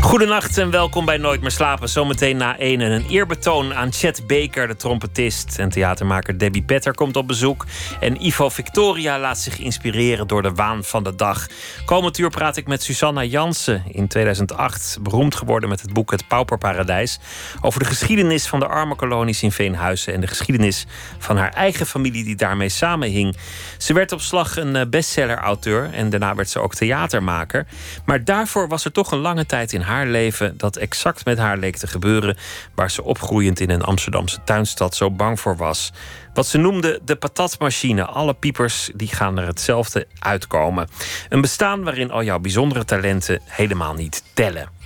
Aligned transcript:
Goedenacht 0.00 0.58
en 0.58 0.70
welkom 0.70 1.04
bij 1.04 1.16
Nooit 1.16 1.40
meer 1.40 1.50
slapen. 1.50 1.88
Zometeen 1.88 2.36
na 2.36 2.58
één 2.58 2.80
en 2.80 2.92
een 2.92 3.06
eerbetoon 3.08 3.74
aan 3.74 3.92
Chet 3.92 4.26
Baker, 4.26 4.68
de 4.68 4.76
trompetist. 4.76 5.58
En 5.58 5.68
theatermaker 5.68 6.38
Debbie 6.38 6.62
Petter 6.62 6.94
komt 6.94 7.16
op 7.16 7.26
bezoek. 7.26 7.66
En 8.00 8.26
Ivo 8.26 8.48
Victoria 8.48 9.18
laat 9.18 9.38
zich 9.38 9.58
inspireren 9.58 10.26
door 10.26 10.42
de 10.42 10.52
waan 10.52 10.84
van 10.84 11.02
de 11.02 11.14
dag. 11.14 11.46
Komend 11.84 12.18
uur 12.18 12.30
praat 12.30 12.56
ik 12.56 12.66
met 12.66 12.82
Susanna 12.82 13.24
Jansen. 13.24 13.82
In 13.90 14.08
2008 14.08 14.98
beroemd 15.02 15.34
geworden 15.34 15.68
met 15.68 15.80
het 15.80 15.92
boek 15.92 16.10
Het 16.10 16.28
Pauperparadijs. 16.28 17.18
Over 17.60 17.80
de 17.80 17.86
geschiedenis 17.86 18.46
van 18.46 18.60
de 18.60 18.66
arme 18.66 18.94
kolonies 18.94 19.42
in 19.42 19.52
Veenhuizen. 19.52 20.14
En 20.14 20.20
de 20.20 20.26
geschiedenis 20.26 20.86
van 21.18 21.36
haar 21.36 21.52
eigen 21.52 21.86
familie 21.86 22.24
die 22.24 22.36
daarmee 22.36 22.68
samenhing. 22.68 23.36
Ze 23.78 23.92
werd 23.92 24.12
op 24.12 24.20
slag 24.20 24.56
een 24.56 24.76
eh, 24.76 24.86
bestseller-auteur. 24.86 25.90
En 25.92 26.10
daarna 26.10 26.34
werd 26.34 26.50
ze 26.50 26.58
ook 26.58 26.74
theatermaker. 26.74 27.66
Maar 28.04 28.24
daarvoor 28.24 28.68
was 28.68 28.84
er 28.84 28.92
toch 28.92 29.12
een 29.12 29.18
lange 29.18 29.46
tijd 29.46 29.72
in 29.72 29.80
haar 29.80 29.89
leven 30.06 30.56
dat 30.56 30.76
exact 30.76 31.24
met 31.24 31.38
haar 31.38 31.58
leek 31.58 31.76
te 31.76 31.86
gebeuren, 31.86 32.36
waar 32.74 32.90
ze 32.90 33.02
opgroeiend 33.02 33.60
in 33.60 33.70
een 33.70 33.82
Amsterdamse 33.82 34.38
tuinstad 34.44 34.94
zo 34.94 35.10
bang 35.10 35.40
voor 35.40 35.56
was. 35.56 35.92
Wat 36.34 36.46
ze 36.46 36.58
noemde 36.58 37.00
de 37.04 37.16
patatmachine. 37.16 38.04
Alle 38.04 38.34
piepers 38.34 38.90
die 38.94 39.08
gaan 39.08 39.38
er 39.38 39.46
hetzelfde 39.46 40.06
uitkomen. 40.18 40.88
Een 41.28 41.40
bestaan 41.40 41.82
waarin 41.84 42.10
al 42.10 42.22
jouw 42.22 42.38
bijzondere 42.38 42.84
talenten 42.84 43.40
helemaal 43.44 43.94
niet 43.94 44.22
tellen. 44.34 44.79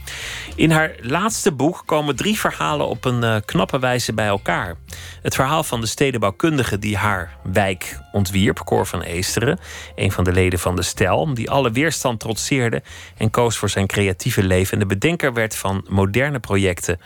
In 0.56 0.70
haar 0.70 0.94
laatste 1.00 1.52
boek 1.52 1.82
komen 1.86 2.16
drie 2.16 2.38
verhalen 2.38 2.88
op 2.88 3.04
een 3.04 3.22
uh, 3.22 3.36
knappe 3.44 3.78
wijze 3.78 4.12
bij 4.12 4.26
elkaar. 4.26 4.74
Het 5.22 5.34
verhaal 5.34 5.62
van 5.62 5.80
de 5.80 5.86
stedenbouwkundige 5.86 6.78
die 6.78 6.96
haar 6.96 7.36
wijk 7.42 7.98
ontwierp, 8.12 8.58
Cor 8.64 8.86
van 8.86 9.02
Eesteren, 9.02 9.58
een 9.94 10.12
van 10.12 10.24
de 10.24 10.32
leden 10.32 10.58
van 10.58 10.76
de 10.76 10.82
stel, 10.82 11.34
die 11.34 11.50
alle 11.50 11.70
weerstand 11.70 12.20
trotseerde 12.20 12.82
en 13.16 13.30
koos 13.30 13.56
voor 13.56 13.70
zijn 13.70 13.86
creatieve 13.86 14.42
leven 14.42 14.72
en 14.72 14.78
de 14.78 14.94
bedenker 14.94 15.32
werd 15.32 15.56
van 15.56 15.84
moderne 15.88 16.40
projecten, 16.40 17.00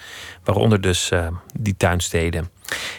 waaronder 0.44 0.80
dus 0.80 1.10
uh, 1.10 1.26
die 1.58 1.76
tuinsteden. 1.76 2.50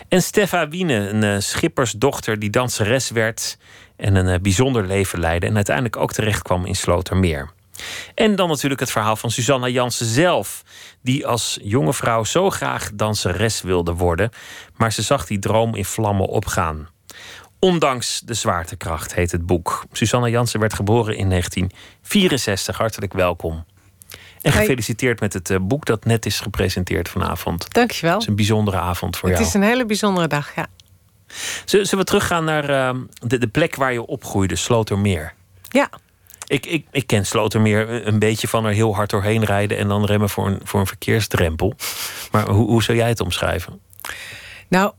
En 0.08 0.22
Steffa 0.22 0.68
Wiene, 0.68 0.94
een 0.94 1.24
uh, 1.24 1.40
schippersdochter 1.40 2.40
die 2.40 2.50
danseres 2.50 3.10
werd 3.10 3.58
en 3.96 4.16
een 4.16 4.42
bijzonder 4.42 4.86
leven 4.86 5.20
leidde 5.20 5.48
en 5.48 5.56
uiteindelijk 5.56 5.98
ook 5.98 6.14
terecht 6.14 6.42
kwam 6.42 6.66
in 6.66 6.76
Slotermeer. 6.76 7.50
En 8.16 8.36
dan 8.36 8.48
natuurlijk 8.48 8.80
het 8.80 8.92
verhaal 8.92 9.16
van 9.16 9.32
Susanna 9.32 9.68
Jansen 9.68 10.06
zelf, 10.06 10.64
die 11.02 11.28
als 11.28 11.60
jonge 11.62 11.94
vrouw 11.94 12.24
zo 12.24 12.50
graag 12.50 12.90
danseres 12.94 13.62
wilde 13.62 13.94
worden, 13.94 14.30
maar 14.76 14.94
ze 14.94 15.02
zag 15.02 15.26
die 15.26 15.40
droom 15.40 15.76
in 15.76 15.86
vlammen 15.86 16.28
opgaan. 16.28 16.90
Ondanks 17.60 18.22
de 18.26 18.34
zwaartekracht 18.34 19.14
heet 19.16 19.32
het 19.32 19.46
boek. 19.46 19.86
Susanna 19.92 20.28
Jansen 20.28 20.60
werd 20.60 20.74
geboren 20.74 21.18
in 21.18 21.30
1964. 21.30 22.78
Hartelijk 22.78 23.14
welkom. 23.14 23.66
En 24.42 24.52
gefeliciteerd 24.52 25.20
met 25.20 25.34
het 25.34 25.50
eh, 25.50 25.58
boek 25.62 25.86
dat 25.86 26.06
net 26.06 26.26
is 26.26 26.40
gepresenteerd 26.40 27.10
vanavond. 27.10 27.74
Dankjewel. 27.74 28.14
Het 28.14 28.22
is 28.22 28.28
een 28.28 28.36
bijzondere 28.36 28.78
avond 28.78 29.18
voor 29.18 29.30
jou. 29.30 29.42
Het 29.42 29.50
is 29.50 29.56
een 29.56 29.64
hele 29.64 29.86
bijzondere 29.86 30.28
dag, 30.28 30.56
ja. 30.56 30.68
Zullen 31.66 31.98
we 31.98 32.04
teruggaan 32.04 32.44
naar 32.44 32.70
uh, 32.70 33.02
de, 33.14 33.38
de 33.38 33.48
plek 33.48 33.76
waar 33.76 33.94
je 33.94 34.06
opgroeide, 34.06 34.56
Slotermeer? 34.56 35.34
Ja. 35.70 35.90
Ik, 36.50 36.66
ik, 36.66 36.88
ik 36.92 37.08
ken 37.08 37.26
Slotermeer 37.26 38.08
een 38.08 38.20
beetje 38.20 38.48
van 38.48 38.66
er 38.66 38.74
heel 38.74 38.96
hard 38.96 39.10
doorheen 39.10 39.44
rijden 39.44 39.78
en 39.78 39.88
dan 39.88 40.06
remmen 40.06 40.30
voor 40.30 40.48
een, 40.48 40.60
voor 40.64 40.80
een 40.80 40.88
verkeersdrempel. 40.88 41.76
Maar 42.32 42.50
hoe, 42.50 42.68
hoe 42.68 42.84
zou 42.84 42.98
jij 42.98 43.08
het 43.08 43.20
omschrijven? 43.20 43.82
Nou, 44.68 44.94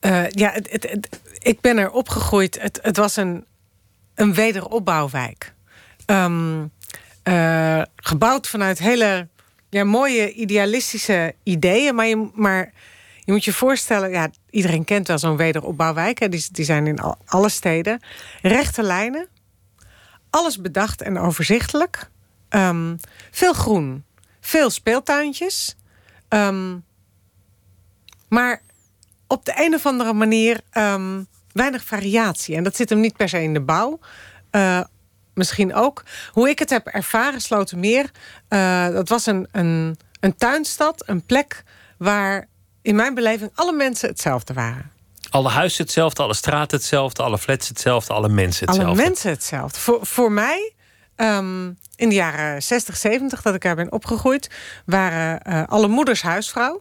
uh, 0.00 0.28
ja, 0.28 0.52
het, 0.52 1.08
ik 1.38 1.60
ben 1.60 1.78
er 1.78 1.90
opgegroeid. 1.90 2.60
Het, 2.60 2.78
het 2.82 2.96
was 2.96 3.16
een, 3.16 3.44
een 4.14 4.34
wederopbouwwijk. 4.34 5.52
Um, 6.06 6.70
uh, 7.24 7.82
gebouwd 7.96 8.48
vanuit 8.48 8.78
hele 8.78 9.28
ja, 9.70 9.84
mooie 9.84 10.32
idealistische 10.32 11.34
ideeën. 11.42 11.94
Maar 11.94 12.06
je, 12.06 12.30
maar 12.34 12.72
je 13.24 13.32
moet 13.32 13.44
je 13.44 13.52
voorstellen, 13.52 14.10
ja, 14.10 14.30
iedereen 14.50 14.84
kent 14.84 15.08
wel 15.08 15.18
zo'n 15.18 15.36
wederopbouwwijk. 15.36 16.30
Die, 16.30 16.46
die 16.50 16.64
zijn 16.64 16.86
in 16.86 16.98
al, 16.98 17.16
alle 17.26 17.48
steden. 17.48 18.00
Rechte 18.42 18.82
lijnen 18.82 19.28
alles 20.36 20.60
bedacht 20.60 21.02
en 21.02 21.18
overzichtelijk. 21.18 22.10
Um, 22.50 22.98
veel 23.30 23.52
groen, 23.52 24.04
veel 24.40 24.70
speeltuintjes. 24.70 25.76
Um, 26.28 26.84
maar 28.28 28.62
op 29.26 29.44
de 29.44 29.52
een 29.56 29.74
of 29.74 29.86
andere 29.86 30.12
manier 30.12 30.60
um, 30.72 31.26
weinig 31.52 31.84
variatie. 31.84 32.56
En 32.56 32.64
dat 32.64 32.76
zit 32.76 32.88
hem 32.88 33.00
niet 33.00 33.16
per 33.16 33.28
se 33.28 33.42
in 33.42 33.54
de 33.54 33.60
bouw. 33.60 33.98
Uh, 34.50 34.80
misschien 35.34 35.74
ook. 35.74 36.04
Hoe 36.32 36.48
ik 36.48 36.58
het 36.58 36.70
heb 36.70 36.86
ervaren, 36.86 37.40
Slotermeer... 37.40 38.10
Uh, 38.48 38.88
dat 38.88 39.08
was 39.08 39.26
een, 39.26 39.48
een, 39.52 39.98
een 40.20 40.36
tuinstad, 40.36 41.02
een 41.08 41.22
plek... 41.22 41.64
waar 41.98 42.48
in 42.82 42.94
mijn 42.94 43.14
beleving 43.14 43.50
alle 43.54 43.72
mensen 43.72 44.08
hetzelfde 44.08 44.54
waren. 44.54 44.90
Alle 45.30 45.48
huizen 45.48 45.84
hetzelfde, 45.84 46.22
alle 46.22 46.34
straten 46.34 46.76
hetzelfde, 46.76 47.22
alle 47.22 47.38
flats 47.38 47.68
hetzelfde, 47.68 48.12
alle 48.12 48.28
mensen 48.28 48.66
hetzelfde. 48.66 48.92
Alle 48.92 49.02
mensen 49.02 49.30
hetzelfde. 49.30 49.80
Voor, 49.80 50.06
voor 50.06 50.32
mij, 50.32 50.72
um, 51.16 51.78
in 51.96 52.08
de 52.08 52.14
jaren 52.14 52.62
60, 52.62 52.96
70, 52.96 53.42
dat 53.42 53.54
ik 53.54 53.62
daar 53.62 53.76
ben 53.76 53.92
opgegroeid, 53.92 54.50
waren 54.84 55.40
uh, 55.48 55.62
alle 55.66 55.88
moeders 55.88 56.22
huisvrouw. 56.22 56.80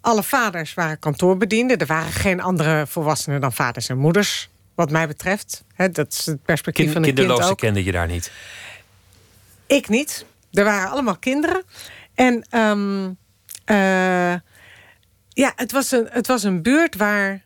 Alle 0.00 0.22
vaders 0.22 0.74
waren 0.74 0.98
kantoorbedienden. 0.98 1.78
Er 1.78 1.86
waren 1.86 2.12
geen 2.12 2.40
andere 2.40 2.86
volwassenen 2.86 3.40
dan 3.40 3.52
vaders 3.52 3.88
en 3.88 3.98
moeders, 3.98 4.48
wat 4.74 4.90
mij 4.90 5.06
betreft. 5.06 5.64
He, 5.74 5.90
dat 5.90 6.12
is 6.12 6.26
het 6.26 6.42
perspectief 6.42 6.84
kind, 6.84 6.96
van 6.96 7.02
een 7.02 7.14
kinderloze 7.14 7.46
kind 7.46 7.60
kende 7.60 7.84
je 7.84 7.92
daar 7.92 8.06
niet? 8.06 8.32
Ik 9.66 9.88
niet. 9.88 10.24
Er 10.52 10.64
waren 10.64 10.90
allemaal 10.90 11.16
kinderen. 11.16 11.62
En 12.14 12.46
um, 12.50 13.16
uh, 13.66 14.34
ja, 15.34 15.52
het 15.56 15.72
was 15.72 15.90
een, 15.90 16.08
het 16.10 16.26
was 16.26 16.42
een 16.42 16.62
buurt 16.62 16.96
waar, 16.96 17.44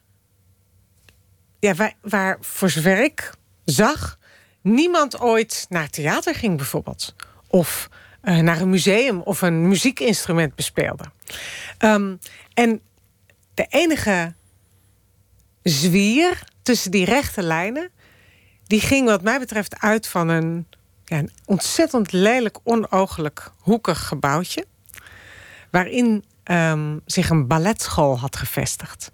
ja, 1.59 1.75
waar, 1.75 1.95
waar, 2.01 2.37
voor 2.41 2.71
zover 2.71 3.05
ik 3.05 3.31
zag, 3.65 4.19
niemand 4.61 5.21
ooit 5.21 5.67
naar 5.69 5.91
theater 5.91 6.35
ging, 6.35 6.57
bijvoorbeeld. 6.57 7.15
Of 7.47 7.89
uh, 8.23 8.39
naar 8.39 8.61
een 8.61 8.71
museum 8.71 9.21
of 9.21 9.43
een 9.43 9.69
muziekinstrument 9.69 10.55
bespeelde. 10.55 11.05
Um, 11.79 12.19
en 12.55 12.81
de 13.55 13.67
enige 13.69 14.35
zwier 15.63 16.43
tussen 16.63 16.91
die 16.91 17.05
rechte 17.05 17.43
lijnen, 17.43 17.91
die 18.65 18.81
ging, 18.81 19.07
wat 19.07 19.23
mij 19.23 19.39
betreft, 19.39 19.81
uit 19.81 20.09
van 20.09 20.29
een, 20.29 20.67
ja, 21.05 21.19
een 21.19 21.31
ontzettend 21.45 22.13
lelijk, 22.13 22.59
onogelijk, 22.63 23.51
hoekig 23.59 24.07
gebouwtje. 24.07 24.67
Waarin 25.71 26.25
um, 26.51 27.01
zich 27.07 27.31
een 27.31 27.47
balletschool 27.47 28.19
had 28.19 28.37
gevestigd. 28.37 29.13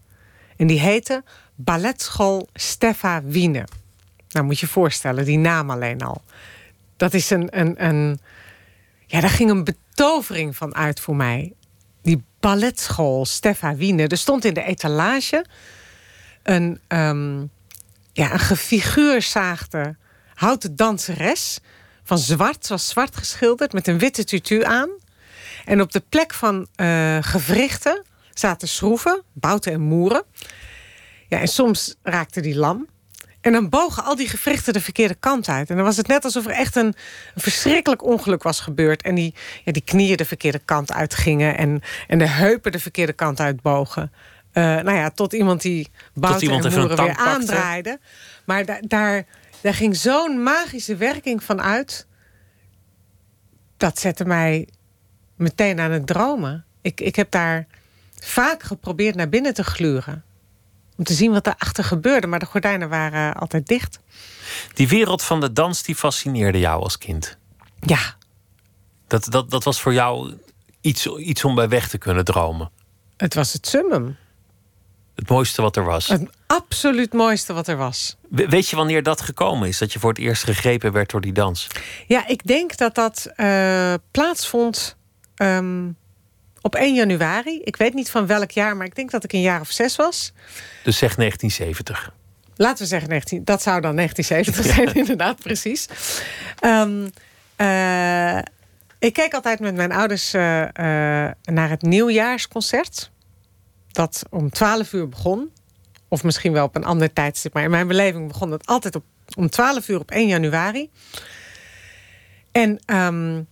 En 0.57 0.67
die 0.67 0.81
heette 0.81 1.25
Balletschool 1.55 2.49
Steffa 2.55 3.23
Wiene. 3.23 3.65
Nou, 4.29 4.45
moet 4.45 4.59
je 4.59 4.67
je 4.67 4.73
voorstellen, 4.73 5.25
die 5.25 5.39
naam 5.39 5.71
alleen 5.71 6.03
al. 6.03 6.23
Dat 6.97 7.15
is 7.15 7.31
een, 7.31 7.59
een, 7.61 7.85
een. 7.85 8.21
Ja, 9.07 9.21
daar 9.21 9.31
ging 9.31 9.51
een 9.51 9.65
betovering 9.65 10.57
van 10.57 10.75
uit 10.75 11.01
voor 11.01 11.17
mij. 11.17 11.53
Die 12.03 12.25
balletschool 12.41 13.27
Steffa 13.27 13.75
Wiene. 13.75 14.07
Er 14.07 14.17
stond 14.17 14.45
in 14.45 14.55
de 14.55 14.63
etalage 14.63 15.45
een, 16.43 16.81
um, 16.89 17.51
ja, 18.13 18.33
een 18.33 18.39
gefiguurzaagde 18.39 19.97
houten 20.35 20.77
danseres. 20.77 21.59
Van 22.05 22.19
zwart, 22.19 22.69
was 22.69 22.89
zwart 22.89 23.17
geschilderd 23.17 23.73
met 23.73 23.87
een 23.87 23.99
witte 23.99 24.25
tutu 24.25 24.65
aan. 24.65 24.91
En 25.65 25.81
op 25.81 25.93
de 25.93 26.03
plek 26.09 26.35
van 26.35 26.67
uh, 26.77 27.19
gewrichten 27.21 28.03
zaten 28.35 28.69
schroeven, 28.69 29.23
bouten 29.33 29.73
en 29.73 29.81
moeren. 29.81 30.23
Ja, 31.29 31.39
en 31.39 31.49
soms 31.49 31.95
raakte 32.03 32.41
die 32.41 32.57
lam. 32.57 32.87
En 33.41 33.53
dan 33.53 33.69
bogen 33.69 34.05
al 34.05 34.17
die 34.17 34.29
gewrichten 34.29 34.73
de 34.73 34.81
verkeerde 34.81 35.15
kant 35.15 35.49
uit. 35.49 35.71
En 35.71 35.77
dan 35.77 35.85
was 35.85 35.97
het 35.97 36.07
net 36.07 36.25
alsof 36.25 36.47
er 36.47 36.53
echt 36.53 36.77
een, 36.77 36.87
een 37.35 37.43
verschrikkelijk 37.43 38.05
ongeluk 38.05 38.43
was 38.43 38.61
gebeurd. 38.61 39.03
En 39.03 39.15
die, 39.15 39.35
ja, 39.65 39.73
die 39.73 39.83
knieën 39.85 40.17
de 40.17 40.25
verkeerde 40.25 40.61
kant 40.65 40.93
uitgingen. 40.93 41.57
En, 41.57 41.83
en 42.07 42.19
de 42.19 42.29
heupen 42.29 42.73
de 42.73 42.79
verkeerde 42.79 43.13
kant 43.13 43.41
uitbogen. 43.41 44.13
Uh, 44.53 44.65
nou 44.65 44.93
ja, 44.93 45.11
tot 45.11 45.33
iemand 45.33 45.63
die 45.63 45.89
bouten 46.15 46.43
iemand 46.43 46.65
en 46.65 46.71
moeren 46.71 46.97
weer 46.97 47.07
pakte. 47.07 47.23
aandraaide. 47.23 48.01
Maar 48.45 48.65
da 48.65 48.79
daar, 48.81 49.25
daar 49.61 49.75
ging 49.75 49.97
zo'n 49.97 50.43
magische 50.43 50.97
werking 50.97 51.45
van 51.45 51.63
uit. 51.63 52.07
Dat 53.77 53.99
zette 53.99 54.25
mij 54.25 54.69
meteen 55.43 55.81
aan 55.81 55.91
het 55.91 56.07
dromen. 56.07 56.65
Ik, 56.81 57.01
ik 57.01 57.17
heb 57.17 57.31
daar 57.31 57.67
vaak 58.19 58.63
geprobeerd 58.63 59.15
naar 59.15 59.29
binnen 59.29 59.55
te 59.55 59.65
gluren. 59.65 60.25
om 60.97 61.05
te 61.05 61.15
zien 61.15 61.33
wat 61.33 61.45
daarachter 61.45 61.85
gebeurde. 61.85 62.27
Maar 62.27 62.39
de 62.39 62.47
gordijnen 62.47 62.89
waren 62.89 63.35
altijd 63.35 63.67
dicht. 63.67 64.01
Die 64.75 64.89
wereld 64.89 65.23
van 65.23 65.41
de 65.41 65.53
dans 65.53 65.83
die 65.83 65.95
fascineerde 65.95 66.59
jou 66.59 66.83
als 66.83 66.99
kind. 66.99 67.37
Ja. 67.81 68.17
Dat, 69.07 69.25
dat, 69.31 69.51
dat 69.51 69.65
was 69.65 69.81
voor 69.81 69.93
jou 69.93 70.35
iets, 70.81 71.07
iets 71.07 71.45
om 71.45 71.55
bij 71.55 71.69
weg 71.69 71.89
te 71.89 71.99
kunnen 71.99 72.25
dromen. 72.25 72.71
Het 73.17 73.35
was 73.35 73.53
het 73.53 73.67
summum. 73.67 74.17
Het 75.15 75.29
mooiste 75.29 75.63
wat 75.63 75.77
er 75.77 75.85
was. 75.85 76.07
Het 76.07 76.31
absoluut 76.47 77.13
mooiste 77.13 77.53
wat 77.53 77.69
er 77.69 77.77
was. 77.77 78.17
weet 78.29 78.69
je 78.69 78.77
wanneer 78.77 79.03
dat 79.03 79.21
gekomen 79.21 79.69
is? 79.69 79.79
Dat 79.79 79.93
je 79.93 79.99
voor 79.99 80.11
het 80.11 80.19
eerst 80.19 80.45
gegrepen 80.45 80.93
werd 80.93 81.11
door 81.11 81.21
die 81.21 81.33
dans? 81.33 81.67
Ja, 82.07 82.27
ik 82.27 82.47
denk 82.47 82.77
dat 82.77 82.95
dat 82.95 83.31
uh, 83.37 83.95
plaatsvond 84.11 84.97
ehm, 85.43 85.91
op 86.61 86.75
1 86.75 86.95
januari. 86.95 87.61
Ik 87.65 87.77
weet 87.77 87.95
niet 87.95 88.11
van 88.11 88.27
welk 88.27 88.51
jaar, 88.51 88.77
maar 88.77 88.87
ik 88.87 88.95
denk 88.95 89.11
dat 89.11 89.25
ik 89.25 89.33
een 89.33 89.41
jaar 89.41 89.61
of 89.61 89.71
zes 89.71 89.97
was. 89.97 90.33
Dus 90.83 90.99
zeg 90.99 91.15
1970. 91.15 92.13
Laten 92.57 92.83
we 92.83 92.89
zeggen 92.89 93.09
19, 93.09 93.45
dat 93.45 93.63
zou 93.63 93.81
dan 93.81 93.97
1970 93.97 94.75
zijn, 94.75 94.95
inderdaad, 94.95 95.41
precies. 95.41 95.89
Um, 96.65 97.11
uh, 97.57 98.39
ik 98.99 99.13
keek 99.13 99.35
altijd 99.35 99.61
met 99.61 99.75
mijn 99.75 99.93
ouders 99.93 100.35
uh, 100.35 100.43
naar 101.43 101.69
het 101.69 101.83
nieuwjaarsconcert. 101.83 103.11
Dat 103.93 104.23
om 104.31 104.51
12 104.51 104.93
uur 104.93 105.09
begon. 105.09 105.51
Of 106.09 106.25
misschien 106.25 106.53
wel 106.53 106.65
op 106.65 106.77
een 106.77 106.85
ander 106.85 107.13
tijdstip. 107.13 107.53
Maar 107.53 107.63
in 107.63 107.71
mijn 107.71 107.87
beleving 107.87 108.29
begon 108.29 108.51
het 108.51 108.67
altijd 108.67 108.95
op, 108.95 109.05
om 109.37 109.51
12 109.51 109.89
uur 109.89 109.99
op 109.99 110.11
1 110.11 110.27
januari. 110.27 110.91
En 112.53 112.81
um, 112.87 113.49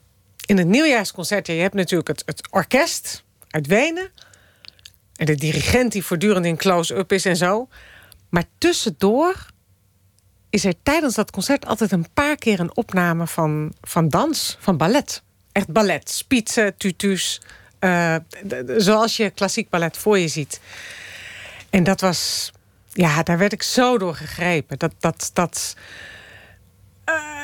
in 0.51 0.59
het 0.59 0.67
nieuwjaarsconcert, 0.67 1.47
je 1.47 1.53
hebt 1.53 1.75
natuurlijk 1.75 2.09
het, 2.09 2.23
het 2.27 2.49
orkest 2.51 3.25
uit 3.51 3.67
Wenen. 3.67 4.11
En 5.17 5.27
de 5.27 5.35
dirigent 5.35 5.93
die 5.93 6.05
voortdurend 6.05 6.47
in 6.47 6.57
close-up 6.57 7.13
is 7.13 7.25
en 7.25 7.37
zo. 7.37 7.69
Maar 8.29 8.45
tussendoor 8.59 9.47
is 10.51 10.65
er 10.65 10.75
tijdens 10.83 11.15
dat 11.15 11.31
concert 11.31 11.67
altijd 11.67 11.93
een 11.93 12.07
paar 12.15 12.37
keer 12.37 12.61
een 12.61 12.77
opname 12.77 13.27
van, 13.27 13.73
van 13.81 14.09
dans, 14.09 14.57
van 14.61 14.77
ballet. 14.77 15.23
Echt 15.53 15.69
ballet, 15.69 16.11
spitsen, 16.11 16.77
tutus. 16.77 17.41
Uh, 17.81 18.17
zoals 18.77 19.17
je 19.17 19.31
klassiek 19.31 19.69
ballet 19.69 19.97
voor 19.97 20.19
je 20.19 20.29
ziet. 20.29 20.61
En 21.71 21.85
dat 21.85 22.01
was, 22.01 22.53
ja, 22.93 23.23
daar 23.23 23.39
werd 23.39 23.53
ik 23.53 23.63
zo 23.63 23.99
door 23.99 24.15
gegrepen. 24.15 24.79
Dat, 24.79 24.93
dat, 24.99 25.31
dat, 25.33 25.77
uh, 27.09 27.40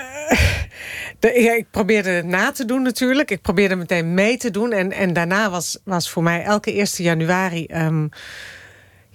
ja, 1.20 1.52
ik 1.52 1.66
probeerde 1.70 2.10
het 2.10 2.26
na 2.26 2.52
te 2.52 2.64
doen 2.64 2.82
natuurlijk. 2.82 3.30
Ik 3.30 3.42
probeerde 3.42 3.76
meteen 3.76 4.14
mee 4.14 4.36
te 4.36 4.50
doen. 4.50 4.72
En, 4.72 4.92
en 4.92 5.12
daarna 5.12 5.50
was, 5.50 5.78
was 5.84 6.10
voor 6.10 6.22
mij 6.22 6.42
elke 6.42 6.72
1 6.72 6.86
januari... 6.86 7.66
Um, 7.74 8.10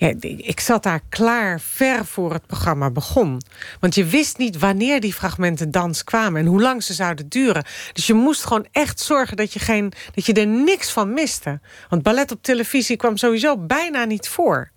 ja, 0.01 0.13
ik 0.37 0.59
zat 0.59 0.83
daar 0.83 1.01
klaar 1.09 1.59
ver 1.59 2.05
voor 2.05 2.33
het 2.33 2.47
programma 2.47 2.89
begon. 2.91 3.41
Want 3.79 3.95
je 3.95 4.05
wist 4.05 4.37
niet 4.37 4.57
wanneer 4.57 4.99
die 4.99 5.13
fragmenten 5.13 5.71
dans 5.71 6.03
kwamen... 6.03 6.41
en 6.41 6.47
hoe 6.47 6.61
lang 6.61 6.83
ze 6.83 6.93
zouden 6.93 7.29
duren. 7.29 7.63
Dus 7.93 8.07
je 8.07 8.13
moest 8.13 8.43
gewoon 8.43 8.67
echt 8.71 8.99
zorgen 8.99 9.37
dat 9.37 9.53
je, 9.53 9.59
geen, 9.59 9.93
dat 10.13 10.25
je 10.25 10.33
er 10.33 10.47
niks 10.47 10.91
van 10.91 11.13
miste. 11.13 11.59
Want 11.89 12.03
ballet 12.03 12.31
op 12.31 12.43
televisie 12.43 12.97
kwam 12.97 13.17
sowieso 13.17 13.57
bijna 13.57 14.05
niet 14.05 14.27
voor. 14.27 14.71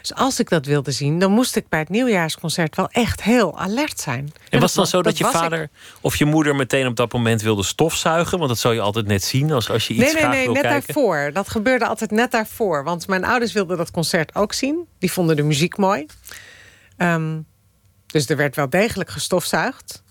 Dus 0.00 0.14
als 0.14 0.40
ik 0.40 0.48
dat 0.48 0.66
wilde 0.66 0.90
zien, 0.90 1.18
dan 1.18 1.32
moest 1.32 1.56
ik 1.56 1.68
bij 1.68 1.78
het 1.78 1.88
nieuwjaarsconcert 1.88 2.76
wel 2.76 2.88
echt 2.90 3.22
heel 3.22 3.58
alert 3.58 4.00
zijn. 4.00 4.32
En, 4.48 4.60
was 4.60 4.68
het 4.68 4.78
dan 4.78 4.86
zo 4.86 5.02
dat, 5.02 5.18
je 5.18 5.24
vader 5.24 5.68
of 6.00 6.16
je 6.16 6.24
moeder 6.24 6.56
meteen 6.56 6.86
op 6.86 6.96
dat 6.96 7.12
moment 7.12 7.42
wilde 7.42 7.62
stofzuigen? 7.62 8.38
Want 8.38 8.50
dat 8.50 8.58
zou 8.58 8.74
je 8.74 8.80
altijd 8.80 9.06
net 9.06 9.24
zien 9.24 9.52
als, 9.52 9.70
als 9.70 9.86
je 9.86 9.94
iets 9.94 10.02
nee, 10.02 10.12
nee, 10.12 10.22
graag 10.22 10.34
nee, 10.34 10.44
wil 10.44 10.52
net 10.52 10.62
kijken. 10.62 10.94
daarvoor. 10.94 11.30
Dat 11.32 11.48
gebeurde 11.48 11.86
altijd 11.86 12.10
net 12.10 12.30
daarvoor. 12.30 12.84
Want 12.84 13.06
mijn 13.06 13.24
ouders 13.24 13.52
wilden 13.52 13.76
dat 13.76 13.90
concert 13.90 14.34
ook 14.34 14.52
zien. 14.52 14.86
Die 14.98 15.12
vonden 15.12 15.36
de 15.36 15.42
muziek 15.42 15.76
mooi. 15.76 16.06
Um, 16.96 17.46
dus 18.06 18.28
er 18.28 18.36
werd 18.36 18.56
wel 18.56 18.70
degelijk 18.70 19.10
gestofzuigd. 19.10 20.02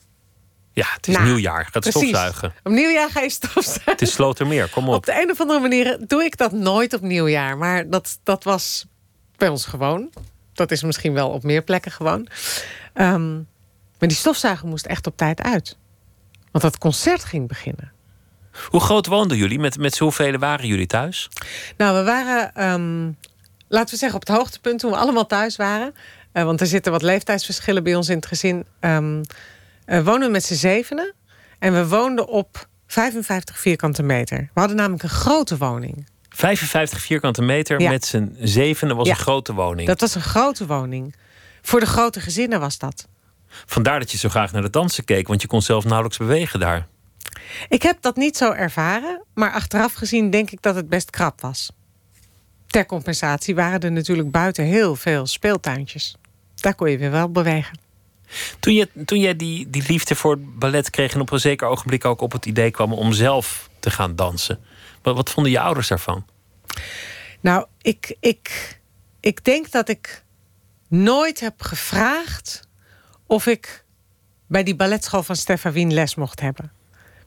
Ja, 0.73 0.87
het 0.93 1.07
is 1.07 1.13
Nou, 1.13 1.27
nieuwjaar. 1.27 1.63
Gaat 1.71 1.81
precies. 1.81 2.01
stofzuigen. 2.01 2.53
Op 2.63 2.71
nieuwjaar 2.71 3.09
ga 3.09 3.21
je 3.21 3.29
stofzuigen. 3.29 3.91
Het 3.91 4.01
is 4.01 4.11
Slotermeer, 4.11 4.69
kom 4.69 4.87
op. 4.87 4.95
Op 4.95 5.05
de 5.05 5.21
een 5.21 5.31
of 5.31 5.41
andere 5.41 5.59
manier 5.59 5.97
doe 6.07 6.23
ik 6.23 6.37
dat 6.37 6.51
nooit 6.51 6.93
op 6.93 7.01
nieuwjaar. 7.01 7.57
Maar 7.57 7.89
dat, 7.89 8.19
dat 8.23 8.43
was 8.43 8.85
bij 9.37 9.47
ons 9.47 9.65
gewoon. 9.65 10.09
Dat 10.53 10.71
is 10.71 10.83
misschien 10.83 11.13
wel 11.13 11.29
op 11.29 11.43
meer 11.43 11.61
plekken 11.61 11.91
gewoon. 11.91 12.27
Ehm, 12.93 13.35
maar 13.99 14.07
die 14.09 14.17
stofzuiger 14.17 14.67
moest 14.67 14.85
echt 14.85 15.07
op 15.07 15.17
tijd 15.17 15.41
uit. 15.41 15.77
Want 16.51 16.63
dat 16.63 16.77
concert 16.77 17.23
ging 17.23 17.47
beginnen. 17.47 17.91
Hoe 18.65 18.79
groot 18.79 19.05
woonden 19.05 19.37
jullie? 19.37 19.59
Met, 19.59 19.77
met 19.77 19.95
zoveel 19.95 20.37
waren 20.37 20.67
jullie 20.67 20.87
thuis? 20.87 21.29
Nou, 21.77 21.97
we 21.97 22.03
waren, 22.03 22.55
ehm, 22.55 23.11
laten 23.67 23.93
we 23.93 23.99
zeggen, 23.99 24.19
op 24.19 24.27
het 24.27 24.37
hoogtepunt 24.37 24.79
toen 24.79 24.91
we 24.91 24.97
allemaal 24.97 25.25
thuis 25.25 25.55
waren. 25.55 25.93
Eh, 26.31 26.43
want 26.43 26.61
er 26.61 26.67
zitten 26.67 26.91
wat 26.91 27.01
leeftijdsverschillen 27.01 27.83
bij 27.83 27.95
ons 27.95 28.09
in 28.09 28.15
het 28.15 28.25
gezin. 28.25 28.65
Um, 28.79 29.21
woonden 29.85 30.19
we 30.19 30.29
met 30.29 30.43
z'n 30.43 30.53
zevenen. 30.53 31.13
En 31.59 31.73
we 31.73 31.87
woonden 31.87 32.27
op 32.27 32.67
55 32.87 33.59
vierkante 33.59 34.03
meter. 34.03 34.37
We 34.53 34.59
hadden 34.59 34.77
namelijk 34.77 35.03
een 35.03 35.09
grote 35.09 35.57
woning. 35.57 36.07
55 36.37 37.01
vierkante 37.01 37.41
meter 37.41 37.81
Ja. 37.81 37.89
met 37.89 38.05
z'n 38.05 38.35
zevenen 38.39 38.95
was 38.95 39.07
Ja. 39.07 39.13
een 39.13 39.19
grote 39.19 39.53
woning. 39.53 39.87
Dat 39.87 39.99
was 39.99 40.15
een 40.15 40.21
grote 40.21 40.65
woning. 40.65 41.15
Voor 41.61 41.79
de 41.79 41.85
grote 41.85 42.19
gezinnen 42.19 42.59
was 42.59 42.77
dat. 42.77 43.07
Vandaar 43.65 43.99
dat 43.99 44.11
je 44.11 44.17
zo 44.17 44.29
graag 44.29 44.51
naar 44.51 44.61
de 44.61 44.69
dansen 44.69 45.03
keek, 45.03 45.27
want 45.27 45.41
je 45.41 45.47
kon 45.47 45.61
zelf 45.61 45.83
nauwelijks 45.83 46.17
bewegen 46.17 46.59
daar. 46.59 46.87
Ik 47.69 47.81
heb 47.83 48.01
dat 48.01 48.15
niet 48.15 48.37
zo 48.37 48.51
ervaren, 48.51 49.23
maar 49.33 49.51
achteraf 49.51 49.93
gezien 49.93 50.29
denk 50.29 50.51
ik 50.51 50.61
dat 50.61 50.75
het 50.75 50.89
best 50.89 51.09
krap 51.09 51.41
was. 51.41 51.71
Ter 52.67 52.85
compensatie 52.85 53.55
waren 53.55 53.79
er 53.79 53.91
natuurlijk 53.91 54.31
buiten 54.31 54.63
heel 54.65 54.95
veel 54.95 55.25
speeltuintjes. 55.25 56.15
Daar 56.55 56.75
kon 56.75 56.89
je 56.91 56.97
weer 56.97 57.11
wel 57.11 57.31
bewegen. 57.31 57.79
Toen, 58.59 58.73
je, 58.73 58.89
toen 59.05 59.19
jij 59.19 59.35
die, 59.35 59.69
die 59.69 59.83
liefde 59.87 60.15
voor 60.15 60.31
het 60.31 60.59
ballet 60.59 60.89
kreeg 60.89 61.13
en 61.13 61.21
op 61.21 61.31
een 61.31 61.39
zeker 61.39 61.67
ogenblik 61.67 62.05
ook 62.05 62.21
op 62.21 62.31
het 62.31 62.45
idee 62.45 62.71
kwam 62.71 62.93
om 62.93 63.13
zelf 63.13 63.69
te 63.79 63.89
gaan 63.91 64.15
dansen, 64.15 64.59
wat, 65.07 65.15
wat 65.15 65.29
vonden 65.29 65.51
je 65.51 65.59
ouders 65.59 65.87
daarvan? 65.87 66.25
Nou, 67.39 67.65
ik, 67.81 68.15
ik, 68.19 68.79
ik 69.19 69.43
denk 69.43 69.71
dat 69.71 69.89
ik 69.89 70.23
nooit 70.87 71.39
heb 71.39 71.61
gevraagd 71.61 72.67
of 73.25 73.45
ik 73.45 73.85
bij 74.47 74.63
die 74.63 74.75
balletschool 74.75 75.23
van 75.23 75.35
Stefan 75.35 75.71
Wien 75.71 75.93
les 75.93 76.15
mocht 76.15 76.39
hebben. 76.39 76.71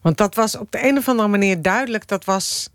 Want 0.00 0.16
dat 0.16 0.34
was 0.34 0.56
op 0.56 0.72
de 0.72 0.86
een 0.86 0.98
of 0.98 1.08
andere 1.08 1.28
manier 1.28 1.62
duidelijk. 1.62 2.08
Dat 2.08 2.24
was, 2.24 2.68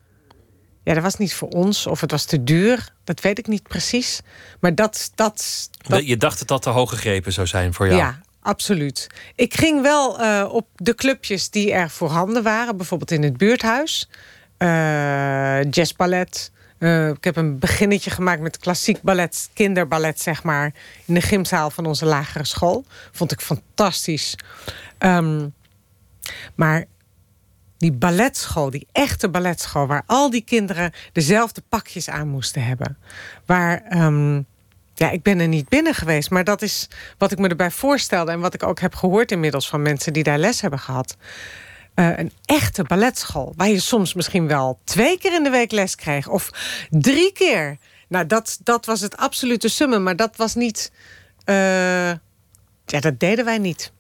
ja, 0.83 0.93
dat 0.93 1.03
was 1.03 1.15
niet 1.15 1.33
voor 1.33 1.49
ons 1.49 1.87
of 1.87 2.01
het 2.01 2.11
was 2.11 2.25
te 2.25 2.43
duur. 2.43 2.93
Dat 3.03 3.21
weet 3.21 3.37
ik 3.37 3.47
niet 3.47 3.63
precies. 3.63 4.21
Maar 4.59 4.75
dat, 4.75 5.11
dat, 5.15 5.69
dat 5.87 6.07
Je 6.07 6.17
dacht 6.17 6.39
dat 6.39 6.47
dat 6.47 6.61
te 6.61 6.69
hoog 6.69 6.89
gegrepen 6.89 7.33
zou 7.33 7.47
zijn 7.47 7.73
voor 7.73 7.85
jou. 7.85 7.97
ja, 7.97 8.21
absoluut. 8.41 9.07
Ik 9.35 9.53
ging 9.53 9.81
wel 9.81 10.19
eh, 10.19 10.53
op 10.53 10.67
de 10.75 10.95
clubjes 10.95 11.49
die 11.49 11.71
er 11.71 11.89
voorhanden 11.89 12.43
waren. 12.43 12.77
Bijvoorbeeld 12.77 13.11
in 13.11 13.23
het 13.23 13.37
buurthuis. 13.37 14.09
Eh 14.57 15.61
jazzballet. 15.69 16.51
Eh, 16.77 17.09
ik 17.09 17.23
heb 17.23 17.35
een 17.35 17.59
beginnetje 17.59 18.09
gemaakt 18.09 18.41
met 18.41 18.57
klassiek 18.57 19.01
ballet, 19.01 19.49
kinderballet, 19.53 20.21
zeg 20.21 20.43
maar. 20.43 20.73
In 21.05 21.13
de 21.13 21.21
gymzaal 21.21 21.69
van 21.69 21.85
onze 21.85 22.05
lagere 22.05 22.45
school. 22.45 22.85
Vond 23.11 23.31
ik 23.31 23.41
fantastisch. 23.41 24.35
Ehm, 24.97 25.47
maar 26.55 26.85
die 27.77 27.91
balletschool, 27.91 28.69
die 28.69 28.87
echte 28.91 29.29
balletschool... 29.29 29.87
waar 29.87 30.03
al 30.05 30.29
die 30.29 30.43
kinderen 30.43 30.91
dezelfde 31.11 31.63
pakjes 31.69 32.09
aan 32.09 32.27
moesten 32.27 32.65
hebben. 32.65 32.97
Waar... 33.45 33.81
ehm, 33.89 34.41
ja, 34.97 35.09
ik 35.09 35.23
ben 35.23 35.39
er 35.39 35.47
niet 35.47 35.69
binnen 35.69 35.93
geweest, 35.93 36.29
maar 36.29 36.43
dat 36.43 36.61
is 36.61 36.89
wat 37.17 37.31
ik 37.31 37.37
me 37.37 37.47
erbij 37.47 37.71
voorstelde 37.71 38.31
en 38.31 38.39
wat 38.39 38.53
ik 38.53 38.63
ook 38.63 38.79
heb 38.79 38.95
gehoord 38.95 39.31
inmiddels 39.31 39.69
van 39.69 39.81
mensen 39.81 40.13
die 40.13 40.23
daar 40.23 40.37
les 40.37 40.61
hebben 40.61 40.79
gehad. 40.79 41.17
Eh, 41.95 42.17
een 42.17 42.31
echte 42.45 42.83
balletschool, 42.83 43.53
waar 43.55 43.67
je 43.69 43.79
soms 43.79 44.13
misschien 44.13 44.47
wel 44.47 44.79
twee 44.83 45.17
keer 45.17 45.33
in 45.33 45.43
de 45.43 45.49
week 45.49 45.71
les 45.71 45.95
kreeg 45.95 46.27
of 46.27 46.49
drie 46.89 47.31
keer. 47.31 47.77
Nou, 48.07 48.25
dat, 48.25 48.59
dat 48.63 48.85
was 48.85 49.01
het 49.01 49.17
absolute 49.17 49.67
summum, 49.67 50.03
maar 50.03 50.15
dat 50.15 50.35
was 50.35 50.55
niet. 50.55 50.91
eh, 51.45 52.09
ja, 52.85 52.99
dat 52.99 53.19
deden 53.19 53.45
wij 53.45 53.57
niet. 53.57 53.91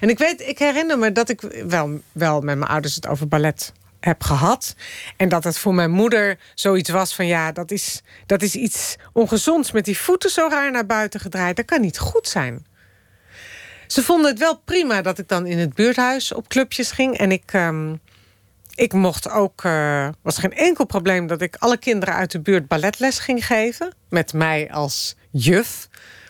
En 0.00 0.08
ik 0.08 0.18
weet, 0.18 0.40
ik 0.40 0.58
herinner 0.58 0.98
me 0.98 1.12
dat 1.12 1.28
ik 1.28 1.40
wel, 1.66 2.00
wel 2.12 2.40
met 2.40 2.58
mijn 2.58 2.70
ouders 2.70 2.94
het 2.94 3.06
over 3.06 3.28
ballet 3.28 3.72
heb 4.00 4.22
gehad. 4.22 4.74
En 5.16 5.28
dat 5.28 5.44
het 5.44 5.58
voor 5.58 5.74
mijn 5.74 5.90
moeder 5.90 6.38
zoiets 6.54 6.90
was 6.90 7.14
van... 7.14 7.26
ja, 7.26 7.52
dat 7.52 7.70
is, 7.70 8.02
dat 8.26 8.42
is 8.42 8.54
iets 8.54 8.96
ongezonds 9.12 9.72
met 9.72 9.84
die 9.84 9.98
voeten 9.98 10.30
zo 10.30 10.48
raar 10.50 10.70
naar 10.70 10.86
buiten 10.86 11.20
gedraaid. 11.20 11.56
Dat 11.56 11.64
kan 11.64 11.80
niet 11.80 11.98
goed 11.98 12.28
zijn. 12.28 12.66
Ze 13.94 14.02
vonden 14.02 14.30
het 14.30 14.38
wel 14.38 14.58
prima 14.64 15.02
dat 15.02 15.18
ik 15.18 15.28
dan 15.28 15.46
in 15.46 15.58
het 15.58 15.74
buurthuis 15.74 16.32
op 16.32 16.48
clubjes 16.48 16.90
ging. 16.90 17.16
En 17.18 17.32
ik, 17.32 17.42
ehm, 17.52 17.94
ik 18.74 18.92
mocht 18.92 19.30
ook... 19.30 19.64
eh 19.64 20.08
was 20.22 20.38
geen 20.38 20.52
enkel 20.52 20.84
probleem 20.86 21.26
dat 21.26 21.40
ik 21.40 21.56
alle 21.58 21.76
kinderen 21.78 22.14
uit 22.14 22.30
de 22.30 22.40
buurt 22.40 22.68
balletles 22.68 23.18
ging 23.18 23.46
geven. 23.46 23.92
Met 24.08 24.32
mij 24.32 24.70
als 24.72 25.16
juf. 25.30 25.88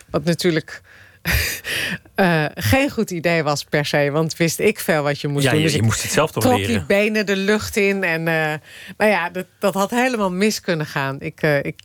Wat 0.09 0.23
natuurlijk... 0.23 0.81
eh, 2.15 2.45
geen 2.55 2.89
goed 2.89 3.11
idee 3.11 3.43
was 3.43 3.63
per 3.63 3.85
se, 3.85 4.09
want 4.11 4.37
wist 4.37 4.59
ik 4.59 4.79
veel 4.79 5.03
wat 5.03 5.21
je 5.21 5.27
moest 5.27 5.43
Ja, 5.45 5.49
doen. 5.51 5.59
je, 5.59 5.65
Dus 5.65 5.75
je 5.75 5.81
moest 5.81 6.01
het 6.01 6.11
zelf 6.11 6.31
toch 6.31 6.43
trok 6.43 6.57
leren. 6.57 6.71
die 6.77 6.85
benen 6.85 7.25
de 7.25 7.35
lucht 7.35 7.75
in. 7.77 8.03
En 8.03 8.27
eh, 8.27 8.53
nou 8.97 9.11
ja, 9.11 9.29
dat, 9.29 9.45
dat 9.59 9.73
had 9.73 9.89
helemaal 9.89 10.31
mis 10.31 10.59
kunnen 10.61 10.85
gaan. 10.85 11.21
Ik, 11.21 11.41
ik, 11.41 11.79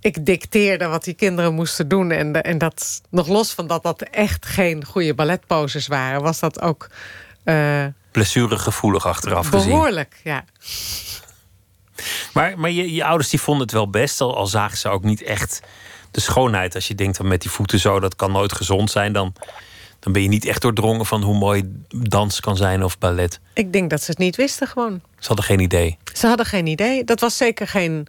ik 0.00 0.26
dicteerde 0.26 0.86
wat 0.86 1.04
die 1.04 1.14
kinderen 1.14 1.54
moesten 1.54 1.88
doen. 1.88 2.10
En, 2.10 2.42
en 2.42 2.58
dat, 2.58 3.00
nog 3.10 3.28
los 3.28 3.52
van 3.52 3.66
dat 3.66 3.82
dat 3.82 4.02
echt 4.02 4.46
geen 4.46 4.84
goede 4.84 5.14
balletposes 5.14 5.86
waren... 5.86 6.22
was 6.22 6.38
dat 6.38 6.60
ook... 6.60 6.88
Uh, 7.44 7.84
Blessuregevoelig 8.12 9.06
achteraf 9.06 9.48
gezien. 9.48 9.70
Behoorlijk, 9.70 10.20
ja. 10.24 10.44
Maar, 12.32 12.58
maar 12.58 12.70
je, 12.70 12.94
je 12.94 13.04
ouders 13.04 13.30
die 13.30 13.40
vonden 13.40 13.62
het 13.62 13.72
wel 13.72 13.90
best, 13.90 14.20
al, 14.20 14.36
al 14.36 14.46
zagen 14.46 14.78
ze 14.78 14.88
ook 14.88 15.02
niet 15.02 15.22
echt 15.22 15.60
de 16.10 16.20
schoonheid. 16.20 16.74
Als 16.74 16.88
je 16.88 16.94
denkt 16.94 17.16
dan 17.16 17.28
met 17.28 17.42
die 17.42 17.50
voeten 17.50 17.78
zo, 17.78 18.00
dat 18.00 18.16
kan 18.16 18.32
nooit 18.32 18.52
gezond 18.52 18.90
zijn... 18.90 19.12
dan, 19.12 19.32
dan 19.98 20.12
ben 20.12 20.22
je 20.22 20.28
niet 20.28 20.44
echt 20.44 20.62
doordrongen 20.62 21.06
van 21.06 21.22
hoe 21.22 21.38
mooi 21.38 21.82
dans 21.88 22.40
kan 22.40 22.56
zijn 22.56 22.84
of 22.84 22.98
ballet. 22.98 23.40
Ik 23.54 23.72
denk 23.72 23.90
dat 23.90 24.02
ze 24.02 24.10
het 24.10 24.20
niet 24.20 24.36
wisten 24.36 24.66
gewoon. 24.66 25.00
Ze 25.18 25.26
hadden 25.26 25.44
geen 25.44 25.60
idee. 25.60 25.98
Ze 26.12 26.26
hadden 26.26 26.46
geen 26.46 26.66
idee. 26.66 27.04
Dat 27.04 27.20
was 27.20 27.36
zeker 27.36 27.68
geen 27.68 28.06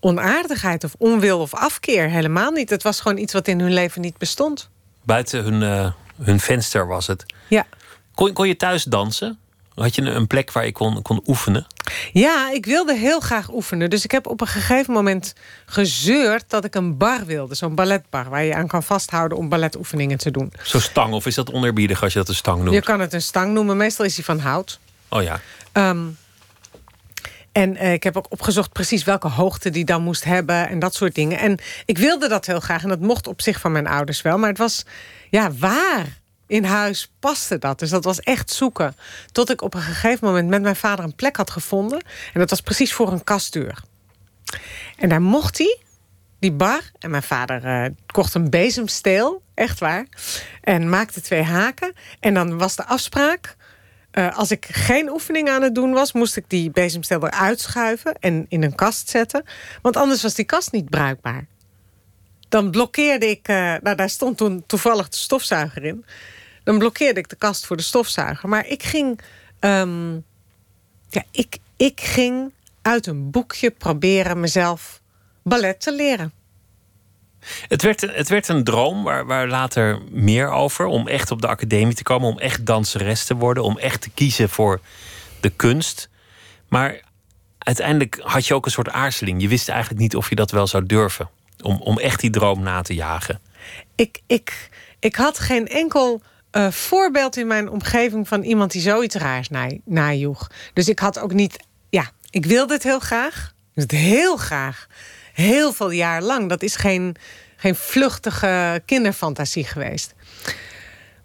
onaardigheid 0.00 0.84
of 0.84 0.94
onwil 0.98 1.40
of 1.40 1.54
afkeer. 1.54 2.08
Helemaal 2.08 2.50
niet. 2.50 2.70
Het 2.70 2.82
was 2.82 3.00
gewoon 3.00 3.18
iets 3.18 3.32
wat 3.32 3.48
in 3.48 3.60
hun 3.60 3.72
leven 3.72 4.00
niet 4.00 4.18
bestond. 4.18 4.68
Buiten 5.02 5.44
hun, 5.44 5.62
uh, 5.62 5.92
hun 6.22 6.40
venster 6.40 6.86
was 6.86 7.06
het. 7.06 7.24
Ja. 7.48 7.66
Kon, 8.14 8.32
kon 8.32 8.48
je 8.48 8.56
thuis 8.56 8.82
dansen? 8.82 9.38
Had 9.74 9.94
je 9.94 10.02
een 10.02 10.26
plek 10.26 10.52
waar 10.52 10.64
je 10.64 10.72
kon, 10.72 11.02
kon 11.02 11.22
oefenen? 11.26 11.66
Ja, 12.12 12.50
ik 12.50 12.66
wilde 12.66 12.96
heel 12.96 13.20
graag 13.20 13.52
oefenen. 13.52 13.90
Dus 13.90 14.04
ik 14.04 14.10
heb 14.10 14.26
op 14.26 14.40
een 14.40 14.46
gegeven 14.46 14.92
moment 14.92 15.34
gezeurd 15.66 16.44
dat 16.48 16.64
ik 16.64 16.74
een 16.74 16.96
bar 16.96 17.24
wilde. 17.24 17.54
Zo'n 17.54 17.74
balletbar 17.74 18.28
waar 18.28 18.44
je 18.44 18.54
aan 18.54 18.66
kan 18.66 18.82
vasthouden 18.82 19.38
om 19.38 19.48
balletoefeningen 19.48 20.18
te 20.18 20.30
doen. 20.30 20.52
Zo'n 20.62 20.80
stang, 20.80 21.12
of 21.12 21.26
is 21.26 21.34
dat 21.34 21.52
onerbiedig 21.52 22.02
als 22.02 22.12
je 22.12 22.18
dat 22.18 22.28
een 22.28 22.34
stang 22.34 22.58
noemt? 22.58 22.74
Je 22.74 22.82
kan 22.82 23.00
het 23.00 23.12
een 23.12 23.22
stang 23.22 23.52
noemen. 23.52 23.76
Meestal 23.76 24.04
is 24.04 24.14
die 24.14 24.24
van 24.24 24.38
hout. 24.38 24.78
Oh 25.08 25.22
ja. 25.22 25.40
Um, 25.72 26.16
en 27.52 27.74
uh, 27.74 27.92
ik 27.92 28.02
heb 28.02 28.16
ook 28.16 28.26
opgezocht 28.30 28.72
precies 28.72 29.04
welke 29.04 29.28
hoogte 29.28 29.70
die 29.70 29.84
dan 29.84 30.02
moest 30.02 30.24
hebben... 30.24 30.68
en 30.68 30.78
dat 30.78 30.94
soort 30.94 31.14
dingen. 31.14 31.38
En 31.38 31.58
ik 31.84 31.98
wilde 31.98 32.28
dat 32.28 32.46
heel 32.46 32.60
graag. 32.60 32.82
En 32.82 32.88
dat 32.88 33.00
mocht 33.00 33.26
op 33.26 33.42
zich 33.42 33.60
van 33.60 33.72
mijn 33.72 33.86
ouders 33.86 34.22
wel. 34.22 34.38
Maar 34.38 34.48
het 34.48 34.58
was, 34.58 34.84
ja, 35.30 35.52
waar 35.52 36.06
in 36.46 36.64
huis 36.64 37.12
paste 37.20 37.58
dat. 37.58 37.78
Dus 37.78 37.90
dat 37.90 38.04
was 38.04 38.20
echt 38.20 38.50
zoeken. 38.50 38.96
Tot 39.32 39.50
ik 39.50 39.62
op 39.62 39.74
een 39.74 39.80
gegeven 39.80 40.26
moment 40.26 40.48
met 40.48 40.62
mijn 40.62 40.76
vader 40.76 41.04
een 41.04 41.14
plek 41.14 41.36
had 41.36 41.50
gevonden. 41.50 42.00
En 42.32 42.40
dat 42.40 42.50
was 42.50 42.60
precies 42.60 42.92
voor 42.92 43.12
een 43.12 43.24
kastdeur. 43.24 43.82
En 44.96 45.08
daar 45.08 45.22
mocht 45.22 45.58
hij, 45.58 45.78
die 46.38 46.52
bar. 46.52 46.80
En 46.98 47.10
mijn 47.10 47.22
vader 47.22 47.64
uh, 47.64 47.90
kocht 48.06 48.34
een 48.34 48.50
bezemsteel, 48.50 49.42
echt 49.54 49.78
waar. 49.78 50.06
En 50.60 50.88
maakte 50.88 51.20
twee 51.20 51.42
haken. 51.42 51.92
En 52.20 52.34
dan 52.34 52.58
was 52.58 52.76
de 52.76 52.86
afspraak... 52.86 53.56
Uh, 54.18 54.36
als 54.36 54.50
ik 54.50 54.66
geen 54.70 55.10
oefening 55.10 55.48
aan 55.48 55.62
het 55.62 55.74
doen 55.74 55.92
was... 55.92 56.12
moest 56.12 56.36
ik 56.36 56.44
die 56.46 56.70
bezemsteel 56.70 57.26
eruit 57.26 57.60
schuiven 57.60 58.14
en 58.20 58.46
in 58.48 58.62
een 58.62 58.74
kast 58.74 59.08
zetten. 59.08 59.44
Want 59.82 59.96
anders 59.96 60.22
was 60.22 60.34
die 60.34 60.44
kast 60.44 60.72
niet 60.72 60.90
bruikbaar. 60.90 61.46
Dan 62.48 62.70
blokkeerde 62.70 63.30
ik... 63.30 63.48
Uh, 63.48 63.56
nou, 63.56 63.96
daar 63.96 64.10
stond 64.10 64.36
toen 64.36 64.64
toevallig 64.66 65.08
de 65.08 65.16
stofzuiger 65.16 65.84
in 65.84 66.04
dan 66.68 66.78
blokkeerde 66.78 67.20
ik 67.20 67.28
de 67.28 67.36
kast 67.36 67.66
voor 67.66 67.76
de 67.76 67.82
stofzuiger. 67.82 68.48
Maar 68.48 68.66
ik 68.66 68.82
ging, 68.82 69.20
um, 69.60 70.24
ja, 71.08 71.24
ik, 71.30 71.58
ik 71.76 72.00
ging 72.00 72.52
uit 72.82 73.06
een 73.06 73.30
boekje 73.30 73.70
proberen 73.70 74.40
mezelf 74.40 75.00
ballet 75.42 75.80
te 75.80 75.92
leren. 75.92 76.32
Het 77.68 77.82
werd, 77.82 78.00
het 78.00 78.28
werd 78.28 78.48
een 78.48 78.64
droom 78.64 79.02
waar, 79.02 79.26
waar 79.26 79.48
later 79.48 79.98
meer 80.10 80.50
over. 80.50 80.86
Om 80.86 81.08
echt 81.08 81.30
op 81.30 81.40
de 81.40 81.48
academie 81.48 81.94
te 81.94 82.02
komen. 82.02 82.28
Om 82.28 82.38
echt 82.38 82.66
danseres 82.66 83.24
te 83.24 83.34
worden. 83.34 83.62
Om 83.62 83.78
echt 83.78 84.00
te 84.00 84.10
kiezen 84.10 84.48
voor 84.48 84.80
de 85.40 85.50
kunst. 85.50 86.08
Maar 86.68 87.00
uiteindelijk 87.58 88.20
had 88.22 88.46
je 88.46 88.54
ook 88.54 88.64
een 88.64 88.70
soort 88.70 88.90
aarzeling. 88.90 89.42
Je 89.42 89.48
wist 89.48 89.68
eigenlijk 89.68 90.00
niet 90.00 90.16
of 90.16 90.28
je 90.28 90.34
dat 90.34 90.50
wel 90.50 90.66
zou 90.66 90.86
durven. 90.86 91.30
Om, 91.62 91.80
om 91.80 91.98
echt 91.98 92.20
die 92.20 92.30
droom 92.30 92.62
na 92.62 92.82
te 92.82 92.94
jagen. 92.94 93.40
Ik, 93.94 94.20
ik, 94.26 94.70
ik 94.98 95.16
had 95.16 95.38
geen 95.38 95.68
enkel 95.68 96.22
uh, 96.52 96.70
voorbeeld 96.70 97.36
in 97.36 97.46
mijn 97.46 97.70
omgeving 97.70 98.28
van 98.28 98.42
iemand 98.42 98.70
die 98.70 98.82
zoiets 98.82 99.14
raars 99.14 99.48
na, 99.48 99.70
najoeg. 99.84 100.50
Dus 100.72 100.88
ik 100.88 100.98
had 100.98 101.18
ook 101.18 101.32
niet. 101.32 101.56
Ja, 101.90 102.10
ik 102.30 102.46
wilde 102.46 102.72
het 102.72 102.82
heel 102.82 102.98
graag. 102.98 103.52
Het 103.74 103.90
heel 103.90 104.36
graag. 104.36 104.86
Heel 105.40 105.72
veel 105.72 105.90
jaar 105.90 106.22
lang. 106.22 106.48
Dat 106.48 106.62
is 106.62 106.76
geen, 106.76 107.16
geen 107.56 107.74
vluchtige 107.74 108.82
kinderfantasie 108.84 109.64
geweest. 109.64 110.14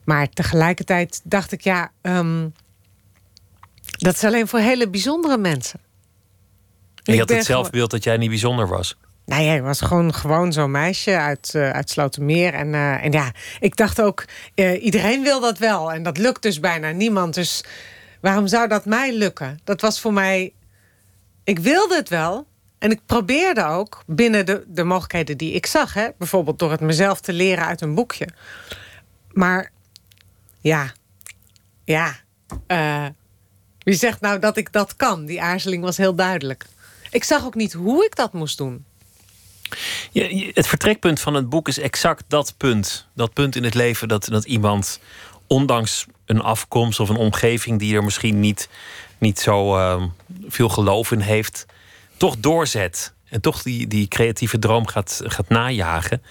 Maar 0.03 0.29
tegelijkertijd 0.29 1.21
dacht 1.23 1.51
ik, 1.51 1.61
ja, 1.61 1.91
um, 2.01 2.53
dat 3.85 4.13
is 4.13 4.23
alleen 4.23 4.47
voor 4.47 4.59
hele 4.59 4.89
bijzondere 4.89 5.37
mensen. 5.37 5.79
En 7.03 7.13
je 7.13 7.19
had 7.19 7.29
het 7.29 7.45
zelfbeeld 7.45 7.91
dat 7.91 8.03
jij 8.03 8.17
niet 8.17 8.29
bijzonder 8.29 8.67
was. 8.67 8.97
Nou 9.25 9.43
ja, 9.43 9.53
ik 9.53 9.61
was 9.61 9.81
gewoon, 9.81 10.13
gewoon 10.13 10.53
zo'n 10.53 10.71
meisje 10.71 11.17
uit, 11.17 11.53
uh, 11.55 11.69
uit 11.69 11.89
Slotermeer. 11.89 12.53
En, 12.53 12.67
uh, 12.67 13.05
en 13.05 13.11
ja, 13.11 13.31
ik 13.59 13.75
dacht 13.75 14.01
ook, 14.01 14.25
uh, 14.55 14.83
iedereen 14.83 15.23
wil 15.23 15.39
dat 15.39 15.57
wel. 15.57 15.91
En 15.91 16.03
dat 16.03 16.17
lukt 16.17 16.41
dus 16.41 16.59
bijna 16.59 16.91
niemand. 16.91 17.33
Dus 17.33 17.63
waarom 18.21 18.47
zou 18.47 18.67
dat 18.67 18.85
mij 18.85 19.13
lukken? 19.13 19.59
Dat 19.63 19.81
was 19.81 19.99
voor 19.99 20.13
mij... 20.13 20.53
Ik 21.43 21.59
wilde 21.59 21.95
het 21.95 22.09
wel. 22.09 22.47
En 22.83 22.91
ik 22.91 22.99
probeerde 23.05 23.65
ook 23.65 24.03
binnen 24.05 24.45
de, 24.45 24.63
de 24.67 24.83
mogelijkheden 24.83 25.37
die 25.37 25.53
ik 25.53 25.65
zag. 25.65 25.93
Hè? 25.93 26.07
Bijvoorbeeld 26.17 26.59
door 26.59 26.71
het 26.71 26.79
mezelf 26.79 27.21
te 27.21 27.33
leren 27.33 27.65
uit 27.65 27.81
een 27.81 27.95
boekje. 27.95 28.27
Maar 29.31 29.71
ja, 30.61 30.91
ja. 31.83 32.15
wie 33.83 33.93
zegt 33.93 34.21
nou 34.21 34.39
dat 34.39 34.57
ik 34.57 34.71
dat 34.71 34.95
kan? 34.95 35.25
Die 35.25 35.41
aarzeling 35.41 35.83
was 35.83 35.97
heel 35.97 36.15
duidelijk. 36.15 36.65
Ik 37.11 37.23
zag 37.23 37.45
ook 37.45 37.55
niet 37.55 37.73
hoe 37.73 38.05
ik 38.05 38.15
dat 38.15 38.33
moest 38.33 38.57
doen. 38.57 38.85
Ja, 40.11 40.51
het 40.53 40.67
vertrekpunt 40.67 41.19
van 41.19 41.33
het 41.33 41.49
boek 41.49 41.67
is 41.67 41.79
exact 41.79 42.23
dat 42.27 42.53
punt. 42.57 43.07
Dat 43.13 43.33
punt 43.33 43.55
in 43.55 43.63
het 43.63 43.73
leven 43.73 44.07
dat, 44.07 44.25
dat 44.25 44.45
iemand, 44.45 44.99
ondanks 45.47 46.05
een 46.25 46.41
afkomst 46.41 46.99
of 46.99 47.09
een 47.09 47.15
omgeving 47.15 47.79
die 47.79 47.95
er 47.95 48.03
misschien 48.03 48.39
niet, 48.39 48.69
niet 49.17 49.39
zo 49.39 49.77
uh, 49.77 50.03
veel 50.47 50.69
geloof 50.69 51.11
in 51.11 51.19
heeft, 51.19 51.65
toch 52.23 52.37
doorzet. 52.37 53.13
En 53.29 53.41
toch 53.41 53.61
die, 53.61 53.87
die 53.87 54.07
creatieve 54.07 54.59
droom 54.59 54.87
gaat, 54.87 55.21
gaat 55.23 55.49
najagen. 55.49 56.23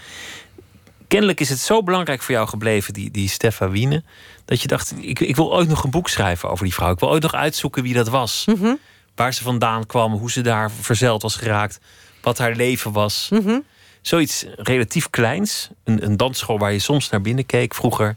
Kennelijk 1.08 1.40
is 1.40 1.48
het 1.48 1.58
zo 1.58 1.82
belangrijk 1.82 2.22
voor 2.22 2.34
jou 2.34 2.48
gebleven, 2.48 2.92
die, 2.92 3.10
die 3.10 3.28
Steffa 3.28 3.68
Wiene, 3.68 4.02
dat 4.44 4.62
je 4.62 4.68
dacht: 4.68 4.94
ik, 5.00 5.20
ik 5.20 5.36
wil 5.36 5.52
ooit 5.52 5.68
nog 5.68 5.84
een 5.84 5.90
boek 5.90 6.08
schrijven 6.08 6.50
over 6.50 6.64
die 6.64 6.74
vrouw. 6.74 6.92
Ik 6.92 6.98
wil 6.98 7.08
ooit 7.08 7.22
nog 7.22 7.34
uitzoeken 7.34 7.82
wie 7.82 7.94
dat 7.94 8.08
was. 8.08 8.44
Mm 8.46 8.56
-hmm. 8.60 8.78
Waar 9.14 9.34
ze 9.34 9.42
vandaan 9.42 9.86
kwam, 9.86 10.12
hoe 10.12 10.30
ze 10.30 10.40
daar 10.40 10.70
verzeld 10.70 11.22
was 11.22 11.36
geraakt 11.36 11.80
wat 12.20 12.38
haar 12.38 12.54
leven 12.54 12.92
was. 12.92 13.28
Mm 13.30 13.64
Zoiets 14.00 14.44
relatief 14.56 15.10
kleins, 15.10 15.68
een, 15.84 16.04
een 16.04 16.16
dansschool 16.16 16.58
waar 16.58 16.72
je 16.72 16.78
soms 16.78 17.08
naar 17.08 17.20
binnen 17.20 17.46
keek 17.46 17.74
vroeger. 17.74 18.16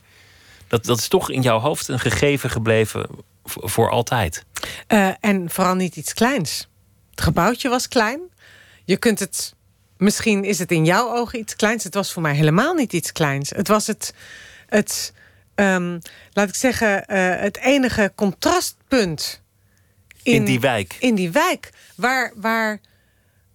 Dat, 0.67 0.86
dat 0.86 0.98
is 0.98 1.08
toch 1.08 1.32
in 1.32 1.41
jouw 1.41 1.60
hoofd 1.60 1.88
een 1.88 2.00
gegeven 2.00 2.50
gebleven 2.50 3.08
voor 3.44 3.89
altijd. 3.89 4.46
Uh, 4.88 5.10
en 5.20 5.50
vooral 5.50 5.75
niet 5.75 5.96
iets 5.96 6.13
kleins. 6.13 6.67
Het 7.15 7.24
gebouwtje 7.24 7.69
was 7.69 7.88
klein. 7.88 8.19
Je 8.84 8.98
kunt 8.98 9.19
het. 9.19 9.55
Misschien 9.98 10.43
is 10.43 10.60
het 10.60 10.72
in 10.72 10.86
jouw 10.86 11.15
ogen 11.15 11.39
iets 11.39 11.55
kleins. 11.55 11.84
Het 11.84 11.93
was 11.93 12.13
voor 12.13 12.22
mij 12.22 12.36
helemaal 12.36 12.74
niet 12.74 12.93
iets 12.93 13.12
kleins. 13.12 13.50
Het 13.50 13.67
was 13.67 13.88
het. 13.88 14.13
het 14.67 15.13
um, 15.55 16.00
laat 16.34 16.50
ik 16.50 16.55
zeggen, 16.55 17.03
uh, 17.07 17.36
het 17.39 17.57
enige 17.57 18.12
contrastpunt. 18.15 19.41
In, 20.24 20.34
in, 20.34 20.45
die 20.45 20.60
wijk. 20.60 20.95
In 21.00 21.15
die 21.15 21.31
wijk. 21.31 21.69
Waar, 21.95 22.31
waar 22.36 22.79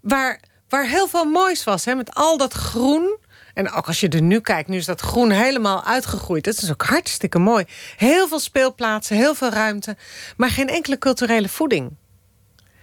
waar, 0.00 0.40
waar 0.69 0.87
heel 0.87 1.09
veel 1.09 1.25
moois 1.25 1.64
was. 1.64 1.85
Hè, 1.85 1.95
met 1.95 2.14
al 2.14 2.37
dat 2.37 2.52
groen. 2.52 3.19
En 3.55 3.71
ook 3.71 3.87
als 3.87 4.00
je 4.00 4.09
er 4.09 4.23
nu 4.23 4.40
kijkt, 4.40 4.69
nu 4.69 4.76
is 4.76 4.85
dat 4.85 5.00
groen 5.00 5.31
helemaal 5.31 5.85
uitgegroeid. 5.85 6.45
Dat 6.45 6.62
is 6.62 6.71
ook 6.71 6.83
hartstikke 6.83 7.38
mooi. 7.38 7.64
Heel 7.97 8.29
veel 8.29 8.38
speelplaatsen, 8.38 9.17
heel 9.17 9.35
veel 9.35 9.50
ruimte. 9.50 9.97
Maar 10.37 10.50
geen 10.50 10.69
enkele 10.69 10.99
culturele 10.99 11.49
voeding. 11.49 11.90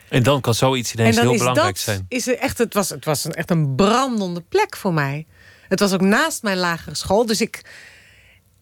En 0.10 0.24
dan 0.24 0.42
kan 0.42 0.54
zoiets 0.54 0.94
ineens 0.94 1.20
heel 1.20 1.38
belangrijk 1.38 1.76
dat, 1.76 1.80
zijn. 1.80 2.06
Is 2.10 2.28
er 2.28 2.38
echt, 2.38 2.58
het 2.58 2.74
was, 2.74 2.90
het 2.90 3.06
was 3.06 3.24
een, 3.24 3.34
echt 3.34 3.52
een 3.52 3.76
brandende 3.76 4.42
plek 4.42 4.78
voor 4.78 4.94
mij. 4.94 5.26
Het 5.68 5.80
was 5.80 5.94
ook 5.94 6.02
naast 6.02 6.44
mijn 6.44 6.58
lagere 6.58 6.96
school. 6.96 7.26
Dus 7.26 7.42
ik, 7.42 7.62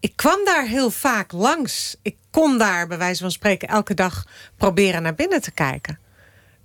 ik 0.00 0.16
kwam 0.16 0.44
daar 0.44 0.66
heel 0.66 0.90
vaak 0.90 1.32
langs. 1.32 1.96
Ik 2.02 2.16
kon 2.30 2.58
daar, 2.58 2.86
bij 2.86 2.98
wijze 2.98 3.22
van 3.22 3.30
spreken, 3.30 3.68
elke 3.68 3.94
dag 3.94 4.24
proberen 4.56 5.02
naar 5.02 5.14
binnen 5.14 5.40
te 5.40 5.50
kijken. 5.50 5.98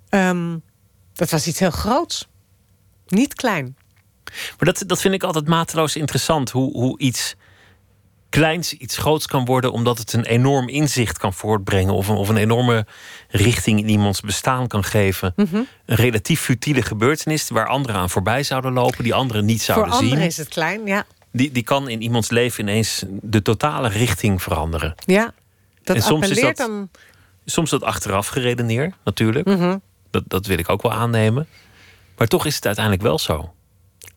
Um, 0.09 0.63
dat 1.13 1.29
was 1.29 1.47
iets 1.47 1.59
heel 1.59 1.71
groots. 1.71 2.27
Niet 3.07 3.33
klein. 3.33 3.75
Maar 4.57 4.73
dat, 4.73 4.83
dat 4.85 5.01
vind 5.01 5.13
ik 5.13 5.23
altijd 5.23 5.47
mateloos 5.47 5.95
interessant. 5.95 6.49
Hoe, 6.49 6.71
hoe 6.71 6.99
iets 6.99 7.35
kleins 8.31 8.73
iets 8.73 8.97
groots 8.97 9.27
kan 9.27 9.45
worden... 9.45 9.71
omdat 9.71 9.97
het 9.97 10.13
een 10.13 10.25
enorm 10.25 10.69
inzicht 10.69 11.17
kan 11.17 11.33
voortbrengen... 11.33 11.93
of 11.93 12.07
een, 12.07 12.15
of 12.15 12.29
een 12.29 12.37
enorme 12.37 12.85
richting 13.27 13.79
in 13.79 13.89
iemands 13.89 14.21
bestaan 14.21 14.67
kan 14.67 14.83
geven. 14.83 15.33
Mhm. 15.35 15.55
Een 15.55 15.95
relatief 15.95 16.41
futiele 16.41 16.81
gebeurtenis... 16.81 17.49
waar 17.49 17.67
anderen 17.67 17.95
aan 17.95 18.09
voorbij 18.09 18.43
zouden 18.43 18.73
lopen... 18.73 19.03
die 19.03 19.13
anderen 19.13 19.45
niet 19.45 19.61
zouden 19.61 19.87
Voor 19.87 20.01
zien. 20.01 20.09
Voor 20.09 20.17
anderen 20.17 20.37
is 20.37 20.37
het 20.37 20.53
klein, 20.53 20.85
ja. 20.85 21.05
Die, 21.31 21.51
die 21.51 21.63
kan 21.63 21.89
in 21.89 22.01
iemands 22.01 22.29
leven 22.29 22.63
ineens 22.63 23.03
de 23.07 23.41
totale 23.41 23.89
richting 23.89 24.41
veranderen. 24.41 24.95
Ja, 25.05 25.33
dat 25.83 25.95
en 25.95 26.01
soms 26.01 26.29
is 26.29 26.41
dat, 26.41 26.57
dan... 26.57 26.89
Soms 27.45 27.69
dat 27.69 27.83
achteraf 27.83 28.27
geredeneerd, 28.27 28.93
natuurlijk. 29.03 29.47
Mhm. 29.47 29.77
Dat, 30.09 30.23
dat 30.27 30.45
wil 30.45 30.57
ik 30.57 30.69
ook 30.69 30.81
wel 30.81 30.93
aannemen. 30.93 31.47
Maar 32.17 32.27
toch 32.27 32.45
is 32.45 32.55
het 32.55 32.65
uiteindelijk 32.65 33.05
wel 33.05 33.19
zo. 33.19 33.53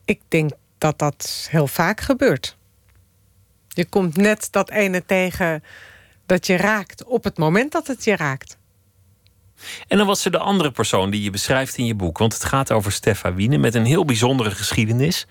ik 0.05 0.19
denk 0.27 0.51
dat 0.77 0.99
dat 0.99 1.47
heel 1.49 1.67
vaak 1.67 2.01
gebeurt. 2.01 2.55
Je 3.75 3.85
komt 3.85 4.17
net 4.17 4.47
dat 4.51 4.69
ene 4.69 5.05
tegen 5.05 5.63
dat 6.25 6.47
je 6.47 6.57
raakt 6.57 7.03
op 7.03 7.23
het 7.23 7.37
moment 7.37 7.71
dat 7.71 7.87
het 7.87 8.03
je 8.03 8.15
raakt. 8.15 8.57
En 9.87 9.97
dan 9.97 10.07
was 10.07 10.25
er 10.25 10.31
de 10.31 10.37
andere 10.37 10.71
persoon 10.71 11.09
die 11.09 11.23
je 11.23 11.29
beschrijft 11.29 11.77
in 11.77 11.85
je 11.85 11.95
boek. 11.95 12.17
Want 12.17 12.33
het 12.33 12.43
gaat 12.43 12.71
over 12.71 12.91
Steffa 12.91 13.33
Wiene 13.33 13.57
met 13.57 13.75
een 13.75 13.85
heel 13.85 14.05
bijzondere 14.05 14.51
geschiedenis. 14.51 15.27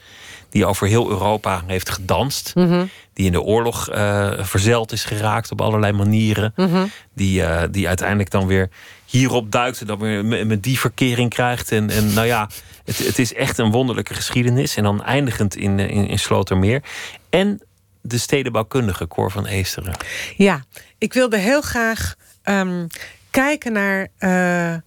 Die 0.51 0.67
over 0.67 0.87
heel 0.87 1.11
Europa 1.11 1.63
heeft 1.67 1.91
gedanst. 1.91 2.55
Mhm. 2.55 2.85
Die 3.13 3.27
in 3.27 3.33
de 3.33 3.43
oorlog 3.43 3.95
uh, 3.95 4.33
verzeld 4.39 4.93
is 4.93 5.05
geraakt 5.05 5.51
op 5.51 5.61
allerlei 5.61 5.93
manieren. 5.93 6.53
Mhm. 6.57 6.87
Die, 7.15 7.41
uh, 7.41 7.63
die 7.71 7.89
uiteindelijk 7.89 8.31
dan 8.31 8.47
weer 8.47 8.69
hierop 9.07 9.51
duikt. 9.51 9.81
En 9.81 9.87
dan 9.87 9.99
weer 9.99 10.47
met 10.47 10.63
die 10.63 10.79
verkering 10.79 11.31
krijgt. 11.31 11.73
En, 11.73 11.91
en 11.91 12.13
nou 12.13 12.27
ja, 12.27 12.51
het, 12.85 12.99
het 12.99 13.19
is 13.19 13.35
echt 13.35 13.59
een 13.59 13.71
wonderlijke 13.71 14.15
geschiedenis. 14.15 14.77
En 14.77 14.83
dan 14.83 15.05
eindigend 15.05 15.57
in, 15.57 15.79
in, 15.79 16.09
in 16.09 16.19
Slotermeer. 16.19 16.83
En 17.31 17.61
de 18.07 18.19
stedenbouwkundige 18.19 19.09
Cor 19.09 19.31
van 19.31 19.47
Eesteren. 19.47 19.97
Ja, 20.37 20.65
ik 20.99 21.13
wilde 21.13 21.37
heel 21.37 21.61
graag 21.61 22.15
um, 22.45 22.87
kijken 23.31 23.73
naar 23.73 24.01
uh, 24.19 24.81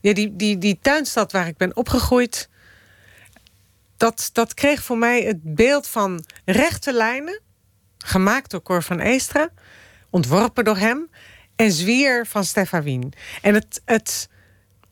ja, 0.00 0.12
die, 0.12 0.36
die, 0.36 0.58
die 0.58 0.78
tuinstad 0.82 1.32
waar 1.32 1.46
ik 1.46 1.56
ben 1.56 1.76
opgegroeid. 1.76 2.48
Dat, 3.96 4.30
dat 4.32 4.54
kreeg 4.54 4.82
voor 4.82 4.98
mij 4.98 5.22
het 5.22 5.54
beeld 5.54 5.88
van 5.88 6.24
rechte 6.44 6.92
lijnen, 6.92 7.40
gemaakt 7.98 8.50
door 8.50 8.62
Cor 8.62 8.82
van 8.82 9.00
Eestra, 9.00 9.48
ontworpen 10.10 10.64
door 10.64 10.76
hem, 10.76 11.10
en 11.56 11.72
zwier 11.72 12.26
van 12.26 12.44
Stefan 12.44 12.82
Wien. 12.82 13.12
En 13.42 13.54
het, 13.54 13.82
het, 13.84 14.28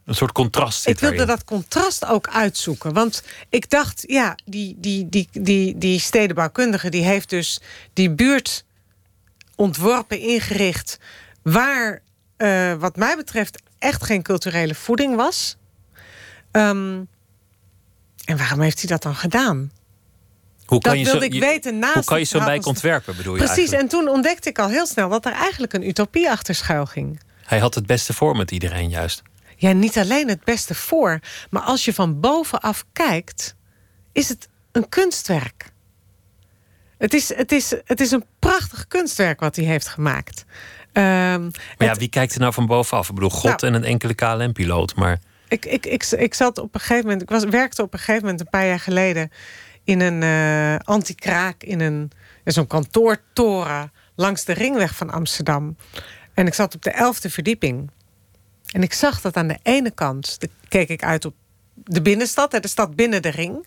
een 0.04 0.14
soort 0.14 0.32
contrast. 0.32 0.87
ik 0.87 0.99
wilde 0.99 1.25
dat 1.25 1.44
contrast 1.44 2.04
ook 2.04 2.28
uitzoeken. 2.28 2.92
Want 2.92 3.23
ik 3.49 3.71
dacht, 3.71 4.04
ja, 4.06 4.37
die, 4.44 4.76
die, 4.78 5.09
die, 5.09 5.28
die, 5.32 5.78
die 5.78 6.00
stedenbouwkundige 6.00 6.88
die 6.88 7.04
heeft 7.04 7.30
dus 7.30 7.61
die 7.92 8.11
buurt 8.11 8.64
ontworpen, 9.56 10.18
ingericht. 10.18 10.99
Waar, 11.42 12.02
uh, 12.38 12.75
wat 12.75 12.97
mij 12.97 13.16
betreft, 13.16 13.62
echt 13.78 14.04
geen 14.04 14.23
culturele 14.23 14.75
voeding 14.75 15.16
was. 15.16 15.56
Um, 16.52 17.09
en 18.25 18.37
waarom 18.37 18.61
heeft 18.61 18.78
hij 18.80 18.88
dat 18.88 19.02
dan 19.02 19.14
gedaan? 19.14 19.73
Hoe 20.64 20.80
kan 20.80 20.90
dat 20.90 21.00
je 21.00 21.04
wilde 21.04 21.26
zo, 21.26 21.32
ik 21.32 21.40
weten 21.40 21.78
naast 21.78 21.94
Hoe 21.94 22.04
kan 22.04 22.18
je 22.18 22.25
zo'n 22.25 22.44
wijk 22.44 22.66
ontwerpen, 22.66 23.16
bedoel 23.16 23.32
je 23.32 23.38
Precies, 23.38 23.56
eigenlijk? 23.56 23.92
en 23.92 23.99
toen 23.99 24.09
ontdekte 24.09 24.49
ik 24.49 24.59
al 24.59 24.68
heel 24.68 24.87
snel 24.87 25.09
dat 25.09 25.26
er 25.26 25.32
eigenlijk 25.32 25.73
een 25.73 25.88
utopie 25.88 26.30
achter 26.30 26.54
schuil 26.54 26.87
ging. 26.87 27.21
Hij 27.44 27.59
had 27.59 27.75
het 27.75 27.87
beste 27.87 28.12
voor 28.12 28.37
met 28.37 28.50
iedereen 28.50 28.88
juist. 28.88 29.23
Ja, 29.62 29.73
niet 29.73 29.99
alleen 29.99 30.28
het 30.28 30.45
beste 30.45 30.75
voor, 30.75 31.19
maar 31.50 31.62
als 31.62 31.85
je 31.85 31.95
van 31.95 32.21
bovenaf 32.21 32.85
kijkt, 32.92 33.54
is 34.12 34.28
het 34.28 34.49
een 34.73 34.88
kunstwerk. 34.88 35.71
Het 36.99 37.14
is, 37.14 37.35
het 37.35 37.52
is, 37.52 37.75
het 37.85 38.00
is 38.00 38.11
een 38.11 38.25
prachtig 38.38 38.87
kunstwerk 38.87 39.40
wat 39.40 39.57
hij 39.57 39.64
heeft 39.64 39.88
gemaakt. 39.88 40.45
Ehm, 40.92 41.04
Maar 41.42 41.50
ja, 41.78 41.87
het- 41.88 41.99
wie 41.99 42.09
kijkt 42.09 42.35
er 42.35 42.40
nou 42.40 42.52
van 42.52 42.66
bovenaf? 42.66 43.09
Ik 43.09 43.14
bedoel, 43.14 43.31
God 43.31 43.61
Nou. 43.61 43.66
en 43.66 43.75
een 43.75 43.85
enkele 43.85 44.14
KLM-piloot. 44.14 44.95
Maar 44.95 45.19
ik, 45.49 45.64
ik, 45.64 45.87
ik, 45.87 46.04
ik 46.04 46.35
zat 46.35 46.59
op 46.59 46.75
een 46.75 46.81
gegeven 46.81 47.02
moment, 47.04 47.23
ik 47.23 47.28
was, 47.28 47.45
werkte 47.45 47.83
op 47.83 47.92
een 47.92 47.99
gegeven 47.99 48.23
moment 48.23 48.40
een 48.40 48.50
paar 48.50 48.66
jaar 48.66 48.81
geleden 48.81 49.31
in 49.85 50.00
een 50.00 50.23
eh 50.23 50.87
anti-kraak, 50.95 51.62
in 51.62 51.81
een 51.81 52.11
in 52.45 52.52
zo'n 52.52 52.66
kantoortoren 52.66 53.92
langs 54.16 54.45
de 54.45 54.52
ringweg 54.52 54.95
van 54.95 55.11
Amsterdam. 55.11 55.76
En 56.35 56.47
ik 56.47 56.54
zat 56.54 56.75
op 56.75 56.83
de 56.83 56.90
elfde 56.90 57.31
verdieping. 57.31 57.90
En 58.72 58.82
ik 58.82 58.92
zag 58.92 59.20
dat 59.20 59.36
aan 59.36 59.48
de 59.48 59.58
ene 59.62 59.90
kant, 59.90 60.38
keek 60.68 60.88
ik 60.88 61.02
uit 61.02 61.24
op 61.24 61.34
de 61.74 62.02
binnenstad, 62.02 62.50
de 62.50 62.68
stad 62.68 62.96
binnen 62.96 63.22
de 63.22 63.30
ring. 63.30 63.66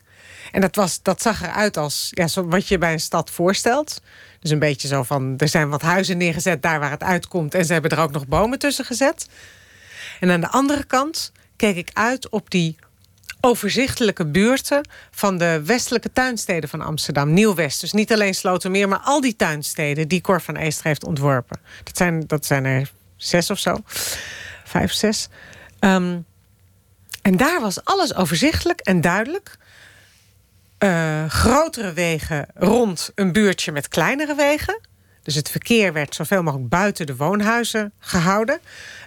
En 0.52 0.62
dat, 0.62 0.76
was, 0.76 1.02
dat 1.02 1.22
zag 1.22 1.42
eruit 1.44 1.78
als 1.78 2.08
ja, 2.12 2.28
zo 2.28 2.48
wat 2.48 2.68
je 2.68 2.78
bij 2.78 2.94
een 2.94 3.00
stad 3.00 3.30
voorstelt. 3.30 4.02
Dus 4.40 4.52
een 4.52 4.60
beetje 4.60 4.88
zo 4.88 5.04
van, 5.04 5.34
er 5.38 5.48
zijn 5.48 5.70
wat 5.70 5.82
huizen 5.82 6.18
neergezet 6.18 6.62
daar 6.62 6.80
waar 6.80 6.92
het 6.92 7.04
uitkomt. 7.04 7.54
En 7.54 7.66
ze 7.66 7.74
hebben 7.74 7.92
er 7.92 8.00
ook 8.00 8.12
nog 8.12 8.28
bomen 8.28 8.60
tussen 8.60 8.86
gezet. 8.86 9.28
En 10.20 10.32
aan 10.32 10.42
de 10.42 10.50
andere 10.50 10.84
kant 10.84 11.32
keek 11.56 11.76
ik 11.76 11.90
uit 11.94 12.30
op 12.30 12.50
die 12.50 12.76
overzichtelijke 13.42 14.26
buurten 14.26 14.88
van 15.12 15.38
de 15.38 15.62
westelijke 15.66 16.12
tuinsteden 16.14 16.70
van 16.70 16.82
Amsterdam. 16.82 17.34
Nieuw-West. 17.34 17.82
Dus 17.82 17.92
niet 17.92 18.14
alleen 18.14 18.36
Slotermeer, 18.36 18.88
maar 18.88 19.02
al 19.04 19.22
die 19.22 19.36
tuinsteden 19.36 20.08
die 20.08 20.22
Cor 20.22 20.42
van 20.42 20.56
Eester 20.56 20.86
heeft 20.86 21.06
ontworpen. 21.06 21.60
Dat 21.84 21.98
zijn, 21.98 22.24
dat 22.28 22.46
zijn 22.46 22.66
er 22.66 22.92
zes 23.16 23.50
of 23.50 23.60
zo. 23.60 23.78
Vijf, 24.76 24.94
zes. 24.94 25.28
Ehm, 25.80 26.20
en 27.22 27.38
daar 27.38 27.62
was 27.62 27.84
alles 27.84 28.16
overzichtelijk 28.16 28.80
en 28.80 29.02
duidelijk. 29.02 29.58
Eh, 30.78 31.30
grotere 31.30 31.94
wegen 31.94 32.48
rond 32.54 33.12
een 33.16 33.32
buurtje 33.32 33.72
met 33.72 33.88
kleinere 33.88 34.36
wegen. 34.36 34.80
Dus 35.24 35.36
het 35.36 35.50
verkeer 35.50 35.94
werd 35.94 36.16
zoveel 36.16 36.44
mogelijk 36.44 36.70
buiten 36.70 37.06
de 37.06 37.16
woonhuizen 37.16 37.94
gehouden. 38.00 38.60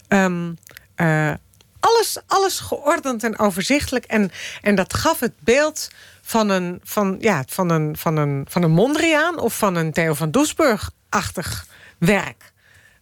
Ehm, 0.08 0.52
eh, 0.94 1.32
alles, 1.80 2.18
alles 2.26 2.60
geordend 2.60 3.24
en 3.24 3.38
overzichtelijk. 3.38 4.04
En, 4.04 4.30
en 4.62 4.74
dat 4.74 4.94
gaf 4.94 5.20
het 5.20 5.34
beeld 5.40 5.90
van 6.22 6.48
een, 6.48 6.80
van, 6.84 7.16
ja, 7.20 7.44
van 7.46 7.70
een, 7.70 7.96
van 7.96 8.16
een, 8.16 8.46
van 8.48 8.62
een 8.62 8.70
Mondriaan 8.70 9.38
of 9.38 9.58
van 9.58 9.74
een 9.74 9.92
Theo 9.92 10.14
van 10.14 10.30
Doesburg-achtig 10.30 11.66
werk. 11.98 12.52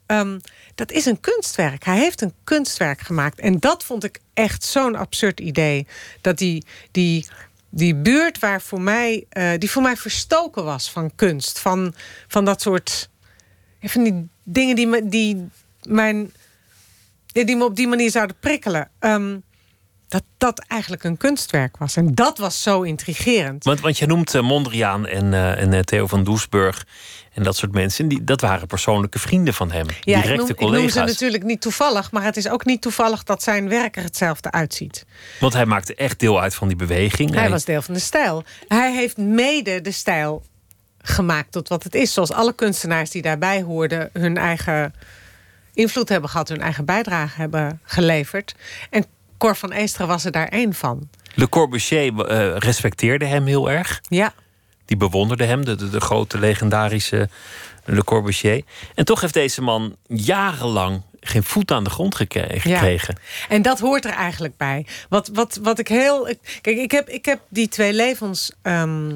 Ehm, 0.07 0.38
dat 0.76 0.92
is 0.92 1.06
een 1.06 1.20
kunstwerk. 1.20 1.84
Hij 1.84 1.98
heeft 1.98 2.20
een 2.20 2.34
kunstwerk 2.44 3.00
gemaakt. 3.00 3.40
En 3.40 3.58
dat 3.58 3.84
vond 3.84 4.04
ik 4.04 4.20
echt 4.34 4.64
zo'n 4.64 4.96
absurd 4.96 5.40
idee. 5.40 5.86
Dat 6.20 6.38
die, 6.38 6.64
die, 6.90 7.26
die 7.68 7.94
buurt 7.94 8.38
waar 8.38 8.62
voor 8.62 8.80
mij, 8.80 9.26
eh, 9.28 9.50
die 9.58 9.70
voor 9.70 9.82
mij 9.82 9.96
verstoken 9.96 10.64
was 10.64 10.90
van 10.90 11.14
kunst. 11.14 11.58
Van, 11.58 11.94
van 12.28 12.44
dat 12.44 12.60
soort. 12.60 13.08
Van 13.80 14.04
die 14.04 14.28
dingen 14.42 14.76
die, 14.76 14.86
me, 14.86 15.08
die, 15.08 15.48
mijn, 15.82 16.32
die 17.26 17.56
me 17.56 17.64
op 17.64 17.76
die 17.76 17.88
manier 17.88 18.10
zouden 18.10 18.36
prikkelen. 18.40 18.90
Ehm, 18.98 19.38
dat 20.09 20.23
dat 20.37 20.59
eigenlijk 20.59 21.05
een 21.05 21.16
kunstwerk 21.16 21.77
was. 21.77 21.97
En 21.97 22.14
dat 22.14 22.38
was 22.38 22.62
zo 22.62 22.83
intrigerend. 22.83 23.64
Want, 23.64 23.81
want 23.81 23.99
je 23.99 24.07
noemt 24.07 24.35
eh, 24.35 24.42
Mondriaan 24.42 25.07
en, 25.07 25.35
eh, 25.35 25.62
en 25.62 25.73
eh, 25.73 25.81
Theo 25.81 26.07
van 26.07 26.25
Doesburg 26.25 26.87
en 27.33 27.42
dat 27.42 27.57
soort 27.57 27.73
mensen. 27.73 28.09
Die, 28.09 28.25
dat 28.25 28.40
waren 28.40 28.66
persoonlijke 28.66 29.19
vrienden 29.19 29.55
van 29.55 29.71
hem. 29.71 29.87
Ja, 29.87 30.16
ik 30.16 30.23
directe 30.23 30.37
noem, 30.37 30.49
ik 30.51 30.61
noem 30.61 30.71
collega's. 30.71 30.92
ze 30.92 31.01
natuurlijk 31.01 31.42
niet 31.42 31.61
toevallig, 31.61 32.11
maar 32.11 32.23
het 32.23 32.37
is 32.37 32.49
ook 32.49 32.64
niet 32.64 32.83
toevallig 32.83 33.23
dat 33.23 33.42
zijn 33.42 33.69
werk 33.69 33.97
er 33.97 34.03
hetzelfde 34.03 34.51
uitziet. 34.51 35.07
Want 35.40 35.53
hij 35.53 35.66
maakte 35.66 35.95
echt 35.95 36.21
deel 36.21 36.40
uit 36.40 36.55
van 36.55 36.69
die 36.69 36.77
beweging. 36.77 37.35
Hij 37.35 37.51
was 37.51 37.64
deel 37.64 37.83
van 37.83 37.95
de 37.95 38.01
stijl. 38.01 38.45
Hij 38.69 38.95
heeft 38.95 39.16
mede 39.16 39.81
de 39.81 39.92
stijl 39.92 40.42
gemaakt 41.03 41.53
tot 41.53 41.69
wat 41.69 41.83
het 41.83 41.95
is. 41.95 42.12
Zoals 42.12 42.33
alle 42.33 42.55
kunstenaars 42.55 43.11
die 43.11 43.23
daarbij 43.23 43.62
hoorden 43.62 44.11
hun 44.12 44.37
eigen 44.37 44.95
invloed 45.75 46.09
hebben 46.09 46.31
gehad, 46.31 46.49
hun 46.49 46.61
eigen 46.61 46.85
bijdrage 46.85 47.40
hebben 47.40 47.81
geleverd. 47.85 48.55
En 48.90 49.07
Cor 49.38 49.57
van 49.57 49.72
Eestra 49.72 50.07
was 50.07 50.25
er 50.25 50.33
daar 50.33 50.49
één 50.49 50.75
van. 50.75 51.09
Le 51.35 51.49
Corbusier 51.49 52.27
eh, 52.27 52.57
respecteerde 52.57 53.25
hem 53.25 53.46
heel 53.46 53.70
erg. 53.70 54.01
Ja, 54.09 54.35
Die 54.85 54.96
bewonderde 54.96 55.44
hem, 55.44 55.64
de, 55.64 55.75
de, 55.75 55.90
de 55.90 56.01
grote 56.01 56.38
legendarische 56.38 57.29
Le 57.85 58.05
Corbusier. 58.05 58.62
En 58.94 59.05
toch 59.05 59.20
heeft 59.20 59.35
deze 59.35 59.62
man 59.62 59.96
jarenlang 60.07 61.03
geen 61.20 61.42
voet 61.42 61.70
aan 61.70 61.85
de 61.85 61.90
grond 61.90 62.14
gekregen. 62.14 63.18
En 63.49 63.62
dat 63.62 63.81
hoort 63.81 64.05
er 64.05 64.11
eigenlijk 64.11 64.57
bij. 64.57 64.87
Wat, 65.09 65.31
wat, 65.33 65.59
wat 65.62 65.79
ik 65.79 65.88
heel. 65.88 66.29
Kijk, 66.61 66.77
ik 66.77 66.90
heb, 66.90 67.09
ik 67.09 67.25
heb 67.25 67.40
die 67.49 67.68
twee 67.68 67.92
levens 67.92 68.53
ehm, 68.62 69.12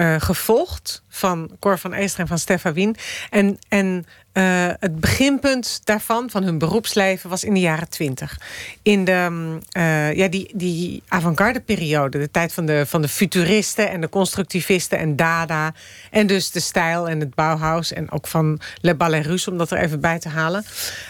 eh, 0.00 0.14
gevolgd. 0.18 1.02
Van 1.08 1.50
Cor 1.58 1.78
van 1.78 1.92
Eester 1.92 2.20
en 2.20 2.26
van 2.26 2.38
Stefan 2.38 2.72
Wien. 2.72 2.96
En, 3.30 3.58
en 3.68 4.06
eh, 4.32 4.68
het 4.80 5.00
beginpunt 5.00 5.80
daarvan, 5.84 6.30
van 6.30 6.42
hun 6.42 6.58
beroepsleven, 6.58 7.30
was 7.30 7.44
in 7.44 7.54
de 7.54 7.60
jaren 7.60 7.88
twintig. 7.88 8.40
In 8.82 9.04
de, 9.04 9.26
mm, 9.30 9.60
eh, 9.70 10.14
ja, 10.14 10.28
die, 10.28 10.50
die 10.54 11.02
avant-garde 11.08 11.60
periode. 11.60 12.18
De 12.18 12.30
tijd 12.30 12.52
van 12.52 12.66
de, 12.66 12.86
van 12.86 13.02
de 13.02 13.08
futuristen 13.08 13.90
en 13.90 14.00
de 14.00 14.08
constructivisten 14.08 14.98
en 14.98 15.16
Dada. 15.16 15.74
En 16.10 16.26
dus 16.26 16.50
de 16.50 16.60
stijl 16.60 17.08
en 17.08 17.20
het 17.20 17.34
Bauhaus. 17.34 17.92
En 17.92 18.10
ook 18.10 18.26
van 18.26 18.60
Le 18.80 18.94
Ballet 18.94 19.26
Russe, 19.26 19.50
om 19.50 19.58
dat 19.58 19.70
er 19.70 19.78
even 19.78 20.00
bij 20.00 20.18
te 20.18 20.28
halen. 20.28 20.64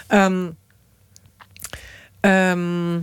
Ehm, 0.07 0.47
Ehm, 2.21 2.95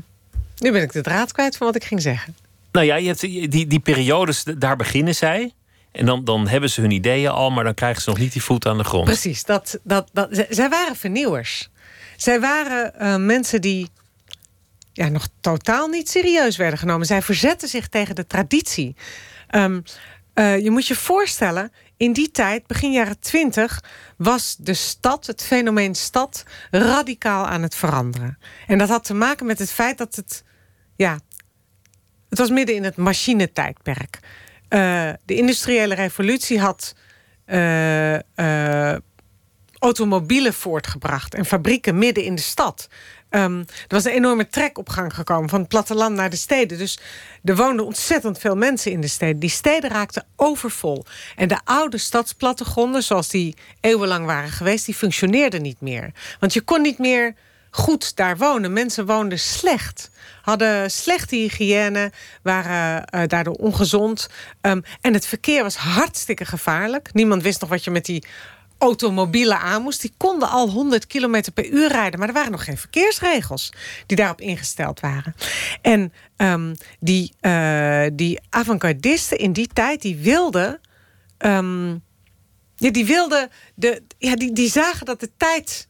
nu 0.58 0.72
ben 0.72 0.82
ik 0.82 0.92
de 0.92 1.02
draad 1.02 1.32
kwijt 1.32 1.58
van 1.58 1.68
wat 1.68 1.76
ik 1.76 1.84
ging 1.84 2.02
zeggen. 2.02 2.36
Nou 2.72 2.86
ja, 2.86 2.96
je 2.96 3.08
hebt 3.08 3.20
die, 3.20 3.68
die 3.68 3.80
periodes, 3.80 4.44
daar 4.44 4.76
beginnen 4.76 5.16
zij. 5.16 5.54
En 5.98 6.06
dan, 6.06 6.24
dan 6.24 6.48
hebben 6.48 6.70
ze 6.70 6.82
hun 6.82 6.92
ideeën 6.92 7.30
al, 7.30 7.52
maar 7.52 7.64
dan 7.64 7.74
krijgen 7.74 8.02
ze 8.02 8.10
nog 8.10 8.20
niet 8.20 8.32
die 8.32 8.44
voet 8.44 8.66
aan 8.66 8.78
de 8.78 8.84
grond. 8.84 9.06
Precies, 9.06 9.44
dat, 9.44 9.80
dat, 9.84 10.10
dat, 10.14 10.46
zij 10.50 10.70
waren 10.70 10.96
vernieuwers. 10.96 11.70
Zij 12.16 12.40
waren 12.40 13.00
eh, 13.00 13.16
mensen 13.16 13.62
die 13.62 13.90
ja, 14.94 15.08
nog 15.08 15.28
totaal 15.42 15.88
niet 15.88 16.10
serieus 16.10 16.58
werden 16.58 16.80
genomen. 16.80 17.06
Zij 17.06 17.22
verzetten 17.22 17.68
zich 17.68 17.88
tegen 17.88 18.16
de 18.16 18.28
traditie. 18.28 18.96
Ehm, 19.48 19.82
eh, 20.34 20.60
je 20.60 20.72
moet 20.72 20.88
je 20.88 20.96
voorstellen, 20.96 21.72
in 21.98 22.14
die 22.14 22.32
tijd, 22.32 22.68
begin 22.68 22.92
jaren 22.92 23.20
twintig, 23.20 23.84
was 24.18 24.56
de 24.60 24.74
stad, 24.74 25.26
het 25.26 25.44
fenomeen 25.44 25.96
stad, 25.96 26.44
radicaal 26.72 27.46
aan 27.46 27.62
het 27.62 27.76
veranderen. 27.76 28.38
En 28.68 28.78
dat 28.78 28.90
had 28.90 29.04
te 29.04 29.14
maken 29.14 29.46
met 29.46 29.60
het 29.60 29.72
feit 29.72 29.98
dat 29.98 30.16
het 30.16 30.44
ja, 30.96 31.20
het 32.30 32.40
was 32.40 32.50
midden 32.50 32.76
in 32.76 32.84
het 32.84 32.96
machinetijdperk. 32.96 34.20
Uh, 34.70 35.10
de 35.26 35.36
industriële 35.36 35.96
revolutie 35.96 36.60
had 36.60 36.96
uh, 37.48 38.14
uh, 38.14 38.96
automobielen 39.80 40.54
voortgebracht 40.54 41.34
en 41.34 41.46
fabrieken 41.46 41.98
midden 41.98 42.24
in 42.24 42.36
de 42.36 42.42
stad. 42.42 42.88
Um, 43.30 43.60
er 43.60 43.66
was 43.88 44.06
een 44.06 44.12
enorme 44.12 44.48
trek 44.48 44.78
op 44.78 44.90
gang 44.90 45.14
gekomen 45.14 45.50
van 45.50 45.60
het 45.60 45.68
platteland 45.68 46.16
naar 46.16 46.30
de 46.30 46.36
steden. 46.36 46.78
Dus 46.78 47.00
er 47.44 47.56
woonden 47.56 47.86
ontzettend 47.86 48.40
veel 48.40 48.56
mensen 48.56 48.92
in 48.92 49.02
de 49.02 49.08
steden. 49.08 49.40
Die 49.40 49.50
steden 49.50 49.90
raakten 49.90 50.26
overvol. 50.36 51.06
En 51.36 51.48
de 51.48 51.60
oude 51.64 51.98
stadsplattegronden, 51.98 53.04
zoals 53.04 53.30
die 53.30 53.56
eeuwenlang 53.82 54.26
waren 54.26 54.50
geweest, 54.50 54.86
die 54.86 54.96
functioneerden 54.96 55.62
niet 55.62 55.82
meer. 55.82 56.12
Want 56.40 56.54
je 56.54 56.62
kon 56.62 56.82
niet 56.82 56.98
meer 56.98 57.36
goed 57.72 58.16
daar 58.16 58.38
wonen. 58.38 58.74
Mensen 58.74 59.06
woonden 59.06 59.40
slecht. 59.40 60.10
Hadden 60.42 60.92
slechte 60.92 61.36
hygiëne, 61.36 62.12
waren 62.42 63.08
uh, 63.16 63.22
daardoor 63.28 63.54
ongezond. 63.54 64.30
Um, 64.62 64.84
en 65.02 65.14
het 65.14 65.26
verkeer 65.28 65.64
was 65.64 65.76
hartstikke 65.76 66.46
gevaarlijk. 66.46 67.14
Niemand 67.14 67.44
wist 67.44 67.62
nog 67.62 67.70
wat 67.70 67.84
je 67.84 67.92
met 67.92 68.06
die 68.06 68.24
automobielen 68.78 69.60
aan 69.60 69.82
moest. 69.82 70.02
Die 70.02 70.14
konden 70.18 70.50
al 70.50 70.70
100 70.70 71.08
km 71.08 71.42
per 71.54 71.66
uur 71.66 71.88
rijden. 71.88 72.20
Maar 72.20 72.28
er 72.28 72.34
waren 72.34 72.52
nog 72.52 72.64
geen 72.64 72.78
verkeersregels 72.78 73.74
die 74.06 74.18
daarop 74.18 74.42
ingesteld 74.42 75.00
waren. 75.00 75.36
En 75.82 76.14
um, 76.38 76.74
die, 77.00 77.34
uh, 77.42 78.06
die 78.14 78.40
avant-gardisten 78.50 79.38
in 79.38 79.54
die 79.54 79.68
tijd, 79.68 80.02
die 80.02 80.18
wilden... 80.18 80.80
Um, 81.40 82.04
ja, 82.76 82.92
die 82.92 83.06
wilden... 83.06 83.50
De, 83.76 84.04
ja, 84.18 84.36
die, 84.36 84.54
die 84.54 84.70
zagen 84.70 85.06
dat 85.06 85.20
de 85.20 85.30
tijd... 85.38 85.88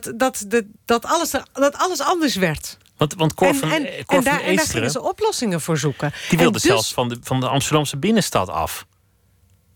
Dat, 0.00 0.12
dat, 0.16 0.44
dat, 0.84 1.04
alles, 1.04 1.30
dat 1.52 1.76
alles 1.76 2.00
anders 2.00 2.34
werd. 2.34 2.78
Want, 2.96 3.14
want 3.14 3.34
Cor 3.34 3.54
van, 3.54 3.70
en, 3.70 3.82
Cor 3.82 3.88
en, 3.88 4.04
van 4.06 4.24
daar, 4.24 4.32
en 4.34 4.38
daar 4.40 4.48
Eesteren, 4.48 4.70
gingen 4.72 4.90
ze 4.90 5.02
oplossingen 5.02 5.60
voor 5.60 5.78
zoeken. 5.78 6.10
die 6.28 6.38
wilde 6.38 6.44
En 6.44 6.52
dus- 6.52 6.62
zelfs 6.62 6.92
van 6.92 7.08
de, 7.08 7.18
van 7.22 7.40
de 7.40 7.48
Amsterdamse 7.48 7.96
binnenstad 7.96 8.48
af. 8.48 8.86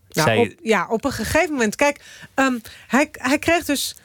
Nou, 0.09 0.27
Zij- 0.27 0.37
op, 0.37 0.53
ja, 0.63 0.87
op 0.89 1.05
een 1.05 1.11
gegeven 1.11 1.51
moment. 1.51 1.75
Kijk, 1.75 2.01
ehm, 2.33 2.57
hij, 2.87 3.09
hij 3.11 3.39
kreeg 3.39 3.65
dus 3.65 3.95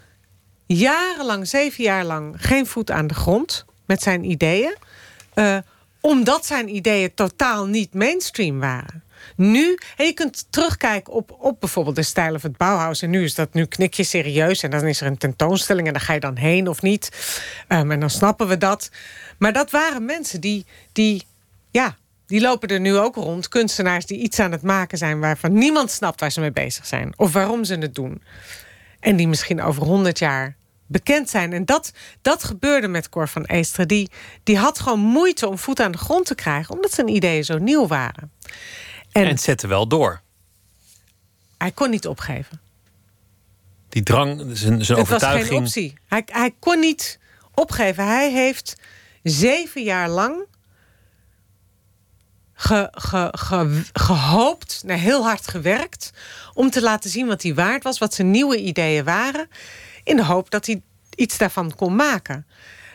jarenlang, 0.66 1.48
zeven 1.48 1.85
jaar 1.85 2.05
lang, 2.05 2.37
geen 2.38 2.66
voet 2.66 2.90
aan 2.90 3.07
de 3.07 3.14
grond 3.14 3.64
met 3.87 4.03
zijn 4.03 4.25
ideeën. 4.31 4.77
eh, 5.35 5.57
omdat 6.01 6.46
zijn 6.46 6.75
ideeën 6.77 7.14
totaal 7.14 7.66
niet 7.66 7.94
mainstream 7.94 8.59
waren. 8.61 9.03
Nu, 9.50 9.78
en 9.96 10.07
je 10.07 10.12
kunt 10.12 10.46
terugkijken 10.50 11.12
op, 11.12 11.37
op 11.38 11.61
bijvoorbeeld 11.61 11.96
de 11.96 12.02
stijl 12.02 12.35
of 12.35 12.42
het 12.42 12.57
Bauhaus. 12.57 13.02
En 13.02 13.11
nu 13.11 13.24
is 13.24 13.35
dat 13.35 13.55
nu 13.55 13.64
knik 13.64 13.94
je 13.94 14.05
serieus. 14.05 14.62
En 14.62 14.70
dan 14.70 14.87
is 14.87 15.00
er 15.00 15.07
een 15.07 15.18
tentoonstelling 15.18 15.87
en 15.87 15.92
dan 15.92 16.02
ga 16.02 16.12
je 16.12 16.20
dan 16.20 16.37
heen 16.37 16.68
of 16.68 16.83
niet. 16.83 17.11
Ehm, 17.68 17.90
en 17.90 18.00
dan 18.00 18.11
snappen 18.11 18.48
we 18.48 18.59
dat. 18.59 18.90
Maar 19.38 19.52
dat 19.52 19.70
waren 19.70 20.05
mensen 20.05 20.40
die, 20.40 20.66
die 20.92 21.26
ja, 21.70 21.96
die 22.26 22.40
lopen 22.40 22.68
er 22.68 22.81
nu 22.81 22.96
ook 22.96 23.14
rond. 23.14 23.48
Kunstenaars 23.48 24.07
die 24.07 24.18
iets 24.18 24.38
aan 24.38 24.52
het 24.52 24.62
maken 24.62 24.98
zijn 24.98 25.20
waarvan 25.20 25.52
niemand 25.52 25.90
snapt 25.90 26.20
waar 26.20 26.33
ze 26.33 26.40
mee 26.40 26.52
bezig 26.52 26.87
zijn. 26.87 27.12
Of 27.16 27.33
waarom 27.33 27.64
ze 27.64 27.74
het 27.74 27.94
doen. 27.94 28.22
En 29.00 29.16
die 29.16 29.28
misschien 29.28 29.62
over 29.62 29.83
honderd 29.83 30.18
jaar 30.18 30.57
bekend 30.87 31.31
zijn. 31.31 31.52
En 31.52 31.64
dat, 31.64 31.92
dat 32.20 32.44
gebeurde 32.44 32.88
met 32.88 33.09
Cor 33.09 33.28
van 33.28 33.44
Eesteren. 33.44 33.88
Die, 33.88 34.11
die 34.42 34.59
had 34.59 34.81
gewoon 34.81 35.00
moeite 35.00 35.48
om 35.48 35.59
voet 35.59 35.81
aan 35.81 35.92
de 35.92 35.98
grond 35.98 36.26
te 36.26 36.35
krijgen. 36.35 36.74
Omdat 36.74 36.92
zijn 36.92 37.09
ideeën 37.09 37.44
zo 37.44 37.59
nieuw 37.59 37.87
waren. 37.87 38.31
En, 39.12 39.22
En 39.22 39.29
het 39.29 39.40
zette 39.40 39.66
wel 39.66 39.87
door. 39.88 40.20
hij 41.59 41.70
kon 41.72 41.90
niet 41.90 42.07
opgeven. 42.07 42.61
Die 43.88 44.03
drang, 44.03 44.38
zijn, 44.38 44.57
zijn 44.57 44.79
Het 44.79 44.88
was 44.88 44.98
overtuiging. 45.01 45.48
geen 45.48 45.59
optie. 45.59 45.94
Hij, 46.07 46.22
hij 46.27 46.55
kon 46.59 46.81
niet 46.81 47.18
opgeven. 47.55 48.07
Hij 48.07 48.33
heeft 48.33 48.77
zeven 49.22 49.83
jaar 49.83 50.09
lang 50.09 50.44
ge, 52.55 52.88
ge, 52.92 53.29
ge- 53.38 53.83
gehoopt, 53.92 54.83
nou, 54.87 54.98
heel 55.01 55.22
hard 55.22 55.48
gewerkt... 55.48 56.11
om 56.55 56.70
te 56.70 56.83
laten 56.83 57.11
zien 57.11 57.27
wat 57.27 57.42
hij 57.42 57.55
waard 57.55 57.83
was, 57.83 57.98
wat 57.98 58.14
zijn 58.14 58.31
nieuwe 58.31 58.57
ideeën 58.59 59.05
waren... 59.05 59.48
in 60.05 60.16
de 60.16 60.25
hoop 60.25 60.51
dat 60.51 60.66
hij 60.66 60.83
iets 61.14 61.38
daarvan 61.38 61.75
kon 61.77 61.96
maken. 61.96 62.46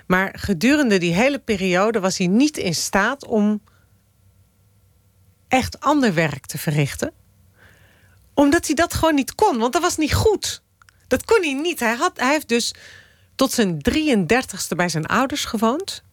Maar 0.08 0.36
gedurende 0.40 0.98
die 0.98 1.14
hele 1.14 1.40
periode 1.40 2.00
was 2.00 2.18
hij 2.18 2.28
niet 2.28 2.58
in 2.58 2.76
staat 2.76 3.26
om 3.26 3.62
echt 5.48 5.80
ander 5.80 6.14
werk 6.14 6.46
te 6.46 6.58
verrichten 6.58 7.14
omdat 8.38 8.66
hij 8.66 8.76
dat 8.76 8.94
gewoon 8.94 9.16
niet 9.16 9.36
kon, 9.36 9.58
want 9.58 9.74
dat 9.74 9.82
was 9.82 9.98
niet 9.98 10.14
goed. 10.14 10.62
Dat 11.08 11.26
kon 11.26 11.42
hij 11.42 11.54
niet. 11.54 11.80
Hij, 11.80 11.96
had, 11.96 12.20
hij 12.20 12.32
heeft 12.32 12.48
dus 12.48 12.74
tot 13.36 13.52
zijn 13.52 13.82
33ste 13.92 14.76
bij 14.76 14.90
zijn 14.90 15.06
ouders 15.06 15.46
gewoond. 15.46 16.04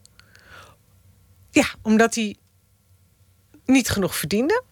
Ja, 1.51 1.67
omdat 1.83 2.15
hij 2.15 2.37
niet 3.65 3.89
genoeg 3.89 4.17
verdiende. 4.17 4.63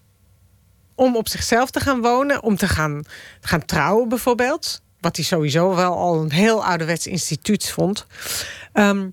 Om 0.94 1.16
op 1.16 1.28
zichzelf 1.28 1.70
te 1.70 1.80
gaan 1.80 2.00
wonen, 2.00 2.42
om 2.42 2.56
te 2.56 2.68
gaan, 2.68 3.04
gaan 3.40 3.64
trouwen 3.64 4.08
bijvoorbeeld. 4.08 4.82
Wat 5.00 5.16
hij 5.16 5.24
sowieso 5.24 5.74
wel 5.74 5.96
al 5.96 6.20
een 6.20 6.32
heel 6.32 6.64
ouderwets 6.64 7.06
instituut 7.06 7.70
vond. 7.70 8.06
Ehm, 8.72 9.08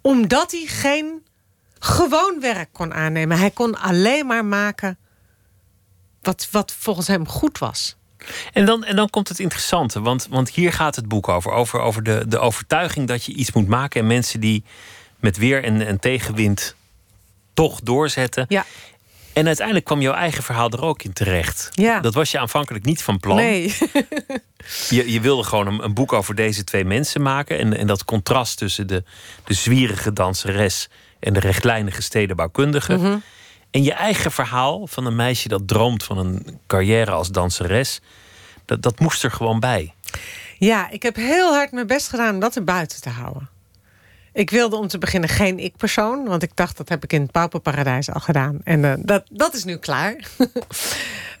omdat 0.00 0.50
hij 0.50 0.66
geen 0.66 1.26
gewoon 1.80 2.40
werk 2.40 2.68
kon 2.72 2.94
aannemen. 2.94 3.38
Hij 3.38 3.50
kon 3.50 3.80
alleen 3.80 4.26
maar 4.26 4.44
maken 4.44 4.98
wat, 6.22 6.48
wat 6.50 6.72
volgens 6.78 7.06
hem 7.06 7.28
goed 7.28 7.58
was. 7.58 7.96
En 8.52 8.66
dan, 8.66 8.84
en 8.84 8.96
dan 8.96 9.10
komt 9.10 9.28
het 9.28 9.38
interessante, 9.38 10.00
want, 10.00 10.26
want 10.30 10.50
hier 10.50 10.72
gaat 10.72 10.96
het 10.96 11.08
boek 11.08 11.28
over. 11.28 11.52
Over, 11.52 11.80
over 11.80 12.02
de, 12.02 12.24
de 12.28 12.38
overtuiging 12.38 13.08
dat 13.08 13.24
je 13.24 13.32
iets 13.32 13.52
moet 13.52 13.68
maken. 13.68 14.00
En 14.00 14.06
mensen 14.06 14.40
die 14.40 14.64
met 15.16 15.36
weer 15.36 15.64
en, 15.64 15.86
en 15.86 15.98
tegenwind 15.98 16.74
toch 17.54 17.80
doorzetten. 17.80 18.44
Ja. 18.48 18.64
En 19.32 19.46
uiteindelijk 19.46 19.86
kwam 19.86 20.00
jouw 20.00 20.14
eigen 20.14 20.42
verhaal 20.42 20.70
er 20.70 20.82
ook 20.82 21.02
in 21.02 21.12
terecht. 21.12 21.68
Ja. 21.72 22.00
Dat 22.00 22.14
was 22.14 22.30
je 22.30 22.38
aanvankelijk 22.38 22.84
niet 22.84 23.02
van 23.02 23.18
plan. 23.20 23.36
Nee. 23.36 23.74
Je, 24.88 25.12
je 25.12 25.20
wilde 25.20 25.42
gewoon 25.42 25.66
een, 25.66 25.84
een 25.84 25.94
boek 25.94 26.12
over 26.12 26.34
deze 26.34 26.64
twee 26.64 26.84
mensen 26.84 27.22
maken. 27.22 27.58
En, 27.58 27.76
en 27.76 27.86
dat 27.86 28.04
contrast 28.04 28.58
tussen 28.58 28.86
de, 28.86 29.04
de 29.44 29.54
zwierige 29.54 30.12
danseres 30.12 30.88
en 31.20 31.32
de 31.32 31.40
rechtlijnige 31.40 32.02
stedenbouwkundige. 32.02 32.96
Mhm. 32.96 33.18
En 33.70 33.82
je 33.82 33.92
eigen 33.92 34.32
verhaal 34.32 34.86
van 34.86 35.06
een 35.06 35.16
meisje 35.16 35.48
dat 35.48 35.68
droomt 35.68 36.02
van 36.02 36.18
een 36.18 36.58
carrière 36.66 37.10
als 37.10 37.30
danseres. 37.30 38.00
Dat, 38.64 38.82
dat 38.82 39.00
moest 39.00 39.24
er 39.24 39.30
gewoon 39.30 39.60
bij. 39.60 39.94
Ja, 40.58 40.90
ik 40.90 41.02
heb 41.02 41.16
heel 41.16 41.52
hard 41.52 41.72
mijn 41.72 41.86
best 41.86 42.08
gedaan 42.08 42.34
om 42.34 42.40
dat 42.40 42.56
er 42.56 42.64
buiten 42.64 43.00
te 43.00 43.08
houden. 43.08 43.48
Ik 44.32 44.50
wilde 44.50 44.76
om 44.76 44.88
te 44.88 44.98
beginnen 44.98 45.28
geen 45.28 45.58
ik-persoon, 45.58 46.24
want 46.24 46.42
ik 46.42 46.56
dacht 46.56 46.76
dat 46.76 46.88
heb 46.88 47.04
ik 47.04 47.12
in 47.12 47.22
het 47.22 47.32
Pauperparadijs 47.32 48.10
al 48.10 48.20
gedaan. 48.20 48.58
En 48.64 48.84
eh, 48.84 48.92
dat, 48.98 49.24
dat 49.30 49.54
is 49.54 49.64
nu 49.64 49.76
klaar. 49.76 50.16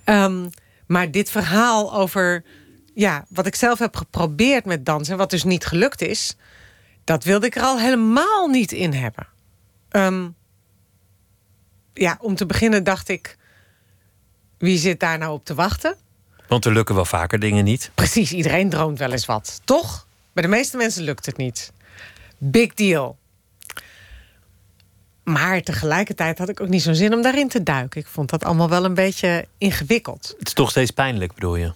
Ehm, 0.04 0.48
maar 0.86 1.10
dit 1.10 1.30
verhaal 1.30 1.94
over 1.94 2.44
ja, 2.94 3.24
wat 3.28 3.46
ik 3.46 3.54
zelf 3.54 3.78
heb 3.78 3.96
geprobeerd 3.96 4.64
met 4.64 4.86
dansen, 4.86 5.16
wat 5.16 5.30
dus 5.30 5.44
niet 5.44 5.64
gelukt 5.64 6.02
is, 6.02 6.36
dat 7.04 7.24
wilde 7.24 7.46
ik 7.46 7.56
er 7.56 7.62
al 7.62 7.78
helemaal 7.78 8.46
niet 8.46 8.72
in 8.72 8.92
hebben. 8.92 9.26
Ehm, 9.90 10.28
ja, 11.94 12.18
om 12.20 12.34
te 12.34 12.46
beginnen 12.46 12.84
dacht 12.84 13.08
ik, 13.08 13.36
wie 14.58 14.78
zit 14.78 15.00
daar 15.00 15.18
nou 15.18 15.32
op 15.32 15.44
te 15.44 15.54
wachten? 15.54 15.96
Want 16.48 16.64
er 16.64 16.72
lukken 16.72 16.94
wel 16.94 17.04
vaker 17.04 17.38
dingen 17.38 17.64
niet. 17.64 17.90
Precies, 17.94 18.32
iedereen 18.32 18.68
droomt 18.68 18.98
wel 18.98 19.12
eens 19.12 19.26
wat. 19.26 19.60
Toch? 19.64 20.06
Bij 20.32 20.42
de 20.42 20.48
meeste 20.48 20.76
mensen 20.76 21.02
lukt 21.02 21.26
het 21.26 21.36
niet. 21.36 21.72
Big 22.38 22.74
deal. 22.74 23.18
Maar 25.24 25.62
tegelijkertijd 25.62 26.38
had 26.38 26.48
ik 26.48 26.60
ook 26.60 26.68
niet 26.68 26.82
zo'n 26.82 26.94
zin 26.94 27.14
om 27.14 27.22
daarin 27.22 27.48
te 27.48 27.62
duiken. 27.62 28.00
Ik 28.00 28.06
vond 28.06 28.30
dat 28.30 28.44
allemaal 28.44 28.68
wel 28.68 28.84
een 28.84 28.94
beetje 28.94 29.46
ingewikkeld. 29.58 30.34
Het 30.38 30.46
is 30.46 30.52
toch 30.52 30.70
steeds 30.70 30.90
pijnlijk, 30.90 31.34
bedoel 31.34 31.56
je? 31.56 31.72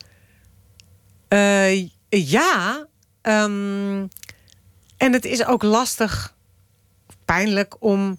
Eh, 1.29 1.89
ja. 2.09 2.87
ehm, 3.21 4.07
en 4.97 5.13
het 5.13 5.25
is 5.25 5.47
ook 5.47 5.63
lastig, 5.63 6.34
pijnlijk 7.25 7.77
om. 7.79 8.19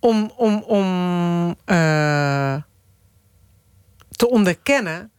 om, 0.00 0.32
om, 0.36 0.62
om 0.62 1.56
eh, 1.64 2.56
te 4.16 4.28
onderkennen 4.28 5.10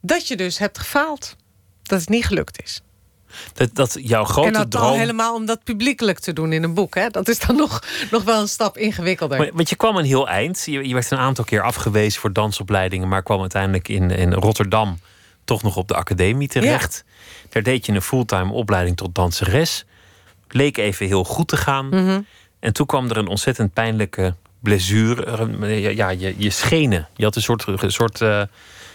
dat 0.00 0.28
je 0.28 0.36
dus 0.36 0.58
hebt 0.58 0.78
gefaald. 0.78 1.36
Dat 1.82 2.00
het 2.00 2.08
niet 2.08 2.26
gelukt 2.26 2.62
is. 2.62 2.82
Dat, 3.52 3.74
dat 3.74 3.98
jouw 4.00 4.24
grote 4.24 4.46
en 4.46 4.52
dat 4.52 4.70
droom. 4.70 4.98
helemaal 4.98 5.34
om 5.34 5.46
dat 5.46 5.64
publiekelijk 5.64 6.18
te 6.18 6.32
doen 6.32 6.52
in 6.52 6.62
een 6.62 6.74
boek. 6.74 6.94
Hè? 6.94 7.08
Dat 7.08 7.28
is 7.28 7.38
dan 7.38 7.56
nog, 7.56 7.82
nog 8.10 8.22
wel 8.22 8.40
een 8.40 8.48
stap 8.48 8.76
ingewikkelder. 8.76 9.38
Maar, 9.38 9.50
want 9.52 9.68
je 9.68 9.76
kwam 9.76 9.96
een 9.96 10.04
heel 10.04 10.28
eind. 10.28 10.64
Je, 10.64 10.88
je 10.88 10.94
werd 10.94 11.10
een 11.10 11.18
aantal 11.18 11.44
keer 11.44 11.62
afgewezen 11.62 12.20
voor 12.20 12.32
dansopleidingen, 12.32 13.08
maar 13.08 13.22
kwam 13.22 13.40
uiteindelijk 13.40 13.88
in, 13.88 14.10
in 14.10 14.32
Rotterdam 14.32 14.98
toch 15.44 15.62
nog 15.62 15.76
op 15.76 15.88
de 15.88 15.94
academie 15.94 16.48
terecht. 16.48 17.04
Daar 17.48 17.62
deed 17.62 17.86
je 17.86 17.92
een 17.92 18.02
fulltime 18.02 18.52
opleiding 18.52 18.96
tot 18.96 19.14
danseres. 19.14 19.84
Leek 20.54 20.76
even 20.76 21.06
heel 21.06 21.24
goed 21.24 21.48
te 21.48 21.56
gaan. 21.56 21.88
Mhm. 21.88 22.20
En 22.60 22.72
toen 22.72 22.86
kwam 22.86 23.10
er 23.10 23.16
een 23.16 23.26
ontzettend 23.26 23.72
pijnlijke 23.72 24.34
blessure. 24.60 25.94
Ja, 25.94 26.08
je, 26.08 26.34
je 26.36 26.50
schenen. 26.50 27.08
Je 27.14 27.24
had 27.24 27.36
een 27.36 27.42
soort, 27.42 27.66
een 27.66 27.92
soort 27.92 28.20
eh, 28.20 28.42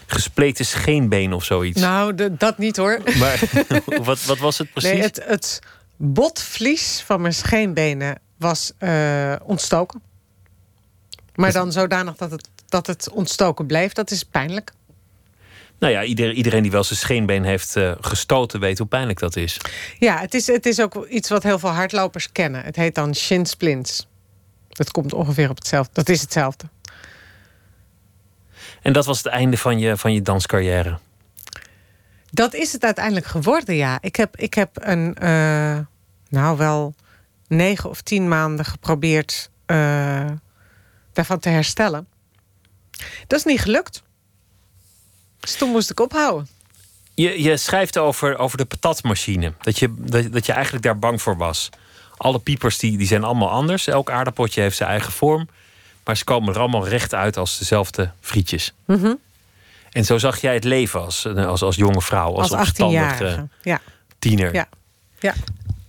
gespleten 0.06 0.64
scheenbeen 0.66 1.32
of 1.32 1.44
zoiets. 1.44 1.80
Nou, 1.80 2.14
de- 2.14 2.36
dat 2.36 2.58
niet 2.58 2.76
hoor. 2.76 3.00
Maar 3.18 3.40
wat, 4.02 4.24
wat 4.24 4.38
was 4.38 4.58
het 4.58 4.72
precies? 4.72 4.90
Nee, 4.92 5.00
het, 5.02 5.20
het 5.24 5.58
botvlies 5.96 7.02
van 7.06 7.20
mijn 7.20 7.34
scheenbenen 7.34 8.18
was 8.36 8.72
eh, 8.78 9.34
ontstoken. 9.42 10.02
Maar 11.34 11.52
dan 11.52 11.72
zodanig 11.72 12.16
dat 12.16 12.30
het, 12.30 12.48
dat 12.68 12.86
het 12.86 13.10
ontstoken 13.10 13.66
bleef, 13.66 13.92
dat 13.92 14.10
is 14.10 14.22
pijnlijk. 14.24 14.72
Nou 15.78 15.92
ja, 15.92 16.04
iedereen, 16.04 16.34
iedereen 16.34 16.62
die 16.62 16.70
wel 16.70 16.84
zijn 16.84 16.98
scheenbeen 16.98 17.44
heeft 17.44 17.76
uh, 17.76 17.92
gestoten, 18.00 18.60
weet 18.60 18.78
hoe 18.78 18.86
pijnlijk 18.86 19.18
dat 19.18 19.36
is. 19.36 19.56
Ja, 19.98 20.18
het 20.18 20.34
is, 20.34 20.46
het 20.46 20.66
is 20.66 20.80
ook 20.80 21.06
iets 21.06 21.28
wat 21.28 21.42
heel 21.42 21.58
veel 21.58 21.70
hardlopers 21.70 22.32
kennen. 22.32 22.64
Het 22.64 22.76
heet 22.76 22.94
dan 22.94 23.14
shin 23.14 23.46
splints. 23.46 24.08
Dat 24.68 24.90
komt 24.90 25.12
ongeveer 25.12 25.50
op 25.50 25.56
hetzelfde. 25.56 25.92
Dat 25.92 26.08
is 26.08 26.20
hetzelfde. 26.20 26.68
En 28.82 28.92
dat 28.92 29.04
was 29.04 29.18
het 29.18 29.26
einde 29.26 29.56
van 29.56 29.78
je, 29.78 29.96
van 29.96 30.12
je 30.12 30.22
danscarrière? 30.22 30.98
Dat 32.30 32.54
is 32.54 32.72
het 32.72 32.84
uiteindelijk 32.84 33.26
geworden, 33.26 33.74
ja. 33.74 33.98
Ik 34.00 34.16
heb, 34.16 34.36
ik 34.36 34.54
heb 34.54 34.70
een, 34.74 35.16
uh, 35.22 35.78
nou 36.28 36.56
wel 36.56 36.94
negen 37.46 37.90
of 37.90 38.00
tien 38.00 38.28
maanden 38.28 38.64
geprobeerd 38.64 39.50
uh, 39.66 40.26
daarvan 41.12 41.38
te 41.38 41.48
herstellen. 41.48 42.08
Dat 43.26 43.38
is 43.38 43.44
niet 43.44 43.60
gelukt. 43.60 44.02
Dus 45.48 45.56
toen 45.56 45.70
moest 45.70 45.90
ik 45.90 46.00
ophouden. 46.00 46.48
Je, 47.14 47.42
je 47.42 47.56
schrijft 47.56 47.98
over, 47.98 48.38
over 48.38 48.58
de 48.58 48.64
patatmachine. 48.64 49.52
Dat 49.60 49.78
je, 49.78 49.94
dat, 49.98 50.32
dat 50.32 50.46
je 50.46 50.52
eigenlijk 50.52 50.84
daar 50.84 50.98
bang 50.98 51.22
voor 51.22 51.36
was. 51.36 51.68
Alle 52.16 52.38
piepers 52.38 52.78
die, 52.78 52.98
die 52.98 53.06
zijn 53.06 53.24
allemaal 53.24 53.50
anders. 53.50 53.86
Elk 53.86 54.10
aardappotje 54.10 54.60
heeft 54.60 54.76
zijn 54.76 54.88
eigen 54.88 55.12
vorm. 55.12 55.48
Maar 56.04 56.16
ze 56.16 56.24
komen 56.24 56.54
er 56.54 56.60
allemaal 56.60 56.88
recht 56.88 57.14
uit 57.14 57.36
als 57.36 57.58
dezelfde 57.58 58.10
frietjes. 58.20 58.74
Mhm. 58.84 59.14
En 59.90 60.04
zo 60.04 60.18
zag 60.18 60.40
jij 60.40 60.54
het 60.54 60.64
leven 60.64 61.00
als, 61.00 61.26
als, 61.26 61.62
als 61.62 61.76
jonge 61.76 62.02
vrouw. 62.02 62.34
Als, 62.34 62.52
als 62.52 62.72
18-jarige. 62.72 63.48
Ja. 63.62 63.80
tiener. 64.18 64.54
Ja. 64.54 64.68
ja. 65.18 65.34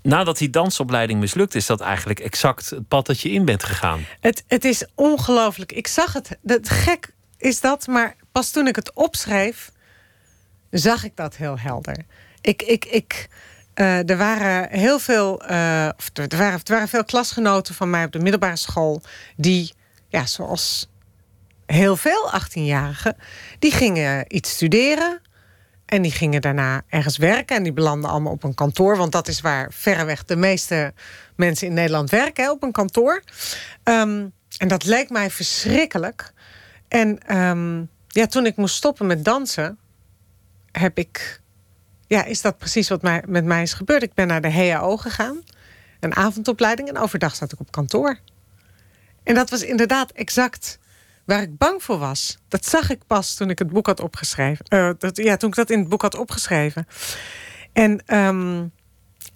Nadat 0.01 0.37
die 0.37 0.49
dansopleiding 0.49 1.19
mislukt, 1.19 1.55
is 1.55 1.65
dat 1.65 1.81
eigenlijk 1.81 2.19
exact 2.19 2.69
het 2.69 2.87
pad 2.87 3.05
dat 3.05 3.19
je 3.21 3.31
in 3.31 3.45
bent 3.45 3.63
gegaan. 3.63 4.05
Het, 4.19 4.43
het 4.47 4.65
is 4.65 4.85
ongelooflijk. 4.95 5.71
Ik 5.71 5.87
zag 5.87 6.13
het. 6.13 6.37
Het 6.45 6.69
gek 6.69 7.13
is 7.37 7.61
dat, 7.61 7.87
maar 7.87 8.15
toen 8.47 8.67
ik 8.67 8.75
het 8.75 8.93
opschreef, 8.93 9.71
zag 10.69 11.03
ik 11.03 11.15
dat 11.15 11.35
heel 11.35 11.59
helder. 11.59 12.05
Ik, 12.41 12.61
ik, 12.61 12.85
ik, 12.85 13.29
uh, 13.75 14.09
er 14.09 14.17
waren 14.17 14.69
heel 14.79 14.99
veel, 14.99 15.43
uh, 15.43 15.85
er, 15.85 16.37
waren, 16.37 16.59
er 16.63 16.73
waren 16.73 16.87
veel 16.87 17.03
klasgenoten 17.03 17.75
van 17.75 17.89
mij 17.89 18.05
op 18.05 18.11
de 18.11 18.19
middelbare 18.19 18.55
school 18.55 19.01
die, 19.35 19.73
ja, 20.07 20.25
zoals 20.25 20.89
heel 21.65 21.95
veel 21.95 22.31
18-jarigen, 22.41 23.17
die 23.59 23.71
gingen 23.71 24.35
iets 24.35 24.51
studeren. 24.51 25.21
En 25.85 26.01
die 26.01 26.11
gingen 26.11 26.41
daarna 26.41 26.81
ergens 26.87 27.17
werken. 27.17 27.55
En 27.55 27.63
die 27.63 27.73
belanden 27.73 28.09
allemaal 28.09 28.31
op 28.31 28.43
een 28.43 28.53
kantoor. 28.53 28.97
Want 28.97 29.11
dat 29.11 29.27
is 29.27 29.41
waar 29.41 29.67
verreweg 29.73 30.25
de 30.25 30.35
meeste 30.35 30.93
mensen 31.35 31.67
in 31.67 31.73
Nederland 31.73 32.09
werken, 32.09 32.51
op 32.51 32.63
een 32.63 32.71
kantoor. 32.71 33.23
Um, 33.83 34.33
en 34.57 34.67
dat 34.67 34.85
leek 34.85 35.09
mij 35.09 35.29
verschrikkelijk. 35.29 36.31
En 36.87 37.37
um, 37.37 37.89
ja, 38.09 38.25
toen 38.25 38.45
ik 38.45 38.55
moest 38.55 38.75
stoppen 38.75 39.07
met 39.07 39.25
dansen, 39.25 39.77
heb 40.71 40.97
ik. 40.97 41.41
Ja, 42.07 42.23
is 42.23 42.41
dat 42.41 42.57
precies 42.57 42.89
wat 42.89 43.01
mij, 43.01 43.23
met 43.27 43.45
mij 43.45 43.61
is 43.61 43.73
gebeurd? 43.73 44.03
Ik 44.03 44.13
ben 44.13 44.27
naar 44.27 44.41
de 44.41 44.51
HAO 44.51 44.97
gegaan, 44.97 45.43
een 45.99 46.15
avondopleiding, 46.15 46.89
en 46.89 46.97
overdag 46.97 47.35
zat 47.35 47.51
ik 47.51 47.59
op 47.59 47.71
kantoor. 47.71 48.19
En 49.23 49.35
dat 49.35 49.49
was 49.49 49.61
inderdaad 49.61 50.11
exact 50.11 50.79
waar 51.25 51.41
ik 51.41 51.57
bang 51.57 51.83
voor 51.83 51.97
was. 51.97 52.37
Dat 52.47 52.65
zag 52.65 52.89
ik 52.89 53.07
pas 53.07 53.35
toen 53.35 53.49
ik 53.49 53.59
het 53.59 53.69
boek 53.69 53.85
had 53.85 53.99
opgeschreven. 53.99 54.65
Uh, 54.69 54.89
dat, 54.97 55.17
ja, 55.17 55.37
toen 55.37 55.49
ik 55.49 55.55
dat 55.55 55.69
in 55.69 55.79
het 55.79 55.89
boek 55.89 56.01
had 56.01 56.15
opgeschreven. 56.15 56.87
En 57.73 58.17
um, 58.17 58.71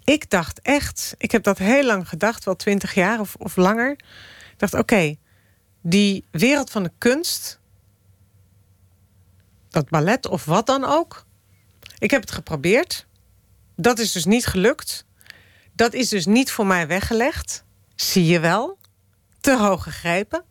ik 0.04 0.30
dacht 0.30 0.60
echt, 0.60 1.14
ik 1.18 1.30
heb 1.30 1.42
dat 1.42 1.58
heel 1.58 1.84
lang 1.84 2.08
gedacht, 2.08 2.44
wel 2.44 2.56
twintig 2.56 2.94
jaar 2.94 3.20
of, 3.20 3.34
of 3.34 3.56
langer. 3.56 3.90
Ik 3.90 4.54
dacht, 4.56 4.74
oké, 4.74 5.16
die 5.80 6.24
wereld 6.30 6.70
van 6.70 6.82
de 6.82 6.92
kunst, 6.98 7.60
dat 9.74 9.88
ballet 9.88 10.26
of 10.26 10.44
wat 10.44 10.66
dan 10.66 10.84
ook. 10.84 11.24
Ik 11.98 12.10
heb 12.10 12.20
het 12.20 12.30
geprobeerd. 12.30 13.06
Dat 13.76 13.98
is 13.98 14.12
dus 14.12 14.24
niet 14.24 14.46
gelukt. 14.46 15.04
Dat 15.72 15.92
is 15.92 16.08
dus 16.08 16.26
niet 16.26 16.50
voor 16.50 16.66
mij 16.66 16.86
weggelegd. 16.86 17.64
Zie 17.94 18.24
je 18.24 18.40
wel. 18.40 18.78
Te 19.40 19.56
hoog 19.56 19.82
gegrepen. 19.82 20.44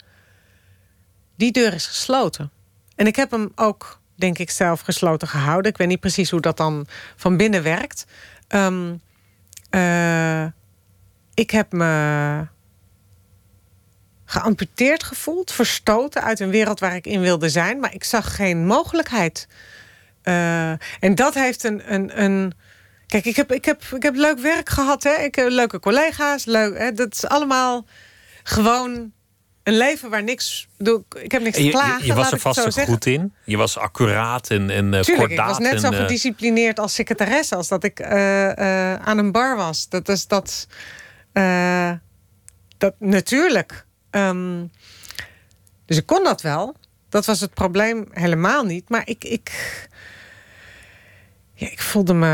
Die 1.36 1.52
deur 1.52 1.74
is 1.74 1.86
gesloten. 1.86 2.52
En 2.96 3.08
ik 3.08 3.16
heb 3.16 3.32
hem 3.32 3.52
ook, 3.56 4.00
denk 4.16 4.38
ik, 4.38 4.50
zelf 4.50 4.82
gesloten 4.82 5.28
gehouden. 5.28 5.72
Ik 5.72 5.78
weet 5.78 5.88
niet 5.88 6.00
precies 6.00 6.30
hoe 6.30 6.42
dat 6.42 6.58
dan 6.58 6.88
van 7.16 7.38
binnen 7.38 7.64
werkt. 7.64 8.06
Um, 8.48 9.02
uh, 9.72 10.46
ik 11.34 11.50
heb 11.50 11.72
me 11.72 12.48
geamputeerd 14.34 15.04
gevoeld, 15.04 15.52
verstoten 15.52 16.24
uit 16.24 16.40
een 16.40 16.50
wereld 16.50 16.80
waar 16.80 16.96
ik 16.96 17.06
in 17.06 17.22
wilde 17.22 17.50
zijn, 17.50 17.80
maar 17.80 17.94
ik 17.94 18.04
zag 18.04 18.36
geen 18.36 18.66
mogelijkheid. 18.66 19.48
Uh, 20.24 20.70
en 21.00 21.16
dat 21.16 21.34
heeft 21.34 21.64
een. 21.64 21.94
een, 21.94 22.22
een 22.24 22.54
Kijk, 23.08 23.26
ik 23.26 23.36
heb, 23.36 23.52
ik, 23.52 23.66
heb, 23.66 23.84
ik 23.96 24.04
heb 24.04 24.16
leuk 24.16 24.40
werk 24.40 24.70
gehad. 24.70 25.04
Hè? 25.04 25.14
Ik 25.14 25.36
heb 25.36 25.50
leuke 25.50 25.80
collega's. 25.80 26.46
Leuk, 26.46 26.78
hè? 26.78 26.92
Dat 26.92 27.14
is 27.14 27.26
allemaal 27.26 27.86
gewoon 28.44 29.12
een 29.64 29.78
leven 29.78 30.10
waar 30.10 30.24
niks. 30.24 30.68
Ik 31.22 31.32
heb 31.32 31.42
niks 31.42 31.58
te 31.58 31.68
klagen. 31.68 32.00
Je, 32.00 32.06
je 32.06 32.14
was 32.14 32.32
er 32.32 32.40
vast 32.40 32.74
zo 32.74 32.84
goed 32.84 33.06
in. 33.06 33.34
Je 33.46 33.58
was 33.58 33.78
accuraat 33.78 34.50
en, 34.50 34.70
en 34.70 34.94
uh, 34.94 35.00
Tuurlijk, 35.00 35.32
Ik 35.32 35.38
was 35.38 35.60
net 35.60 35.82
zo 35.82 35.92
uh... 35.92 36.00
gedisciplineerd 36.00 36.80
als 36.80 36.94
secretaresse 36.94 37.56
als 37.56 37.68
dat 37.68 37.84
ik 37.84 38.00
uh, 38.00 38.94
aan 38.94 39.18
een 39.18 39.32
bar 39.32 39.56
was. 39.56 39.90
Dat 39.90 40.10
is 40.10 40.28
dat. 40.28 40.68
dat 42.78 42.94
natuurlijk. 43.00 43.86
Um, 44.16 44.72
dus 45.86 45.98
ik 45.98 46.06
kon 46.06 46.24
dat 46.24 46.42
wel. 46.42 46.76
Dat 47.10 47.26
was 47.26 47.40
het 47.40 47.54
probleem 47.54 48.08
helemaal 48.12 48.64
niet. 48.64 48.90
Maar 48.90 49.08
ik. 49.08 49.24
ik 49.24 49.52
ja, 51.54 51.72
ik 51.72 51.82
voelde 51.82 52.14
me. 52.14 52.28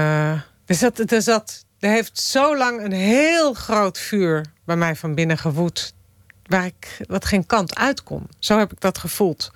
Er 0.66 0.76
zat, 0.76 1.12
er 1.12 1.22
zat. 1.22 1.66
Er 1.80 1.90
heeft 1.90 2.20
zo 2.20 2.58
lang 2.58 2.84
een 2.84 2.92
heel 2.92 3.54
groot 3.54 3.98
vuur 3.98 4.46
bij 4.66 4.76
mij 4.76 4.96
van 4.96 5.16
binnen 5.16 5.38
gewoed 5.38 5.94
waar 6.50 6.66
ik 6.66 6.98
wat 7.08 7.26
geen 7.26 7.46
kant 7.46 7.76
uit 7.76 8.04
kon. 8.04 8.28
Zo 8.40 8.58
heb 8.58 8.72
ik 8.72 8.82
dat 8.82 8.98
gevoeld. 8.98 9.52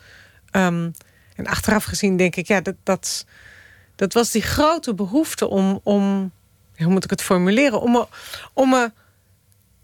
Um, 0.51 0.93
en 1.35 1.47
achteraf 1.47 1.83
gezien 1.83 2.17
denk 2.17 2.35
ik, 2.35 2.47
ja, 2.47 2.61
dat, 2.61 2.75
dat, 2.83 3.25
dat 3.95 4.13
was 4.13 4.31
die 4.31 4.41
grote 4.41 4.93
behoefte 4.93 5.47
om, 5.47 5.79
om 5.83 6.31
hoe 6.77 6.91
moet 6.91 7.03
ik 7.03 7.09
het 7.09 7.21
formuleren, 7.21 7.81
om 7.81 7.91
me, 7.91 8.07
om 8.53 8.69
me 8.69 8.91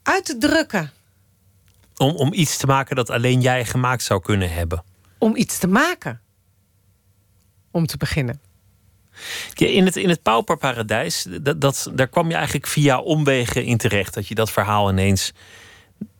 uit 0.03 0.25
te 0.25 0.37
drukken. 0.37 0.91
Om, 1.99 2.15
om 2.15 2.33
iets 2.33 2.57
te 2.57 2.65
maken 2.65 2.95
dat 2.95 3.09
alleen 3.09 3.41
jij 3.41 3.65
gemaakt 3.65 4.03
zou 4.03 4.21
kunnen 4.21 4.51
hebben. 4.51 4.83
Om 5.17 5.35
iets 5.35 5.57
te 5.57 5.67
maken. 5.67 6.21
Om 7.71 7.85
te 7.85 7.97
beginnen. 7.97 8.41
Ja, 9.53 9.67
in 9.67 9.85
het, 9.85 9.95
in 9.95 10.09
het 10.09 10.21
pauperparadijs, 10.21 11.27
dat, 11.41 11.61
dat, 11.61 11.91
daar 11.93 12.07
kwam 12.07 12.29
je 12.29 12.35
eigenlijk 12.35 12.67
via 12.67 12.99
omwegen 12.99 13.63
in 13.63 13.77
terecht. 13.77 14.13
Dat 14.13 14.27
je 14.27 14.35
dat 14.35 14.51
verhaal 14.51 14.89
ineens 14.89 15.33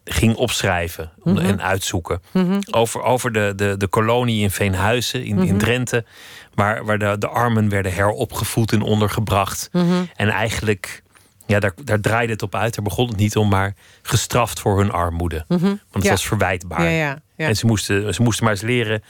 ging 0.04 0.36
opschrijven 0.36 1.12
mm 1.24 1.38
en 1.38 1.62
uitzoeken. 1.62 2.22
Mhm. 2.32 2.60
Over, 2.72 3.02
over 3.02 3.32
de, 3.32 3.54
de, 3.56 3.78
de 3.78 3.88
kolonie 3.88 4.42
in 4.42 4.52
Veenhuizen, 4.52 5.24
in, 5.24 5.38
in 5.40 5.48
mhm. 5.48 5.58
Drenthe, 5.58 6.06
waar, 6.54 6.86
waar 6.86 7.00
de, 7.00 7.16
de 7.20 7.28
armen 7.28 7.70
werden 7.70 7.94
heropgevoed 7.94 8.72
en 8.72 8.82
ondergebracht. 8.82 9.70
Mhm. 9.72 10.04
En 10.16 10.30
eigenlijk, 10.30 11.04
ja, 11.50 11.60
daar, 11.60 11.74
daar 11.84 12.00
draaide 12.00 12.34
het 12.34 12.42
op 12.42 12.56
uit. 12.56 12.76
Daar 12.76 12.84
begon 12.84 13.08
het 13.08 13.18
niet 13.18 13.36
om, 13.36 13.50
maar 13.50 13.76
gestraft 14.02 14.60
voor 14.60 14.78
hun 14.78 14.92
armoede. 14.92 15.46
Want 15.48 15.80
het 15.92 16.10
was 16.10 16.28
verwijtbaar. 16.28 16.84
Ja, 16.84 17.22
ja, 17.36 17.48
en 17.48 17.56
ze 17.56 17.66
moesten, 17.66 18.14
ze 18.14 18.22
moesten 18.22 18.44
maar 18.44 18.54
eens 18.54 18.62
leren 18.62 19.04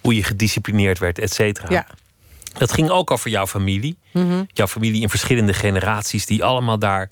hoe 0.00 0.14
je 0.14 0.22
gedisciplineerd 0.22 0.98
werd, 0.98 1.18
et 1.18 1.32
cetera. 1.32 1.66
Ja. 1.70 1.86
Dat 2.52 2.72
ging 2.72 2.90
ook 2.90 3.10
over 3.10 3.30
jouw 3.30 3.46
familie. 3.46 3.96
Jouw 4.46 4.66
familie 4.66 5.02
in 5.02 5.08
verschillende 5.08 5.54
generaties 5.54 6.26
die 6.26 6.44
allemaal 6.44 6.78
daar 6.78 7.10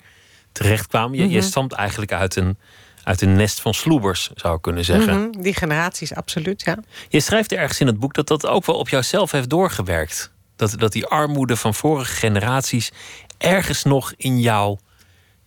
terechtkwamen. 0.51 1.17
Je, 1.17 1.29
je 1.29 1.41
stamt 1.41 1.71
eigenlijk 1.71 2.11
uit 2.11 2.35
een 2.35 2.57
uit 3.03 3.21
een 3.21 3.35
nest 3.35 3.61
van 3.61 3.73
sloebers, 3.73 4.29
zou 4.35 4.55
ik 4.55 4.61
kunnen 4.61 4.85
zeggen. 4.85 5.19
Mhm, 5.19 5.41
die 5.41 5.55
generaties, 5.55 6.15
absoluut, 6.15 6.61
ja. 6.61 6.77
Je 7.09 7.19
schrijft 7.19 7.51
ergens 7.51 7.79
in 7.79 7.87
het 7.87 7.99
boek 7.99 8.13
dat 8.13 8.27
dat 8.27 8.45
ook 8.45 8.65
wel 8.65 8.75
op 8.75 8.89
jouzelf 8.89 9.31
heeft 9.31 9.49
doorgewerkt. 9.49 10.31
Dat, 10.55 10.79
dat 10.79 10.91
die 10.91 11.05
armoede 11.05 11.55
van 11.55 11.73
vorige 11.73 12.13
generaties 12.13 12.91
ergens 13.43 13.83
nog 13.83 14.13
in 14.17 14.39
jou, 14.39 14.77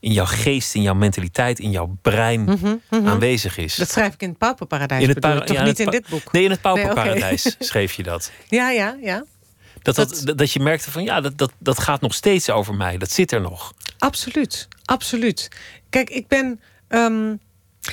in 0.00 0.12
jouw 0.12 0.26
geest, 0.26 0.74
in 0.74 0.82
jouw 0.82 0.94
mentaliteit, 0.94 1.58
in 1.58 1.70
jouw 1.70 1.96
brein 2.02 2.44
mhm, 2.44 2.74
mhm. 2.90 3.06
aanwezig 3.06 3.58
is. 3.58 3.74
Dat 3.74 3.90
schrijf 3.90 4.14
ik 4.14 4.22
in 4.22 4.28
het 4.28 4.38
Pauperparadijs. 4.38 5.02
In 5.02 5.08
het 5.08 5.46
toch 5.46 5.64
niet 5.64 5.80
in 5.80 5.90
dit 5.90 6.08
boek? 6.08 6.32
Nee, 6.32 6.44
in 6.44 6.50
het 6.50 6.60
Pauperparadijs 6.60 7.56
schreef 7.58 7.92
je 7.92 8.02
dat. 8.02 8.30
Ja, 8.48 8.70
ja, 8.70 8.96
ja. 9.00 9.24
Dat, 9.82 9.94
dat, 9.94 10.22
dat, 10.24 10.38
dat, 10.38 10.52
je 10.52 10.60
merkte 10.60 10.90
van 10.90 11.04
ja, 11.04 11.20
dat, 11.20 11.38
dat, 11.38 11.52
dat 11.58 11.78
gaat 11.78 12.00
nog 12.00 12.14
steeds 12.14 12.50
over 12.50 12.74
mij. 12.74 12.98
Dat 12.98 13.10
zit 13.10 13.32
er 13.32 13.40
nog. 13.40 13.74
Absoluut, 13.98 14.68
absoluut. 14.84 15.48
Kijk, 15.90 16.10
ik 16.10 16.28
ben. 16.28 16.60
Ehm, 16.88 17.34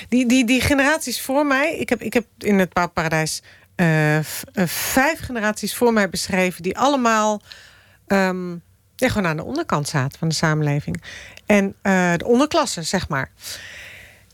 die, 0.09 0.27
die, 0.27 0.45
die 0.45 0.61
generaties 0.61 1.21
voor 1.21 1.45
mij, 1.45 1.77
ik 1.77 1.89
heb, 1.89 2.01
ik 2.01 2.13
heb 2.13 2.25
in 2.37 2.59
het 2.59 2.73
Paradijs 2.93 3.41
uh, 3.75 4.19
vijf 4.65 5.19
generaties 5.19 5.75
voor 5.75 5.93
mij 5.93 6.09
beschreven, 6.09 6.63
die 6.63 6.77
allemaal 6.77 7.41
um, 8.07 8.61
ja, 8.95 9.09
gewoon 9.09 9.27
aan 9.27 9.37
de 9.37 9.43
onderkant 9.43 9.87
zaten 9.87 10.19
van 10.19 10.27
de 10.27 10.35
samenleving. 10.35 11.03
En 11.45 11.65
uh, 11.83 12.13
de 12.17 12.25
onderklasse, 12.25 12.81
zeg 12.81 13.07
maar. 13.07 13.31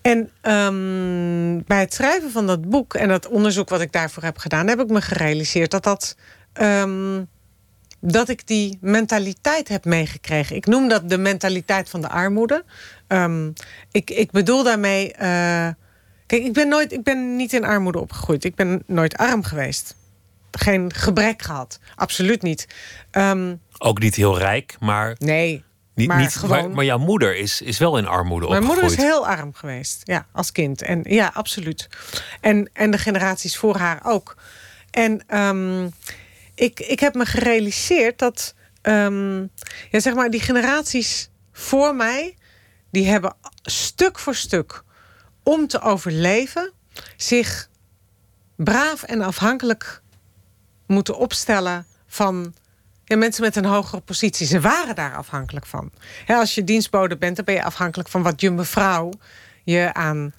En 0.01 0.29
ehm, 0.41 1.61
bij 1.67 1.79
het 1.79 1.93
schrijven 1.93 2.31
van 2.31 2.47
dat 2.47 2.69
boek 2.69 2.93
en 2.93 3.07
dat 3.07 3.27
onderzoek 3.27 3.69
wat 3.69 3.81
ik 3.81 3.91
daarvoor 3.91 4.23
heb 4.23 4.37
gedaan, 4.37 4.67
heb 4.67 4.79
ik 4.79 4.89
me 4.89 5.01
gerealiseerd 5.01 5.71
dat 5.71 5.83
dat. 5.83 6.15
ehm, 6.53 7.23
dat 8.01 8.29
ik 8.29 8.47
die 8.47 8.77
mentaliteit 8.81 9.67
heb 9.67 9.85
meegekregen. 9.85 10.55
Ik 10.55 10.65
noem 10.65 10.87
dat 10.87 11.09
de 11.09 11.17
mentaliteit 11.17 11.89
van 11.89 12.01
de 12.01 12.09
armoede. 12.09 12.63
Ehm, 13.07 13.51
ik, 13.91 14.09
ik 14.09 14.31
bedoel 14.31 14.63
daarmee. 14.63 15.13
eh, 15.13 15.67
kijk, 16.25 16.43
ik 16.43 16.53
ben, 16.53 16.67
nooit, 16.67 16.91
ik 16.91 17.03
ben 17.03 17.35
niet 17.35 17.53
in 17.53 17.63
armoede 17.63 17.99
opgegroeid. 17.99 18.43
Ik 18.43 18.55
ben 18.55 18.83
nooit 18.85 19.17
arm 19.17 19.43
geweest. 19.43 19.95
Geen 20.51 20.93
gebrek 20.93 21.41
gehad. 21.41 21.79
Absoluut 21.95 22.41
niet. 22.41 22.67
Ook 23.81 23.99
niet 23.99 24.15
heel 24.15 24.37
rijk, 24.37 24.75
maar, 24.79 25.15
nee. 25.19 25.63
niet, 25.95 26.07
Maar 26.07 26.17
niet, 26.17 26.35
gewoon- 26.35 26.49
maar, 26.63 26.69
maar 26.69 26.85
jouw 26.85 26.97
moeder 26.97 27.35
is, 27.35 27.61
is 27.61 27.77
wel 27.77 27.97
in 27.97 28.07
armoede 28.07 28.47
Mijn 28.47 28.63
moeder 28.63 28.83
is 28.83 28.95
heel 28.95 29.27
arm 29.27 29.53
geweest, 29.53 30.01
ja, 30.03 30.27
als 30.31 30.51
kind. 30.51 30.81
En 30.81 31.03
ja, 31.03 31.31
absoluut. 31.33 31.87
En, 32.41 32.69
en 32.73 32.91
de 32.91 32.97
generaties 32.97 33.57
voor 33.57 33.77
haar 33.77 33.99
ook. 34.03 34.37
En 34.91 35.21
ehm, 35.27 35.89
ik, 36.55 36.79
ik 36.79 36.99
heb 36.99 37.13
me 37.15 37.25
gerealiseerd 37.25 38.19
dat, 38.19 38.53
ehm, 38.81 39.39
ja, 39.91 39.99
zeg 39.99 40.13
maar, 40.13 40.29
die 40.29 40.41
generaties 40.41 41.29
voor 41.51 41.95
mij, 41.95 42.37
die 42.91 43.07
hebben 43.07 43.35
stuk 43.61 44.19
voor 44.19 44.35
stuk, 44.35 44.83
om 45.43 45.67
te 45.67 45.81
overleven, 45.81 46.71
zich 47.17 47.69
braaf 48.55 49.03
en 49.03 49.21
afhankelijk 49.21 50.01
moeten 50.87 51.17
opstellen 51.17 51.85
van 52.07 52.53
mensen 53.17 53.43
met 53.43 53.55
een 53.55 53.65
hogere 53.65 54.01
positie. 54.01 54.47
Ze 54.47 54.59
waren 54.59 54.95
daar 54.95 55.15
afhankelijk 55.15 55.65
van. 55.65 55.91
Als 56.27 56.55
je 56.55 56.63
dienstbode 56.63 57.17
bent, 57.17 57.35
dan 57.35 57.45
ben 57.45 57.53
je 57.53 57.63
afhankelijk 57.63 58.09
van 58.09 58.23
wat 58.23 58.41
je 58.41 58.51
mevrouw 58.51 59.11
je 59.63 59.93
aan 59.93 60.33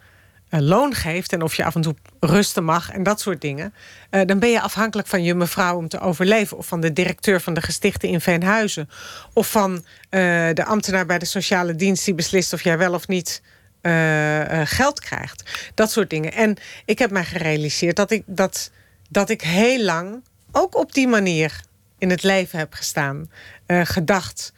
eh, 0.49 0.61
loon 0.61 0.95
geeft. 0.95 1.33
En 1.33 1.43
of 1.43 1.55
je 1.55 1.65
af 1.65 1.75
en 1.75 1.81
toe 1.81 1.95
rusten 2.21 2.65
mag 2.65 2.91
en 2.91 3.03
dat 3.03 3.21
soort 3.21 3.41
dingen. 3.41 3.75
Eh, 4.11 4.21
dan 4.27 4.39
ben 4.39 4.51
je 4.51 4.61
afhankelijk 4.61 5.09
van 5.09 5.23
je 5.23 5.35
mevrouw 5.35 5.77
om 5.77 5.89
te 5.89 6.01
overleven. 6.01 6.57
Of 6.57 6.67
van 6.67 6.81
de 6.81 6.93
directeur 6.93 7.41
van 7.41 7.55
de 7.55 7.63
gestichte 7.63 8.09
in 8.09 8.21
Veenhuizen. 8.21 8.89
Of 9.33 9.51
van 9.51 9.85
eh, 10.09 10.21
de 10.55 10.65
ambtenaar 10.65 11.07
bij 11.07 11.19
de 11.19 11.25
sociale 11.25 11.75
dienst 11.77 12.05
die 12.05 12.15
beslist 12.15 12.53
of 12.53 12.63
jij 12.63 12.79
wel 12.79 12.95
of 12.95 13.09
niet 13.09 13.43
geld 14.65 15.01
krijgt. 15.01 15.71
Dat 15.75 15.91
soort 15.91 16.11
dingen. 16.11 16.33
En 16.33 16.57
ik 16.85 16.99
heb 16.99 17.11
mij 17.11 17.25
gerealiseerd 17.25 17.97
dat 17.97 18.11
ik, 18.11 18.23
dat, 18.27 18.71
dat 19.09 19.31
ik 19.31 19.43
heel 19.43 19.83
lang 19.83 20.23
ook 20.53 20.77
op 20.77 20.93
die 20.93 21.09
manier 21.09 21.61
in 22.01 22.11
het 22.11 22.23
leven 22.23 22.59
heb 22.59 22.75
gestaan. 22.75 23.31
eh, 23.67 23.81
gedacht. 23.85 24.53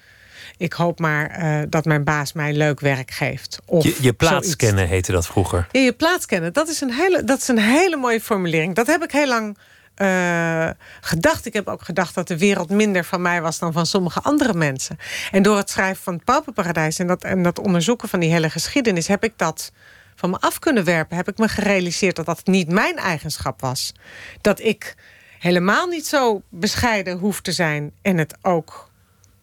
Ik 0.56 0.72
hoop 0.72 0.98
maar 0.98 1.30
eh, 1.30 1.62
dat 1.68 1.84
mijn 1.84 2.04
baas 2.04 2.32
mij 2.32 2.52
leuk 2.52 2.80
werk 2.80 3.10
geeft. 3.10 3.58
Of 3.64 3.84
Je, 3.84 3.96
je 4.00 4.12
plaats 4.12 4.56
kennen 4.56 4.88
heette 4.88 5.12
dat 5.12 5.26
vroeger. 5.26 5.66
Ja, 5.72 5.80
je 5.80 5.92
plaats 5.92 6.26
kennen. 6.26 6.52
Dat 6.52 6.68
is 6.68 6.80
een 6.80 6.92
hele, 6.92 7.24
dat 7.24 7.38
is 7.38 7.48
een 7.48 7.58
hele 7.58 7.96
mooie 7.96 8.20
formulering. 8.20 8.74
Dat 8.74 8.86
heb 8.86 9.02
ik 9.02 9.12
heel 9.12 9.26
lang 9.28 9.58
eh, 9.94 10.68
gedacht. 11.00 11.46
Ik 11.46 11.52
heb 11.52 11.68
ook 11.68 11.82
gedacht 11.82 12.14
dat 12.14 12.28
de 12.28 12.38
wereld 12.38 12.70
minder 12.70 13.04
van 13.04 13.22
mij 13.22 13.42
was 13.42 13.58
dan 13.58 13.72
van 13.72 13.86
sommige 13.86 14.20
andere 14.20 14.54
mensen. 14.54 14.98
En 15.30 15.42
door 15.42 15.56
het 15.56 15.70
schrijven 15.70 16.02
van 16.02 16.14
het 16.14 16.24
Pauperparadijs 16.24 16.98
en 16.98 17.06
dat, 17.06 17.24
en 17.24 17.42
dat 17.42 17.58
onderzoeken 17.58 18.08
van 18.08 18.20
die 18.20 18.32
hele 18.32 18.50
geschiedenis, 18.50 19.06
heb 19.06 19.24
ik 19.24 19.32
dat 19.36 19.72
van 20.14 20.30
me 20.30 20.36
af 20.40 20.58
kunnen 20.58 20.84
werpen. 20.84 21.16
Heb 21.16 21.28
ik 21.28 21.38
me 21.38 21.48
gerealiseerd 21.48 22.16
dat 22.16 22.26
dat 22.26 22.46
niet 22.46 22.68
mijn 22.68 22.96
eigenschap 22.96 23.60
was. 23.60 23.92
Dat 24.40 24.60
ik 24.60 24.94
helemaal 25.42 25.86
niet 25.86 26.06
zo 26.06 26.42
bescheiden 26.48 27.18
hoef 27.18 27.40
te 27.40 27.52
zijn 27.52 27.92
en 28.02 28.18
het 28.18 28.36
ook 28.42 28.90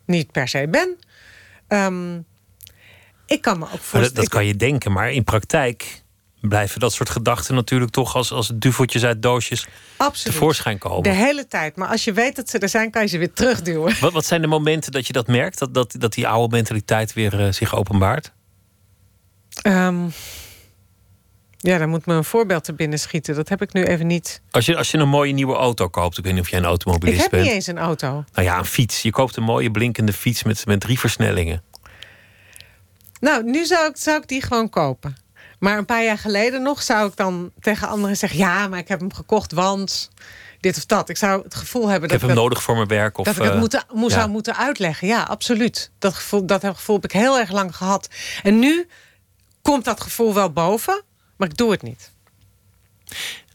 niet 0.05 0.31
per 0.31 0.47
se 0.47 0.67
ben. 0.69 0.97
Ehm, 1.67 2.19
ik 3.25 3.41
kan 3.41 3.59
me 3.59 3.65
ook 3.65 3.71
dat, 3.71 3.79
voorstellen. 3.79 4.15
dat 4.15 4.29
kan 4.29 4.45
je 4.45 4.55
denken, 4.55 4.91
maar 4.91 5.11
in 5.11 5.23
praktijk 5.23 6.03
blijven 6.41 6.79
dat 6.79 6.93
soort 6.93 7.09
gedachten 7.09 7.55
natuurlijk 7.55 7.91
toch 7.91 8.15
als, 8.15 8.31
als 8.31 8.51
duveltjes 8.55 9.03
uit 9.03 9.21
doosjes 9.21 9.67
Absoluut. 9.97 10.33
tevoorschijn 10.33 10.77
komen. 10.77 11.03
De 11.03 11.09
hele 11.09 11.47
tijd. 11.47 11.75
Maar 11.75 11.87
als 11.87 12.03
je 12.03 12.13
weet 12.13 12.35
dat 12.35 12.49
ze 12.49 12.59
er 12.59 12.69
zijn, 12.69 12.91
kan 12.91 13.01
je 13.01 13.07
ze 13.07 13.17
weer 13.17 13.33
terugduwen. 13.33 13.95
Wat, 13.99 14.13
wat 14.13 14.25
zijn 14.25 14.41
de 14.41 14.47
momenten 14.47 14.91
dat 14.91 15.07
je 15.07 15.13
dat 15.13 15.27
merkt? 15.27 15.59
Dat, 15.59 15.73
dat, 15.73 15.95
dat 15.97 16.13
die 16.13 16.27
oude 16.27 16.55
mentaliteit 16.55 17.13
weer 17.13 17.45
eh, 17.45 17.51
zich 17.51 17.75
openbaart? 17.75 18.31
Ehm, 19.61 20.07
ja, 21.61 21.77
dan 21.77 21.89
moet 21.89 22.05
me 22.05 22.13
een 22.13 22.23
voorbeeld 22.23 22.63
te 22.63 22.73
binnen 22.73 22.99
schieten. 22.99 23.35
Dat 23.35 23.49
heb 23.49 23.61
ik 23.61 23.73
nu 23.73 23.83
even 23.83 24.07
niet. 24.07 24.41
Als 24.51 24.65
je, 24.65 24.75
als 24.77 24.91
je 24.91 24.97
een 24.97 25.09
mooie 25.09 25.33
nieuwe 25.33 25.55
auto 25.55 25.87
koopt, 25.87 26.17
ik 26.17 26.23
weet 26.23 26.33
niet 26.33 26.41
of 26.41 26.49
jij 26.49 26.57
een 26.57 26.63
Ik 26.63 26.69
automobilist 26.69 27.21
heb 27.21 27.31
bent. 27.31 27.43
niet 27.43 27.51
eens 27.53 27.67
een 27.67 27.77
auto. 27.77 28.07
Nou 28.33 28.47
ja, 28.47 28.57
een 28.57 28.65
fiets. 28.65 29.01
Je 29.01 29.11
koopt 29.11 29.35
een 29.35 29.43
mooie 29.43 29.71
blinkende 29.71 30.13
fiets 30.13 30.43
met, 30.43 30.65
met 30.65 30.79
drie 30.79 30.99
versnellingen. 30.99 31.63
Nou, 33.19 33.43
nu 33.43 33.65
zou 33.65 33.89
ik, 33.89 33.97
zou 33.97 34.21
ik 34.21 34.27
die 34.27 34.41
gewoon 34.41 34.69
kopen. 34.69 35.17
Maar 35.59 35.77
een 35.77 35.85
paar 35.85 36.03
jaar 36.03 36.17
geleden 36.17 36.61
nog 36.61 36.81
zou 36.81 37.07
ik 37.09 37.15
dan 37.15 37.51
tegen 37.59 37.87
anderen 37.87 38.17
zeggen: 38.17 38.39
Ja, 38.39 38.67
maar 38.67 38.79
ik 38.79 38.87
heb 38.87 38.99
hem 38.99 39.13
gekocht, 39.13 39.51
want 39.51 40.09
dit 40.59 40.77
of 40.77 40.85
dat. 40.85 41.09
Ik 41.09 41.17
zou 41.17 41.43
het 41.43 41.55
gevoel 41.55 41.81
hebben 41.87 42.03
Ik 42.03 42.09
dat 42.09 42.11
heb 42.11 42.21
hem 42.21 42.29
dat- 42.29 42.43
nodig 42.43 42.63
voor 42.63 42.75
mijn 42.75 42.87
werk. 42.87 43.17
Of, 43.17 43.25
dat 43.25 43.35
ik 43.35 43.41
het 43.41 43.51
eh, 43.53 43.59
moeten, 43.59 43.83
moe- 43.93 44.09
ja. 44.09 44.15
zou 44.15 44.29
moeten 44.29 44.55
uitleggen. 44.57 45.07
Ja, 45.07 45.21
absoluut. 45.23 45.91
Dat 45.99 46.13
gevoel, 46.13 46.45
dat 46.45 46.61
gevoel 46.65 46.95
heb 46.95 47.05
ik 47.05 47.11
heel 47.11 47.39
erg 47.39 47.51
lang 47.51 47.75
gehad. 47.75 48.07
En 48.43 48.59
nu 48.59 48.87
komt 49.61 49.85
dat 49.85 50.01
gevoel 50.01 50.33
wel 50.33 50.51
boven, 50.51 51.03
maar 51.39 51.47
ik 51.49 51.57
doe 51.57 51.71
het 51.71 51.81
niet. 51.81 52.11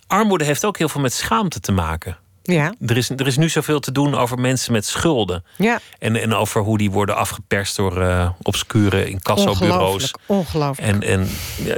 Armoede 0.07 0.45
heeft 0.45 0.65
ook 0.65 0.79
heel 0.79 0.89
veel 0.89 1.01
met 1.01 1.13
schaamte 1.13 1.61
te 1.61 1.73
maken. 1.73 2.17
Ja, 2.43 2.75
Er 2.87 2.97
is, 2.97 3.11
er 3.11 3.27
is 3.27 3.37
nu 3.37 3.49
zoveel 3.49 3.81
te 3.81 3.93
doen 3.93 4.15
over 4.15 4.39
mensen 4.39 4.73
met 4.73 4.87
schulden. 4.87 5.45
ja. 5.57 5.81
En, 5.99 6.17
en 6.17 6.35
over 6.35 6.61
hoe 6.61 6.79
die 6.79 6.91
worden 6.91 7.17
afgeperst 7.17 7.77
door 7.77 8.01
eh 8.03 8.31
obscure 8.43 9.09
incassobureaus. 9.09 9.71
Ongelooflijk. 9.71 10.17
Ongelooflijk. 10.27 10.89
En, 10.89 11.03
en 11.03 11.29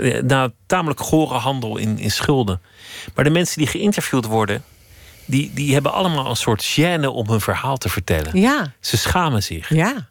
ja, 0.04 0.20
nou, 0.20 0.50
tamelijk 0.66 1.00
gore 1.00 1.34
handel 1.34 1.76
in, 1.76 1.98
in 1.98 2.10
schulden. 2.10 2.60
Maar 3.14 3.24
de 3.24 3.30
mensen 3.30 3.58
die 3.58 3.66
geïnterviewd 3.66 4.24
worden, 4.24 4.62
die, 5.24 5.50
die 5.54 5.72
hebben 5.72 5.92
allemaal 5.92 6.26
een 6.30 6.36
soort 6.36 6.64
gêne 6.78 7.06
om 7.06 7.28
hun 7.28 7.40
verhaal 7.40 7.76
te 7.76 7.88
vertellen. 7.88 8.40
Ja, 8.40 8.72
Ze 8.80 8.96
schamen 8.96 9.42
zich. 9.42 9.68
ja. 9.68 10.08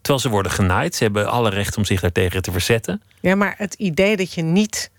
Terwijl 0.00 0.18
ze 0.18 0.28
worden 0.28 0.52
genaaid. 0.52 0.94
Ze 0.94 1.02
hebben 1.02 1.30
alle 1.30 1.50
recht 1.50 1.76
om 1.76 1.84
zich 1.84 2.00
daartegen 2.00 2.42
te 2.42 2.52
verzetten. 2.52 3.02
Ja, 3.20 3.34
maar 3.34 3.54
het 3.58 3.74
idee 3.74 4.16
dat 4.16 4.32
je 4.32 4.42
niet 4.42 4.90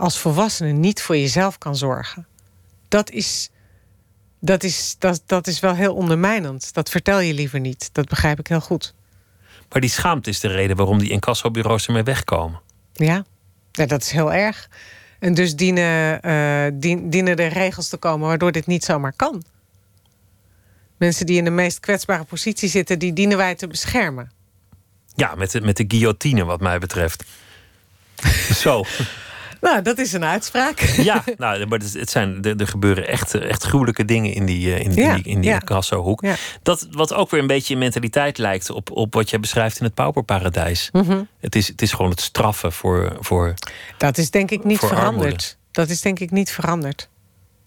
als 0.00 0.18
volwassene 0.18 0.72
niet 0.72 1.02
voor 1.02 1.16
jezelf 1.16 1.58
kan 1.58 1.76
zorgen, 1.76 2.26
dat 2.88 3.10
is, 3.10 3.50
dat 4.40 4.62
is, 4.62 4.96
dat, 4.98 5.22
dat 5.26 5.46
is 5.46 5.60
wel 5.60 5.74
heel 5.74 5.94
ondermijnend. 5.94 6.74
Dat 6.74 6.90
vertel 6.90 7.20
je 7.20 7.34
liever 7.34 7.60
niet. 7.60 7.88
Dat 7.92 8.08
begrijp 8.08 8.38
ik 8.38 8.46
heel 8.46 8.60
goed. 8.60 8.94
Maar 9.72 9.80
die 9.80 9.90
schaamte 9.90 10.30
is 10.30 10.40
de 10.40 10.48
reden 10.48 10.76
waarom 10.76 10.98
die 10.98 11.10
incassobureaus 11.10 11.86
ermee 11.86 12.02
wegkomen. 12.02 12.60
Ja, 12.92 13.24
ja 13.72 13.86
dat 13.86 14.02
is 14.02 14.10
heel 14.10 14.32
erg. 14.32 14.68
En 15.18 15.34
dus 15.34 15.56
dienen, 15.56 16.22
eh, 16.22 16.66
dien- 16.72 17.10
dienen 17.10 17.36
er 17.36 17.52
regels 17.52 17.88
te 17.88 17.96
komen 17.96 18.28
waardoor 18.28 18.52
dit 18.52 18.66
niet 18.66 18.84
zomaar 18.84 19.12
kan. 19.16 19.42
Mensen 20.96 21.26
die 21.26 21.36
in 21.38 21.44
de 21.44 21.50
meest 21.50 21.80
kwetsbare 21.80 22.24
positie 22.24 22.68
zitten, 22.68 22.98
die 22.98 23.12
dienen 23.12 23.36
wij 23.36 23.54
te 23.54 23.66
beschermen. 23.66 24.30
Ja, 25.14 25.34
met 25.34 25.50
de, 25.50 25.60
met 25.60 25.76
de 25.76 25.84
guillotine, 25.88 26.44
wat 26.44 26.60
mij 26.60 26.78
betreft. 26.78 27.24
Zo. 28.62 28.84
Nou, 29.60 29.82
dat 29.82 29.98
is 29.98 30.12
een 30.12 30.24
uitspraak. 30.24 30.78
Ja, 31.10 31.24
nou, 31.36 31.66
maar 31.66 31.78
het 31.78 32.10
zijn, 32.10 32.42
er, 32.42 32.56
er 32.56 32.66
gebeuren 32.66 33.08
echt, 33.08 33.34
echt 33.34 33.62
gruwelijke 33.62 34.04
dingen 34.04 34.32
in 34.32 34.46
die, 34.46 34.74
eh, 34.74 34.84
in 34.84 34.90
die, 34.90 35.00
Ja, 35.00 35.18
in 35.22 35.40
die. 35.40 35.50
Ja. 36.20 36.36
Dat, 36.62 36.86
wat 36.90 37.14
ook 37.14 37.30
weer 37.30 37.40
een 37.40 37.46
beetje 37.46 37.72
in 37.72 37.78
mentaliteit 37.78 38.38
lijkt 38.38 38.70
op, 38.70 38.90
op 38.90 39.14
wat 39.14 39.30
jij 39.30 39.40
beschrijft 39.40 39.78
in 39.78 39.84
het 39.84 39.94
pauperparadijs. 39.94 40.88
Mhm. 40.92 41.22
Het, 41.40 41.56
is, 41.56 41.68
het 41.68 41.82
is 41.82 41.92
gewoon 41.92 42.10
het 42.10 42.20
straffen 42.20 42.72
voor, 42.72 43.16
voor. 43.20 43.54
Dat 43.96 44.18
is 44.18 44.30
denk 44.30 44.50
ik 44.50 44.64
niet 44.64 44.78
veranderd. 44.78 45.06
armoede. 45.06 45.44
Dat 45.70 45.88
is 45.88 46.00
denk 46.00 46.18
ik 46.18 46.30
niet 46.30 46.50
veranderd. 46.50 47.08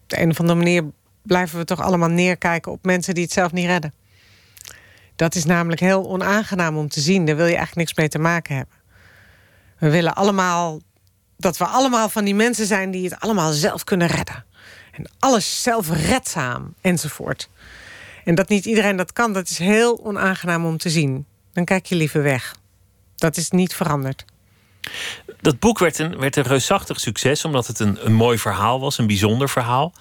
Op 0.04 0.10
de 0.10 0.22
een 0.22 0.30
of 0.30 0.40
andere 0.40 0.58
manier 0.58 0.84
blijven 1.22 1.58
we 1.58 1.66
toch 1.66 1.82
allemaal 1.82 2.10
neerkijken 2.10 2.72
op 2.72 2.86
mensen 2.86 3.14
die 3.14 3.24
het 3.24 3.34
zelf 3.34 3.52
niet 3.52 3.66
redden. 3.66 3.94
Dat 5.16 5.36
is 5.36 5.46
namelijk 5.46 5.82
heel 5.82 6.10
onaangenaam 6.10 6.78
om 6.78 6.90
te 6.90 7.00
zien. 7.00 7.26
Daar 7.26 7.36
wil 7.36 7.46
je 7.46 7.56
eigenlijk 7.56 7.78
niks 7.78 7.98
mee 7.98 8.08
te 8.10 8.20
maken 8.20 8.56
hebben. 8.56 8.76
We 9.78 9.90
willen 9.90 10.16
allemaal 10.16 10.80
dat 11.44 11.58
we 11.58 11.66
allemaal 11.66 12.10
van 12.10 12.24
die 12.24 12.36
mensen 12.36 12.66
zijn 12.66 12.92
die 12.92 13.04
het 13.04 13.20
allemaal 13.20 13.52
zelf 13.52 13.84
kunnen 13.84 14.08
redden. 14.08 14.46
En 14.92 15.10
alles 15.20 15.64
zelfredzaam 15.64 16.74
enzovoort. 16.82 17.50
En 18.24 18.36
dat 18.36 18.50
niet 18.50 18.66
iedereen 18.66 18.96
dat 18.96 19.14
kan, 19.14 19.34
dat 19.34 19.50
is 19.50 19.58
heel 19.58 20.06
onaangenaam 20.06 20.66
om 20.66 20.78
te 20.78 20.90
zien. 20.90 21.26
Dan 21.54 21.66
kijk 21.66 21.86
je 21.86 21.96
liever 21.96 22.24
weg. 22.24 22.56
Dat 23.16 23.38
is 23.38 23.50
niet 23.50 23.76
veranderd. 23.76 24.26
Dat 25.42 25.60
boek 25.60 25.80
werd 25.80 26.00
een, 26.00 26.20
werd 26.20 26.36
een 26.36 26.44
reusachtig 26.44 27.00
succes, 27.00 27.46
omdat 27.46 27.68
het 27.68 27.80
een, 27.80 28.06
een 28.06 28.14
mooi 28.14 28.38
verhaal 28.38 28.80
was, 28.80 28.98
een 28.98 29.08
bijzonder 29.08 29.50
verhaal. 29.50 29.94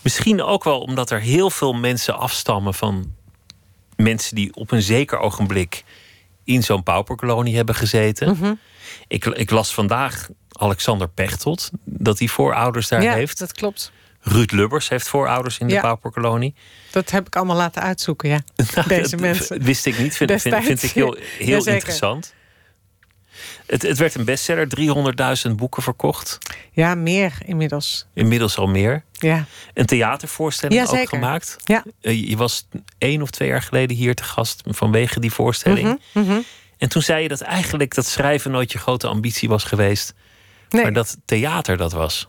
Misschien 0.00 0.42
ook 0.42 0.64
wel 0.64 0.80
omdat 0.80 1.10
er 1.10 1.20
heel 1.20 1.50
veel 1.50 1.72
mensen 1.72 2.18
afstammen 2.18 2.74
van 2.74 3.12
mensen 3.96 4.34
die 4.34 4.54
op 4.54 4.70
een 4.70 4.82
zeker 4.82 5.18
ogenblik 5.18 5.84
in 6.44 6.62
zo'n 6.62 6.82
pauperkolonie 6.82 7.56
hebben 7.56 7.74
gezeten. 7.74 8.28
Mhm. 8.28 8.54
ik, 9.08 9.24
ik 9.24 9.50
las 9.50 9.74
vandaag 9.74 10.28
Alexander 10.58 11.08
Pechtold, 11.08 11.70
dat 11.84 12.18
hij 12.18 12.28
voorouders 12.28 12.88
daar 12.88 13.02
ja, 13.02 13.12
heeft. 13.14 13.38
dat 13.38 13.52
klopt. 13.52 13.92
Ruud 14.20 14.50
Lubbers 14.50 14.88
heeft 14.88 15.08
voorouders 15.08 15.58
in 15.58 15.66
de 15.66 15.74
Ja. 15.74 15.80
pauperkolonie. 15.80 16.54
Dat 16.90 17.10
heb 17.10 17.26
ik 17.26 17.36
allemaal 17.36 17.56
laten 17.56 17.82
uitzoeken, 17.82 18.28
ja. 18.28 18.40
Nou, 18.74 18.88
Deze 18.88 19.16
mensen. 19.16 19.62
Wist 19.62 19.86
ik 19.86 19.98
niet, 19.98 20.16
vind, 20.16 20.40
vind, 20.42 20.56
vind 20.64 20.82
ik 20.82 20.90
heel, 20.90 21.16
interessant. 21.66 22.34
Het, 23.66 23.82
het 23.82 23.98
werd 23.98 24.14
een 24.14 24.24
bestseller, 24.24 24.66
300.000 25.48 25.52
boeken 25.54 25.82
verkocht. 25.82 26.38
Ja, 26.72 26.94
meer 26.94 27.32
inmiddels. 27.44 28.06
Inmiddels 28.14 28.56
al 28.56 28.66
meer. 28.66 29.04
Ja. 29.12 29.44
Een 29.74 29.86
theatervoorstelling 29.86 30.90
Ja, 30.90 30.98
ook 31.00 31.08
gemaakt. 31.08 31.56
Ja. 31.64 31.84
Eh, 32.00 32.28
Je 32.28 32.36
was 32.36 32.68
één 32.98 33.22
of 33.22 33.30
twee 33.30 33.48
jaar 33.48 33.62
geleden 33.62 33.96
hier 33.96 34.14
te 34.14 34.24
gast 34.24 34.62
vanwege 34.66 35.20
die 35.20 35.32
voorstelling. 35.32 36.00
Mhm, 36.12 36.24
mhm. 36.26 36.40
En 36.78 36.88
toen 36.88 37.02
zei 37.02 37.22
je 37.22 37.28
dat 37.28 37.40
eigenlijk 37.40 37.94
dat 37.94 38.06
schrijven 38.06 38.50
nooit 38.50 38.72
je 38.72 38.78
grote 38.78 39.06
ambitie 39.06 39.48
was 39.48 39.64
geweest. 39.64 40.14
Nee. 40.74 40.82
Maar 40.82 40.92
dat 40.92 41.16
theater 41.24 41.76
dat 41.76 41.92
was. 41.92 42.28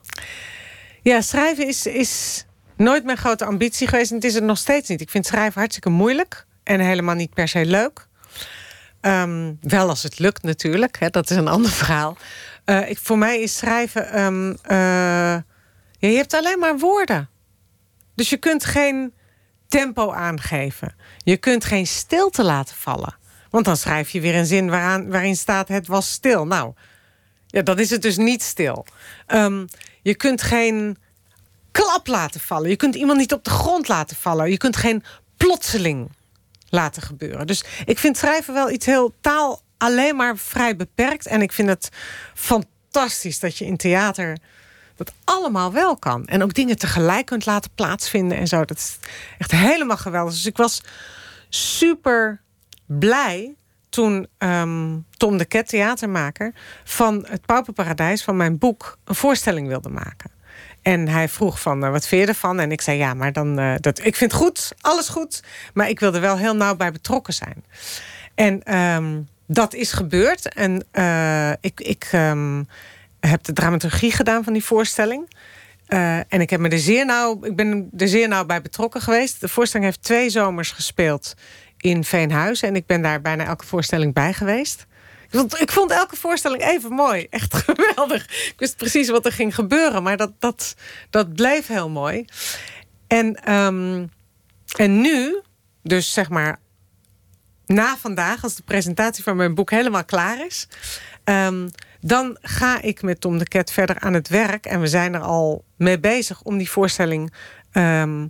Ja, 1.02 1.22
schrijven 1.22 1.68
is, 1.68 1.86
is 1.86 2.46
nooit 2.78 3.04
mijn 3.04 3.18
grote 3.18 3.46
ambitie 3.46 3.88
geweest. 3.88 4.10
En 4.10 4.16
het 4.16 4.26
is 4.26 4.34
het 4.34 4.44
nog 4.44 4.58
steeds 4.58 4.90
niet. 4.90 5.02
Ik 5.02 5.10
vind 5.10 5.26
schrijven 5.26 5.60
hartstikke 5.60 5.90
moeilijk. 5.90 6.46
En 6.64 6.80
helemaal 6.80 7.16
niet 7.16 7.34
per 7.34 7.48
se 7.48 7.66
leuk. 7.66 8.08
Ehm, 9.02 9.54
wel 9.62 9.90
als 9.90 10.04
het 10.04 10.20
lukt 10.20 10.44
natuurlijk. 10.44 11.00
Hè, 11.00 11.10
dat 11.10 11.30
is 11.30 11.38
een 11.38 11.48
ander 11.48 11.72
verhaal. 11.72 12.18
Eh, 12.66 12.90
ik, 12.90 12.98
voor 12.98 13.18
mij 13.18 13.40
is 13.40 13.58
schrijven... 13.58 14.12
ehm, 14.12 14.54
eh, 14.62 15.42
ja, 15.98 16.10
je 16.10 16.16
hebt 16.16 16.34
alleen 16.34 16.60
maar 16.60 16.78
woorden. 16.78 17.30
Dus 18.16 18.30
je 18.30 18.38
kunt 18.38 18.66
geen 18.66 19.14
tempo 19.68 20.12
aangeven. 20.12 20.96
Je 21.18 21.38
kunt 21.38 21.66
geen 21.66 21.88
stilte 21.88 22.44
laten 22.44 22.76
vallen. 22.76 23.16
Want 23.50 23.66
dan 23.66 23.78
schrijf 23.78 24.10
je 24.10 24.22
weer 24.22 24.36
een 24.36 24.46
zin 24.46 24.70
waaraan, 24.70 25.10
waarin 25.10 25.36
staat... 25.36 25.68
het 25.68 25.88
was 25.88 26.12
stil. 26.12 26.46
Nou, 26.46 26.74
ja, 27.56 27.62
dan 27.62 27.80
is 27.80 27.90
het 27.90 28.02
dus 28.02 28.18
niet 28.18 28.44
stil. 28.44 28.86
Ehm, 29.26 29.66
je 30.02 30.16
kunt 30.16 30.42
geen 30.42 30.98
klap 31.72 32.08
laten 32.08 32.40
vallen. 32.40 32.70
Je 32.70 32.76
kunt 32.76 32.96
iemand 32.96 33.18
niet 33.18 33.34
op 33.34 33.44
de 33.44 33.50
grond 33.50 33.88
laten 33.88 34.16
vallen. 34.16 34.50
Je 34.50 34.58
kunt 34.58 34.76
geen 34.76 35.04
plotseling 35.38 36.10
laten 36.70 37.02
gebeuren. 37.02 37.48
Dus 37.48 37.64
ik 37.86 38.00
vind 38.00 38.18
schrijven 38.18 38.54
wel 38.54 38.70
iets 38.72 38.86
heel 38.86 39.14
taal 39.22 39.62
alleen 39.78 40.16
maar 40.16 40.38
vrij 40.38 40.76
beperkt. 40.76 41.26
En 41.26 41.42
ik 41.42 41.52
vind 41.52 41.70
het 41.70 41.90
fantastisch 42.34 43.40
dat 43.40 43.58
je 43.58 43.66
in 43.66 43.78
theater 43.78 44.38
dat 44.96 45.14
allemaal 45.24 45.74
wel 45.74 45.98
kan. 45.98 46.26
En 46.26 46.44
ook 46.44 46.54
dingen 46.54 46.78
tegelijk 46.78 47.26
kunt 47.26 47.46
laten 47.46 47.72
plaatsvinden 47.76 48.38
en 48.38 48.48
zo. 48.48 48.66
Dat 48.66 48.78
is 48.78 48.98
echt 49.38 49.52
helemaal 49.52 49.98
geweldig. 49.98 50.34
Dus 50.34 50.46
ik 50.46 50.58
was 50.58 50.82
super 51.50 52.42
blij 52.86 53.56
toen 53.96 54.28
ehm, 54.38 54.98
Tom 55.18 55.38
de 55.38 55.46
Ket, 55.46 55.68
theatermaker... 55.68 56.54
van 56.84 57.26
het 57.28 57.46
Pauperparadijs, 57.46 58.24
van 58.24 58.38
mijn 58.38 58.58
boek... 58.58 58.98
een 59.04 59.16
voorstelling 59.16 59.68
wilde 59.68 59.90
maken. 59.90 60.32
En 60.82 61.08
hij 61.08 61.30
vroeg 61.30 61.62
van, 61.62 61.84
eh, 61.84 61.92
wat 61.92 62.08
vind 62.08 62.22
je 62.22 62.28
ervan? 62.28 62.60
En 62.60 62.72
ik 62.72 62.82
zei, 62.82 62.98
ja, 62.98 63.14
maar 63.14 63.34
dan... 63.34 63.60
eh, 63.60 63.74
dat, 63.80 64.06
ik 64.06 64.16
vind 64.16 64.34
goed, 64.34 64.72
alles 64.82 65.10
goed. 65.10 65.44
Maar 65.74 65.90
ik 65.90 66.00
wil 66.00 66.14
er 66.14 66.22
wel 66.22 66.38
heel 66.38 66.56
nauw 66.56 66.76
bij 66.76 66.92
betrokken 66.92 67.34
zijn. 67.34 67.64
En 68.36 68.64
ehm, 68.64 69.22
dat 69.48 69.74
is 69.74 69.92
gebeurd. 69.92 70.54
En 70.54 70.86
eh, 70.92 71.52
ik, 71.62 71.82
ik 71.82 72.08
ehm, 72.12 72.64
heb 73.20 73.44
de 73.44 73.54
dramaturgie 73.54 74.12
gedaan 74.12 74.44
van 74.44 74.54
die 74.54 74.64
voorstelling. 74.64 75.34
En 76.28 76.42
ik, 76.42 76.50
heb 76.50 76.60
me 76.60 76.70
er 76.70 76.80
zeer 76.80 77.06
nauw, 77.06 77.46
ik 77.46 77.56
ben 77.56 77.90
er 77.98 78.08
zeer 78.08 78.28
nauw 78.28 78.46
bij 78.46 78.62
betrokken 78.62 79.02
geweest. 79.02 79.42
De 79.42 79.48
voorstelling 79.48 79.90
heeft 79.90 80.04
twee 80.04 80.30
zomers 80.30 80.72
gespeeld 80.72 81.34
in 81.86 82.04
Veenhuizen. 82.04 82.68
En 82.68 82.76
ik 82.76 82.86
ben 82.86 83.02
daar 83.02 83.22
bijna 83.22 83.46
elke 83.46 83.66
voorstelling 83.66 84.14
bij 84.14 84.34
geweest. 84.34 84.86
Ik 85.30 85.40
vond, 85.40 85.62
ik 85.62 85.72
vond 85.72 85.92
elke 85.92 86.16
voorstelling 86.16 86.64
even 86.64 86.92
mooi. 86.92 87.28
Echt 87.30 87.54
geweldig. 87.66 88.24
Ik 88.24 88.54
wist 88.58 88.78
precies 88.78 89.10
wat 89.10 89.26
er 89.26 89.32
ging 89.32 89.56
gebeuren. 89.56 90.04
Maar 90.04 90.18
dat, 90.18 90.32
dat, 90.40 90.76
dat 91.10 91.34
bleef 91.34 91.68
heel 91.68 91.90
mooi. 91.90 92.26
En, 93.08 93.36
ehm, 93.36 94.06
en 94.76 95.02
nu, 95.02 95.42
dus 95.84 96.14
zeg 96.14 96.30
maar 96.30 96.60
na 97.66 97.98
vandaag, 97.98 98.44
als 98.44 98.56
de 98.56 98.64
presentatie 98.64 99.24
van 99.24 99.36
mijn 99.36 99.56
boek 99.56 99.70
helemaal 99.70 100.06
klaar 100.06 100.46
is, 100.46 100.68
ehm, 101.24 101.68
dan 102.00 102.38
ga 102.42 102.82
ik 102.82 103.02
met 103.02 103.22
Tom 103.22 103.38
de 103.38 103.48
Ket 103.48 103.72
verder 103.72 104.00
aan 104.00 104.14
het 104.14 104.28
werk. 104.28 104.66
En 104.66 104.80
we 104.80 104.88
zijn 104.88 105.14
er 105.14 105.22
al 105.22 105.64
mee 105.78 106.00
bezig 106.00 106.42
om 106.42 106.58
die 106.58 106.70
voorstelling 106.70 107.34
ehm, 107.72 108.28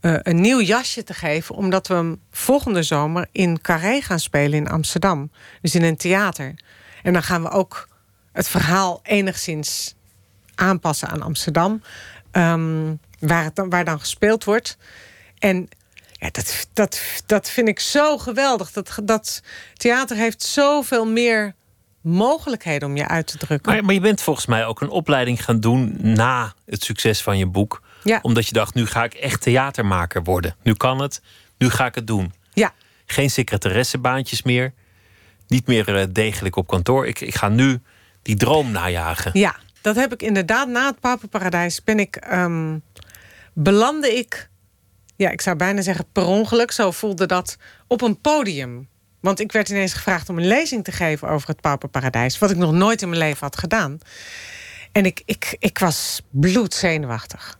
eh, 0.00 0.14
een 0.22 0.40
nieuw 0.40 0.60
jasje 0.60 1.04
te 1.04 1.14
geven. 1.14 1.54
Omdat 1.54 1.86
we 1.86 1.94
hem 1.94 2.20
volgende 2.30 2.82
zomer 2.82 3.28
in 3.32 3.60
Carré 3.60 4.00
gaan 4.00 4.20
spelen 4.20 4.58
in 4.58 4.68
Amsterdam. 4.68 5.30
Dus 5.62 5.74
in 5.74 5.82
een 5.82 5.96
theater. 5.96 6.54
En 7.02 7.12
dan 7.12 7.22
gaan 7.22 7.42
we 7.42 7.50
ook 7.50 7.88
het 8.32 8.48
verhaal 8.48 9.00
enigszins 9.02 9.94
aanpassen 10.54 11.08
aan 11.08 11.22
Amsterdam. 11.22 11.82
ehm, 12.30 12.94
waar, 13.18 13.44
het 13.44 13.56
dan, 13.56 13.70
waar 13.70 13.84
dan 13.84 14.00
gespeeld 14.00 14.44
wordt. 14.44 14.76
En 15.38 15.68
ja, 16.12 16.28
dat, 16.30 16.68
dat, 16.72 17.00
dat 17.26 17.50
vind 17.50 17.68
ik 17.68 17.80
zo 17.80 18.18
geweldig. 18.18 18.72
Dat, 18.72 18.98
dat 19.04 19.42
theater 19.74 20.16
heeft 20.16 20.42
zoveel 20.42 21.06
meer 21.06 21.54
mogelijkheden 22.00 22.88
om 22.88 22.96
je 22.96 23.08
uit 23.08 23.26
te 23.26 23.38
drukken. 23.38 23.72
Maar, 23.72 23.84
maar 23.84 23.94
je 23.94 24.00
bent 24.00 24.22
volgens 24.22 24.46
mij 24.46 24.66
ook 24.66 24.80
een 24.80 24.88
opleiding 24.90 25.44
gaan 25.44 25.60
doen 25.60 25.96
na 26.00 26.54
het 26.66 26.84
succes 26.84 27.22
van 27.22 27.38
je 27.38 27.46
boek. 27.46 27.82
Ja. 28.02 28.18
Omdat 28.22 28.46
je 28.46 28.52
dacht, 28.52 28.74
nu 28.74 28.86
ga 28.86 29.04
ik 29.04 29.14
echt 29.14 29.40
theatermaker 29.40 30.22
worden. 30.22 30.56
Nu 30.62 30.74
kan 30.74 31.00
het, 31.00 31.22
nu 31.58 31.70
ga 31.70 31.86
ik 31.86 31.94
het 31.94 32.06
doen. 32.06 32.32
Ja, 32.52 32.72
Geen 33.06 33.30
secretaressebaantjes 33.30 34.42
meer. 34.42 34.72
Niet 35.46 35.66
meer 35.66 35.96
eh, 35.96 36.06
degelijk 36.10 36.56
op 36.56 36.66
kantoor. 36.66 37.06
Ik, 37.06 37.20
ik 37.20 37.34
ga 37.34 37.48
nu 37.48 37.80
die 38.22 38.36
droom 38.36 38.70
najagen. 38.70 39.30
ja, 39.34 39.56
dat 39.80 39.96
heb 39.96 40.12
ik 40.12 40.22
inderdaad. 40.22 40.68
Na 40.68 40.86
het 40.86 41.00
Papenparadijs 41.00 41.84
ben 41.84 41.98
ik, 41.98 42.16
ehm, 42.16 42.78
belandde 43.52 44.16
ik, 44.16 44.48
ja, 45.16 45.30
ik 45.30 45.40
zou 45.40 45.56
bijna 45.56 45.80
zeggen 45.82 46.04
per 46.12 46.24
ongeluk, 46.26 46.70
zo 46.72 46.90
voelde 46.90 47.26
dat, 47.26 47.56
op 47.86 48.02
een 48.02 48.20
podium. 48.20 48.88
Want 49.20 49.40
ik 49.40 49.52
werd 49.52 49.68
ineens 49.68 49.92
gevraagd 49.92 50.28
om 50.28 50.38
een 50.38 50.46
lezing 50.46 50.84
te 50.84 50.92
geven 50.92 51.28
over 51.28 51.48
het 51.48 51.60
Papenparadijs. 51.60 52.38
Wat 52.38 52.50
ik 52.50 52.56
nog 52.56 52.72
nooit 52.72 53.02
in 53.02 53.08
mijn 53.08 53.20
leven 53.20 53.40
had 53.40 53.58
gedaan. 53.58 53.98
En 54.92 55.06
ik, 55.06 55.22
ik, 55.24 55.56
ik 55.58 55.78
was 55.78 56.22
bloedzenuwachtig. 56.30 57.58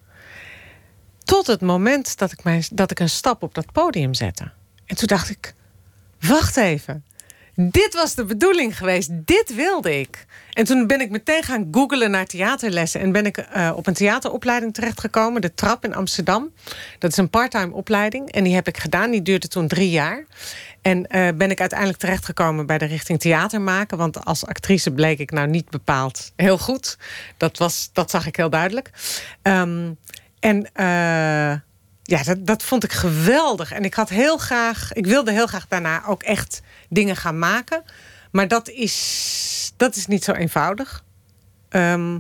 Tot 1.25 1.47
het 1.47 1.61
moment 1.61 2.19
dat 2.19 2.33
ik, 2.33 2.45
mijn, 2.45 2.65
dat 2.73 2.91
ik 2.91 3.01
een 3.01 3.09
stap 3.09 3.43
op 3.43 3.55
dat 3.55 3.73
podium 3.73 4.15
zette. 4.15 4.51
En 4.87 4.97
toen 4.97 5.09
dacht 5.09 5.31
ik, 5.31 5.55
wacht 6.21 6.57
even. 6.57 7.05
Dit 7.55 7.95
was 7.95 8.15
de 8.15 8.25
bedoeling 8.25 8.77
geweest. 8.79 9.11
Dit 9.13 9.55
wilde 9.55 9.99
ik. 10.01 10.27
En 10.53 10.65
toen 10.65 10.87
ben 10.87 11.01
ik 11.01 11.11
meteen 11.11 11.43
gaan 11.43 11.69
googlen 11.71 12.11
naar 12.11 12.27
theaterlessen. 12.27 13.01
En 13.01 13.13
ben 13.13 13.27
ik 13.27 13.37
eh, 13.37 13.73
op 13.77 13.87
een 13.87 13.95
theateropleiding 13.95 14.75
terechtgekomen. 14.75 15.41
De 15.41 15.55
Trap 15.55 15.85
in 15.85 15.95
Amsterdam. 15.95 16.53
Dat 16.99 17.11
is 17.11 17.17
een 17.17 17.31
parttime 17.31 17.75
opleiding. 17.75 18.31
En 18.31 18.45
die 18.45 18.55
heb 18.55 18.69
ik 18.69 18.79
gedaan. 18.79 19.11
Die 19.11 19.23
duurde 19.23 19.49
toen 19.49 19.69
drie 19.69 19.91
jaar. 19.91 20.25
En 20.83 21.07
eh, 21.07 21.29
ben 21.35 21.51
ik 21.51 21.61
uiteindelijk 21.61 21.99
terechtgekomen 21.99 22.67
bij 22.67 22.79
de 22.79 22.85
richting 22.85 23.21
theater 23.21 23.61
maken. 23.61 23.99
Want 23.99 24.25
als 24.25 24.47
actrice 24.47 24.91
bleek 24.91 25.19
ik 25.19 25.31
nou 25.31 25.49
niet 25.49 25.71
bepaald 25.71 26.33
heel 26.37 26.59
goed. 26.59 26.99
Dat, 27.37 27.59
was, 27.59 27.91
dat 27.93 28.11
zag 28.11 28.27
ik 28.27 28.37
heel 28.37 28.51
duidelijk. 28.51 28.91
Ehm, 29.43 29.91
en 30.41 30.71
eh, 30.73 31.59
ja, 32.03 32.23
dat, 32.25 32.47
dat 32.47 32.63
vond 32.63 32.85
ik 32.85 32.93
geweldig. 32.93 33.73
En 33.73 33.85
ik 33.85 33.95
had 33.95 34.09
heel 34.09 34.39
graag, 34.39 34.93
ik 34.93 35.07
wilde 35.07 35.33
heel 35.33 35.47
graag 35.47 35.69
daarna 35.69 36.07
ook 36.07 36.23
echt 36.23 36.63
dingen 36.89 37.17
gaan 37.17 37.39
maken. 37.39 37.83
Maar 38.31 38.49
dat 38.49 38.69
is, 38.69 39.73
dat 39.77 39.97
is 39.97 40.07
niet 40.07 40.25
zo 40.25 40.33
eenvoudig. 40.33 41.05
Ehm, 41.69 42.19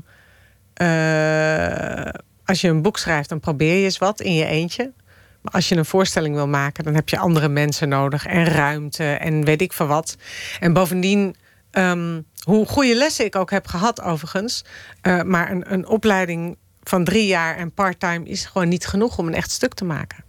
eh, 0.75 2.09
als 2.45 2.61
je 2.61 2.69
een 2.69 2.83
boek 2.83 2.99
schrijft, 2.99 3.29
dan 3.29 3.41
probeer 3.41 3.75
je 3.75 3.85
eens 3.85 3.99
wat 3.99 4.21
in 4.21 4.35
je 4.35 4.45
eentje. 4.47 4.93
Maar 5.41 5.53
als 5.53 5.69
je 5.69 5.77
een 5.77 5.85
voorstelling 5.85 6.35
wil 6.35 6.49
maken, 6.49 6.85
dan 6.85 6.95
heb 6.95 7.09
je 7.09 7.19
andere 7.19 7.49
mensen 7.49 7.89
nodig 7.89 8.27
en 8.27 8.45
ruimte 8.45 9.05
en 9.05 9.45
weet 9.45 9.61
ik 9.63 9.73
veel 9.73 9.87
wat. 9.87 10.17
En 10.61 10.73
bovendien, 10.73 11.37
ehm, 11.71 12.21
hoe 12.45 12.67
goede 12.67 12.95
lessen 12.95 13.25
ik 13.25 13.37
ook 13.37 13.51
heb 13.51 13.67
gehad, 13.67 14.03
overigens. 14.03 14.65
eh, 15.01 15.23
maar 15.23 15.51
een, 15.51 15.73
een 15.73 15.87
opleiding 15.87 16.57
van 16.83 17.05
drie 17.05 17.27
jaar 17.27 17.57
en 17.57 17.73
part-time 17.75 18.25
is 18.29 18.45
gewoon 18.45 18.69
niet 18.69 18.87
genoeg 18.87 19.19
om 19.19 19.27
een 19.27 19.35
echt 19.35 19.51
stuk 19.51 19.75
te 19.75 19.85
maken. 19.85 20.25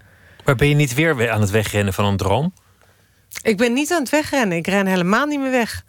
Maar 0.45 0.55
ben 0.55 0.67
je 0.67 0.75
niet 0.75 0.93
weer 0.93 1.15
we- 1.15 1.31
aan 1.31 1.41
het 1.41 1.49
wegrennen 1.49 1.93
van 1.93 2.05
een 2.05 2.17
droom? 2.17 2.53
Ik 3.41 3.57
ben 3.57 3.73
niet 3.73 3.91
aan 3.91 3.99
het 4.01 4.09
wegrennen. 4.09 4.57
Ik 4.57 4.67
ren 4.67 4.85
helemaal 4.87 5.25
niet 5.25 5.39
meer 5.39 5.51
weg. 5.51 5.85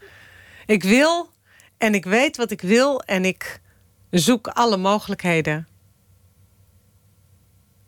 Ik 0.67 0.83
wil 0.83 1.31
en 1.79 1.95
ik 1.95 2.05
weet 2.05 2.37
wat 2.37 2.51
ik 2.51 2.61
wil 2.61 3.01
en 3.03 3.25
ik 3.25 3.61
zoek 4.11 4.47
alle 4.47 4.77
mogelijkheden. 4.77 5.67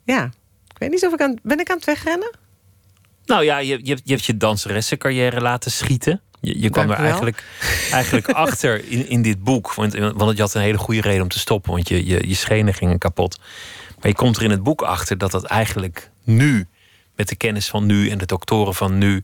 Ja, 0.03 0.23
ik 0.67 0.77
weet 0.77 0.89
niet 0.89 1.05
of 1.05 1.13
ik 1.13 1.21
aan 1.21 1.35
ben 1.43 1.59
ik 1.59 1.69
aan 1.69 1.75
het 1.75 1.85
wegrennen. 1.85 2.35
Nou 3.25 3.43
ja, 3.43 3.57
je, 3.57 3.79
je, 3.85 3.89
hebt- 3.93 4.01
je 4.07 4.13
hebt 4.13 4.25
je 4.25 4.37
danseressencarrière 4.37 5.41
laten 5.41 5.71
schieten. 5.71 6.21
Je, 6.45 6.59
je 6.61 6.69
kwam 6.69 6.89
er 6.91 6.97
eigenlijk, 7.05 7.43
eigenlijk 7.91 8.29
achter 8.45 8.85
in, 8.89 9.09
in 9.09 9.21
dit 9.21 9.43
boek. 9.43 9.73
Want, 9.73 9.93
want 9.95 10.35
je 10.35 10.41
had 10.41 10.53
een 10.53 10.61
hele 10.61 10.77
goede 10.77 11.01
reden 11.01 11.21
om 11.21 11.27
te 11.29 11.39
stoppen. 11.39 11.71
Want 11.71 11.87
je, 11.89 12.05
je, 12.05 12.27
je 12.27 12.35
schenen 12.35 12.73
gingen 12.73 12.97
kapot. 12.97 13.39
Maar 13.99 14.07
je 14.07 14.13
komt 14.15 14.37
er 14.37 14.43
in 14.43 14.49
het 14.49 14.63
boek 14.63 14.81
achter 14.81 15.17
dat 15.17 15.31
dat 15.31 15.43
eigenlijk 15.43 16.09
nu... 16.23 16.67
met 17.15 17.27
de 17.29 17.35
kennis 17.35 17.67
van 17.69 17.85
nu 17.85 18.09
en 18.09 18.17
de 18.17 18.25
doktoren 18.25 18.75
van 18.75 18.97
nu... 18.97 19.23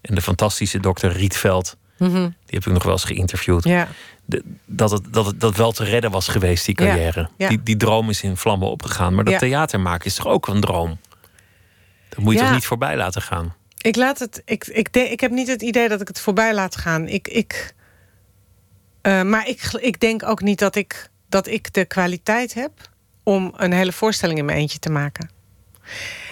en 0.00 0.14
de 0.14 0.22
fantastische 0.22 0.80
dokter 0.80 1.12
Rietveld... 1.12 1.76
die 2.18 2.34
heb 2.58 2.66
ik 2.66 2.72
nog 2.72 2.82
wel 2.82 2.92
eens 2.92 3.04
geïnterviewd... 3.04 3.64
Ja, 3.64 3.88
de- 4.24 4.42
dat, 4.66 4.90
het, 4.90 5.02
dat 5.12 5.26
het 5.26 5.40
dat 5.40 5.56
wel 5.56 5.72
te 5.72 5.84
redden 5.84 6.10
was 6.10 6.28
geweest, 6.28 6.64
die 6.66 6.74
carrière. 6.74 7.28
ja. 7.36 7.48
Die, 7.48 7.62
die 7.62 7.76
droom 7.76 8.10
is 8.10 8.22
in 8.22 8.36
vlammen 8.36 8.68
opgegaan. 8.70 9.14
Maar 9.14 9.24
dat 9.24 9.32
theater 9.38 9.80
maken 9.80 10.06
is 10.06 10.14
toch 10.14 10.26
ook 10.26 10.48
een 10.48 10.60
droom? 10.60 10.98
Dat 12.08 12.18
moet 12.18 12.32
je 12.34 12.38
toch 12.40 12.48
niet 12.54 12.66
voorbij 12.66 12.96
laten 12.96 13.22
gaan? 13.22 13.54
Ik 13.78 13.96
laat 13.96 14.18
het. 14.18 14.42
Ik, 14.44 14.66
ik, 14.66 14.88
ik 14.88 15.20
heb 15.20 15.30
niet 15.30 15.48
het 15.48 15.62
idee 15.62 15.88
dat 15.88 16.00
ik 16.00 16.08
het 16.08 16.20
voorbij 16.20 16.54
laat 16.54 16.76
gaan. 16.76 17.08
Ik, 17.08 17.28
ik, 17.28 17.74
Eh, 19.02 19.22
maar 19.22 19.48
ik, 19.48 19.62
ik 19.80 20.00
denk 20.00 20.22
ook 20.22 20.42
niet 20.42 20.58
dat 20.58 20.74
ik, 20.76 21.10
dat 21.28 21.46
ik 21.46 21.72
de 21.72 21.84
kwaliteit 21.84 22.54
heb 22.54 22.72
om 23.22 23.52
een 23.56 23.72
hele 23.72 23.92
voorstelling 23.92 24.38
in 24.38 24.44
mijn 24.44 24.58
eentje 24.58 24.78
te 24.78 24.90
maken. 24.90 25.30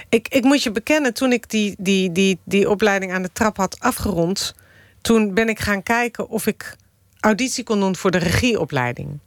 Ik, 0.09 0.29
ik 0.29 0.45
moet 0.45 0.63
je 0.63 0.71
bekennen, 0.73 1.15
toen 1.15 1.33
ik 1.33 1.51
die, 1.51 1.75
die, 1.79 2.13
die, 2.13 2.39
die 2.45 2.71
opleiding 2.71 3.13
aan 3.13 3.23
de 3.23 3.33
trap 3.33 3.57
had 3.57 3.81
afgerond, 3.81 4.55
toen 5.01 5.35
ben 5.35 5.49
ik 5.49 5.59
gaan 5.59 5.83
kijken 5.83 6.29
of 6.29 6.47
ik 6.47 6.77
auditie 7.21 7.65
kon 7.65 7.81
doen 7.81 7.97
voor 7.97 8.11
de 8.11 8.19
regieopleiding. 8.19 9.19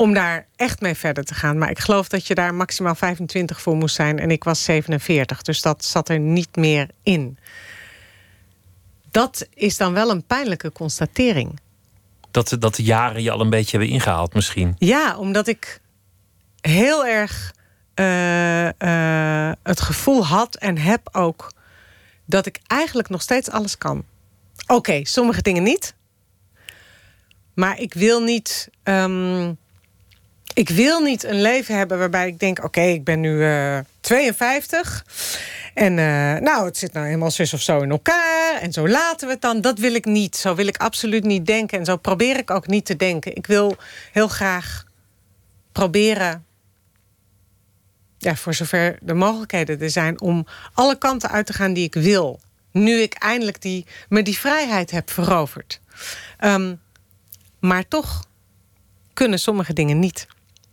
Om 0.00 0.14
daar 0.14 0.46
echt 0.56 0.80
mee 0.80 0.94
verder 0.94 1.24
te 1.24 1.34
gaan. 1.34 1.58
Maar 1.58 1.70
ik 1.70 1.78
geloof 1.78 2.08
dat 2.08 2.26
je 2.26 2.34
daar 2.34 2.54
maximaal 2.54 2.94
25 2.94 3.60
voor 3.60 3.76
moest 3.76 3.94
zijn. 3.94 4.18
En 4.18 4.30
ik 4.30 4.44
was 4.44 4.64
47. 4.64 5.42
Dus 5.42 5.62
dat 5.62 5.84
zat 5.84 6.08
er 6.08 6.18
niet 6.18 6.56
meer 6.56 6.88
in. 7.02 7.38
Dat 9.10 9.46
is 9.54 9.76
dan 9.76 9.92
wel 9.92 10.10
een 10.10 10.24
pijnlijke 10.24 10.72
constatering. 10.72 11.60
Dat, 12.30 12.56
dat 12.58 12.74
de 12.74 12.82
jaren 12.82 13.22
je 13.22 13.30
al 13.30 13.40
een 13.40 13.50
beetje 13.50 13.76
hebben 13.76 13.94
ingehaald, 13.94 14.34
misschien. 14.34 14.74
Ja, 14.78 15.16
omdat 15.16 15.46
ik 15.46 15.80
heel 16.60 17.06
erg 17.06 17.54
uh, 17.94 18.64
uh, 18.64 19.52
het 19.62 19.80
gevoel 19.80 20.26
had 20.26 20.54
en 20.54 20.78
heb 20.78 21.08
ook 21.12 21.52
dat 22.24 22.46
ik 22.46 22.60
eigenlijk 22.66 23.08
nog 23.08 23.22
steeds 23.22 23.50
alles 23.50 23.78
kan. 23.78 24.04
Oké, 24.66 25.00
sommige 25.04 25.42
dingen 25.42 25.62
niet. 25.62 25.94
Maar 27.54 27.78
ik 27.78 27.94
wil 27.94 28.22
niet. 28.22 28.70
Um, 28.84 29.58
ik 30.54 30.68
wil 30.68 31.00
niet 31.00 31.24
een 31.24 31.40
leven 31.40 31.76
hebben 31.76 31.98
waarbij 31.98 32.26
ik 32.26 32.38
denk: 32.38 32.64
oké, 32.64 32.80
ik 32.80 33.04
ben 33.04 33.20
nu 33.20 33.30
uh, 33.30 33.78
52. 34.00 35.04
En 35.74 35.92
uh, 35.92 36.36
nou, 36.36 36.64
het 36.64 36.76
zit 36.76 36.92
nou 36.92 37.06
helemaal 37.06 37.30
zus 37.30 37.52
of 37.54 37.60
zo 37.60 37.80
in 37.80 37.90
elkaar. 37.90 38.58
En 38.60 38.72
zo 38.72 38.88
laten 38.88 39.26
we 39.26 39.32
het 39.32 39.42
dan. 39.42 39.60
Dat 39.60 39.78
wil 39.78 39.94
ik 39.94 40.04
niet. 40.04 40.36
Zo 40.36 40.54
wil 40.54 40.66
ik 40.66 40.76
absoluut 40.76 41.24
niet 41.24 41.46
denken. 41.46 41.78
En 41.78 41.84
zo 41.84 41.96
probeer 41.96 42.38
ik 42.38 42.50
ook 42.50 42.66
niet 42.66 42.84
te 42.84 42.96
denken. 42.96 43.36
Ik 43.36 43.46
wil 43.46 43.76
heel 44.12 44.28
graag 44.28 44.84
proberen 45.72 46.44
ja, 48.20 48.36
voor 48.36 48.54
zover 48.54 48.98
de 49.00 49.14
mogelijkheden 49.14 49.80
er 49.80 49.90
zijn 49.90 50.20
om 50.20 50.46
alle 50.74 50.98
kanten 50.98 51.30
uit 51.30 51.46
te 51.46 51.52
gaan 51.52 51.72
die 51.72 51.84
ik 51.84 51.94
wil. 51.94 52.40
Nu 52.72 53.00
ik 53.00 53.14
eindelijk 53.14 53.62
die, 53.62 53.86
me 54.08 54.22
die 54.22 54.38
vrijheid 54.38 54.90
heb 54.90 55.10
veroverd. 55.10 55.80
Um, 56.40 56.80
maar 57.58 57.88
toch 57.88 58.24
kunnen 59.14 59.38
sommige 59.38 59.72
dingen 59.72 59.98
niet. 59.98 60.26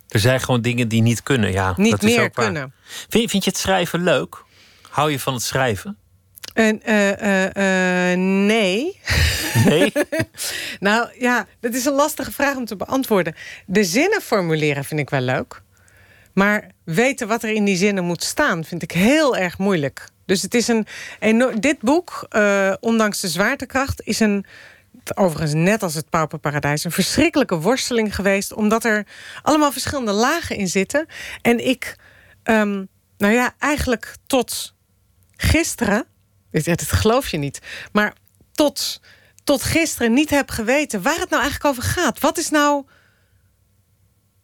Er 0.08 0.20
zijn 0.20 0.40
gewoon 0.40 0.62
dingen 0.62 0.88
die 0.88 1.02
niet 1.02 1.24
kunnen, 1.24 1.52
ja. 1.52 1.74
Niet 1.78 1.92
dat 1.92 2.02
meer 2.02 2.18
is 2.18 2.24
ook 2.24 2.36
waar. 2.36 2.46
kunnen. 2.46 2.74
Vind, 3.10 3.30
vind 3.30 3.44
je 3.44 3.50
het 3.50 3.60
schrijven 3.60 4.04
leuk? 4.04 4.44
Hou 4.90 5.12
je 5.12 5.20
van 5.20 5.34
het 5.34 5.44
schrijven? 5.44 5.98
En, 6.54 6.82
uh, 6.86 7.12
uh, 7.12 7.44
uh, 7.44 8.18
nee. 8.46 9.00
Nee? 9.66 9.92
nou 10.80 11.10
ja, 11.20 11.48
dat 11.60 11.74
is 11.74 11.86
een 11.86 11.94
lastige 11.94 12.32
vraag 12.32 12.56
om 12.56 12.66
te 12.66 12.76
beantwoorden. 12.76 13.36
De 13.66 13.84
zinnen 13.84 14.22
formuleren 14.22 14.84
vind 14.84 15.00
ik 15.00 15.10
wel 15.10 15.22
leuk. 15.22 15.62
Maar 16.34 16.72
weten 16.84 17.28
wat 17.28 17.44
er 17.44 17.50
in 17.50 17.64
die 17.64 17.76
zinnen 17.76 18.04
moet 18.04 18.24
staan, 18.24 18.64
vind 18.64 18.82
ik 18.82 18.92
heel 18.92 19.38
erg 19.38 19.58
moeilijk. 19.58 20.08
Dus 20.26 20.42
het 20.42 20.54
is 20.54 20.68
een. 20.68 20.88
Dit 21.60 21.80
boek, 21.80 22.28
ondanks 22.80 23.20
de 23.20 23.28
zwaartekracht, 23.28 24.02
is 24.04 24.20
een. 24.20 24.46
Overigens, 25.16 25.54
net 25.54 25.84
als 25.84 25.94
het 25.94 26.10
Pauperparadijs, 26.10 26.84
een 26.84 26.92
verschrikkelijke 26.92 27.60
worsteling 27.60 28.16
geweest. 28.16 28.54
Omdat 28.54 28.84
er 28.84 29.08
allemaal 29.42 29.72
verschillende 29.72 30.12
lagen 30.12 30.56
in 30.56 30.68
zitten. 30.68 31.06
En 31.42 31.68
ik, 31.68 31.96
um, 32.44 32.88
nou 33.18 33.34
ja, 33.34 33.54
eigenlijk 33.60 34.16
tot 34.28 34.76
gisteren. 35.36 36.06
Dit, 36.52 36.66
dit 36.66 36.92
geloof 36.92 37.28
je 37.28 37.38
niet. 37.38 37.60
Maar 37.92 38.14
tot, 38.52 39.02
tot 39.44 39.64
gisteren 39.64 40.14
niet 40.14 40.30
heb 40.30 40.50
geweten 40.50 41.02
waar 41.02 41.20
het 41.20 41.30
nou 41.30 41.42
eigenlijk 41.42 41.66
over 41.66 41.84
gaat. 41.84 42.20
Wat 42.20 42.38
is 42.38 42.50
nou 42.50 42.86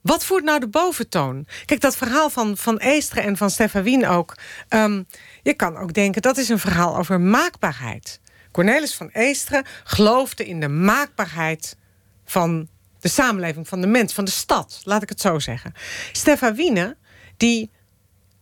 wat 0.03 0.25
voert 0.25 0.43
nou 0.43 0.59
de 0.59 0.67
boventoon? 0.67 1.47
Kijk, 1.65 1.81
dat 1.81 1.97
verhaal 1.97 2.29
van, 2.29 2.57
van 2.57 2.77
Eesteren 2.77 3.23
en 3.23 3.37
van 3.37 3.49
Stefan 3.49 3.83
Wien 3.83 4.07
ook. 4.07 4.37
Um, 4.69 5.07
je 5.43 5.53
kan 5.53 5.77
ook 5.77 5.93
denken, 5.93 6.21
dat 6.21 6.37
is 6.37 6.49
een 6.49 6.59
verhaal 6.59 6.97
over 6.97 7.21
maakbaarheid. 7.21 8.19
Cornelis 8.53 8.95
van 8.95 9.09
Eesteren 9.13 9.65
geloofde 9.83 10.45
in 10.45 10.59
de 10.59 10.67
maakbaarheid 10.67 11.77
van 12.25 12.67
de 12.99 13.07
samenleving, 13.07 13.67
van 13.67 13.81
de 13.81 13.87
mens, 13.87 14.13
van 14.13 14.25
de 14.25 14.31
stad. 14.31 14.81
Laat 14.83 15.01
ik 15.01 15.09
het 15.09 15.21
zo 15.21 15.39
zeggen. 15.39 15.73
Stefan 16.11 16.55
Wiene, 16.55 16.97
die 17.37 17.71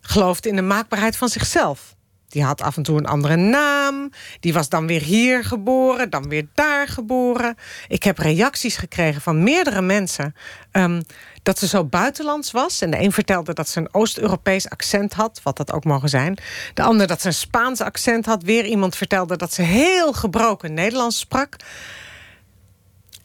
geloofde 0.01 0.49
in 0.49 0.55
de 0.55 0.61
maakbaarheid 0.61 1.15
van 1.17 1.29
zichzelf. 1.29 1.95
Die 2.27 2.43
had 2.43 2.61
af 2.61 2.77
en 2.77 2.83
toe 2.83 2.97
een 2.97 3.05
andere 3.05 3.35
naam. 3.35 4.11
Die 4.39 4.53
was 4.53 4.69
dan 4.69 4.87
weer 4.87 5.01
hier 5.01 5.43
geboren, 5.43 6.09
dan 6.09 6.29
weer 6.29 6.47
daar 6.53 6.87
geboren. 6.87 7.55
Ik 7.87 8.03
heb 8.03 8.17
reacties 8.17 8.75
gekregen 8.75 9.21
van 9.21 9.43
meerdere 9.43 9.81
mensen... 9.81 10.35
Um, 10.71 11.01
dat 11.43 11.59
ze 11.59 11.67
zo 11.67 11.83
buitenlands 11.83 12.51
was. 12.51 12.81
En 12.81 12.91
de 12.91 12.99
een 12.99 13.11
vertelde 13.11 13.53
dat 13.53 13.69
ze 13.69 13.79
een 13.79 13.93
Oost-Europees 13.93 14.69
accent 14.69 15.13
had, 15.13 15.39
wat 15.43 15.57
dat 15.57 15.71
ook 15.71 15.83
mogen 15.83 16.09
zijn. 16.09 16.37
De 16.73 16.81
ander 16.81 17.07
dat 17.07 17.21
ze 17.21 17.27
een 17.27 17.33
Spaans 17.33 17.81
accent 17.81 18.25
had. 18.25 18.43
Weer 18.43 18.65
iemand 18.65 18.95
vertelde 18.95 19.35
dat 19.35 19.53
ze 19.53 19.61
heel 19.61 20.13
gebroken 20.13 20.73
Nederlands 20.73 21.19
sprak. 21.19 21.55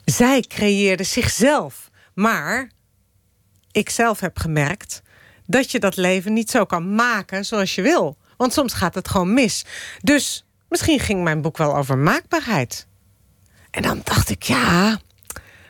Zij 0.05 0.41
creëerde 0.41 1.05
zichzelf. 1.05 1.91
Maar 2.15 2.71
ik 3.73 3.91
zelf 3.91 4.21
heb 4.21 4.39
gemerkt 4.39 5.03
dat 5.47 5.71
je 5.71 5.79
dat 5.79 5.97
leven 5.97 6.33
niet 6.33 6.51
zo 6.51 6.65
kan 6.65 6.95
maken 6.95 7.45
zoals 7.45 7.75
je 7.75 7.83
wil. 7.83 8.17
Want 8.37 8.53
soms 8.53 8.73
gaat 8.73 8.95
het 8.95 9.09
gewoon 9.09 9.35
mis. 9.35 9.65
Dus 10.03 10.45
misschien 10.69 11.01
ging 11.01 11.23
mijn 11.23 11.43
boek 11.43 11.57
wel 11.57 11.77
over 11.77 11.99
maakbaarheid. 11.99 12.87
En 13.71 13.83
dan 13.83 14.01
dacht 14.05 14.31
ik, 14.31 14.43
ja, 14.43 14.99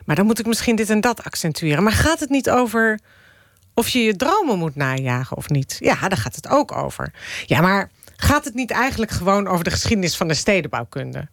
maar 0.07 0.15
dan 0.15 0.25
moet 0.25 0.39
ik 0.39 0.45
misschien 0.45 0.75
dit 0.75 0.89
en 0.89 1.01
dat 1.01 1.23
accentueren. 1.23 1.83
Maar 1.83 1.91
gaat 1.91 2.19
het 2.19 2.29
niet 2.29 2.49
over 2.49 2.99
of 3.73 3.89
je 3.89 4.03
je 4.03 4.15
dromen 4.15 4.57
moet 4.57 4.75
najagen 4.75 5.37
of 5.37 5.49
niet? 5.49 5.75
Ja, 5.79 6.07
daar 6.07 6.17
gaat 6.17 6.35
het 6.35 6.47
ook 6.47 6.71
over. 6.71 7.13
Ja, 7.45 7.61
maar 7.61 7.91
gaat 8.15 8.45
het 8.45 8.53
niet 8.53 8.71
eigenlijk 8.71 9.11
gewoon 9.11 9.47
over 9.47 9.63
de 9.63 9.71
geschiedenis 9.71 10.17
van 10.17 10.27
de 10.27 10.33
stedenbouwkunde? 10.33 11.27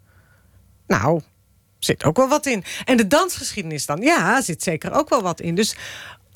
Nou, 0.87 1.21
zit 1.79 2.05
ook 2.05 2.17
wel 2.17 2.29
wat 2.29 2.47
in. 2.47 2.65
En 2.85 2.97
de 2.97 3.07
dansgeschiedenis 3.07 3.87
dan? 3.87 4.01
Ja, 4.01 4.43
zit 4.43 4.63
zeker 4.63 4.93
ook 4.93 5.09
wel 5.09 5.23
wat 5.23 5.41
in. 5.41 5.55
Dus 5.55 5.77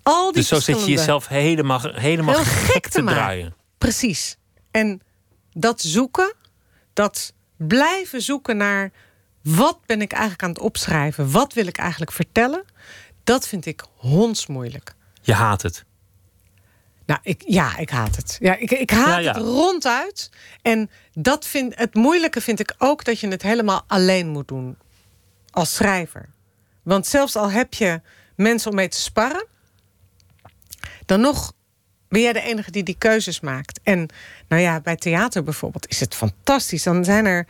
al 0.03 0.24
die 0.24 0.32
Dus 0.32 0.49
zo 0.49 0.61
zit 0.61 0.84
je 0.84 0.91
jezelf 0.91 1.28
helemaal, 1.28 1.80
helemaal 1.82 2.34
gek, 2.34 2.72
gek 2.72 2.89
te, 2.89 3.05
draaien. 3.05 3.55
Precies. 3.78 4.36
En 4.70 5.01
dat 5.53 5.80
zoeken, 5.80 6.34
dat 6.93 7.32
blijven 7.57 8.22
zoeken 8.22 8.57
naar 8.57 8.93
wat 9.57 9.78
ben 9.86 10.03
ik 10.03 10.12
eigenlijk 10.12 10.42
aan 10.42 10.49
het 10.49 10.59
opschrijven? 10.59 11.30
Wat 11.30 11.53
wil 11.53 11.66
ik 11.66 11.76
eigenlijk 11.76 12.12
vertellen? 12.12 12.64
Dat 13.24 13.49
vind 13.49 13.66
ik 13.66 13.84
hondsmoeilijk. 13.96 14.94
Je 15.20 15.32
haat 15.32 15.62
het. 15.62 15.84
Nou, 17.07 17.20
ik, 17.22 17.42
ja, 17.46 17.76
ik 17.76 17.90
haat 17.90 18.16
het. 18.16 18.36
Ja, 18.40 18.57
ik, 18.57 18.70
ik 18.70 18.90
haat 18.90 19.07
Ja, 19.07 19.18
ja. 19.18 19.32
het 19.32 19.42
ronduit. 19.42 20.30
En 20.62 20.90
dat 21.12 21.46
vind, 21.46 21.78
het 21.78 21.94
moeilijke 21.94 22.40
vind 22.40 22.61
ik 22.61 22.74
ook 22.78 23.05
dat 23.05 23.20
je 23.20 23.28
het 23.28 23.42
helemaal 23.42 23.84
alleen 23.86 24.28
moet 24.28 24.49
doen. 24.49 24.76
Als 25.51 25.74
schrijver. 25.74 26.28
Want 26.82 27.07
zelfs 27.07 27.36
al 27.36 27.51
heb 27.51 27.74
je 27.74 28.01
mensen 28.34 28.70
om 28.70 28.76
mee 28.76 28.88
te 28.88 29.01
sparren... 29.01 29.46
dan 31.07 31.20
nog 31.20 31.53
ben 32.09 32.20
jij 32.20 32.32
de 32.32 32.40
enige 32.40 32.70
die 32.70 32.82
die 32.82 32.99
keuzes 32.99 33.40
maakt. 33.40 33.80
En 33.82 34.09
nou 34.49 34.62
ja, 34.62 34.80
bij 34.80 34.96
theater 34.96 35.42
bijvoorbeeld 35.42 35.88
is 35.88 36.01
het 36.01 36.14
fantastisch. 36.14 36.82
Dan 36.82 37.05
zijn 37.05 37.26
er 37.26 37.46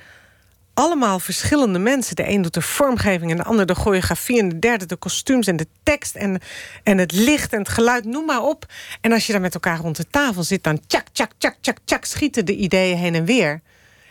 allemaal 0.79 1.19
verschillende 1.19 1.79
mensen. 1.79 2.17
De 2.17 2.29
een 2.29 2.43
doet 2.43 2.55
de 2.55 2.63
vormgeving 2.63 3.31
en 3.31 3.37
de 3.37 3.45
ander 3.45 3.67
de 3.67 3.75
choreografie... 3.75 4.39
en 4.39 4.49
de 4.49 4.59
derde 4.59 4.87
de 4.87 4.97
kostuums 4.97 5.47
en 5.47 5.57
de 5.57 5.67
tekst 5.83 6.15
en, 6.15 6.41
en 6.83 6.99
het 6.99 7.13
licht 7.13 7.53
en 7.53 7.59
het 7.59 7.69
geluid, 7.69 8.05
noem 8.05 8.25
maar 8.25 8.43
op. 8.43 8.67
En 9.01 9.13
als 9.13 9.27
je 9.27 9.33
dan 9.33 9.41
met 9.41 9.55
elkaar 9.55 9.79
rond 9.79 9.97
de 9.97 10.07
tafel 10.11 10.43
zit... 10.43 10.65
dan 10.65 10.81
tjak, 10.87 11.07
tjak, 11.13 11.31
tjak, 11.39 11.57
tjak, 11.61 11.77
tjak, 11.85 12.05
schieten 12.05 12.45
de 12.45 12.57
ideeën 12.57 12.97
heen 12.97 13.15
en 13.15 13.25
weer. 13.25 13.61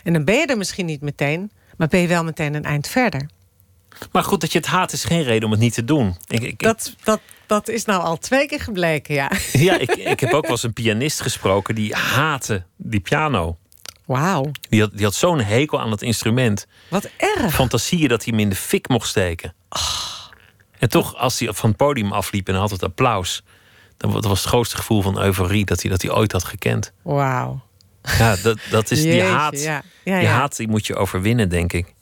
En 0.02 0.12
dan 0.12 0.24
ben 0.24 0.34
je 0.34 0.46
er 0.46 0.56
misschien 0.56 0.86
niet 0.86 1.00
meteen... 1.00 1.50
maar 1.76 1.88
ben 1.88 2.00
je 2.00 2.08
wel 2.08 2.24
meteen 2.24 2.54
een 2.54 2.64
eind 2.64 2.88
verder. 2.88 3.28
Maar 4.12 4.24
goed, 4.24 4.40
dat 4.40 4.52
je 4.52 4.58
het 4.58 4.66
haat 4.66 4.92
is 4.92 5.04
geen 5.04 5.22
reden 5.22 5.44
om 5.44 5.50
het 5.50 5.60
niet 5.60 5.74
te 5.74 5.84
doen. 5.84 6.16
Ik, 6.26 6.42
ik, 6.42 6.58
Dat, 6.58 6.94
dat, 7.02 7.20
dat 7.46 7.68
is 7.68 7.84
nou 7.84 8.02
al 8.02 8.18
twee 8.18 8.46
keer 8.46 8.60
gebleken, 8.60 9.14
ja. 9.14 9.30
ja, 9.52 9.78
ik, 9.78 9.90
ik 9.90 10.20
heb 10.20 10.32
ook 10.32 10.42
wel 10.42 10.50
eens 10.50 10.62
een 10.62 10.72
pianist 10.72 11.20
gesproken 11.20 11.74
die 11.74 11.94
haatte 11.94 12.64
die 12.76 13.00
piano. 13.00 13.56
Wauw, 14.08 14.50
Die 14.68 14.80
had, 14.80 14.90
die 14.94 15.04
had 15.04 15.14
zo'n 15.14 15.40
hekel 15.40 15.80
aan 15.80 15.90
het 15.90 16.02
instrument. 16.02 16.66
wat 16.88 17.08
erg. 17.16 17.54
Fantasieën 17.54 18.08
dat 18.08 18.24
hij 18.24 18.32
hem 18.32 18.40
in 18.42 18.48
de 18.48 18.56
fik 18.56 18.88
mocht 18.88 19.08
steken. 19.08 19.54
En 20.78 20.88
toch, 20.88 21.16
als 21.16 21.38
hij 21.38 21.52
van 21.52 21.68
het 21.68 21.78
podium 21.78 22.12
afliep 22.12 22.48
en 22.48 22.54
had 22.54 22.70
het 22.70 22.82
applaus... 22.82 23.42
dan 23.96 24.12
dat 24.12 24.24
was 24.24 24.38
het 24.38 24.48
grootste 24.48 24.76
gevoel 24.76 25.02
van 25.02 25.20
euforie 25.22 25.64
dat 25.64 25.82
hij, 25.82 25.90
dat 25.90 26.02
hij 26.02 26.10
ooit 26.10 26.32
had 26.32 26.44
gekend. 26.44 26.92
Wauw. 27.02 27.60
Ja, 28.18 28.36
dat, 28.36 28.58
dat 28.70 28.90
is 28.90 29.02
die 29.02 29.22
haat. 29.22 29.60
ja. 29.62 29.82
Ja, 30.04 30.18
Die 30.18 30.28
haat 30.28 30.56
die 30.56 30.68
moet 30.68 30.86
je 30.86 30.94
overwinnen, 30.96 31.48
denk 31.48 31.72
ik. 31.72 31.94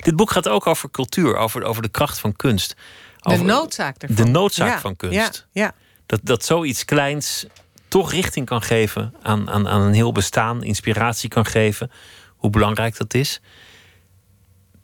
Dit 0.00 0.16
boek 0.16 0.30
gaat 0.30 0.48
ook 0.48 0.66
over 0.66 0.90
cultuur, 0.90 1.36
over, 1.36 1.62
over 1.64 1.82
de 1.82 1.88
kracht 1.88 2.18
van 2.18 2.36
kunst. 2.36 2.74
De 3.18 3.30
Over 3.32 3.44
noodzaak 3.44 3.96
ervan. 4.02 4.16
de 4.24 4.30
noodzaak 4.30 4.80
van 4.80 4.96
kunst. 4.96 5.46
Ja, 5.52 5.62
ja. 5.62 5.72
Dat, 6.06 6.20
dat 6.22 6.44
zoiets 6.44 6.84
kleins 6.84 7.46
toch 7.90 8.12
richting 8.12 8.46
kan 8.46 8.62
geven 8.62 9.14
aan, 9.22 9.50
aan, 9.50 9.68
aan 9.68 9.80
een 9.80 9.92
heel 9.92 10.12
bestaan, 10.12 10.62
inspiratie 10.64 11.28
kan 11.28 11.46
geven. 11.46 11.90
Hoe 12.36 12.50
belangrijk 12.50 12.96
dat 12.96 13.14
is. 13.14 13.40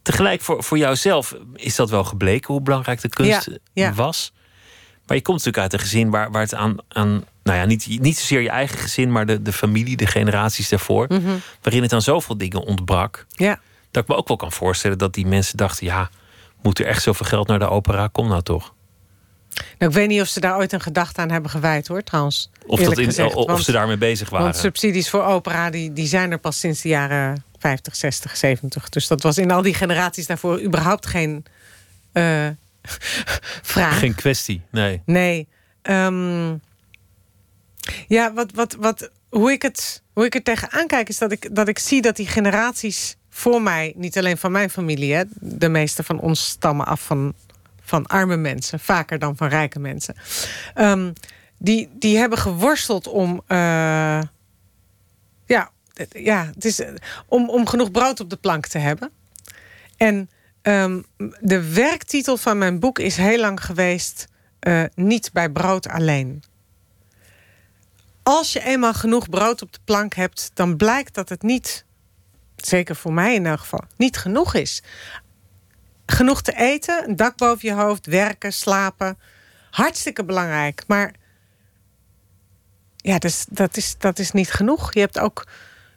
Tegelijk 0.03 0.41
voor, 0.41 0.63
voor 0.65 0.79
jouzelf 0.79 1.37
is 1.55 1.77
dat 1.77 1.91
wel 1.91 2.05
gebleken 2.05 2.53
hoe 2.55 2.63
belangrijk 2.63 3.01
de 3.01 3.09
kunst 3.09 3.49
Ja, 3.51 3.57
ja. 3.73 3.93
was. 3.95 4.33
Maar 5.07 5.17
je 5.17 5.23
komt 5.23 5.37
natuurlijk 5.45 5.63
uit 5.63 5.73
een 5.73 5.87
gezin 5.89 6.11
waar, 6.11 6.31
waar 6.31 6.43
het 6.43 6.55
aan, 6.55 6.77
aan 6.89 7.25
nou 7.43 7.59
ja, 7.59 7.65
niet, 7.65 8.01
niet 8.01 8.19
zozeer 8.19 8.41
je 8.41 8.51
eigen 8.51 8.79
gezin, 8.79 9.13
maar 9.13 9.27
de, 9.27 9.43
de 9.43 9.53
familie, 9.53 9.97
de 9.97 10.07
generaties 10.07 10.69
daarvoor, 10.69 11.07
Mhm. 11.09 11.31
waarin 11.63 11.83
het 11.83 11.93
aan 11.93 12.03
zoveel 12.03 12.39
dingen 12.39 12.61
ontbrak. 12.65 13.27
Ja. 13.31 13.61
Dat 13.91 14.03
ik 14.03 14.09
me 14.09 14.17
ook 14.17 14.29
wel 14.29 14.37
kan 14.37 14.53
voorstellen 14.53 14.99
dat 14.99 15.15
die 15.15 15.27
mensen 15.27 15.57
dachten: 15.57 15.87
ja, 15.87 16.11
moet 16.63 16.79
er 16.79 16.87
echt 16.87 17.03
zoveel 17.03 17.27
geld 17.27 17.47
naar 17.49 17.59
de 17.59 17.69
opera? 17.69 18.07
Kom 18.07 18.29
nou 18.29 18.43
toch. 18.43 18.75
Nou, 19.79 19.91
ik 19.91 19.97
weet 19.97 20.09
niet 20.09 20.21
of 20.21 20.29
ze 20.29 20.41
daar 20.41 20.57
ooit 20.57 20.73
een 20.73 20.81
gedachte 20.81 21.21
aan 21.21 21.31
hebben 21.31 21.51
gewijd, 21.51 21.87
hoor, 21.87 22.03
trouwens. 22.03 22.51
Of, 22.67 22.81
dat 22.81 22.99
in, 22.99 23.05
gezegd, 23.05 23.35
of 23.35 23.47
want- 23.47 23.65
ze 23.65 23.73
daarmee 23.73 23.97
bezig 23.97 24.31
waren. 24.31 24.47
Want 24.47 24.59
subsidies 24.59 25.11
voor 25.11 25.25
opera 25.25 25.71
die, 25.71 25.93
die 25.93 26.07
zijn 26.07 26.31
er 26.31 26.39
pas 26.39 26.59
sinds 26.59 26.81
de 26.81 26.89
jaren 26.89 27.45
50, 27.59 27.97
60, 27.97 28.37
70. 28.37 28.89
Dus 28.89 29.07
dat 29.07 29.23
was 29.23 29.39
in 29.39 29.51
al 29.51 29.63
die 29.63 29.75
generaties 29.75 30.27
daarvoor 30.27 30.61
überhaupt 30.63 31.07
geen 31.07 31.45
eh, 32.13 32.47
vraag. 33.73 33.99
Geen 33.99 34.15
kwestie, 34.15 34.63
nee. 34.71 35.03
Nee. 35.05 35.47
Ehm, 35.83 36.55
ja, 38.09 38.33
wat, 38.33 38.51
wat, 38.55 38.77
wat, 38.81 39.11
hoe, 39.29 39.53
ik 39.53 39.63
het, 39.63 40.03
hoe 40.13 40.25
ik 40.25 40.35
er 40.35 40.43
tegenaan 40.43 40.87
kijk, 40.87 41.09
is 41.09 41.19
dat 41.19 41.33
ik, 41.33 41.55
dat 41.55 41.69
ik 41.69 41.79
zie 41.79 42.03
dat 42.03 42.17
die 42.17 42.27
generaties 42.27 43.17
voor 43.31 43.63
mij, 43.63 43.93
niet 43.97 44.19
alleen 44.19 44.37
van 44.39 44.53
mijn 44.53 44.71
familie, 44.71 45.15
hè, 45.15 45.23
de 45.41 45.69
meeste 45.69 46.03
van 46.03 46.21
ons 46.21 46.47
stammen 46.47 46.87
af 46.87 47.01
van, 47.01 47.35
van 47.87 48.07
arme 48.07 48.37
mensen, 48.37 48.81
vaker 48.81 49.19
dan 49.19 49.37
van 49.37 49.49
rijke 49.49 49.79
mensen. 49.79 50.15
Ehm, 50.75 51.13
die, 51.59 51.89
die 51.93 52.19
hebben 52.19 52.39
geworsteld 52.39 53.07
om. 53.07 53.43
eh, 53.47 54.21
ja, 55.47 55.71
ja, 56.13 56.51
het 56.55 56.65
is, 56.65 56.81
eh, 56.81 56.95
om, 57.27 57.51
om 57.51 57.67
genoeg 57.67 57.91
brood 57.91 58.21
op 58.21 58.31
de 58.31 58.37
plank 58.37 58.67
te 58.67 58.79
hebben. 58.79 59.11
En 59.97 60.31
ehm, 60.63 61.03
de 61.41 61.73
werktitel 61.73 62.37
van 62.37 62.59
mijn 62.59 62.79
boek 62.79 62.99
is 62.99 63.17
heel 63.17 63.41
lang 63.41 63.65
geweest: 63.65 64.27
eh, 64.59 64.85
Niet 64.95 65.33
bij 65.33 65.51
brood 65.51 65.89
alleen. 65.89 66.43
Als 68.23 68.53
je 68.53 68.63
eenmaal 68.65 68.95
genoeg 68.95 69.29
brood 69.29 69.63
op 69.63 69.73
de 69.73 69.79
plank 69.85 70.15
hebt, 70.15 70.51
dan 70.55 70.77
blijkt 70.77 71.15
dat 71.15 71.29
het 71.29 71.43
niet, 71.43 71.85
zeker 72.57 72.97
voor 72.97 73.13
mij 73.13 73.35
in 73.35 73.47
elk 73.47 73.59
geval, 73.59 73.85
niet 73.97 74.17
genoeg 74.17 74.55
is. 74.55 74.83
Genoeg 76.07 76.43
te 76.43 76.53
eten, 76.57 77.09
een 77.09 77.17
dak 77.17 77.37
boven 77.37 77.69
je 77.69 77.75
hoofd, 77.75 78.07
werken, 78.07 78.53
slapen. 78.53 79.19
Hartstikke 79.71 80.25
belangrijk. 80.25 80.85
Maar 80.87 81.13
ja, 82.97 83.19
dus, 83.19 83.47
dat, 83.51 83.77
is, 83.77 83.95
dat 83.99 84.19
is 84.19 84.33
niet 84.33 84.51
genoeg. 84.51 84.95
Je 84.95 85.01
hebt 85.01 85.19
ook 85.19 85.47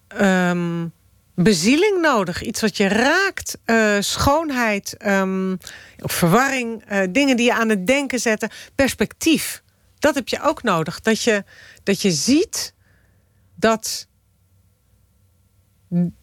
ehm, 0.08 0.88
bezieling 1.36 2.02
nodig. 2.02 2.42
Iets 2.42 2.62
wat 2.62 2.78
je 2.78 2.88
raakt. 2.88 3.58
eh, 3.66 3.96
schoonheid, 4.00 4.98
of 6.00 6.12
verwarring. 6.12 6.84
eh, 6.86 7.08
dingen 7.10 7.38
die 7.38 7.46
je 7.46 7.54
aan 7.54 7.70
het 7.70 7.88
denken 7.88 8.20
zetten. 8.20 8.50
Perspectief. 8.76 9.64
Dat 10.00 10.16
heb 10.16 10.28
je 10.28 10.42
ook 10.42 10.64
nodig. 10.64 11.00
Dat 11.00 11.24
je, 11.24 11.44
dat 11.84 12.02
je 12.02 12.12
ziet 12.12 12.74
dat 13.56 14.08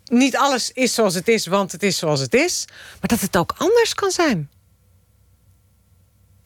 niet 0.04 0.36
alles 0.36 0.72
is 0.72 0.94
zoals 0.94 1.14
het 1.14 1.28
is, 1.28 1.46
want 1.46 1.72
het 1.72 1.82
is 1.82 1.98
zoals 1.98 2.20
het 2.20 2.34
is. 2.34 2.64
Maar 3.00 3.08
dat 3.08 3.20
het 3.20 3.36
ook 3.36 3.54
anders 3.58 3.94
kan 3.94 4.10
zijn. 4.10 4.50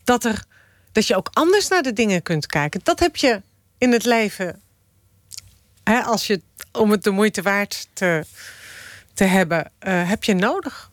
Dat, 0.04 0.24
er, 0.24 0.44
dat 0.92 1.06
je 1.06 1.16
ook 1.16 1.28
anders 1.32 1.68
naar 1.68 1.82
de 1.82 1.92
dingen 1.92 2.22
kunt 2.22 2.46
kijken. 2.46 2.80
Dat 2.82 3.00
heb 3.00 3.16
je 3.16 3.42
in 3.78 3.92
het 3.92 4.04
leven. 4.04 4.60
Hè, 5.84 6.00
als 6.00 6.26
je, 6.26 6.40
om 6.72 6.90
het 6.90 7.04
de 7.04 7.10
moeite 7.10 7.42
waard 7.42 7.88
te, 7.92 8.24
te 9.14 9.24
hebben, 9.24 9.70
eh, 9.78 10.08
heb 10.08 10.24
je 10.24 10.34
nodig. 10.34 10.90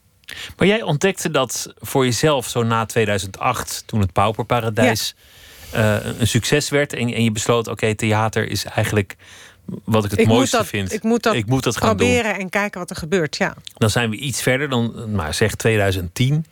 Maar 0.57 0.67
jij 0.67 0.81
ontdekte 0.81 1.31
dat 1.31 1.73
voor 1.77 2.05
jezelf 2.05 2.47
zo 2.47 2.63
na 2.63 2.85
2008, 2.85 3.83
toen 3.85 3.99
het 3.99 4.13
Pauperparadijs 4.13 5.15
eh, 5.71 6.05
een 6.19 6.27
succes 6.27 6.69
werd. 6.69 6.93
En, 6.93 7.13
en 7.13 7.23
je 7.23 7.31
besloot: 7.31 7.67
oké, 7.67 7.95
theater 7.95 8.49
is 8.49 8.65
eigenlijk 8.65 9.15
wat 9.83 10.05
ik 10.05 10.11
het 10.11 10.19
ik, 10.19 10.25
moet 10.27 10.35
mooiste 10.35 10.57
dat, 10.57 10.65
vind. 10.65 10.93
ik 10.93 11.03
moet 11.03 11.23
dat, 11.23 11.33
ik 11.33 11.45
moet 11.45 11.63
dat 11.63 11.77
gaan 11.77 11.97
doen. 11.97 11.97
proberen 11.97 12.35
en 12.39 12.49
kijken 12.49 12.79
wat 12.79 12.89
er 12.89 12.95
gebeurt. 12.95 13.37
Ja. 13.37 13.55
Dan 13.73 13.89
zijn 13.89 14.09
we 14.09 14.15
iets 14.15 14.41
verder 14.41 14.69
dan, 14.69 15.11
maar 15.11 15.33
zeg 15.33 15.55
2010. 15.55 16.45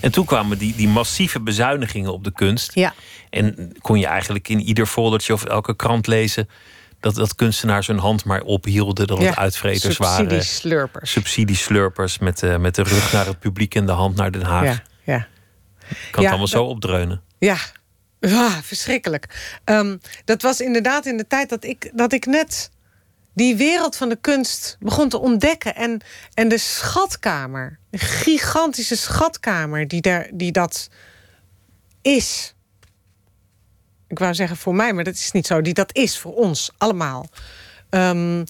En 0.00 0.12
toen 0.12 0.24
kwamen 0.24 0.58
die, 0.58 0.74
die 0.76 0.88
massieve 0.88 1.40
bezuinigingen 1.40 2.12
op 2.12 2.24
de 2.24 2.32
kunst. 2.32 2.74
Ja. 2.74 2.94
En 3.30 3.76
kon 3.80 3.98
je 3.98 4.06
eigenlijk 4.06 4.48
in 4.48 4.60
ieder 4.60 4.86
foldertje 4.86 5.32
of 5.32 5.44
elke 5.44 5.76
krant 5.76 6.06
lezen 6.06 6.48
dat, 7.02 7.14
dat 7.14 7.34
kunstenaars 7.34 7.86
hun 7.86 7.98
hand 7.98 8.24
maar 8.24 8.40
ophielden, 8.40 9.06
dat 9.06 9.18
het 9.18 9.26
Ja, 9.26 9.36
uitvreters 9.36 9.96
waren. 9.96 10.30
Subsidieslurpers. 10.30 11.10
Subsidieslurpers 11.10 12.18
met, 12.18 12.42
eh, 12.42 12.56
met 12.56 12.74
de 12.74 12.82
rug 12.82 13.12
naar 13.12 13.26
het 13.26 13.38
publiek 13.38 13.74
en 13.74 13.86
de 13.86 13.92
hand 13.92 14.16
naar 14.16 14.32
Den 14.32 14.42
Haag. 14.42 14.64
Ja, 14.64 14.82
ja. 15.04 15.26
Kan 16.10 16.22
het 16.22 16.28
allemaal 16.28 16.46
zo 16.46 16.64
opdreunen. 16.64 17.22
Ja, 17.38 17.56
Ah, 18.30 18.58
verschrikkelijk. 18.62 19.54
Ehm, 19.64 19.96
dat 20.24 20.42
was 20.42 20.60
inderdaad 20.60 21.06
in 21.06 21.16
de 21.16 21.26
tijd 21.26 21.48
dat 21.48 21.64
ik, 21.64 21.90
dat 21.94 22.12
ik 22.12 22.26
net 22.26 22.70
die 23.32 23.56
wereld 23.56 23.96
van 23.96 24.08
de 24.08 24.18
kunst 24.20 24.76
begon 24.80 25.08
te 25.08 25.18
ontdekken. 25.18 25.74
En, 25.74 26.00
en 26.34 26.48
de 26.48 26.58
schatkamer, 26.58 27.78
de 27.90 27.98
gigantische 27.98 28.96
schatkamer 28.96 29.88
die, 29.88 30.00
daar, 30.00 30.28
die 30.32 30.52
dat 30.52 30.88
is. 32.02 32.54
Ik 34.08 34.18
wou 34.18 34.34
zeggen 34.34 34.56
voor 34.56 34.74
mij, 34.74 34.92
maar 34.92 35.04
dat 35.04 35.14
is 35.14 35.32
niet 35.32 35.46
zo. 35.46 35.60
Die 35.60 35.74
dat 35.74 35.96
is 35.96 36.18
voor 36.18 36.34
ons 36.34 36.70
allemaal. 36.78 37.26
Ehm, 37.90 38.44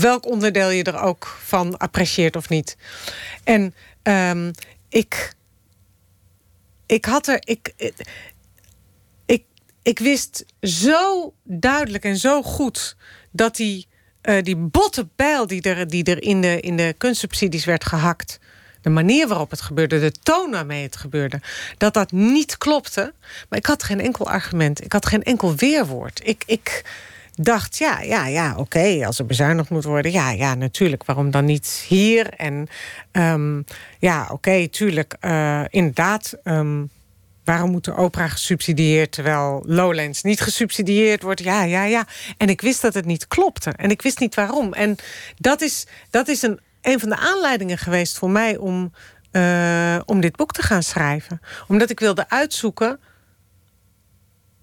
welk 0.00 0.26
onderdeel 0.26 0.70
je 0.70 0.84
er 0.84 1.00
ook 1.00 1.36
van 1.44 1.76
apprecieert 1.76 2.36
of 2.36 2.48
niet. 2.48 2.76
En 3.44 3.74
ehm, 4.02 4.52
ik, 4.88 5.32
ik 6.86 7.04
had 7.04 7.26
er. 7.26 7.38
Ik, 7.44 7.94
ik, 9.86 9.98
wist 9.98 10.44
zo 10.60 11.32
duidelijk 11.42 12.04
en 12.04 12.16
zo 12.16 12.42
goed 12.42 12.96
dat 13.30 13.56
die, 13.56 13.86
eh, 14.20 14.42
die 14.42 14.56
botte 14.56 15.06
pijl 15.16 15.46
die 15.46 15.62
er, 15.62 15.88
die 15.88 16.04
er 16.04 16.22
in, 16.22 16.40
de, 16.40 16.60
in 16.60 16.76
de 16.76 16.94
kunstsubsidies 16.98 17.64
werd 17.64 17.84
gehakt. 17.84 18.38
De 18.80 18.90
manier 18.90 19.28
waarop 19.28 19.50
het 19.50 19.60
gebeurde, 19.60 20.00
de 20.00 20.12
toon 20.12 20.50
waarmee 20.50 20.82
het 20.82 20.96
gebeurde, 20.96 21.40
dat 21.78 21.94
dat 21.94 22.12
niet 22.12 22.58
klopte. 22.58 23.12
Maar 23.48 23.58
ik 23.58 23.66
had 23.66 23.82
geen 23.82 24.00
enkel 24.00 24.28
argument, 24.30 24.84
ik 24.84 24.92
had 24.92 25.06
geen 25.06 25.22
enkel 25.22 25.54
weerwoord. 25.54 26.20
Ik, 26.24 26.42
ik 26.46 26.84
dacht, 27.34 27.78
ja, 27.78 28.00
ja, 28.00 28.26
ja, 28.26 28.54
oké, 28.56 29.06
als 29.06 29.18
er 29.18 29.26
bezuinigd 29.26 29.70
moet 29.70 29.84
worden, 29.84 30.12
ja, 30.12 30.30
ja, 30.30 30.54
natuurlijk, 30.54 31.04
waarom 31.04 31.30
dan 31.30 31.44
niet 31.44 31.84
hier? 31.88 32.28
En 32.30 32.68
ehm, 33.12 33.62
ja, 33.98 34.28
oké, 34.32 34.68
tuurlijk, 34.68 35.16
eh, 35.20 35.62
inderdaad. 35.70 36.34
ehm, 36.42 36.82
Waarom 37.46 37.70
moet 37.70 37.84
de 37.84 37.94
opera 37.94 38.28
gesubsidieerd 38.28 39.12
terwijl 39.12 39.62
Lowlands 39.66 40.22
niet 40.22 40.40
gesubsidieerd 40.40 41.22
wordt? 41.22 41.42
Ja, 41.42 41.62
ja, 41.62 41.84
ja. 41.84 42.06
En 42.36 42.48
ik 42.48 42.60
wist 42.60 42.82
dat 42.82 42.94
het 42.94 43.04
niet 43.04 43.28
klopte. 43.28 43.70
En 43.70 43.90
ik 43.90 44.02
wist 44.02 44.18
niet 44.18 44.34
waarom. 44.34 44.72
En 44.72 44.96
dat 45.36 45.60
is, 45.60 45.86
dat 46.10 46.28
is 46.28 46.42
een, 46.42 46.60
een 46.82 47.00
van 47.00 47.08
de 47.08 47.16
aanleidingen 47.16 47.78
geweest 47.78 48.18
voor 48.18 48.30
mij 48.30 48.56
om, 48.56 48.92
eh, 49.30 49.98
om 50.04 50.20
dit 50.20 50.36
boek 50.36 50.52
te 50.52 50.62
gaan 50.62 50.82
schrijven. 50.82 51.40
Omdat 51.68 51.90
ik 51.90 52.00
wilde 52.00 52.28
uitzoeken 52.28 53.00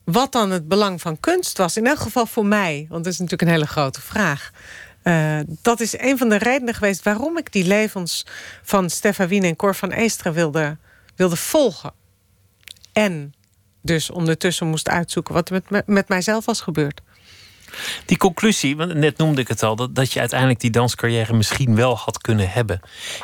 wat 0.03 0.31
dan 0.31 0.51
het 0.51 0.67
belang 0.67 1.01
van 1.01 1.19
kunst 1.19 1.57
was. 1.57 1.77
In 1.77 1.87
elk 1.87 1.99
geval 1.99 2.25
voor 2.25 2.45
mij, 2.45 2.85
want 2.89 3.03
dat 3.03 3.13
is 3.13 3.19
natuurlijk 3.19 3.49
een 3.49 3.55
hele 3.55 3.67
grote 3.67 4.01
vraag. 4.01 4.51
Eh, 5.01 5.39
dat 5.47 5.79
is 5.79 5.97
een 5.99 6.17
van 6.17 6.29
de 6.29 6.37
redenen 6.37 6.73
geweest 6.73 7.03
waarom 7.03 7.37
ik 7.37 7.51
die 7.51 7.65
levens 7.65 8.25
van 8.63 8.89
Stefan 8.89 9.27
Wien 9.27 9.43
en 9.43 9.55
Cor 9.55 9.75
van 9.75 9.91
Eesteren 9.91 10.33
wilde, 10.33 10.77
wilde 11.15 11.35
volgen. 11.35 12.01
En 12.93 13.33
dus 13.81 14.09
ondertussen 14.11 14.67
moest 14.67 14.89
uitzoeken 14.89 15.33
wat 15.33 15.49
er 15.49 15.53
met, 15.53 15.69
me- 15.69 15.93
met 15.93 16.07
mijzelf 16.07 16.45
was 16.45 16.61
gebeurd. 16.61 17.01
Die 18.05 18.17
conclusie, 18.17 18.75
want 18.75 18.93
net 18.93 19.17
noemde 19.17 19.41
ik 19.41 19.47
het 19.47 19.63
al, 19.63 19.75
dat, 19.75 19.95
dat 19.95 20.13
je 20.13 20.19
uiteindelijk 20.19 20.59
die 20.59 20.69
danscarrière 20.69 21.33
misschien 21.33 21.75
wel 21.75 21.97
had 21.97 22.17
kunnen 22.21 22.49
hebben. 22.49 22.81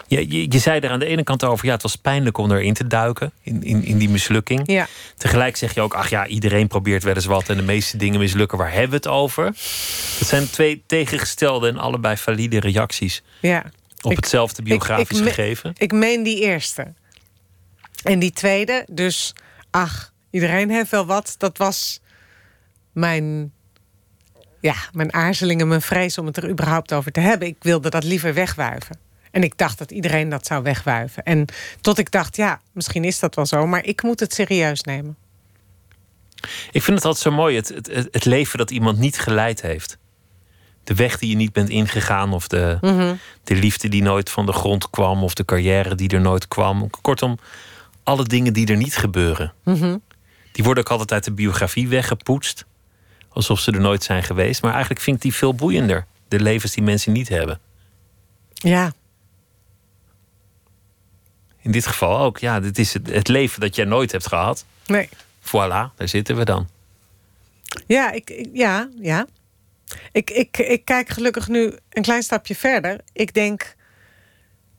Je, 0.07 0.29
je, 0.31 0.45
je 0.51 0.59
zei 0.59 0.79
er 0.79 0.89
aan 0.89 0.99
de 0.99 1.05
ene 1.05 1.23
kant 1.23 1.43
over, 1.43 1.65
ja, 1.65 1.71
het 1.73 1.81
was 1.81 1.95
pijnlijk 1.95 2.37
om 2.37 2.51
erin 2.51 2.73
te 2.73 2.87
duiken, 2.87 3.31
in, 3.41 3.63
in, 3.63 3.83
in 3.83 3.97
die 3.97 4.09
mislukking. 4.09 4.61
Ja. 4.65 4.87
Tegelijk 5.17 5.55
zeg 5.55 5.73
je 5.73 5.81
ook, 5.81 5.93
ach 5.93 6.09
ja, 6.09 6.27
iedereen 6.27 6.67
probeert 6.67 7.03
wel 7.03 7.15
eens 7.15 7.25
wat 7.25 7.49
en 7.49 7.57
de 7.57 7.63
meeste 7.63 7.97
dingen 7.97 8.19
mislukken. 8.19 8.57
Waar 8.57 8.71
hebben 8.71 8.89
we 8.89 8.95
het 8.95 9.07
over? 9.07 9.43
Dat 10.19 10.27
zijn 10.27 10.49
twee 10.49 10.83
tegengestelde 10.85 11.67
en 11.67 11.77
allebei 11.77 12.17
valide 12.17 12.59
reacties 12.59 13.23
Ja. 13.41 13.63
op 14.01 14.11
Ik- 14.11 14.17
hetzelfde 14.17 14.61
biografisch 14.61 15.17
ik 15.17 15.23
me- 15.23 15.29
gegeven. 15.29 15.73
Ik 15.77 15.91
meen 15.91 16.23
die 16.23 16.39
eerste. 16.41 16.93
En 18.03 18.19
die 18.19 18.31
tweede, 18.31 18.85
dus 18.91 19.33
ach, 19.71 20.13
iedereen 20.29 20.69
heeft 20.69 20.91
wel 20.91 21.05
wat. 21.05 21.35
Dat 21.37 21.57
was 21.57 21.99
mijn, 22.91 23.51
ja, 24.61 24.75
mijn 24.91 25.13
aarzeling 25.13 25.61
en 25.61 25.67
mijn 25.67 25.81
vrees 25.81 26.17
om 26.17 26.25
het 26.25 26.37
er 26.37 26.49
überhaupt 26.49 26.93
over 26.93 27.11
te 27.11 27.19
hebben. 27.19 27.47
Ik 27.47 27.57
wilde 27.59 27.89
dat 27.89 28.03
liever 28.03 28.33
wegwuiven. 28.33 28.97
En 29.31 29.43
ik 29.43 29.57
dacht 29.57 29.77
dat 29.77 29.91
iedereen 29.91 30.29
dat 30.29 30.45
zou 30.45 30.63
wegwuiven. 30.63 31.23
En 31.23 31.45
tot 31.81 31.97
ik 31.97 32.11
dacht, 32.11 32.35
ja, 32.35 32.61
misschien 32.71 33.03
is 33.03 33.19
dat 33.19 33.35
wel 33.35 33.45
zo, 33.45 33.67
maar 33.67 33.85
ik 33.85 34.03
moet 34.03 34.19
het 34.19 34.33
serieus 34.33 34.81
nemen. 34.81 35.17
Ik 36.71 36.83
vind 36.83 36.97
het 36.97 37.05
altijd 37.05 37.23
zo 37.23 37.31
mooi, 37.31 37.55
het, 37.55 37.67
het, 37.67 37.87
het 38.11 38.25
leven 38.25 38.57
dat 38.57 38.71
iemand 38.71 38.97
niet 38.97 39.19
geleid 39.19 39.61
heeft. 39.61 39.97
de 40.83 40.95
weg 40.95 41.17
die 41.17 41.29
je 41.29 41.35
niet 41.35 41.53
bent 41.53 41.69
ingegaan, 41.69 42.33
of 42.33 42.47
de, 42.47 42.77
Mhm. 42.81 43.15
de 43.43 43.55
liefde 43.55 43.87
die 43.89 44.01
nooit 44.01 44.29
van 44.29 44.45
de 44.45 44.51
grond 44.53 44.89
kwam, 44.89 45.23
of 45.23 45.33
de 45.33 45.45
carrière 45.45 45.95
die 45.95 46.09
er 46.09 46.21
nooit 46.21 46.47
kwam. 46.47 46.89
Kortom, 47.01 47.37
alle 48.03 48.23
dingen 48.23 48.53
die 48.53 48.67
er 48.67 48.77
niet 48.77 48.97
gebeuren. 48.97 49.53
Mhm. 49.63 49.97
Die 50.51 50.63
worden 50.63 50.83
ook 50.83 50.89
altijd 50.89 51.11
uit 51.11 51.23
de 51.23 51.31
biografie 51.31 51.87
weggepoetst. 51.87 52.65
Alsof 53.29 53.59
ze 53.59 53.71
er 53.71 53.81
nooit 53.81 54.03
zijn 54.03 54.23
geweest. 54.23 54.61
Maar 54.61 54.71
eigenlijk 54.71 55.01
vind 55.01 55.15
ik 55.15 55.21
die 55.21 55.33
veel 55.33 55.53
boeiender. 55.55 56.05
De 56.27 56.39
levens 56.39 56.71
die 56.73 56.83
mensen 56.83 57.11
niet 57.11 57.29
hebben. 57.29 57.59
Ja, 58.53 58.93
In 61.61 61.71
dit 61.71 61.87
geval 61.87 62.19
ook. 62.19 62.37
Ja, 62.37 62.59
dit 62.59 62.77
is 62.79 62.93
het, 62.93 63.09
het 63.09 63.27
leven 63.27 63.59
dat 63.59 63.75
jij 63.75 63.85
nooit 63.85 64.11
hebt 64.11 64.27
gehad. 64.27 64.65
nee. 64.85 65.09
Voilà, 65.41 65.95
daar 65.95 66.07
zitten 66.07 66.35
we 66.35 66.45
dan. 66.45 66.69
Ja, 67.87 68.11
ik, 68.11 68.29
ik- 68.29 68.49
ja, 68.53 68.89
ja. 69.01 69.27
Ik, 70.11 70.29
ik, 70.29 70.57
ik 70.57 70.85
kijk 70.85 71.09
gelukkig 71.09 71.47
nu 71.47 71.77
een 71.89 72.01
klein 72.01 72.23
stapje 72.23 72.55
verder. 72.55 72.99
Ik 73.13 73.33
denk, 73.33 73.75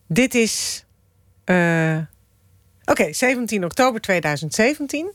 dit 0.07 0.35
is. 0.35 0.85
eh, 1.45 1.99
Oké, 2.91 3.13
17 3.13 3.65
oktober 3.65 4.01
2017. 4.01 5.13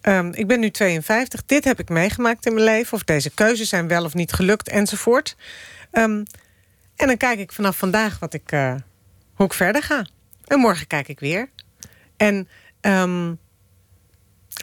Ehm, 0.00 0.30
ik 0.32 0.46
ben 0.46 0.60
nu 0.60 0.70
52. 0.70 1.44
Dit 1.46 1.64
heb 1.64 1.78
ik 1.78 1.88
meegemaakt 1.88 2.46
in 2.46 2.54
mijn 2.54 2.64
leven. 2.64 2.92
Of 2.92 3.04
deze 3.04 3.30
keuzes 3.30 3.68
zijn 3.68 3.88
wel 3.88 4.04
of 4.04 4.14
niet 4.14 4.32
gelukt, 4.32 4.68
enzovoort. 4.68 5.36
Ehm, 5.90 6.24
en 6.96 7.06
dan 7.06 7.16
kijk 7.16 7.38
ik 7.38 7.52
vanaf 7.52 7.76
vandaag 7.76 8.18
wat 8.18 8.34
ik, 8.34 8.52
eh, 8.52 8.74
hoe 9.34 9.46
ik 9.46 9.52
verder 9.52 9.82
ga. 9.82 10.06
En 10.44 10.58
morgen 10.58 10.86
kijk 10.86 11.08
ik 11.08 11.20
weer. 11.20 11.48
En 12.16 12.48
ehm, 12.80 13.34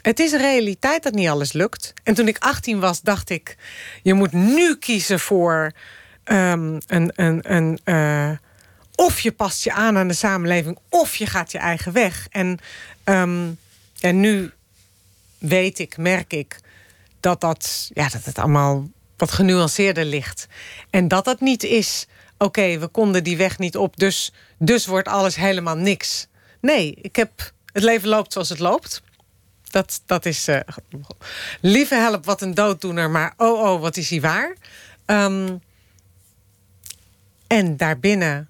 het 0.02 0.18
is 0.18 0.32
een 0.32 0.40
realiteit 0.40 1.02
dat 1.02 1.14
niet 1.14 1.28
alles 1.28 1.52
lukt. 1.52 1.92
En 2.02 2.14
toen 2.14 2.28
ik 2.28 2.38
18 2.38 2.80
was, 2.80 3.02
dacht 3.02 3.30
ik... 3.30 3.56
je 4.02 4.14
moet 4.14 4.32
nu 4.32 4.76
kiezen 4.76 5.20
voor 5.20 5.72
een... 6.24 6.82
een, 6.86 7.54
een 7.54 7.78
eh, 7.84 8.30
of 8.94 9.20
je 9.20 9.32
past 9.32 9.64
je 9.64 9.72
aan 9.72 9.96
aan 9.96 10.08
de 10.08 10.14
samenleving... 10.14 10.78
of 10.88 11.16
je 11.16 11.26
gaat 11.26 11.52
je 11.52 11.58
eigen 11.58 11.92
weg. 11.92 12.26
En, 12.30 12.58
ehm, 13.04 13.50
en 14.00 14.20
nu 14.20 14.52
weet 15.38 15.78
ik, 15.78 15.96
merk 15.96 16.32
ik... 16.32 16.60
dat, 17.20 17.40
dat, 17.40 17.90
ja, 17.94 18.08
dat 18.08 18.24
het 18.24 18.38
allemaal 18.38 18.88
wat 19.16 19.32
genuanceerder 19.32 20.04
ligt. 20.04 20.46
En 20.90 21.08
dat 21.08 21.24
dat 21.24 21.40
niet 21.40 21.62
is... 21.62 22.06
oké, 22.38 22.78
we 22.78 22.86
konden 22.86 23.24
die 23.24 23.36
weg 23.36 23.58
niet 23.58 23.76
op... 23.76 23.96
dus, 23.96 24.32
dus 24.58 24.86
wordt 24.86 25.08
alles 25.08 25.36
helemaal 25.36 25.76
niks. 25.76 26.26
Nee, 26.60 26.94
ik 26.94 27.16
heb, 27.16 27.52
het 27.72 27.82
leven 27.82 28.08
loopt 28.08 28.32
zoals 28.32 28.48
het 28.48 28.58
loopt... 28.58 29.02
Dat, 29.70 30.02
dat 30.06 30.26
is. 30.26 30.48
eh, 30.48 30.60
lieve 31.60 31.94
help, 31.94 32.24
wat 32.24 32.42
een 32.42 32.54
dooddoener, 32.54 33.10
maar 33.10 33.34
oh, 33.36 33.60
oh, 33.60 33.80
wat 33.80 33.96
is 33.96 34.10
hij 34.10 34.20
waar? 34.20 34.56
Ehm, 35.04 35.56
en 37.46 37.76
daarbinnen 37.76 38.48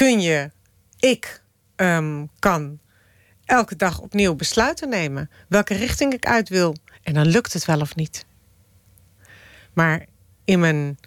kun 0.00 0.20
je, 0.20 0.50
ik 0.98 1.42
ehm, 1.76 2.26
kan 2.38 2.78
elke 3.44 3.76
dag 3.76 3.98
opnieuw 3.98 4.34
besluiten 4.34 4.88
nemen 4.88 5.30
welke 5.48 5.74
richting 5.74 6.12
ik 6.12 6.26
uit 6.26 6.48
wil. 6.48 6.76
En 7.02 7.14
dan 7.14 7.26
lukt 7.26 7.52
het 7.52 7.64
wel 7.64 7.80
of 7.80 7.94
niet. 7.94 8.26
Maar 9.72 10.06
in 10.44 10.60
mijn 10.60 10.98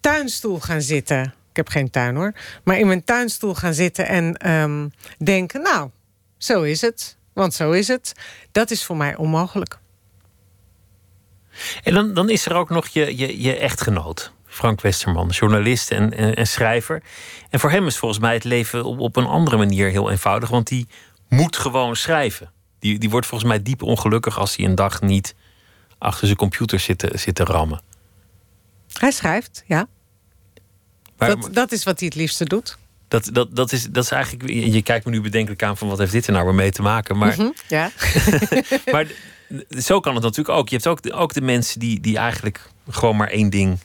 tuinstoel 0.00 0.60
gaan 0.60 0.82
zitten. 0.82 1.22
Ik 1.22 1.56
heb 1.56 1.68
geen 1.68 1.90
tuin 1.90 2.16
hoor. 2.16 2.32
Maar 2.64 2.78
in 2.78 2.86
mijn 2.86 3.04
tuinstoel 3.04 3.54
gaan 3.54 3.74
zitten 3.74 4.06
en 4.06 4.36
ehm, 4.36 4.88
denken: 5.18 5.62
Nou, 5.62 5.90
zo 6.36 6.62
is 6.62 6.80
het. 6.80 7.16
Want 7.32 7.54
zo 7.54 7.70
is 7.70 7.88
het. 7.88 8.12
Dat 8.52 8.70
is 8.70 8.84
voor 8.84 8.96
mij 8.96 9.16
onmogelijk. 9.16 9.78
En 11.82 11.94
dan, 11.94 12.14
dan 12.14 12.30
is 12.30 12.46
er 12.46 12.54
ook 12.54 12.70
nog 12.70 12.86
je, 12.86 13.16
je, 13.16 13.40
je 13.40 13.56
echtgenoot, 13.56 14.32
Frank 14.48 14.80
Westerman, 14.80 15.28
journalist 15.28 15.90
en, 15.90 16.16
en, 16.16 16.34
en 16.34 16.46
schrijver. 16.46 17.02
En 17.50 17.60
voor 17.60 17.70
hem 17.70 17.86
is 17.86 17.98
volgens 17.98 18.20
mij 18.20 18.34
het 18.34 18.44
leven 18.44 18.84
op, 18.84 18.98
op 18.98 19.16
een 19.16 19.26
andere 19.26 19.56
manier 19.56 19.88
heel 19.90 20.10
eenvoudig, 20.10 20.48
want 20.48 20.66
die 20.66 20.86
moet 21.28 21.56
gewoon 21.56 21.96
schrijven. 21.96 22.50
Die, 22.78 22.98
die 22.98 23.10
wordt 23.10 23.26
volgens 23.26 23.50
mij 23.50 23.62
diep 23.62 23.82
ongelukkig 23.82 24.38
als 24.38 24.56
hij 24.56 24.66
een 24.66 24.74
dag 24.74 25.00
niet 25.00 25.34
achter 25.98 26.26
zijn 26.26 26.38
computer 26.38 26.80
zit 26.80 26.98
te, 26.98 27.10
zit 27.14 27.34
te 27.34 27.44
rammen. 27.44 27.80
Hij 28.92 29.10
schrijft, 29.10 29.64
ja. 29.66 29.86
Maar, 31.16 31.28
dat, 31.28 31.48
dat 31.52 31.72
is 31.72 31.84
wat 31.84 31.98
hij 31.98 32.08
het 32.08 32.16
liefste 32.16 32.44
doet. 32.44 32.78
dat, 33.08 33.30
dat, 33.32 33.56
dat, 33.56 33.72
is, 33.72 33.84
dat 33.90 34.04
is 34.04 34.10
eigenlijk. 34.10 34.50
Je 34.50 34.82
kijkt 34.82 35.04
me 35.04 35.10
nu 35.10 35.20
bedenkelijk 35.20 35.62
aan 35.62 35.76
van 35.76 35.88
wat 35.88 35.98
heeft 35.98 36.12
dit 36.12 36.26
er 36.26 36.32
nou 36.32 36.44
weer 36.44 36.54
mee 36.54 36.70
te 36.70 36.82
maken. 36.82 37.18
Maar, 37.18 37.34
Mhm, 37.36 37.50
ja. 37.68 37.90
maar 38.92 39.06
zo 39.68 40.00
kan 40.00 40.14
het 40.14 40.22
natuurlijk 40.22 40.58
ook. 40.58 40.68
Je 40.68 40.74
hebt 40.74 40.88
ook 40.88 41.02
de, 41.02 41.12
ook 41.12 41.32
de 41.32 41.40
mensen 41.40 41.80
die, 41.80 42.00
die 42.00 42.16
eigenlijk 42.18 42.70
gewoon 42.88 43.16
maar 43.16 43.28
één 43.28 43.50
ding 43.50 43.78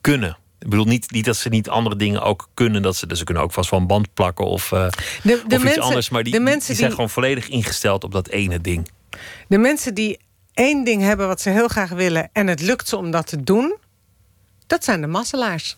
kunnen. 0.00 0.38
Ik 0.58 0.68
bedoel 0.68 0.84
niet, 0.84 1.10
niet 1.10 1.24
dat 1.24 1.36
ze 1.36 1.48
niet 1.48 1.68
andere 1.68 1.96
dingen 1.96 2.22
ook 2.22 2.48
kunnen. 2.54 2.82
Dat 2.82 2.96
ze, 2.96 3.06
dus 3.06 3.18
ze 3.18 3.24
kunnen 3.24 3.42
ook 3.42 3.52
vast 3.52 3.70
wel 3.70 3.80
een 3.80 3.86
band 3.86 4.14
plakken 4.14 4.46
of, 4.46 4.70
uh, 4.70 4.88
de, 5.22 5.32
of 5.32 5.42
iets 5.44 5.62
mensen, 5.62 5.82
anders. 5.82 6.08
Maar 6.10 6.22
die, 6.22 6.32
de 6.32 6.40
mensen 6.40 6.66
die 6.66 6.76
zijn 6.76 6.86
die, 6.86 6.94
gewoon 6.94 7.10
volledig 7.10 7.48
ingesteld 7.48 8.04
op 8.04 8.12
dat 8.12 8.28
ene 8.28 8.60
ding. 8.60 8.90
de 9.48 9.58
mensen 9.58 9.94
die 9.94 10.18
één 10.54 10.84
ding 10.84 11.02
hebben 11.02 11.26
wat 11.26 11.40
ze 11.40 11.50
heel 11.50 11.68
graag 11.68 11.90
willen... 11.90 12.30
en 12.32 12.46
het 12.46 12.60
lukt 12.60 12.88
ze 12.88 12.96
om 12.96 13.10
dat 13.10 13.26
te 13.26 13.42
doen... 13.42 13.76
dat 14.66 14.84
zijn 14.84 15.00
de 15.00 15.06
masselaars. 15.06 15.76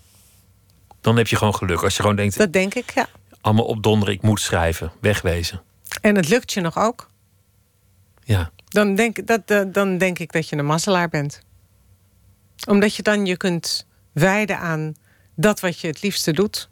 Dan 1.01 1.16
heb 1.16 1.29
je 1.29 1.37
gewoon 1.37 1.55
geluk. 1.55 1.83
Als 1.83 1.97
je 1.97 2.01
gewoon 2.01 2.16
denkt, 2.16 2.37
Dat 2.37 2.53
denk 2.53 2.75
ik, 2.75 2.91
ja. 2.95 3.09
allemaal 3.41 3.64
opdonderen, 3.64 4.14
ik 4.14 4.23
moet 4.23 4.41
schrijven. 4.41 4.93
Wegwezen. 5.01 5.62
En 6.01 6.16
het 6.16 6.29
lukt 6.29 6.53
je 6.53 6.61
nog 6.61 6.79
ook. 6.79 7.09
Ja. 8.25 8.51
Dan 8.68 8.95
denk, 8.95 9.27
dat, 9.27 9.41
eh, 9.47 9.62
dan 9.66 9.99
denk 9.99 10.18
ik 10.18 10.33
dat 10.33 10.49
je 10.49 10.57
een 10.57 10.66
masselaar 10.66 11.09
bent. 11.09 11.43
Omdat 12.68 12.97
je 12.97 13.03
dan 13.03 13.27
je 13.27 13.37
kunt 13.37 13.87
wijden 14.13 14.59
aan 14.59 14.95
dat 15.35 15.61
wat 15.61 15.81
je 15.81 15.87
het 15.87 16.03
liefste 16.03 16.33
doet. 16.33 16.69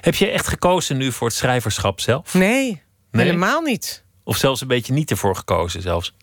Heb 0.00 0.14
je 0.14 0.30
echt 0.30 0.46
gekozen 0.46 0.96
nu 0.96 1.12
voor 1.12 1.26
het 1.26 1.36
schrijverschap 1.36 2.00
zelf? 2.00 2.34
Nee, 2.34 2.82
Nee? 3.10 3.24
helemaal 3.24 3.60
niet. 3.60 4.04
Of 4.24 4.36
zelfs 4.36 4.60
een 4.60 4.68
beetje 4.68 4.92
niet 4.92 5.10
ervoor 5.10 5.36
gekozen 5.36 5.82
zelfs? 5.82 6.14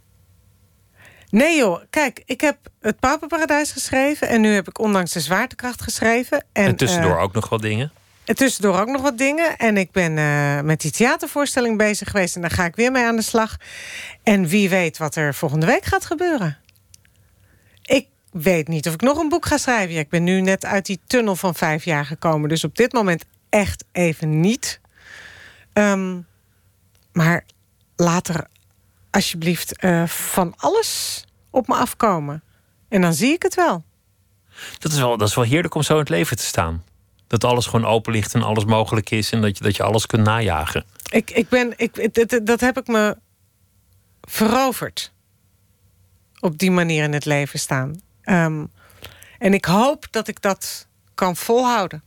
Nee 1.30 1.58
joh, 1.58 1.82
kijk, 1.89 2.22
ik 2.26 2.41
heb 2.41 2.58
het 2.82 2.99
Papenparadijs 2.99 3.72
geschreven... 3.72 4.28
en 4.28 4.41
nu 4.41 4.54
heb 4.54 4.68
ik 4.68 4.80
ondanks 4.80 5.12
de 5.12 5.20
zwaartekracht 5.20 5.82
geschreven. 5.82 6.43
En, 6.52 6.66
En, 6.66 6.76
tussendoor 6.76 7.16
eh, 7.16 7.22
ook 7.22 7.34
nog 7.34 7.49
wat 7.49 7.62
dingen? 7.62 7.91
En 8.26 8.36
tussendoor 8.36 8.80
ook 8.80 8.88
nog 8.88 9.02
wat 9.02 9.18
dingen. 9.18 9.58
En 9.58 9.78
ik 9.78 9.91
ben 9.91 10.18
eh, 10.18 10.60
met 10.62 10.82
die 10.82 10.91
theatervoorstelling 10.91 11.78
bezig 11.78 12.10
geweest. 12.10 12.36
En 12.36 12.41
daar 12.41 12.52
ga 12.52 12.66
ik 12.66 12.76
weer 12.76 12.91
mee 12.91 13.06
aan 13.06 13.16
de 13.16 13.22
slag. 13.22 13.58
En 14.24 14.47
wie 14.47 14.70
weet 14.70 14.97
wat 14.97 15.16
er 15.16 15.34
volgende 15.34 15.66
week 15.66 15.86
gaat 15.86 16.06
gebeuren. 16.06 16.58
Weet 18.32 18.67
niet 18.67 18.88
of 18.88 18.93
ik 18.93 19.01
nog 19.01 19.17
een 19.17 19.29
boek 19.29 19.45
ga 19.45 19.57
schrijven. 19.57 19.93
Ja, 19.93 19.99
ik 19.99 20.09
ben 20.09 20.23
nu 20.23 20.41
net 20.41 20.65
uit 20.65 20.86
die 20.86 20.99
tunnel 21.07 21.36
van 21.36 21.55
vijf 21.55 21.86
jaar 21.86 22.05
gekomen. 22.05 22.49
Dus 22.49 22.63
op 22.63 22.75
dit 22.75 22.93
moment 22.93 23.25
echt 23.49 23.84
even 23.91 24.39
niet. 24.39 24.79
Ehm, 25.73 26.19
maar 27.11 27.45
later 27.95 28.47
alsjeblieft 29.09 29.77
eh, 29.77 30.07
van 30.07 30.53
alles 30.57 31.23
op 31.49 31.67
me 31.67 31.75
afkomen. 31.75 32.43
En 32.89 33.01
dan 33.01 33.13
zie 33.13 33.34
ik 33.34 33.43
het 33.43 33.55
wel. 33.55 33.84
Dat 34.79 34.91
is, 34.91 34.97
wel, 34.97 35.17
dat 35.17 35.27
is 35.27 35.36
wel 35.36 35.43
heerlijk 35.43 35.75
om 35.75 35.82
zo 35.82 35.93
in 35.93 35.99
het 35.99 36.09
leven 36.09 36.38
te 36.38 36.43
staan. 36.43 36.84
Dat 37.27 37.43
alles 37.43 37.65
gewoon 37.65 37.86
open 37.86 38.11
ligt 38.11 38.34
en 38.34 38.43
alles 38.43 38.65
mogelijk 38.65 39.11
is 39.11 39.32
en 39.32 39.41
dat 39.41 39.57
je, 39.57 39.63
dat 39.63 39.75
je 39.75 39.84
alles 39.84 40.05
kunt 40.05 40.23
najagen. 40.23 40.86
Ik, 41.09 41.32
ik 41.32 41.49
ben, 41.49 41.73
ik, 41.75 42.13
dat, 42.13 42.39
dat 42.43 42.59
heb 42.59 42.77
ik 42.77 42.88
me 42.88 43.17
veroverd. 44.21 45.11
Op 46.39 46.57
die 46.57 46.71
manier 46.71 47.03
in 47.03 47.13
het 47.13 47.25
leven 47.25 47.59
staan. 47.59 48.01
Um, 48.26 48.72
en 49.38 49.53
ik 49.53 49.65
hoop 49.65 50.07
dat 50.11 50.28
ik 50.28 50.41
dat 50.41 50.88
kan 51.15 51.36
volhouden. 51.36 52.03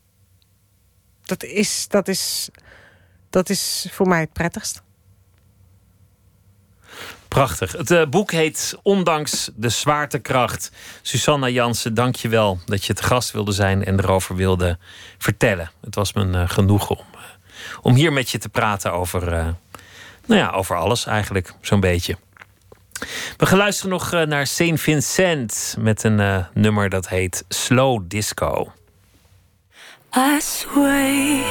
Dat 1.23 1.43
is, 1.43 1.89
dat 1.89 2.09
is, 2.09 2.49
dat 3.31 3.49
is 3.49 3.89
voor 3.91 4.09
mij 4.09 4.21
het 4.21 4.33
prettigst. 4.33 4.83
Prachtig. 7.29 7.73
Het 7.73 7.91
uh, 7.91 8.07
boek 8.07 8.31
heet 8.31 8.79
Ondanks 8.83 9.51
de 9.55 9.69
zwaartekracht. 9.69 10.71
Susanna 11.03 11.49
Jansen, 11.49 11.95
dank 11.95 12.17
je 12.17 12.29
wel 12.29 12.59
dat 12.67 12.85
je 12.85 12.95
te 12.95 13.03
gast 13.03 13.31
wilde 13.31 13.53
zijn 13.53 13.85
en 13.85 13.99
erover 13.99 14.37
wilde 14.37 14.79
vertellen. 15.19 15.71
Het 15.81 15.95
was 15.95 16.13
me 16.13 16.25
uh, 16.25 16.49
genoegen 16.49 16.99
om, 16.99 17.07
uh, 17.15 17.21
om 17.83 17.95
hier 17.95 18.13
met 18.13 18.31
je 18.31 18.39
te 18.39 18.49
praten 18.49 18.93
over, 18.93 19.31
nou 20.27 20.41
ja, 20.41 20.51
over 20.51 20.77
alles 20.77 21.07
eigenlijk, 21.07 21.55
zo'n 21.61 21.81
beetje. 21.81 22.17
We 23.37 23.47
gaan 23.47 23.59
luisteren 23.59 23.91
nog 23.91 24.11
naar 24.11 24.47
Saint 24.47 24.81
Vincent 24.81 25.77
met 25.79 26.05
een 26.05 26.47
nummer 26.53 26.89
dat 26.89 27.09
heet 27.09 27.45
Slow 27.49 28.03
Disco. 28.09 28.73
I 30.17 30.41
sway 30.41 31.43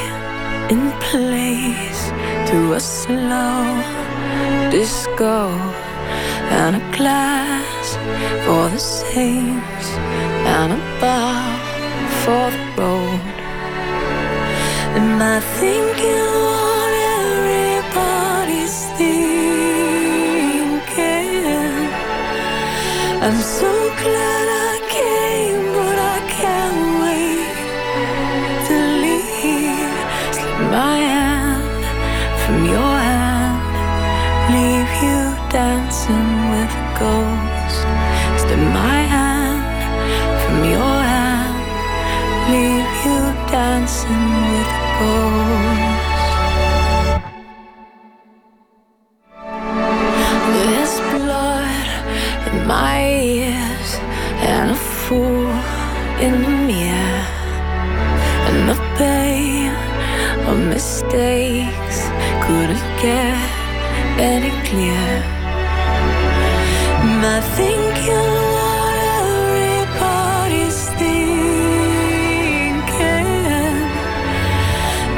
in 0.70 0.94
place 1.00 2.12
to 2.46 2.74
a 2.74 2.80
slow 2.80 3.84
disco 4.70 5.50
and 6.50 6.76
a 6.76 6.82
glass 6.92 7.98
for 8.46 8.70
the 8.70 8.80
saints 8.80 9.88
and 10.46 10.72
a 10.72 10.80
bar 11.00 11.60
for 12.24 12.52
the 12.52 12.82
road. 12.82 13.20
Am 14.96 15.22
I 15.22 15.42
thinking 15.60 16.43
I'm 23.26 23.40
so 23.42 23.72
glad 24.02 24.43
mistakes 61.34 62.00
couldn't 62.46 62.86
get 63.02 63.38
any 64.20 64.52
clearer. 64.68 65.22
I 67.26 67.40
think 67.58 67.94
you 68.08 68.24
what 68.56 68.96
everybody's 69.20 70.82
thinking. 71.02 71.34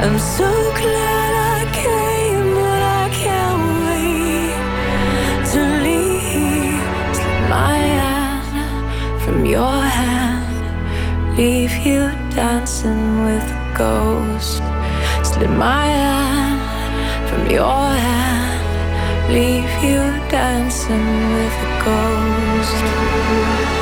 I'm 0.04 0.18
so 0.18 0.50
glad 0.80 1.32
I 1.54 1.60
came, 1.84 2.48
but 2.62 2.82
I 3.02 3.06
can't 3.22 3.64
wait 3.86 4.56
to 5.52 5.60
leave. 5.86 6.84
Slip 7.18 7.42
my 7.50 7.76
hand 7.98 8.78
from 9.22 9.38
your 9.44 9.78
hand, 10.00 10.56
leave 11.36 11.74
you 11.86 12.00
dancing 12.34 13.04
with 13.24 13.46
a 13.50 13.74
ghost. 13.76 14.65
Slip 15.36 15.50
my 15.50 15.84
hand 15.84 17.28
from 17.28 17.50
your 17.50 17.90
hand, 18.06 19.30
leave 19.30 19.68
you 19.84 20.00
dancing 20.30 21.08
with 21.34 21.52
a 21.52 21.84
ghost. 21.84 23.75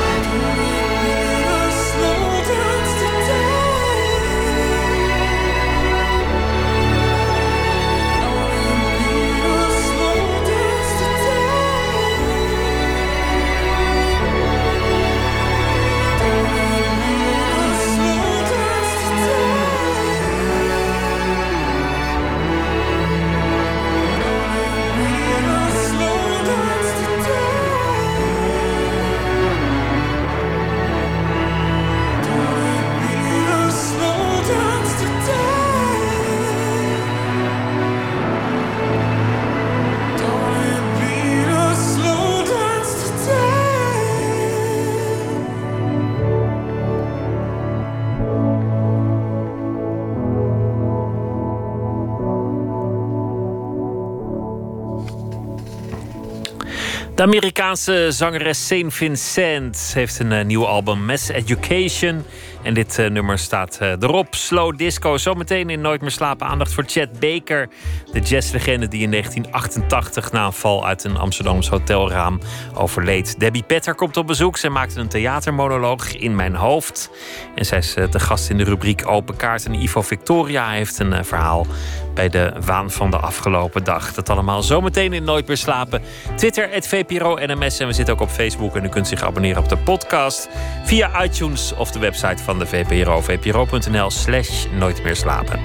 De 57.15 57.21
Amerikaanse 57.21 58.07
zangeres 58.11 58.67
Saint 58.67 58.93
Vincent 58.93 59.91
heeft 59.93 60.19
een 60.19 60.31
eh, 60.31 60.45
nieuw 60.45 60.65
album, 60.65 61.05
Mass 61.05 61.29
Education. 61.29 62.23
En 62.65 62.73
dit 62.73 62.99
eh, 62.99 63.09
nummer 63.09 63.37
staat 63.37 63.77
eh, 63.77 63.91
erop. 63.99 64.35
Slow 64.35 64.77
disco. 64.77 65.17
Zometeen 65.17 65.69
in 65.69 65.81
Nooit 65.81 66.01
meer 66.01 66.11
slapen. 66.11 66.47
Aandacht 66.47 66.73
voor 66.73 66.83
Chet 66.87 67.19
Baker. 67.19 67.69
De 68.11 68.19
jazzlegende 68.19 68.87
die 68.87 69.01
in 69.01 69.11
1988 69.11 70.31
na 70.31 70.45
een 70.45 70.53
val 70.53 70.85
uit 70.85 71.03
een 71.03 71.17
Amsterdams 71.17 71.69
hotelraam 71.69 72.39
overleed. 72.73 73.39
Debbie 73.39 73.63
Petter 73.63 73.95
komt 73.95 74.17
op 74.17 74.27
bezoek. 74.27 74.57
Zij 74.57 74.69
maakte 74.69 74.99
een 74.99 75.07
theatermonoloog 75.07 76.15
in 76.15 76.35
mijn 76.35 76.55
hoofd. 76.55 77.09
En 77.55 77.65
zij 77.65 77.77
is 77.77 77.93
de 77.93 78.19
gast 78.19 78.49
in 78.49 78.57
de 78.57 78.63
rubriek 78.63 79.07
Open 79.07 79.35
Kaart. 79.35 79.65
En 79.65 79.73
Ivo 79.73 80.01
Victoria 80.01 80.69
heeft 80.69 80.99
een 80.99 81.25
verhaal 81.25 81.65
bij 82.13 82.29
de 82.29 82.53
waan 82.65 82.91
van 82.91 83.11
de 83.11 83.17
afgelopen 83.17 83.83
dag. 83.83 84.13
Dat 84.13 84.29
allemaal 84.29 84.63
zometeen 84.63 85.13
in 85.13 85.23
Nooit 85.23 85.47
meer 85.47 85.57
slapen. 85.57 86.01
Twitter, 86.35 86.69
het 86.71 86.87
VPRO 86.87 87.37
NMS. 87.45 87.79
En 87.79 87.87
we 87.87 87.93
zitten 87.93 88.13
ook 88.13 88.21
op 88.21 88.29
Facebook. 88.29 88.75
En 88.75 88.83
u 88.85 88.89
kunt 88.89 89.07
zich 89.07 89.23
abonneren 89.23 89.63
op 89.63 89.69
de 89.69 89.77
podcast 89.77 90.49
via 90.83 91.23
iTunes 91.23 91.73
of 91.73 91.91
de 91.91 91.99
website 91.99 92.43
van 92.43 92.54
de 92.59 92.65
VPRO. 92.65 93.21
VPRO.nl 93.21 94.09
slash 94.09 94.65
Nooit 94.71 95.03
meer 95.03 95.15
slapen. 95.15 95.59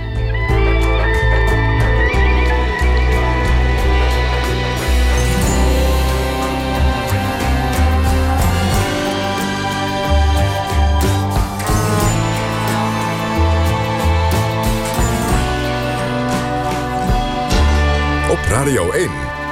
Op 18.30 18.38
Radio 18.48 18.90
1. 18.90 19.10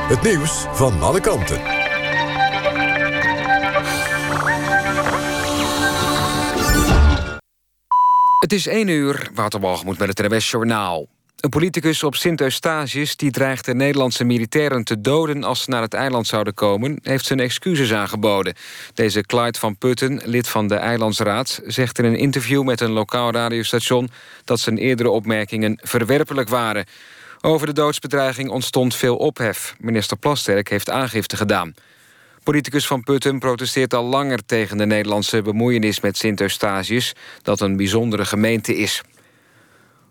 Het 0.08 0.22
nieuws 0.22 0.66
van 0.72 1.02
alle 1.02 1.20
kanten. 1.20 1.77
Het 8.38 8.52
is 8.52 8.66
1 8.66 8.88
uur, 8.88 9.30
Waterbalgemoed 9.34 9.98
met 9.98 10.18
het 10.18 10.28
NWS 10.28 10.50
Journaal. 10.50 11.06
Een 11.40 11.50
politicus 11.50 12.02
op 12.02 12.14
Sint-Eustatius 12.14 13.16
die 13.16 13.30
dreigde 13.30 13.74
Nederlandse 13.74 14.24
militairen 14.24 14.84
te 14.84 15.00
doden... 15.00 15.44
als 15.44 15.62
ze 15.62 15.70
naar 15.70 15.82
het 15.82 15.94
eiland 15.94 16.26
zouden 16.26 16.54
komen, 16.54 16.98
heeft 17.02 17.24
zijn 17.24 17.40
excuses 17.40 17.92
aangeboden. 17.92 18.54
Deze 18.94 19.20
Clyde 19.20 19.58
van 19.58 19.76
Putten, 19.76 20.20
lid 20.24 20.48
van 20.48 20.68
de 20.68 20.74
Eilandsraad... 20.74 21.60
zegt 21.66 21.98
in 21.98 22.04
een 22.04 22.16
interview 22.16 22.62
met 22.62 22.80
een 22.80 22.90
lokaal 22.90 23.30
radiostation... 23.30 24.10
dat 24.44 24.60
zijn 24.60 24.78
eerdere 24.78 25.10
opmerkingen 25.10 25.78
verwerpelijk 25.82 26.48
waren. 26.48 26.86
Over 27.40 27.66
de 27.66 27.72
doodsbedreiging 27.72 28.50
ontstond 28.50 28.94
veel 28.94 29.16
ophef. 29.16 29.74
Minister 29.78 30.16
Plasterk 30.16 30.68
heeft 30.68 30.90
aangifte 30.90 31.36
gedaan. 31.36 31.74
Politicus 32.48 32.86
van 32.86 33.02
Putten 33.02 33.38
protesteert 33.38 33.94
al 33.94 34.04
langer 34.04 34.44
tegen 34.46 34.76
de 34.76 34.86
Nederlandse 34.86 35.42
bemoeienis 35.42 36.00
met 36.00 36.16
Sint-Eustatius, 36.16 37.14
dat 37.42 37.60
een 37.60 37.76
bijzondere 37.76 38.24
gemeente 38.24 38.76
is. 38.76 39.02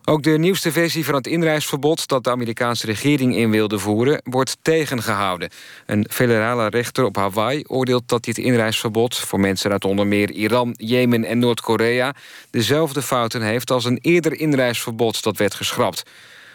Ook 0.06 0.24
de 0.24 0.38
nieuwste 0.38 0.72
versie 0.72 1.06
van 1.06 1.16
het 1.16 1.28
inreisverbod 1.28 2.08
dat 2.08 2.24
de 2.24 2.30
Amerikaanse 2.30 2.86
regering 2.86 3.36
in 3.36 3.50
wilde 3.50 3.80
voeren, 3.80 4.22
wordt 4.24 4.58
tegengehouden. 4.62 5.50
Een 5.86 6.06
federale 6.10 6.70
rechter 6.70 7.06
op 7.06 7.16
Hawaii 7.16 7.64
oordeelt 7.68 8.08
dat 8.08 8.24
dit 8.24 8.38
inreisverbod 8.38 9.18
voor 9.18 9.40
mensen 9.40 9.72
uit 9.72 9.86
onder 9.86 10.08
meer 10.08 10.32
Iran, 10.32 10.74
Jemen 10.78 11.24
en 11.24 11.40
Noord-Korea 11.40 12.16
dezelfde 12.50 13.02
fouten 13.02 13.42
heeft 13.42 13.72
als 13.72 13.86
een 13.86 14.00
eerder 14.02 14.40
inreisverbod 14.40 15.24
dat 15.24 15.38
werd 15.38 15.54
geschrapt. 15.54 16.04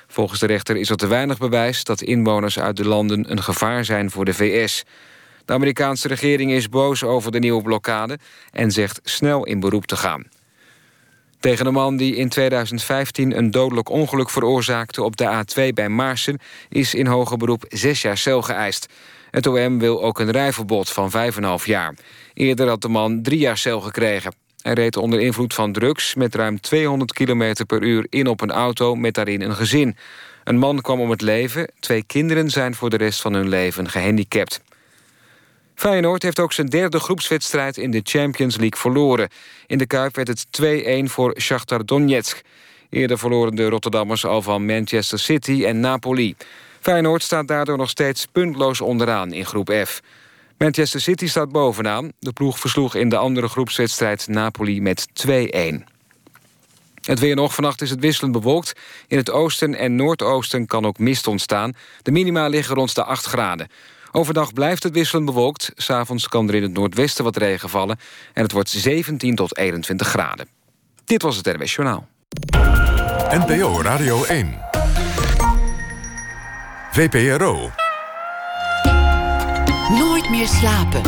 Volgens 0.07 0.41
de 0.41 0.47
rechter 0.47 0.77
is 0.77 0.91
er 0.91 0.97
te 0.97 1.07
weinig 1.07 1.39
bewijs 1.39 1.85
dat 1.85 2.03
inwoners 2.03 2.59
uit 2.59 2.77
de 2.77 2.87
landen 2.87 3.31
een 3.31 3.43
gevaar 3.43 3.85
zijn 3.85 4.11
voor 4.11 4.25
de 4.25 4.35
VS. 4.35 4.85
De 5.45 5.53
Amerikaanse 5.53 6.09
regering 6.09 6.51
is 6.51 6.69
boos 6.69 7.05
over 7.05 7.33
de 7.33 7.39
nieuwe 7.39 7.63
blokkade 7.63 8.19
en 8.51 8.71
zegt 8.71 9.01
snel 9.03 9.45
in 9.45 9.61
beroep 9.61 9.87
te 9.87 9.97
gaan. 9.97 10.25
Tegen 11.41 11.67
een 11.67 11.73
man 11.73 11.97
die 11.97 12.17
in 12.17 12.29
2015 12.29 13.37
een 13.37 13.51
dodelijk 13.51 13.89
ongeluk 13.89 14.31
veroorzaakte 14.31 15.03
op 15.03 15.17
de 15.17 15.45
A2 15.45 15.73
bij 15.75 15.89
Maarsen 15.89 16.39
is 16.69 16.95
in 16.95 17.07
hoger 17.07 17.37
beroep 17.37 17.65
zes 17.69 18.03
jaar 18.03 18.19
cel 18.19 18.43
geëist. 18.43 18.89
Het 19.31 19.47
OM 19.47 19.79
wil 19.79 20.03
ook 20.03 20.19
een 20.19 20.31
rijverbod 20.31 20.91
van 20.91 21.13
5,5 21.61 21.65
jaar. 21.65 21.95
Eerder 22.35 22.69
had 22.69 22.83
de 22.83 22.89
man 22.89 23.23
drie 23.23 23.39
jaar 23.39 23.59
cel 23.59 23.81
gekregen. 23.81 24.35
Hij 24.63 24.73
reed 24.73 24.97
onder 24.97 25.21
invloed 25.21 25.55
van 25.55 25.73
drugs 25.73 26.15
met 26.15 26.35
ruim 26.35 26.61
200 26.61 27.13
km 27.13 27.55
per 27.67 27.83
uur 27.83 28.07
in 28.09 28.27
op 28.27 28.41
een 28.41 28.51
auto 28.51 28.95
met 28.95 29.15
daarin 29.15 29.41
een 29.41 29.55
gezin. 29.55 29.97
Een 30.45 30.59
man 30.59 30.81
kwam 30.81 31.01
om 31.01 31.11
het 31.11 31.21
leven, 31.21 31.73
twee 31.81 32.05
kinderen 32.07 32.51
zijn 32.51 32.75
voor 32.75 32.91
de 32.91 32.97
rest 32.97 33.21
van 33.21 33.33
hun 33.33 33.49
leven 33.49 33.89
gehandicapt. 33.89 34.61
Feyenoord 35.83 36.23
heeft 36.23 36.41
ook 36.41 36.53
zijn 36.53 36.67
derde 36.67 36.99
groepswedstrijd 36.99 37.77
in 37.77 37.91
de 37.91 38.01
Champions 38.03 38.57
League 38.57 38.81
verloren. 38.81 39.29
In 39.67 39.79
de 39.79 39.87
Kuip 39.87 40.15
werd 40.15 40.29
het 40.29 40.47
2-1 41.09 41.11
voor 41.11 41.35
Shakhtar 41.41 41.85
Donetsk. 41.85 42.43
Eerder 42.91 43.19
verloren 43.19 43.55
de 43.55 43.69
Rotterdammers 43.69 44.25
al 44.25 44.43
van 44.43 44.67
Manchester 44.67 45.19
City 45.19 45.65
en 45.65 45.81
Napoli. 45.81 46.35
Feyenoord 46.81 47.23
staat 47.23 47.49
daardoor 47.49 47.77
nog 47.77 47.91
steeds 47.91 48.27
puntloos 48.27 48.81
onderaan 48.81 49.33
in 49.33 49.47
groep 49.47 49.75
F. 49.87 50.01
Manchester 50.59 51.01
City 51.01 51.29
staat 51.29 51.53
bovenaan. 51.53 52.13
De 52.19 52.33
ploeg 52.33 52.59
versloeg 52.59 52.95
in 52.95 53.09
de 53.09 53.17
andere 53.17 53.49
groepswedstrijd 53.49 54.29
Napoli 54.29 54.81
met 54.81 55.07
2-1. 55.27 55.31
Het 57.03 57.19
weer 57.19 57.35
nog. 57.35 57.55
Vannacht 57.55 57.81
is 57.81 57.91
het 57.91 58.01
wisselend 58.01 58.33
bewolkt. 58.33 58.73
In 59.09 59.17
het 59.17 59.31
oosten 59.31 59.75
en 59.75 59.97
noordoosten 59.97 60.67
kan 60.67 60.87
ook 60.87 60.99
mist 60.99 61.27
ontstaan. 61.27 61.73
De 62.03 62.11
minima 62.11 62.47
liggen 62.47 62.75
rond 62.75 62.95
de 62.95 63.05
8 63.05 63.25
graden. 63.25 63.69
Overdag 64.15 64.53
blijft 64.53 64.83
het 64.83 64.93
wisselend 64.93 65.27
bewolkt. 65.27 65.73
S'avonds 65.77 66.29
kan 66.29 66.49
er 66.49 66.55
in 66.55 66.63
het 66.63 66.73
noordwesten 66.73 67.25
wat 67.25 67.37
regen 67.37 67.69
vallen. 67.69 67.99
En 68.33 68.43
het 68.43 68.53
wordt 68.53 68.69
17 68.69 69.35
tot 69.35 69.57
21 69.57 70.07
graden. 70.07 70.49
Dit 71.05 71.23
was 71.23 71.37
het 71.37 71.47
RWS 71.47 71.75
Journaal. 71.75 72.07
NPO 73.31 73.83
Radio 73.83 74.25
1. 74.25 74.59
VPRO. 76.93 77.71
Nooit 79.89 80.31
meer 80.31 80.47
slapen. 80.47 81.03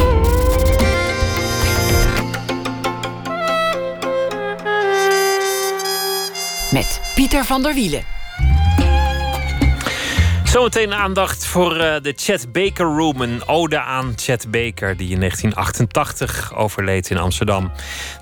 Met 6.73 7.01
Pieter 7.15 7.45
van 7.45 7.63
der 7.63 7.75
Wielen. 7.75 8.24
Zometeen 10.55 10.95
aandacht 10.95 11.47
voor 11.47 11.77
uh, 11.77 11.95
de 12.03 12.13
Chet 12.17 12.53
Baker 12.53 12.87
Room. 12.87 13.21
Een 13.21 13.49
ode 13.49 13.81
aan 13.81 14.13
Chet 14.17 14.51
Baker, 14.51 14.97
die 14.97 15.11
in 15.11 15.19
1988 15.19 16.55
overleed 16.57 17.11
in 17.11 17.19
Amsterdam. 17.19 17.73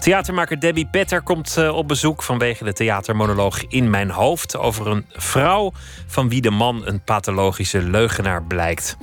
Theatermaker 0.01 0.61
Debbie 0.61 0.89
Petter 0.91 1.23
komt 1.23 1.57
uh, 1.59 1.77
op 1.77 1.89
bezoek 1.89 2.23
vanwege 2.23 2.65
de 2.65 2.73
theatermonoloog 2.73 3.63
In 3.69 3.91
Mijn 3.91 4.11
Hoofd. 4.11 4.57
Over 4.57 4.87
een 4.87 5.07
vrouw 5.09 5.73
van 6.07 6.29
wie 6.29 6.41
de 6.41 6.51
man 6.51 6.83
een 6.87 7.05
pathologische 7.05 7.83
leugenaar 7.83 8.43
blijkt. 8.45 8.97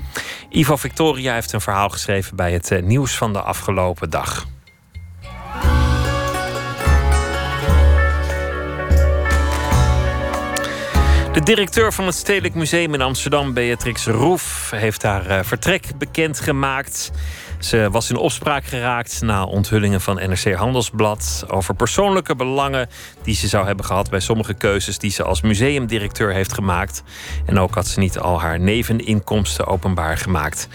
Ivo 0.49 0.75
Victoria 0.75 1.33
heeft 1.33 1.53
een 1.53 1.61
verhaal 1.61 1.89
geschreven 1.89 2.35
bij 2.35 2.51
het 2.51 2.71
uh, 2.71 2.81
nieuws 2.81 3.17
van 3.17 3.33
de 3.33 3.41
afgelopen 3.41 4.09
dag. 4.09 4.45
De 11.39 11.45
directeur 11.45 11.93
van 11.93 12.05
het 12.05 12.15
Stedelijk 12.15 12.55
Museum 12.55 12.93
in 12.93 13.01
Amsterdam, 13.01 13.53
Beatrix 13.53 14.05
Roef, 14.05 14.71
heeft 14.75 15.03
haar 15.03 15.27
uh, 15.27 15.39
vertrek 15.43 15.85
bekendgemaakt. 15.97 17.11
Ze 17.59 17.87
was 17.91 18.09
in 18.09 18.15
opspraak 18.15 18.65
geraakt 18.65 19.21
na 19.21 19.43
onthullingen 19.43 20.01
van 20.01 20.15
NRC 20.15 20.53
Handelsblad 20.53 21.45
over 21.47 21.75
persoonlijke 21.75 22.35
belangen 22.35 22.89
die 23.23 23.35
ze 23.35 23.47
zou 23.47 23.65
hebben 23.65 23.85
gehad 23.85 24.09
bij 24.09 24.19
sommige 24.19 24.53
keuzes 24.53 24.97
die 24.97 25.11
ze 25.11 25.23
als 25.23 25.41
museumdirecteur 25.41 26.33
heeft 26.33 26.53
gemaakt. 26.53 27.03
En 27.45 27.59
ook 27.59 27.75
had 27.75 27.87
ze 27.87 27.99
niet 27.99 28.19
al 28.19 28.41
haar 28.41 28.59
neveninkomsten 28.59 29.67
openbaar 29.67 30.17
gemaakt. 30.17 30.67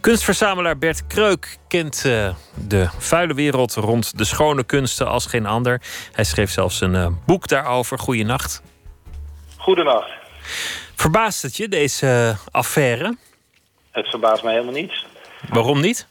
Kunstverzamelaar 0.00 0.78
Bert 0.78 1.06
Kreuk 1.06 1.56
kent 1.68 2.02
uh, 2.06 2.34
de 2.68 2.88
vuile 2.98 3.34
wereld 3.34 3.74
rond 3.74 4.18
de 4.18 4.24
schone 4.24 4.64
kunsten 4.64 5.08
als 5.08 5.26
geen 5.26 5.46
ander. 5.46 5.80
Hij 6.12 6.24
schreef 6.24 6.50
zelfs 6.50 6.80
een 6.80 6.94
uh, 6.94 7.06
boek 7.26 7.48
daarover. 7.48 7.98
Goeienacht. 7.98 8.62
Goedenacht. 9.62 10.10
Verbaast 10.94 11.42
het 11.42 11.56
je, 11.56 11.68
deze 11.68 12.34
affaire? 12.52 13.16
Het 13.90 14.08
verbaast 14.08 14.42
mij 14.42 14.52
helemaal 14.52 14.74
niets. 14.74 15.06
Waarom 15.48 15.80
niet? 15.80 16.08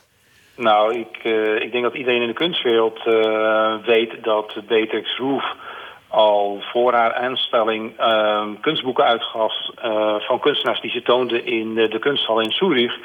Nou, 0.55 0.95
ik, 0.99 1.23
uh, 1.23 1.55
ik 1.55 1.71
denk 1.71 1.83
dat 1.83 1.93
iedereen 1.93 2.21
in 2.21 2.27
de 2.27 2.33
kunstwereld 2.33 2.99
uh, 3.05 3.75
weet 3.85 4.23
dat 4.23 4.53
Beatrix 4.67 5.17
Roof 5.17 5.43
al 6.07 6.61
voor 6.71 6.93
haar 6.93 7.13
aanstelling 7.13 7.99
uh, 7.99 8.47
kunstboeken 8.61 9.05
uitgaf 9.05 9.53
van 10.19 10.39
kunstenaars 10.39 10.81
die 10.81 10.91
ze 10.91 11.01
toonde 11.01 11.43
in 11.43 11.73
de, 11.73 11.99
kunsthal 11.99 12.39
in 12.39 12.51
Zurich. 12.51 12.97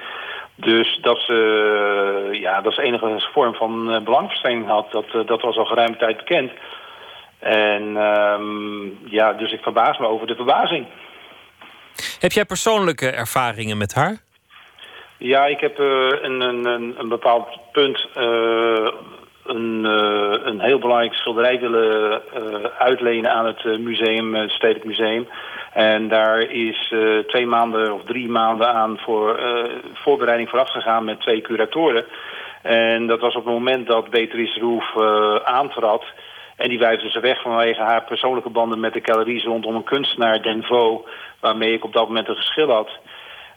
Dus 0.54 0.98
dat 1.02 1.20
ze, 1.20 2.28
ja, 2.32 2.60
dat 2.60 2.74
ze 2.74 2.82
enige 2.82 3.28
vorm 3.32 3.54
van 3.54 4.04
belangverstrengeling 4.04 4.70
had, 4.70 4.92
dat, 4.92 5.26
dat 5.26 5.40
was 5.40 5.56
al 5.56 5.64
geruime 5.64 5.96
tijd 5.96 6.16
bekend. 6.16 6.50
En 7.38 7.96
um, 7.96 8.98
ja, 9.04 9.32
dus 9.32 9.52
ik 9.52 9.62
verbaas 9.62 9.98
me 9.98 10.06
over 10.06 10.26
de 10.26 10.34
verbazing. 10.34 10.86
Heb 12.20 12.32
jij 12.32 12.44
persoonlijke 12.44 13.10
ervaringen 13.10 13.78
met 13.78 13.94
haar? 13.94 14.16
Ja, 15.18 15.46
ik 15.46 15.60
heb 15.60 15.80
uh, 15.80 16.08
een, 16.22 16.40
een, 16.40 16.94
een 16.98 17.08
bepaald 17.08 17.48
punt 17.72 18.06
uh, 18.16 18.88
een, 19.44 19.84
uh, 19.84 20.34
een 20.44 20.60
heel 20.60 20.78
belangrijk 20.78 21.14
schilderij 21.14 21.60
willen 21.60 22.22
uitlenen 22.78 23.32
aan 23.32 23.46
het 23.46 23.64
museum, 23.80 24.34
het 24.34 24.50
Stedelijk 24.50 24.84
Museum. 24.84 25.28
En 25.72 26.08
daar 26.08 26.40
is 26.40 26.94
twee 27.26 27.46
maanden 27.46 27.92
of 27.92 28.04
drie 28.04 28.28
maanden 28.28 28.74
aan 28.74 28.98
voor 28.98 29.40
voorbereiding 29.94 30.48
vooraf 30.48 30.70
gegaan 30.70 31.04
met 31.04 31.20
twee 31.20 31.40
curatoren. 31.40 32.04
En 32.62 33.06
dat 33.06 33.20
was 33.20 33.34
op 33.34 33.44
het 33.44 33.54
moment 33.54 33.86
dat 33.86 34.10
Beatrice 34.10 34.60
Roef 34.60 34.96
aantrad. 35.44 36.04
En 36.56 36.68
die 36.68 36.78
wijfde 36.78 37.10
ze 37.10 37.20
weg 37.20 37.42
vanwege 37.42 37.82
haar 37.82 38.04
persoonlijke 38.04 38.50
banden 38.50 38.80
met 38.80 38.92
de 38.92 39.00
galeries 39.02 39.44
rondom 39.44 39.74
een 39.74 39.84
kunstenaar, 39.84 40.42
Denvo, 40.42 41.04
waarmee 41.40 41.72
ik 41.72 41.84
op 41.84 41.92
dat 41.92 42.06
moment 42.06 42.28
een 42.28 42.36
geschil 42.36 42.70
had. 42.70 42.90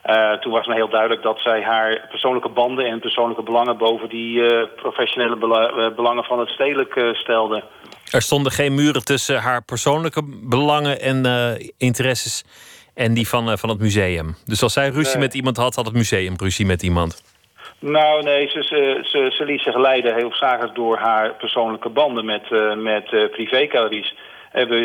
Uh, 0.06 0.34
toen 0.34 0.52
was 0.52 0.68
me 0.68 0.74
heel 0.74 0.90
duidelijk 0.90 1.22
dat 1.22 1.40
zij 1.40 1.62
haar 1.62 2.08
persoonlijke 2.10 2.50
banden 2.50 2.86
en 2.86 3.00
persoonlijke 3.00 3.44
belangen 3.44 3.78
boven 3.78 4.10
die 4.10 4.36
uh, 4.38 4.64
professionele 4.76 5.36
bela 5.36 5.72
uh, 5.72 5.96
belangen 5.96 6.24
van 6.24 6.40
het 6.40 6.50
stedelijk 6.50 7.14
stelde. 7.14 7.64
Er 8.12 8.22
stonden 8.22 8.52
geen 8.52 8.76
muren 8.76 9.06
tussen 9.06 9.38
haar 9.40 9.64
persoonlijke 9.64 10.22
belangen 10.44 11.02
en 11.02 11.26
interesses 11.78 12.44
en 12.94 13.14
die 13.14 13.28
van, 13.28 13.58
van 13.58 13.70
het 13.70 13.80
museum. 13.80 14.36
Dus 14.46 14.64
als 14.64 14.74
zij 14.74 14.90
ruzie 14.90 15.20
met 15.20 15.34
iemand 15.34 15.58
had, 15.58 15.76
had 15.76 15.86
het 15.86 15.96
museum 15.96 16.34
ruzie 16.38 16.66
met 16.66 16.84
iemand. 16.84 17.24
Nou, 17.80 18.24
nee, 18.24 18.48
ze, 18.48 18.64
ze, 19.04 19.32
ze, 19.38 19.46
liet 19.46 19.62
zich 19.62 19.78
leiden 19.78 20.16
heel 20.16 20.34
zakelijk 20.34 20.76
door 20.76 20.98
haar 20.98 21.34
persoonlijke 21.34 21.90
banden 21.90 22.26
met, 22.26 22.44
uh, 22.50 22.76
met 22.76 23.12
uh, 23.12 23.30
privégaleries. 23.30 24.16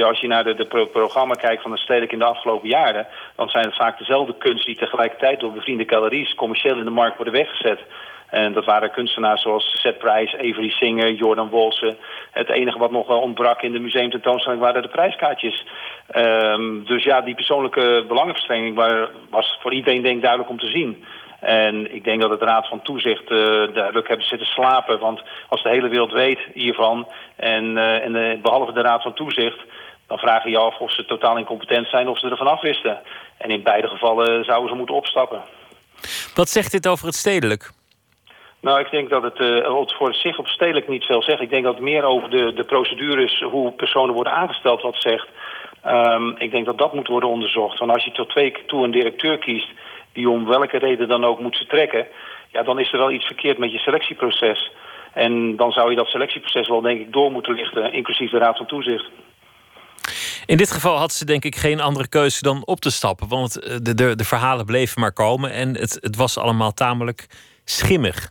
Als 0.05 0.21
je 0.21 0.27
naar 0.27 0.45
de, 0.45 0.55
de 0.55 0.89
programma 0.93 1.35
kijkt 1.35 1.63
van 1.63 1.71
de 1.71 1.79
stedelijk 1.79 2.13
in 2.13 2.19
de 2.19 2.25
afgelopen 2.25 2.69
jaren... 2.69 3.07
dan 3.37 3.49
zijn 3.49 3.65
het 3.65 3.77
vaak 3.77 3.99
dezelfde 3.99 4.37
kunsten 4.39 4.67
die 4.67 4.81
tegelijkertijd 4.81 5.41
door 5.41 5.53
bevriende 5.53 5.85
galeries... 5.87 6.35
commercieel 6.35 6.79
in 6.79 6.85
de 6.85 6.91
markt 6.91 7.17
worden 7.17 7.35
weggezet. 7.35 7.81
En 8.31 8.53
dat 8.53 8.65
waren 8.65 8.91
kunstenaars 8.91 9.43
zoals 9.43 9.81
Seth 9.81 9.99
Price, 9.99 10.37
Avery 10.37 10.71
Singer, 10.71 11.13
Jordan 11.13 11.49
Wolse. 11.49 11.97
Het 12.31 12.49
enige 12.49 12.79
wat 12.79 12.91
nog 12.91 13.09
ontbrak 13.09 13.63
in 13.63 13.73
de 13.73 13.79
museumtentoonstelling 13.79 14.61
waren 14.61 14.83
de 14.83 14.89
prijskaartjes. 14.89 15.67
Um, 16.17 16.85
dus 16.85 17.05
ja, 17.05 17.21
die 17.21 17.35
persoonlijke 17.35 18.05
belangenverstrengeling 18.09 18.77
was 19.31 19.59
voor 19.61 19.73
iedereen 19.73 20.03
denk 20.03 20.17
ik 20.17 20.23
duidelijk 20.23 20.51
om 20.51 20.59
te 20.59 20.71
zien. 20.71 21.05
En 21.45 21.95
ik 21.95 22.05
denk 22.05 22.21
dat 22.21 22.31
het 22.31 22.43
Raad 22.43 22.69
van 22.69 22.83
Toezicht 22.83 23.31
uh, 23.31 23.39
duidelijk 23.75 24.09
hebben 24.09 24.27
zitten 24.27 24.47
slapen. 24.47 24.99
Want 24.99 25.23
als 25.49 25.63
de 25.63 25.69
hele 25.69 25.89
wereld 25.89 26.13
weet 26.13 26.39
hiervan, 26.55 27.09
en, 27.37 27.65
uh, 27.65 28.05
en 28.05 28.41
behalve 28.43 28.73
de 28.73 28.81
Raad 28.81 29.03
van 29.03 29.15
Toezicht... 29.15 29.59
dan 30.07 30.19
vraag 30.19 30.45
je 30.45 30.51
je 30.51 30.59
af 30.59 30.79
of 30.79 30.93
ze 30.93 31.05
totaal 31.05 31.37
incompetent 31.37 31.89
zijn 31.89 32.09
of 32.09 32.19
ze 32.19 32.29
ervan 32.29 32.47
afwisten. 32.47 32.99
En 33.39 33.51
in 33.51 33.63
beide 33.63 33.89
gevallen 33.89 34.45
zouden 34.45 34.69
ze 34.69 34.77
moeten 34.77 34.95
opstappen. 34.95 35.43
Wat 36.35 36.49
zegt 36.49 36.73
dit 36.73 36.89
over 36.89 37.07
het 37.07 37.15
stedelijk? 37.15 37.71
Nou, 38.61 38.81
ik 38.81 38.91
denk 38.91 39.11
dat 39.11 39.23
het 39.23 39.39
uh, 39.39 39.87
voor 39.87 40.15
zich 40.15 40.39
op 40.39 40.47
stedelijk 40.47 40.89
niet 40.89 41.05
veel 41.05 41.23
zegt. 41.23 41.41
Ik 41.41 41.51
denk 41.51 41.65
dat 41.65 41.75
het 41.75 41.83
meer 41.83 42.05
over 42.05 42.31
de, 42.31 42.53
de 42.53 42.65
procedures, 42.65 43.41
hoe 43.41 43.73
personen 43.73 44.15
worden 44.15 44.33
aangesteld, 44.33 44.83
wat 44.83 44.97
zegt. 44.99 45.29
Um, 45.87 46.35
ik 46.39 46.51
denk 46.51 46.67
dat 46.67 46.79
dat 46.79 46.95
moet 46.95 47.09
worden 47.09 47.29
onderzocht. 47.29 47.79
Want 47.79 47.91
als 47.91 48.05
je 48.05 48.13
tot 48.13 48.29
twee 48.29 48.51
keer 48.51 48.65
toe 48.67 48.85
een 48.85 48.91
directeur 48.91 49.39
kiest 49.39 49.69
die 50.15 50.31
om 50.31 50.47
welke 50.47 50.79
reden 50.79 51.09
dan 51.09 51.25
ook 51.25 51.41
moet 51.41 51.57
vertrekken... 51.57 52.07
ja, 52.49 52.63
dan 52.63 52.79
is 52.79 52.93
er 52.93 52.99
wel 52.99 53.11
iets 53.11 53.27
verkeerd 53.27 53.59
met 53.59 53.73
je 53.73 53.79
selectieproces. 53.79 54.73
En 55.13 55.57
dan 55.57 55.73
zou 55.73 55.91
je 55.91 55.97
dat 55.97 56.07
selectieproces 56.07 56.69
wel, 56.69 56.81
denk 56.81 57.01
ik, 57.01 57.13
door 57.13 57.31
moeten 57.31 57.55
lichten... 57.55 57.93
inclusief 57.93 58.31
de 58.31 58.39
Raad 58.39 58.57
van 58.57 58.67
Toezicht. 58.67 59.11
In 60.47 60.57
dit 60.57 60.73
geval 60.73 60.97
had 60.97 61.13
ze 61.13 61.25
denk 61.25 61.45
ik 61.45 61.57
geen 61.57 61.81
andere 61.81 62.09
keuze 62.09 62.43
dan 62.43 62.63
op 62.65 62.81
te 62.81 62.91
stappen. 62.91 63.29
Want 63.29 63.61
eh, 63.61 63.77
de, 63.83 63.95
de, 63.95 64.17
de 64.17 64.25
verhalen 64.25 64.67
bleven 64.67 65.01
maar 65.01 65.13
komen 65.13 65.53
en 65.53 65.69
het, 65.77 65.99
het 66.01 66.17
was 66.17 66.39
allemaal 66.39 66.73
tamelijk 66.73 67.27
schimmig. 67.65 68.31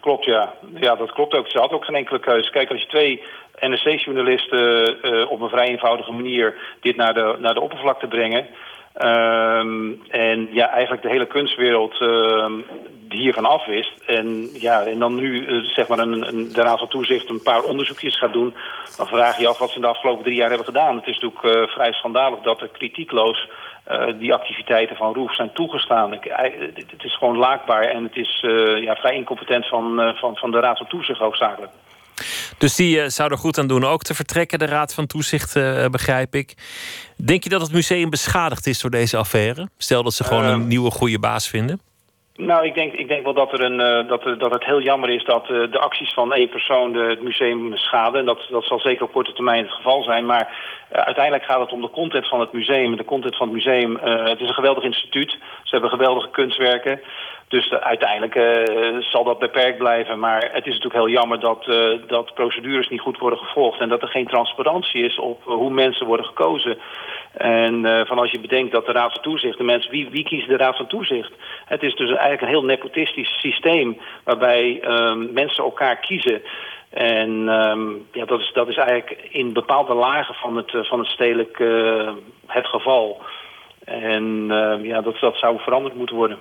Klopt, 0.00 0.24
ja. 0.24 0.54
Ja, 0.74 0.94
dat 0.94 1.12
klopt 1.12 1.34
ook. 1.34 1.48
Ze 1.48 1.58
had 1.58 1.72
ook 1.72 1.84
geen 1.84 1.94
enkele 1.94 2.20
keuze. 2.20 2.50
Kijk, 2.50 2.70
als 2.70 2.80
je 2.80 2.86
twee 2.86 3.22
NRC-journalisten 3.60 4.96
uh, 5.02 5.30
op 5.30 5.40
een 5.40 5.48
vrij 5.48 5.68
eenvoudige 5.68 6.12
manier 6.12 6.54
dit 6.80 6.96
naar 6.96 7.14
de, 7.14 7.36
naar 7.38 7.54
de 7.54 7.60
oppervlakte 7.60 8.06
brengen... 8.06 8.46
Um, 9.02 10.02
en 10.08 10.48
ja, 10.52 10.68
eigenlijk 10.68 11.02
de 11.02 11.08
hele 11.08 11.26
kunstwereld 11.26 12.00
uh, 12.00 12.46
hiervan 13.08 13.44
afwist. 13.44 14.00
En, 14.06 14.48
ja, 14.52 14.82
en 14.82 14.98
dan 14.98 15.14
nu 15.14 15.46
uh, 15.46 15.64
zeg 15.64 15.88
maar 15.88 15.98
een, 15.98 16.28
een, 16.28 16.52
de 16.52 16.62
Raad 16.62 16.78
van 16.78 16.88
Toezicht 16.88 17.28
een 17.28 17.42
paar 17.42 17.62
onderzoekjes 17.62 18.18
gaat 18.18 18.32
doen. 18.32 18.54
Dan 18.96 19.06
vraag 19.06 19.38
je 19.38 19.48
af 19.48 19.58
wat 19.58 19.70
ze 19.70 19.80
de 19.80 19.86
afgelopen 19.86 20.24
drie 20.24 20.36
jaar 20.36 20.48
hebben 20.48 20.66
gedaan. 20.66 20.96
Het 20.96 21.06
is 21.06 21.18
natuurlijk 21.18 21.56
uh, 21.56 21.66
vrij 21.74 21.92
schandalig 21.92 22.40
dat 22.40 22.60
er 22.60 22.68
kritiekloos 22.68 23.48
die 24.18 24.34
activiteiten 24.34 24.96
van 24.96 25.14
Roef 25.14 25.34
zijn 25.34 25.52
toegestaan. 25.52 26.12
Het 26.12 27.04
is 27.04 27.16
gewoon 27.16 27.36
laakbaar 27.36 27.82
en 27.82 28.02
het 28.02 28.16
is 28.16 28.44
ja, 28.80 28.94
vrij 28.94 29.14
incompetent 29.14 29.68
van, 29.68 30.14
van, 30.16 30.36
van 30.36 30.50
de 30.50 30.60
Raad 30.60 30.78
van 30.78 30.86
Toezicht 30.86 31.18
hoofdzakelijk. 31.18 31.72
Dus 32.58 32.76
die 32.76 32.96
uh, 32.96 33.04
zou 33.06 33.30
er 33.30 33.38
goed 33.38 33.58
aan 33.58 33.66
doen 33.66 33.84
ook 33.84 34.02
te 34.02 34.14
vertrekken, 34.14 34.58
de 34.58 34.66
Raad 34.66 34.94
van 34.94 35.06
Toezicht, 35.06 35.56
uh, 35.56 35.86
begrijp 35.86 36.34
ik. 36.34 36.54
Denk 37.16 37.42
je 37.42 37.48
dat 37.48 37.60
het 37.60 37.72
museum 37.72 38.10
beschadigd 38.10 38.66
is 38.66 38.80
door 38.80 38.90
deze 38.90 39.16
affaire? 39.16 39.68
Stel 39.78 40.02
dat 40.02 40.12
ze 40.12 40.24
gewoon 40.24 40.44
een 40.44 40.68
nieuwe 40.68 40.90
goede 40.90 41.18
baas 41.18 41.48
vinden? 41.48 41.80
Nou, 42.36 42.66
ik 42.66 42.74
denk, 42.74 42.92
ik 42.92 43.08
denk 43.08 43.24
wel 43.24 43.34
dat, 43.34 43.52
er 43.52 43.60
een, 43.60 44.06
dat, 44.06 44.24
er, 44.24 44.38
dat 44.38 44.52
het 44.52 44.64
heel 44.64 44.82
jammer 44.82 45.10
is 45.10 45.24
dat 45.24 45.46
de 45.46 45.78
acties 45.78 46.14
van 46.14 46.32
één 46.32 46.48
persoon 46.48 46.92
de, 46.92 46.98
het 46.98 47.22
museum 47.22 47.76
schaden. 47.76 48.20
En 48.20 48.26
dat, 48.26 48.46
dat 48.50 48.64
zal 48.64 48.80
zeker 48.80 49.04
op 49.04 49.12
korte 49.12 49.32
termijn 49.32 49.64
het 49.64 49.72
geval 49.72 50.02
zijn. 50.02 50.26
Maar 50.26 50.48
uiteindelijk 50.90 51.44
gaat 51.44 51.60
het 51.60 51.72
om 51.72 51.80
de 51.80 51.90
content 51.90 52.28
van 52.28 52.40
het 52.40 52.52
museum. 52.52 52.96
De 52.96 53.04
content 53.04 53.36
van 53.36 53.46
het 53.46 53.56
museum, 53.56 53.98
het 54.02 54.40
is 54.40 54.48
een 54.48 54.54
geweldig 54.54 54.84
instituut. 54.84 55.30
Ze 55.62 55.70
hebben 55.70 55.90
geweldige 55.90 56.30
kunstwerken. 56.30 57.00
Dus 57.54 57.70
uiteindelijk 57.70 58.34
eh, 58.34 58.96
zal 59.00 59.24
dat 59.24 59.38
beperkt 59.38 59.78
blijven. 59.78 60.18
Maar 60.18 60.40
het 60.52 60.66
is 60.66 60.72
natuurlijk 60.72 60.94
heel 60.94 61.08
jammer 61.08 61.40
dat, 61.40 61.68
eh, 61.68 61.90
dat 62.06 62.34
procedures 62.34 62.88
niet 62.88 63.00
goed 63.00 63.18
worden 63.18 63.38
gevolgd... 63.38 63.80
en 63.80 63.88
dat 63.88 64.02
er 64.02 64.08
geen 64.08 64.26
transparantie 64.26 65.04
is 65.04 65.18
op 65.18 65.42
hoe 65.44 65.70
mensen 65.70 66.06
worden 66.06 66.26
gekozen. 66.26 66.78
En 67.32 67.84
eh, 67.84 68.06
van 68.06 68.18
als 68.18 68.30
je 68.30 68.40
bedenkt 68.40 68.72
dat 68.72 68.86
de 68.86 68.92
Raad 68.92 69.12
van 69.12 69.22
Toezicht... 69.22 69.58
de 69.58 69.64
mensen, 69.64 69.90
wie, 69.90 70.08
wie 70.10 70.24
kiest 70.24 70.48
de 70.48 70.56
Raad 70.56 70.76
van 70.76 70.86
Toezicht? 70.86 71.32
Het 71.64 71.82
is 71.82 71.94
dus 71.94 72.08
eigenlijk 72.08 72.42
een 72.42 72.48
heel 72.48 72.64
nepotistisch 72.64 73.38
systeem... 73.40 73.98
waarbij 74.24 74.80
ehm, 74.80 75.32
mensen 75.32 75.64
elkaar 75.64 75.96
kiezen... 75.96 76.42
En 76.90 77.48
ehm, 77.48 77.90
ja, 78.12 78.24
dat, 78.24 78.40
is, 78.40 78.50
dat 78.52 78.68
is 78.68 78.76
eigenlijk 78.76 79.28
in 79.30 79.52
bepaalde 79.52 79.94
lagen 79.94 80.34
van 80.34 80.56
het, 80.56 80.70
van 80.70 80.98
het 80.98 81.08
stedelijk 81.08 81.58
het 82.46 82.66
geval. 82.66 83.22
En 83.84 84.46
ehm, 84.50 84.84
ja, 84.84 85.00
dat, 85.00 85.18
dat 85.20 85.36
zou 85.36 85.58
veranderd 85.60 85.94
moeten 85.94 86.16
worden. 86.16 86.38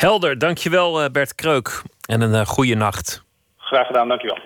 Helder, 0.00 0.38
dankjewel 0.38 1.02
eh, 1.02 1.10
Bert 1.10 1.34
Kreuk. 1.34 1.82
En 2.06 2.20
een 2.20 2.32
uh, 2.32 2.46
goede 2.46 2.74
nacht. 2.74 3.24
Graag 3.56 3.86
gedaan, 3.86 4.08
dankjewel. 4.08 4.38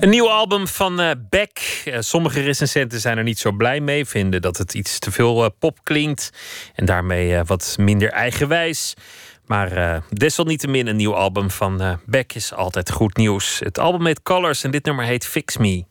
Een 0.00 0.08
nieuw 0.08 0.30
album 0.30 0.66
van 0.66 1.00
uh, 1.00 1.10
Beck. 1.30 1.82
Uh, 1.84 1.96
sommige 2.00 2.40
recensenten 2.40 3.00
zijn 3.00 3.18
er 3.18 3.24
niet 3.24 3.38
zo 3.38 3.52
blij 3.52 3.80
mee, 3.80 4.04
vinden 4.06 4.42
dat 4.42 4.56
het 4.56 4.74
iets 4.74 4.98
te 4.98 5.12
veel 5.12 5.44
uh, 5.44 5.50
pop 5.58 5.78
klinkt 5.82 6.30
en 6.74 6.84
daarmee 6.84 7.42
wat 7.42 7.76
minder 7.78 8.10
eigenwijs. 8.10 8.94
Maar 9.46 10.02
desalniettemin 10.08 10.86
een 10.86 10.96
nieuw 10.96 11.14
album 11.14 11.50
van 11.50 12.00
Beck 12.06 12.32
is 12.32 12.52
altijd 12.54 12.90
goed 12.90 13.16
nieuws. 13.16 13.58
Het 13.58 13.78
album 13.78 14.06
heet 14.06 14.22
Colors 14.22 14.64
en 14.64 14.70
dit 14.70 14.84
nummer 14.84 15.04
heet 15.04 15.26
Fix 15.26 15.56
Me. 15.56 15.84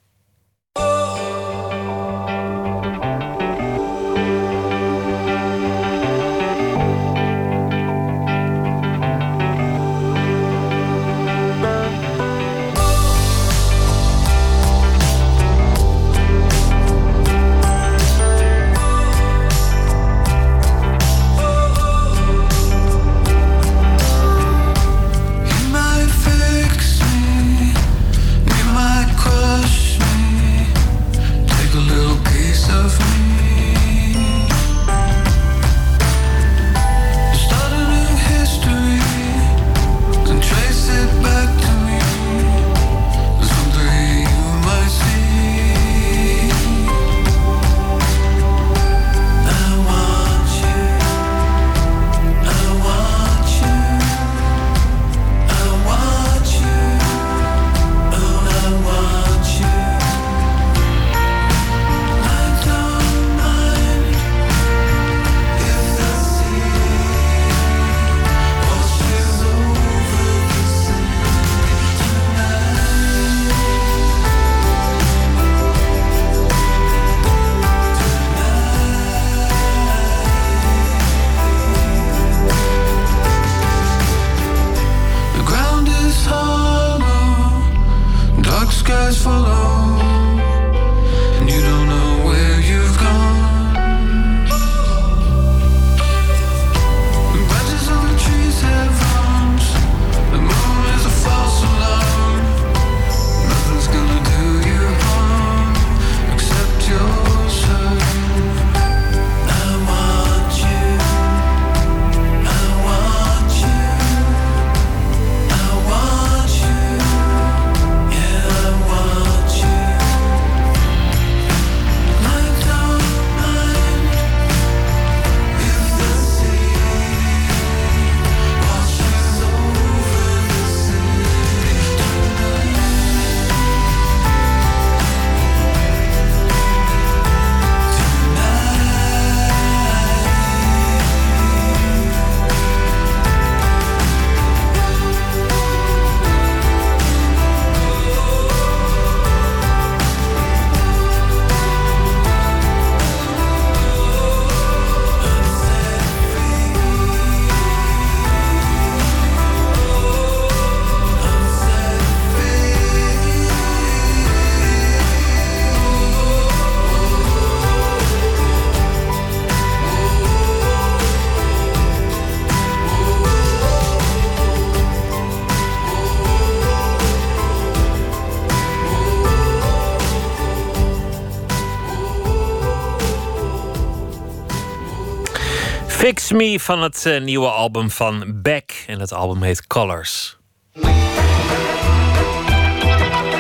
Me 186.36 186.60
van 186.60 186.82
het 186.82 187.06
uh, 187.07 187.22
nieuwe 187.22 187.48
album 187.48 187.91
van 187.91 188.24
Beck. 188.41 188.84
En 188.88 188.99
het 188.99 189.14
album 189.14 189.41
heet 189.41 189.68
Colors. 189.68 190.38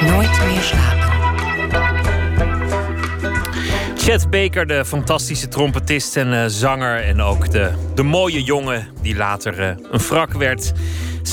Nooit 0.01 0.45
meer 0.45 0.61
slapen. 0.61 1.13
Chet 3.97 4.29
Baker, 4.29 4.67
de 4.67 4.85
fantastische 4.85 5.47
trompetist 5.47 6.17
en 6.17 6.27
uh, 6.27 6.43
zanger. 6.47 7.03
En 7.03 7.21
ook 7.21 7.51
de, 7.51 7.71
de 7.95 8.03
mooie 8.03 8.43
jongen 8.43 8.87
die 9.01 9.15
later 9.15 9.59
uh, 9.59 9.67
een 9.91 9.99
wrak 9.99 10.33
werd. 10.33 10.71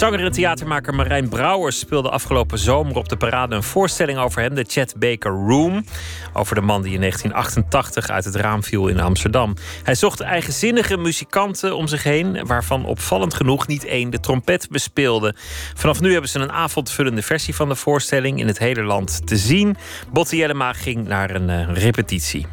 Zanger 0.02 0.24
en 0.24 0.32
theatermaker 0.32 0.94
Marijn 0.94 1.28
Brouwers 1.28 1.78
speelde 1.78 2.10
afgelopen 2.10 2.58
zomer 2.58 2.96
op 2.96 3.08
de 3.08 3.16
parade 3.16 3.54
een 3.54 3.62
voorstelling 3.62 4.18
over 4.18 4.42
hem, 4.42 4.54
de 4.54 4.64
Chet 4.68 4.94
Baker 4.98 5.30
Room. 5.30 5.84
Over 6.32 6.54
de 6.54 6.60
man 6.60 6.82
die 6.82 6.92
in 6.92 7.00
1988 7.00 8.08
uit 8.08 8.24
het 8.24 8.34
raam 8.34 8.62
viel 8.62 8.88
in 8.88 9.00
Amsterdam. 9.00 9.54
Hij 9.82 9.94
zocht 9.94 10.20
eigenzinnige 10.20 10.96
muzikanten 10.96 11.76
om 11.76 11.86
zich 11.86 12.02
heen, 12.02 12.46
waarvan 12.46 12.84
opvallend 12.84 13.34
genoeg 13.34 13.66
niet 13.66 13.84
één 13.84 14.10
de 14.10 14.20
trompet 14.20 14.68
bespeelde. 14.70 15.34
Vanaf 15.74 16.00
nu 16.00 16.12
hebben 16.12 16.30
ze 16.30 16.38
een 16.38 16.52
avondvullende 16.52 17.22
versie 17.22 17.54
van 17.54 17.68
de 17.68 17.76
voorstelling 17.76 18.40
in 18.40 18.46
het 18.46 18.58
hele 18.58 18.82
land 18.82 19.26
te 19.26 19.36
zien. 19.36 19.76
Botte 20.12 20.36
Jellema 20.36 20.72
ging 20.72 21.06
naar 21.08 21.30
een 21.30 21.48
uh, 21.48 21.76
repetitie. 21.76 22.46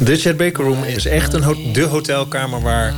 De 0.00 0.16
Chet 0.16 0.36
Baker 0.36 0.64
Room 0.64 0.84
is 0.84 1.06
echt 1.06 1.32
een 1.32 1.72
de 1.72 1.82
hotelkamer 1.82 2.60
waar 2.60 2.94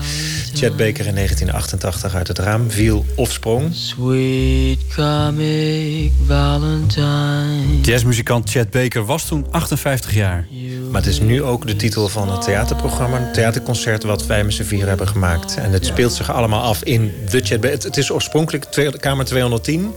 Chet 0.54 0.76
Baker 0.76 1.06
in 1.06 1.14
1988 1.14 2.14
uit 2.14 2.28
het 2.28 2.38
raam 2.38 2.70
viel 2.70 3.04
of 3.14 3.32
sprong. 3.32 3.74
Sweet 3.74 4.78
comic 4.94 6.12
Valentine. 6.26 7.80
Jazzmuzikant 7.82 8.50
Chet 8.50 8.70
Baker 8.70 9.04
was 9.04 9.26
toen 9.26 9.46
58 9.50 10.14
jaar. 10.14 10.46
Maar 10.90 11.00
het 11.00 11.10
is 11.10 11.20
nu 11.20 11.42
ook 11.42 11.66
de 11.66 11.76
titel 11.76 12.08
van 12.08 12.30
het 12.30 12.42
theaterprogramma. 12.42 13.18
Een 13.18 13.32
theaterconcert 13.32 14.02
wat 14.02 14.26
wij 14.26 14.44
met 14.44 14.54
z'n 14.54 14.62
vier 14.62 14.86
hebben 14.86 15.08
gemaakt. 15.08 15.56
En 15.56 15.72
het 15.72 15.86
speelt 15.86 16.12
zich 16.12 16.32
allemaal 16.32 16.62
af 16.62 16.82
in 16.82 17.12
de 17.30 17.40
Chet 17.40 17.60
Baker. 17.60 17.76
Het, 17.76 17.82
het 17.82 17.96
is 17.96 18.10
oorspronkelijk 18.10 18.66
kamer 19.00 19.24
210. 19.24 19.92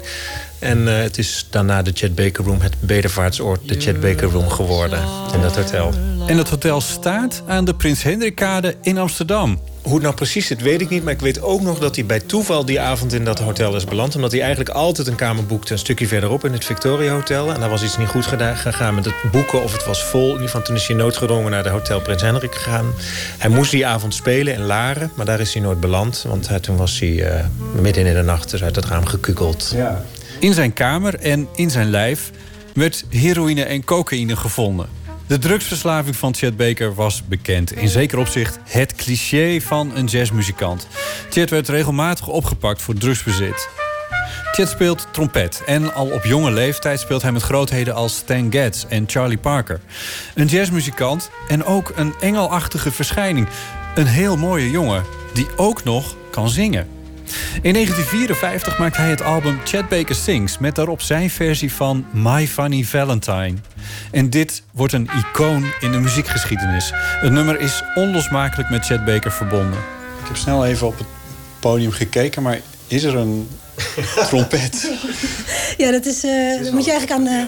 En 0.65 0.87
eh, 0.87 0.97
het 0.97 1.17
is 1.17 1.47
daarna 1.49 1.81
de 1.81 1.91
Chet 1.93 2.15
Baker 2.15 2.43
Room, 2.43 2.61
het 2.61 2.75
bedevaartsoord, 2.79 3.67
de 3.67 3.79
Chet 3.79 3.99
Baker 3.99 4.29
Room 4.29 4.49
geworden. 4.49 4.99
In 5.33 5.41
dat 5.41 5.55
hotel. 5.55 5.93
En 6.27 6.37
het 6.37 6.49
hotel 6.49 6.81
staat 6.81 7.43
aan 7.47 7.65
de 7.65 7.75
Prins 7.75 8.03
Hendrikkade 8.03 8.75
in 8.81 8.97
Amsterdam. 8.97 9.59
Hoe 9.81 9.93
het 9.93 10.03
nou 10.03 10.15
precies 10.15 10.47
zit, 10.47 10.61
weet 10.61 10.81
ik 10.81 10.89
niet. 10.89 11.03
Maar 11.03 11.13
ik 11.13 11.19
weet 11.19 11.41
ook 11.41 11.61
nog 11.61 11.79
dat 11.79 11.95
hij 11.95 12.05
bij 12.05 12.19
toeval 12.19 12.65
die 12.65 12.79
avond 12.79 13.13
in 13.13 13.25
dat 13.25 13.39
hotel 13.39 13.75
is 13.75 13.83
beland. 13.83 14.15
Omdat 14.15 14.31
hij 14.31 14.41
eigenlijk 14.41 14.69
altijd 14.69 15.07
een 15.07 15.15
kamer 15.15 15.45
boekte 15.45 15.73
een 15.73 15.79
stukje 15.79 16.07
verderop 16.07 16.45
in 16.45 16.51
het 16.51 16.65
Victoria 16.65 17.13
Hotel. 17.13 17.53
En 17.53 17.59
daar 17.59 17.69
was 17.69 17.83
iets 17.83 17.97
niet 17.97 18.07
goed 18.07 18.25
gegaan 18.25 18.95
met 18.95 19.05
het 19.05 19.31
boeken 19.31 19.63
of 19.63 19.71
het 19.71 19.85
was 19.85 20.03
vol. 20.03 20.25
In 20.25 20.31
ieder 20.31 20.45
geval 20.45 20.61
toen 20.61 20.75
is 20.75 20.87
hij 20.87 20.95
noodgedwongen 20.95 21.51
naar 21.51 21.63
de 21.63 21.69
Hotel 21.69 22.01
Prins 22.01 22.21
Hendrik 22.21 22.55
gegaan. 22.55 22.93
Hij 23.37 23.49
moest 23.49 23.71
die 23.71 23.85
avond 23.85 24.13
spelen 24.13 24.53
in 24.53 24.61
Laren, 24.61 25.11
maar 25.15 25.25
daar 25.25 25.39
is 25.39 25.53
hij 25.53 25.61
nooit 25.61 25.79
beland. 25.79 26.25
Want 26.27 26.47
hij, 26.47 26.59
toen 26.59 26.77
was 26.77 26.99
hij 26.99 27.23
eh, 27.23 27.45
midden 27.81 28.05
in 28.05 28.13
de 28.13 28.21
nacht 28.21 28.51
dus 28.51 28.63
uit 28.63 28.75
het 28.75 28.85
raam 28.85 29.05
gekukeld. 29.05 29.73
In 30.39 30.53
zijn 30.53 30.73
kamer 30.73 31.15
en 31.15 31.47
in 31.55 31.69
zijn 31.69 31.89
lijf 31.89 32.31
werd 32.73 33.05
heroïne 33.09 33.63
en 33.63 33.83
cocaïne 33.83 34.35
gevonden. 34.35 34.89
De 35.27 35.37
drugsverslaving 35.37 36.15
van 36.15 36.33
Chet 36.33 36.57
Baker 36.57 36.95
was 36.95 37.27
bekend. 37.27 37.71
In 37.71 37.87
zeker 37.87 38.17
opzicht 38.17 38.59
het 38.63 38.95
cliché 38.95 39.61
van 39.61 39.95
een 39.95 40.05
jazzmuzikant. 40.05 40.87
Chet 41.29 41.49
werd 41.49 41.69
regelmatig 41.69 42.27
opgepakt 42.27 42.81
voor 42.81 42.93
drugsbezit. 42.93 43.69
Chet 44.51 44.69
speelt 44.69 45.07
trompet 45.11 45.61
en 45.65 45.93
al 45.93 46.07
op 46.07 46.23
jonge 46.23 46.51
leeftijd 46.51 46.99
speelt 46.99 47.21
hij 47.21 47.31
met 47.31 47.41
grootheden 47.41 47.95
als 47.95 48.15
Stan 48.15 48.51
Getz 48.51 48.85
en 48.89 49.03
Charlie 49.07 49.37
Parker. 49.37 49.79
Een 50.33 50.47
jazzmuzikant 50.47 51.29
en 51.47 51.63
ook 51.63 51.91
een 51.95 52.13
engelachtige 52.19 52.91
verschijning. 52.91 53.47
Een 53.95 54.07
heel 54.07 54.37
mooie 54.37 54.71
jongen 54.71 55.03
die 55.33 55.47
ook 55.55 55.83
nog 55.83 56.15
kan 56.31 56.49
zingen. 56.49 56.94
In 57.61 57.73
1954 57.73 58.77
maakt 58.77 58.97
hij 58.97 59.09
het 59.09 59.21
album 59.21 59.59
Chet 59.63 59.89
Baker 59.89 60.15
Sings... 60.15 60.57
met 60.57 60.75
daarop 60.75 61.01
zijn 61.01 61.29
versie 61.29 61.71
van 61.73 62.05
My 62.11 62.47
Funny 62.47 62.83
Valentine. 62.83 63.53
En 64.11 64.29
dit 64.29 64.63
wordt 64.71 64.93
een 64.93 65.09
icoon 65.17 65.65
in 65.79 65.91
de 65.91 65.99
muziekgeschiedenis. 65.99 66.91
Het 66.95 67.31
nummer 67.31 67.59
is 67.59 67.81
onlosmakelijk 67.95 68.69
met 68.69 68.85
Chet 68.85 69.05
Baker 69.05 69.31
verbonden. 69.31 69.79
Ik 70.21 70.27
heb 70.27 70.35
snel 70.35 70.65
even 70.65 70.87
op 70.87 70.97
het 70.97 71.07
podium 71.59 71.91
gekeken, 71.91 72.43
maar 72.43 72.59
is 72.87 73.03
er 73.03 73.15
een 73.15 73.47
trompet? 74.29 74.91
Ja, 75.77 75.91
dat 75.91 76.05
is, 76.05 76.23
eh 76.23 76.63
dat 76.63 76.71
moet 76.73 76.85
je 76.85 76.91
eigenlijk 76.91 77.11
aan... 77.21 77.27
eh, 77.27 77.43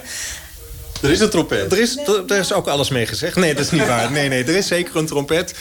Er 1.02 1.12
is 1.12 1.20
een 1.20 1.30
trompet. 1.30 1.72
Er 1.72 1.80
is, 1.80 1.98
er, 1.98 2.24
er 2.28 2.38
is 2.40 2.54
ook 2.54 2.68
alles 2.68 2.90
mee 2.90 3.06
gezegd. 3.06 3.36
Nee, 3.36 3.54
dat 3.56 3.66
is 3.66 3.72
niet 3.72 3.88
waar. 3.88 4.12
Nee, 4.12 4.30
nee, 4.30 4.44
er 4.44 4.56
is 4.56 4.68
zeker 4.68 4.96
een 4.96 5.06
trompet. 5.06 5.54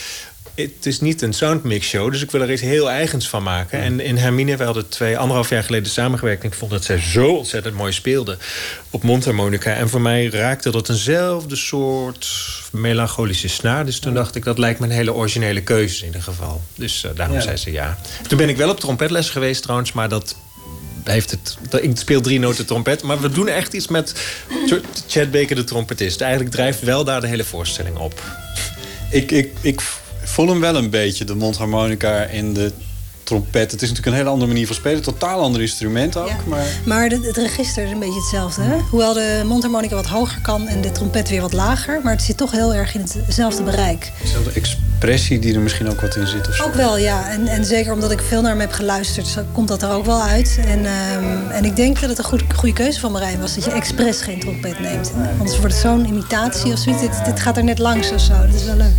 Het 0.57 0.87
is 0.87 1.01
niet 1.01 1.23
een 1.23 1.33
soundmix 1.33 1.87
show, 1.89 2.11
dus 2.13 2.23
ik 2.23 2.31
wil 2.31 2.41
er 2.43 2.53
iets 2.53 2.63
heel 2.63 2.91
eigens 2.91 3.29
van 3.29 3.43
maken. 3.43 3.81
En 3.81 4.01
in 4.01 4.17
Hermine, 4.17 4.57
we 4.57 4.65
hadden 4.65 4.89
twee, 4.89 5.19
anderhalf 5.19 5.49
jaar 5.49 5.63
geleden 5.63 5.91
samengewerkt. 5.91 6.43
En 6.43 6.49
ik 6.49 6.55
vond 6.55 6.71
dat 6.71 6.85
zij 6.85 6.99
zo 6.99 7.29
ontzettend 7.33 7.75
mooi 7.75 7.93
speelde 7.93 8.39
op 8.91 9.03
mondharmonica. 9.03 9.73
En 9.75 9.89
voor 9.89 10.01
mij 10.01 10.27
raakte 10.29 10.71
dat 10.71 10.89
eenzelfde 10.89 11.57
soort 11.57 12.29
melancholische 12.73 13.49
snaar. 13.49 13.85
Dus 13.87 13.99
toen 13.99 14.15
dacht 14.15 14.35
ik, 14.35 14.45
dat 14.45 14.59
lijkt 14.59 14.79
me 14.81 14.87
een 14.87 14.93
hele 14.93 15.13
originele 15.15 15.63
keuze 15.63 16.01
in 16.01 16.07
ieder 16.07 16.23
geval. 16.23 16.61
Dus 16.75 17.05
eh, 17.05 17.11
daarom 17.15 17.37
Ja. 17.37 17.43
zei 17.43 17.57
ze 17.57 17.73
ja. 17.73 17.99
Toen 18.29 18.39
ben 18.39 18.49
ik 18.49 18.57
wel 18.57 18.71
op 18.71 18.81
trompetles 18.81 19.31
geweest 19.31 19.63
trouwens, 19.63 19.93
maar 19.93 20.09
dat 20.09 20.37
heeft 21.05 21.31
het. 21.31 21.57
Ik 21.83 21.97
speel 21.99 22.21
drie 22.21 22.39
noten 22.39 22.67
trompet, 22.67 23.03
maar 23.03 23.21
we 23.21 23.29
doen 23.31 23.49
echt 23.49 23.73
iets 23.73 23.89
met 23.89 24.15
Chad 25.09 25.31
Baker, 25.31 25.57
de 25.57 25.65
trompetist. 25.65 26.21
Eigenlijk 26.21 26.55
drijft 26.55 26.81
wel 26.81 27.05
daar 27.05 27.21
de 27.21 27.27
hele 27.27 27.45
voorstelling 27.45 27.97
op. 27.97 28.23
Ik, 29.11 29.31
ik, 29.31 29.53
ik 29.61 29.81
voel 30.37 30.49
hem 30.49 30.61
wel 30.61 30.77
een 30.77 30.91
beetje, 30.91 31.25
de 31.25 31.35
mondharmonica 31.35 32.25
en 32.25 32.53
de 32.53 32.73
trompet. 33.27 33.71
Het 33.71 33.83
is 33.83 33.89
natuurlijk 33.89 34.07
een 34.07 34.13
hele 34.23 34.29
andere 34.29 34.51
manier 34.53 34.67
van 34.67 34.77
spelen. 34.77 35.03
Totaal 35.03 35.41
ander 35.41 35.61
instrument 35.61 36.17
ook. 36.17 36.31
Maar 36.47 36.65
Maar 36.85 37.09
de- 37.09 37.21
het 37.23 37.37
register 37.37 37.85
is 37.85 37.91
een 37.91 37.99
beetje 37.99 38.21
hetzelfde. 38.21 38.63
Hè? 38.63 38.77
Hoewel 38.91 39.13
de 39.13 39.43
mondharmonica 39.47 39.95
wat 39.95 40.07
hoger 40.07 40.41
kan 40.41 40.67
en 40.69 40.81
de 40.81 40.93
trompet 40.93 41.29
weer 41.29 41.41
wat 41.41 41.53
lager. 41.53 42.01
Maar 42.03 42.13
het 42.13 42.23
zit 42.23 42.37
toch 42.37 42.51
heel 42.51 42.75
erg 42.75 42.95
in 42.95 43.01
hetzelfde 43.27 43.63
bereik. 43.63 44.13
dezelfde 44.23 44.51
expressie 44.53 45.39
die 45.39 45.55
er 45.55 45.61
misschien 45.61 45.91
ook 45.91 46.01
wat 46.01 46.17
in 46.17 46.27
zit. 46.27 46.49
Of 46.49 46.55
zo. 46.55 46.65
Ook 46.65 46.75
wel, 46.75 46.99
ja. 46.99 47.29
En, 47.31 47.47
en 47.47 47.65
zeker 47.65 47.93
omdat 47.93 48.11
ik 48.11 48.21
veel 48.29 48.41
naar 48.41 48.51
hem 48.51 48.61
heb 48.61 48.73
geluisterd, 48.73 49.39
komt 49.53 49.69
dat 49.69 49.83
er 49.83 49.91
ook 49.91 50.05
wel 50.05 50.23
uit. 50.23 50.59
En, 50.67 50.87
ehm, 50.87 51.51
en 51.51 51.65
ik 51.65 51.77
denk 51.77 52.01
dat 52.01 52.09
het 52.09 52.19
een 52.19 52.25
goed, 52.25 52.43
goede 52.57 52.75
keuze 52.75 53.01
van 53.01 53.13
Marijn 53.13 53.41
was 53.41 53.55
dat 53.55 53.65
je 53.65 53.71
expres 53.71 54.21
geen 54.21 54.41
trompet 54.41 54.81
neemt. 54.81 55.13
Anders 55.39 55.59
wordt 55.59 55.73
het 55.73 55.83
zo'n 55.83 56.07
imitatie 56.07 56.73
of 56.73 56.79
zoiets. 56.79 57.03
Dit, 57.03 57.25
dit 57.25 57.41
gaat 57.41 57.57
er 57.57 57.65
net 57.65 57.79
langs 57.79 58.11
of 58.13 58.21
zo. 58.21 58.33
Dat 58.47 58.55
is 58.55 58.65
wel 58.65 58.77
leuk. 58.77 58.95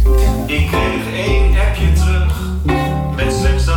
Ik 0.45 0.67
kreeg 0.67 1.25
één 1.25 1.55
appje 1.67 1.93
terug 1.93 2.35
met 3.15 3.33
slechts 3.39 3.67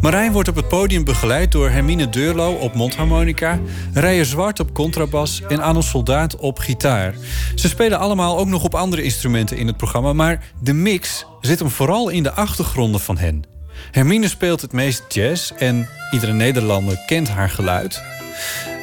Marijn 0.00 0.32
wordt 0.32 0.48
op 0.48 0.54
het 0.54 0.68
podium 0.68 1.04
begeleid 1.04 1.52
door 1.52 1.70
Hermine 1.70 2.08
Deurlo 2.08 2.52
op 2.52 2.74
mondharmonica... 2.74 3.60
Rijer 3.92 4.26
Zwart 4.26 4.60
op 4.60 4.74
contrabas 4.74 5.42
en 5.48 5.60
Anne 5.60 5.82
Soldaat 5.82 6.36
op 6.36 6.58
gitaar. 6.58 7.14
Ze 7.54 7.68
spelen 7.68 7.98
allemaal 7.98 8.38
ook 8.38 8.46
nog 8.46 8.64
op 8.64 8.74
andere 8.74 9.02
instrumenten 9.02 9.56
in 9.56 9.66
het 9.66 9.76
programma... 9.76 10.12
maar 10.12 10.44
de 10.60 10.72
mix 10.72 11.26
zit 11.40 11.58
hem 11.58 11.70
vooral 11.70 12.08
in 12.08 12.22
de 12.22 12.32
achtergronden 12.32 13.00
van 13.00 13.18
hen. 13.18 13.44
Hermine 13.90 14.28
speelt 14.28 14.60
het 14.60 14.72
meest 14.72 15.02
jazz 15.08 15.50
en 15.50 15.88
iedere 16.10 16.32
Nederlander 16.32 16.98
kent 17.06 17.28
haar 17.28 17.50
geluid. 17.50 18.02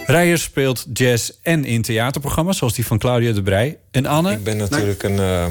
Rijer 0.05 0.37
speelt 0.37 0.85
jazz 0.93 1.31
en 1.41 1.65
in 1.65 1.81
theaterprogramma's... 1.81 2.57
zoals 2.57 2.73
die 2.73 2.85
van 2.85 2.97
Claudia 2.97 3.33
de 3.33 3.43
Brij. 3.43 3.77
En 3.91 4.05
Anne... 4.05 4.31
Ik 4.31 4.43
ben 4.43 4.57
natuurlijk 4.57 5.03
een, 5.03 5.19
eh, 5.19 5.45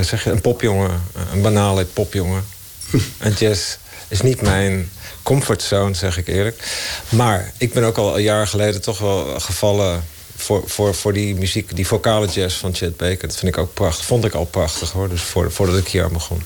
zeg 0.00 0.24
je, 0.24 0.30
een 0.30 0.40
popjongen, 0.40 0.90
een 1.32 1.42
banale 1.42 1.84
popjongen. 1.84 2.44
en 3.18 3.32
jazz 3.32 3.76
is 4.14 4.20
niet 4.20 4.40
mijn 4.40 4.90
comfortzone, 5.22 5.94
zeg 5.94 6.18
ik 6.18 6.28
eerlijk. 6.28 6.62
Maar 7.08 7.52
ik 7.58 7.72
ben 7.72 7.84
ook 7.84 7.96
al 7.96 8.16
een 8.16 8.22
jaar 8.22 8.46
geleden 8.46 8.80
toch 8.80 8.98
wel 8.98 9.40
gevallen 9.40 10.04
voor, 10.36 10.62
voor, 10.66 10.94
voor 10.94 11.12
die 11.12 11.34
muziek, 11.34 11.76
die 11.76 11.86
vocale 11.86 12.26
jazz 12.26 12.56
van 12.56 12.74
Chet 12.74 12.96
Baker. 12.96 13.28
Dat 13.28 13.36
vind 13.36 13.56
ik 13.56 13.58
ook 13.62 13.74
prachtig. 13.74 14.04
Vond 14.04 14.24
ik 14.24 14.34
al 14.34 14.44
prachtig 14.44 14.90
hoor, 14.90 15.08
dus 15.08 15.22
voor, 15.22 15.52
voordat 15.52 15.76
ik 15.76 15.88
hier 15.88 16.04
aan 16.04 16.12
begon. 16.12 16.42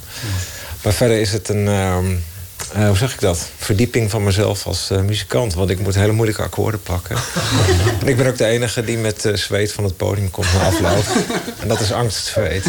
Maar 0.83 0.93
verder 0.93 1.21
is 1.21 1.33
het 1.33 1.49
een. 1.49 1.69
ehm, 1.69 2.17
eh, 2.73 2.87
hoe 2.87 2.97
zeg 2.97 3.13
ik 3.13 3.21
dat? 3.21 3.49
Verdieping 3.59 4.11
van 4.11 4.25
mezelf 4.25 4.67
als 4.67 4.91
eh, 4.91 5.01
muzikant. 5.01 5.55
Want 5.55 5.71
ik 5.71 5.81
moet 5.81 5.95
hele 5.95 6.13
moeilijke 6.13 6.43
akkoorden 6.43 6.83
pakken. 6.83 7.17
en 8.01 8.07
ik 8.07 8.17
ben 8.17 8.27
ook 8.27 8.37
de 8.37 8.45
enige 8.47 8.85
die 8.85 8.99
met 8.99 9.25
eh, 9.25 9.35
zweet 9.35 9.73
van 9.73 9.85
het 9.85 9.97
podium 9.97 10.31
komt 10.31 10.53
na 10.53 10.61
afloop. 10.61 11.05
en 11.61 11.69
dat 11.69 11.81
is 11.81 11.93
angstzweet. 11.93 12.65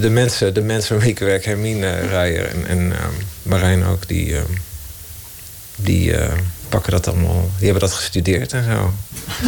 De 0.00 0.10
mensen, 0.10 0.54
de 0.54 0.60
mensen 0.60 0.94
waarmee 0.94 1.12
ik 1.12 1.18
werk, 1.18 1.44
Hermine 1.44 2.00
Rijer 2.00 2.46
en, 2.46 2.66
en 2.66 2.92
ehm, 2.92 3.12
Marijn 3.42 3.84
ook, 3.84 4.08
die, 4.08 4.36
ehm, 4.36 4.52
die 5.76 6.16
eh, 6.16 6.32
pakken 6.68 6.92
dat 6.92 7.06
allemaal. 7.06 7.50
Die 7.58 7.64
hebben 7.70 7.88
dat 7.88 7.98
gestudeerd 7.98 8.52
en 8.52 8.64
zo. 8.64 8.92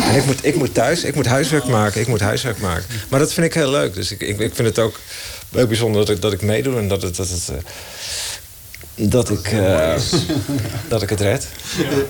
En 0.03 0.17
ik 0.17 0.25
moet, 0.25 0.45
ik 0.45 0.55
moet 0.55 0.75
thuis, 0.75 1.05
ik 1.05 1.15
moet 1.15 1.27
huiswerk 1.27 1.65
maken, 1.65 2.01
ik 2.01 2.07
moet 2.07 2.21
huiswerk 2.21 2.59
maken. 2.59 2.85
Maar 3.09 3.21
dat 3.21 3.33
vind 3.33 3.47
ik 3.47 3.55
heel 3.55 3.71
leuk. 3.71 3.95
Dus 3.95 4.13
ik, 4.13 4.21
ik, 4.21 4.39
ik 4.39 4.55
vind 4.55 4.69
het 4.69 4.79
ook 4.79 5.01
heel 5.51 5.67
bijzonder 5.67 6.01
dat 6.07 6.17
ik, 6.17 6.23
dat 6.23 6.33
ik 6.33 6.43
meedoe 6.43 6.79
en 6.79 6.89
dat 6.89 7.03
het. 7.03 7.17
Dat 7.17 7.29
het 7.29 7.49
eh, 7.49 7.57
dat 8.97 9.31
ik, 9.31 9.47
eh, 9.47 9.95
dat 10.89 11.03
ik 11.03 11.09
het 11.09 11.21
red. 11.21 11.49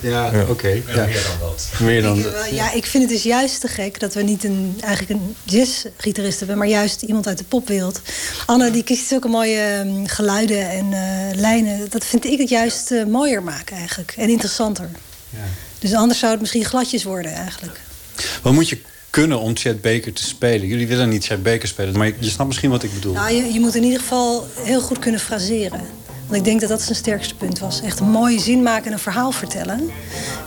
Ja, 0.00 0.30
Ja. 0.32 0.44
oké. 0.48 0.68
Ja. 0.68 1.06
meer 1.06 1.22
dan 1.22 1.38
dat. 1.40 1.68
Meer 1.80 2.02
dan 2.02 2.24
Ja, 2.50 2.72
ik 2.72 2.86
vind 2.86 3.02
het 3.02 3.12
dus 3.12 3.22
juist 3.22 3.60
te 3.60 3.68
gek 3.68 4.00
dat 4.00 4.14
we 4.14 4.22
niet 4.22 4.44
een, 4.44 4.76
eigenlijk 4.80 5.20
een 5.20 5.34
jazzgitarist 5.44 6.38
hebben, 6.38 6.58
maar 6.58 6.68
juist 6.68 7.02
iemand 7.02 7.26
uit 7.26 7.38
de 7.38 7.44
popwereld. 7.44 8.00
Anne 8.46 8.70
die 8.70 8.82
kiest 8.82 9.06
zulke 9.06 9.28
mooie 9.28 9.58
ehm, 9.60 10.06
geluiden 10.06 10.70
en 10.70 10.92
eh, 10.92 11.38
lijnen. 11.38 11.86
Dat 11.90 12.04
vind 12.04 12.24
ik 12.24 12.38
het 12.38 12.48
juist 12.48 12.90
eh, 12.90 13.04
mooier 13.04 13.42
maken 13.42 13.76
eigenlijk 13.76 14.14
en 14.16 14.28
interessanter. 14.28 14.90
Dus 15.78 15.94
anders 15.94 16.18
zou 16.18 16.32
het 16.32 16.40
misschien 16.40 16.64
gladjes 16.64 17.04
worden 17.04 17.32
eigenlijk. 17.32 17.80
Wat 18.42 18.52
moet 18.52 18.68
je 18.68 18.78
kunnen 19.10 19.40
om 19.40 19.56
Chet 19.56 19.80
Baker 19.82 20.12
te 20.12 20.24
spelen? 20.24 20.66
Jullie 20.66 20.86
willen 20.86 21.08
niet 21.08 21.24
Chet 21.24 21.42
Baker 21.42 21.68
spelen, 21.68 21.98
maar 21.98 22.06
je, 22.06 22.14
je 22.18 22.30
snapt 22.30 22.48
misschien 22.48 22.70
wat 22.70 22.82
ik 22.82 22.94
bedoel. 22.94 23.12
Nou, 23.12 23.32
je, 23.34 23.52
je 23.52 23.60
moet 23.60 23.74
in 23.74 23.82
ieder 23.82 23.98
geval 24.00 24.46
heel 24.58 24.80
goed 24.80 24.98
kunnen 24.98 25.20
fraseren. 25.20 25.80
Want 26.27 26.39
ik 26.39 26.44
denk 26.44 26.61
dat 26.61 26.69
dat 26.69 26.82
zijn 26.82 26.97
sterkste 26.97 27.35
punt 27.35 27.59
was. 27.59 27.81
Echt 27.81 28.01
een 28.01 28.11
mooie 28.11 28.40
zin 28.40 28.62
maken 28.62 28.86
en 28.86 28.93
een 28.93 28.98
verhaal 28.98 29.32
vertellen. 29.32 29.90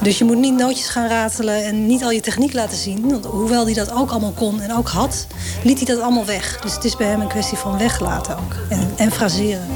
Dus 0.01 0.17
je 0.17 0.23
moet 0.23 0.37
niet 0.37 0.53
nootjes 0.53 0.87
gaan 0.87 1.07
ratelen 1.07 1.63
en 1.63 1.87
niet 1.87 2.03
al 2.03 2.11
je 2.11 2.21
techniek 2.21 2.53
laten 2.53 2.77
zien. 2.77 3.09
Want 3.09 3.25
hoewel 3.25 3.65
hij 3.65 3.73
dat 3.73 3.91
ook 3.91 4.11
allemaal 4.11 4.33
kon 4.35 4.61
en 4.61 4.75
ook 4.75 4.87
had, 4.87 5.27
liet 5.63 5.77
hij 5.77 5.95
dat 5.95 6.03
allemaal 6.03 6.25
weg. 6.25 6.59
Dus 6.61 6.73
het 6.73 6.83
is 6.83 6.95
bij 6.95 7.07
hem 7.07 7.21
een 7.21 7.27
kwestie 7.27 7.57
van 7.57 7.77
weglaten 7.77 8.37
ook. 8.37 8.55
En, 8.69 8.91
en 8.95 9.11
fraseren. 9.11 9.67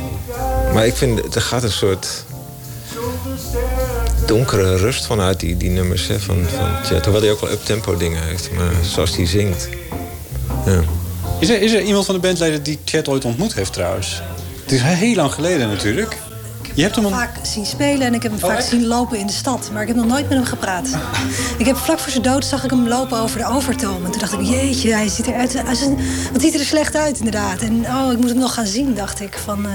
Maar 0.73 0.85
ik 0.85 0.95
vind, 0.95 1.35
er 1.35 1.41
gaat 1.41 1.63
een 1.63 1.71
soort 1.71 2.25
donkere 4.25 4.77
rust 4.77 5.05
vanuit 5.05 5.39
die, 5.39 5.57
die 5.57 5.69
nummers 5.69 6.07
hè, 6.07 6.19
van, 6.19 6.45
van 6.57 6.83
Chet. 6.83 7.03
Hoewel 7.03 7.21
hij 7.21 7.31
ook 7.31 7.41
wel 7.41 7.51
up-tempo 7.51 7.97
dingen 7.97 8.23
heeft, 8.23 8.51
maar 8.51 8.71
zoals 8.81 9.15
hij 9.15 9.25
zingt. 9.25 9.69
Ja. 10.65 10.81
Is 11.39 11.49
er, 11.49 11.61
is 11.61 11.73
er 11.73 11.81
iemand 11.81 12.05
van 12.05 12.15
de 12.15 12.21
bandleden 12.21 12.63
die 12.63 12.79
Chet 12.85 13.07
ooit 13.07 13.25
ontmoet 13.25 13.53
heeft 13.53 13.73
trouwens? 13.73 14.21
Het 14.63 14.71
is 14.71 14.81
heel 14.81 15.15
lang 15.15 15.31
geleden 15.33 15.67
natuurlijk. 15.69 16.17
Je 16.75 16.81
hebt 16.81 16.95
hem 16.95 17.05
Ik 17.05 17.11
ont- 17.11 17.19
heb 17.21 17.29
hem 17.29 17.35
vaak 17.41 17.45
zien 17.53 17.65
spelen 17.65 18.07
en 18.07 18.13
ik 18.13 18.23
heb 18.23 18.31
hem 18.31 18.43
Oh, 18.43 18.49
vaak 18.49 18.57
echt? 18.57 18.67
zien 18.67 18.85
lopen 18.87 19.17
in 19.19 19.27
de 19.27 19.33
stad. 19.33 19.69
Maar 19.73 19.81
ik 19.81 19.87
heb 19.87 19.97
nog 19.97 20.05
nooit 20.05 20.29
met 20.29 20.37
hem 20.37 20.45
gepraat. 20.47 20.87
Ik 21.57 21.65
heb 21.65 21.75
vlak 21.77 21.99
voor 21.99 22.11
zijn 22.11 22.23
dood 22.23 22.45
zag 22.45 22.63
ik 22.63 22.69
hem 22.69 22.87
lopen 22.87 23.19
over 23.19 23.37
de 23.37 23.45
overtoom. 23.47 24.05
En 24.05 24.11
toen 24.11 24.19
dacht 24.19 24.33
ik, 24.33 24.41
jeetje, 24.41 24.93
hij 24.93 25.07
ziet 25.07 25.27
is 25.71 25.81
een- 25.81 25.97
wat 26.31 26.41
ziet 26.41 26.53
er 26.53 26.59
er 26.59 26.65
slecht 26.65 26.95
uit 26.95 27.17
inderdaad. 27.17 27.61
En 27.61 27.85
oh, 27.85 28.11
ik 28.11 28.17
moet 28.17 28.29
hem 28.29 28.37
nog 28.39 28.53
gaan 28.53 28.65
zien, 28.65 28.93
dacht 28.95 29.21
ik. 29.21 29.37
Van, 29.43 29.65
eh, 29.65 29.71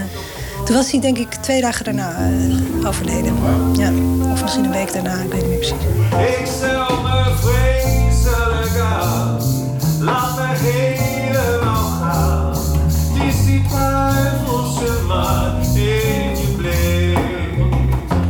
toen 0.64 0.76
was 0.76 0.90
hij 0.90 1.00
denk 1.00 1.18
ik 1.18 1.34
twee 1.34 1.60
dagen 1.60 1.84
daarna 1.84 2.16
eh, 2.16 2.86
overleden. 2.88 3.34
Ja, 3.76 3.92
of 4.32 4.42
misschien 4.42 4.64
een 4.64 4.70
week 4.70 4.92
daarna, 4.92 5.14
ik 5.20 5.32
weet 5.32 5.40
niet 5.40 5.48
meer 5.50 5.58
precies. 5.58 5.76
Ik 6.40 6.46
stel 6.56 7.02
me 7.02 7.34
vreselijk 7.40 8.78
aan. 8.80 9.36
Laat 10.00 10.36
me 10.36 10.46
helemaal 10.56 11.74
gaan. 12.00 12.47
Het 13.28 13.36
is 13.36 13.44
die 13.44 13.68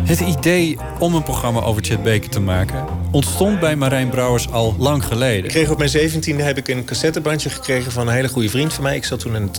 Het 0.08 0.20
idee 0.20 0.78
om 0.98 1.14
een 1.14 1.22
programma 1.22 1.60
over 1.60 1.84
Chet 1.84 2.02
Baker 2.02 2.28
te 2.28 2.40
maken... 2.40 2.84
ontstond 3.10 3.60
bij 3.60 3.76
Marijn 3.76 4.08
Brouwers 4.08 4.50
al 4.50 4.74
lang 4.78 5.04
geleden. 5.04 5.44
Ik 5.44 5.50
kreeg 5.50 5.70
op 5.70 5.78
mijn 5.78 5.90
zeventiende 5.90 6.42
heb 6.42 6.56
ik 6.56 6.68
een 6.68 6.84
cassettebandje 6.84 7.50
gekregen 7.50 7.92
van 7.92 8.08
een 8.08 8.14
hele 8.14 8.28
goede 8.28 8.48
vriend 8.48 8.72
van 8.72 8.82
mij. 8.82 8.96
Ik 8.96 9.04
zat 9.04 9.20
toen 9.20 9.36
in 9.36 9.50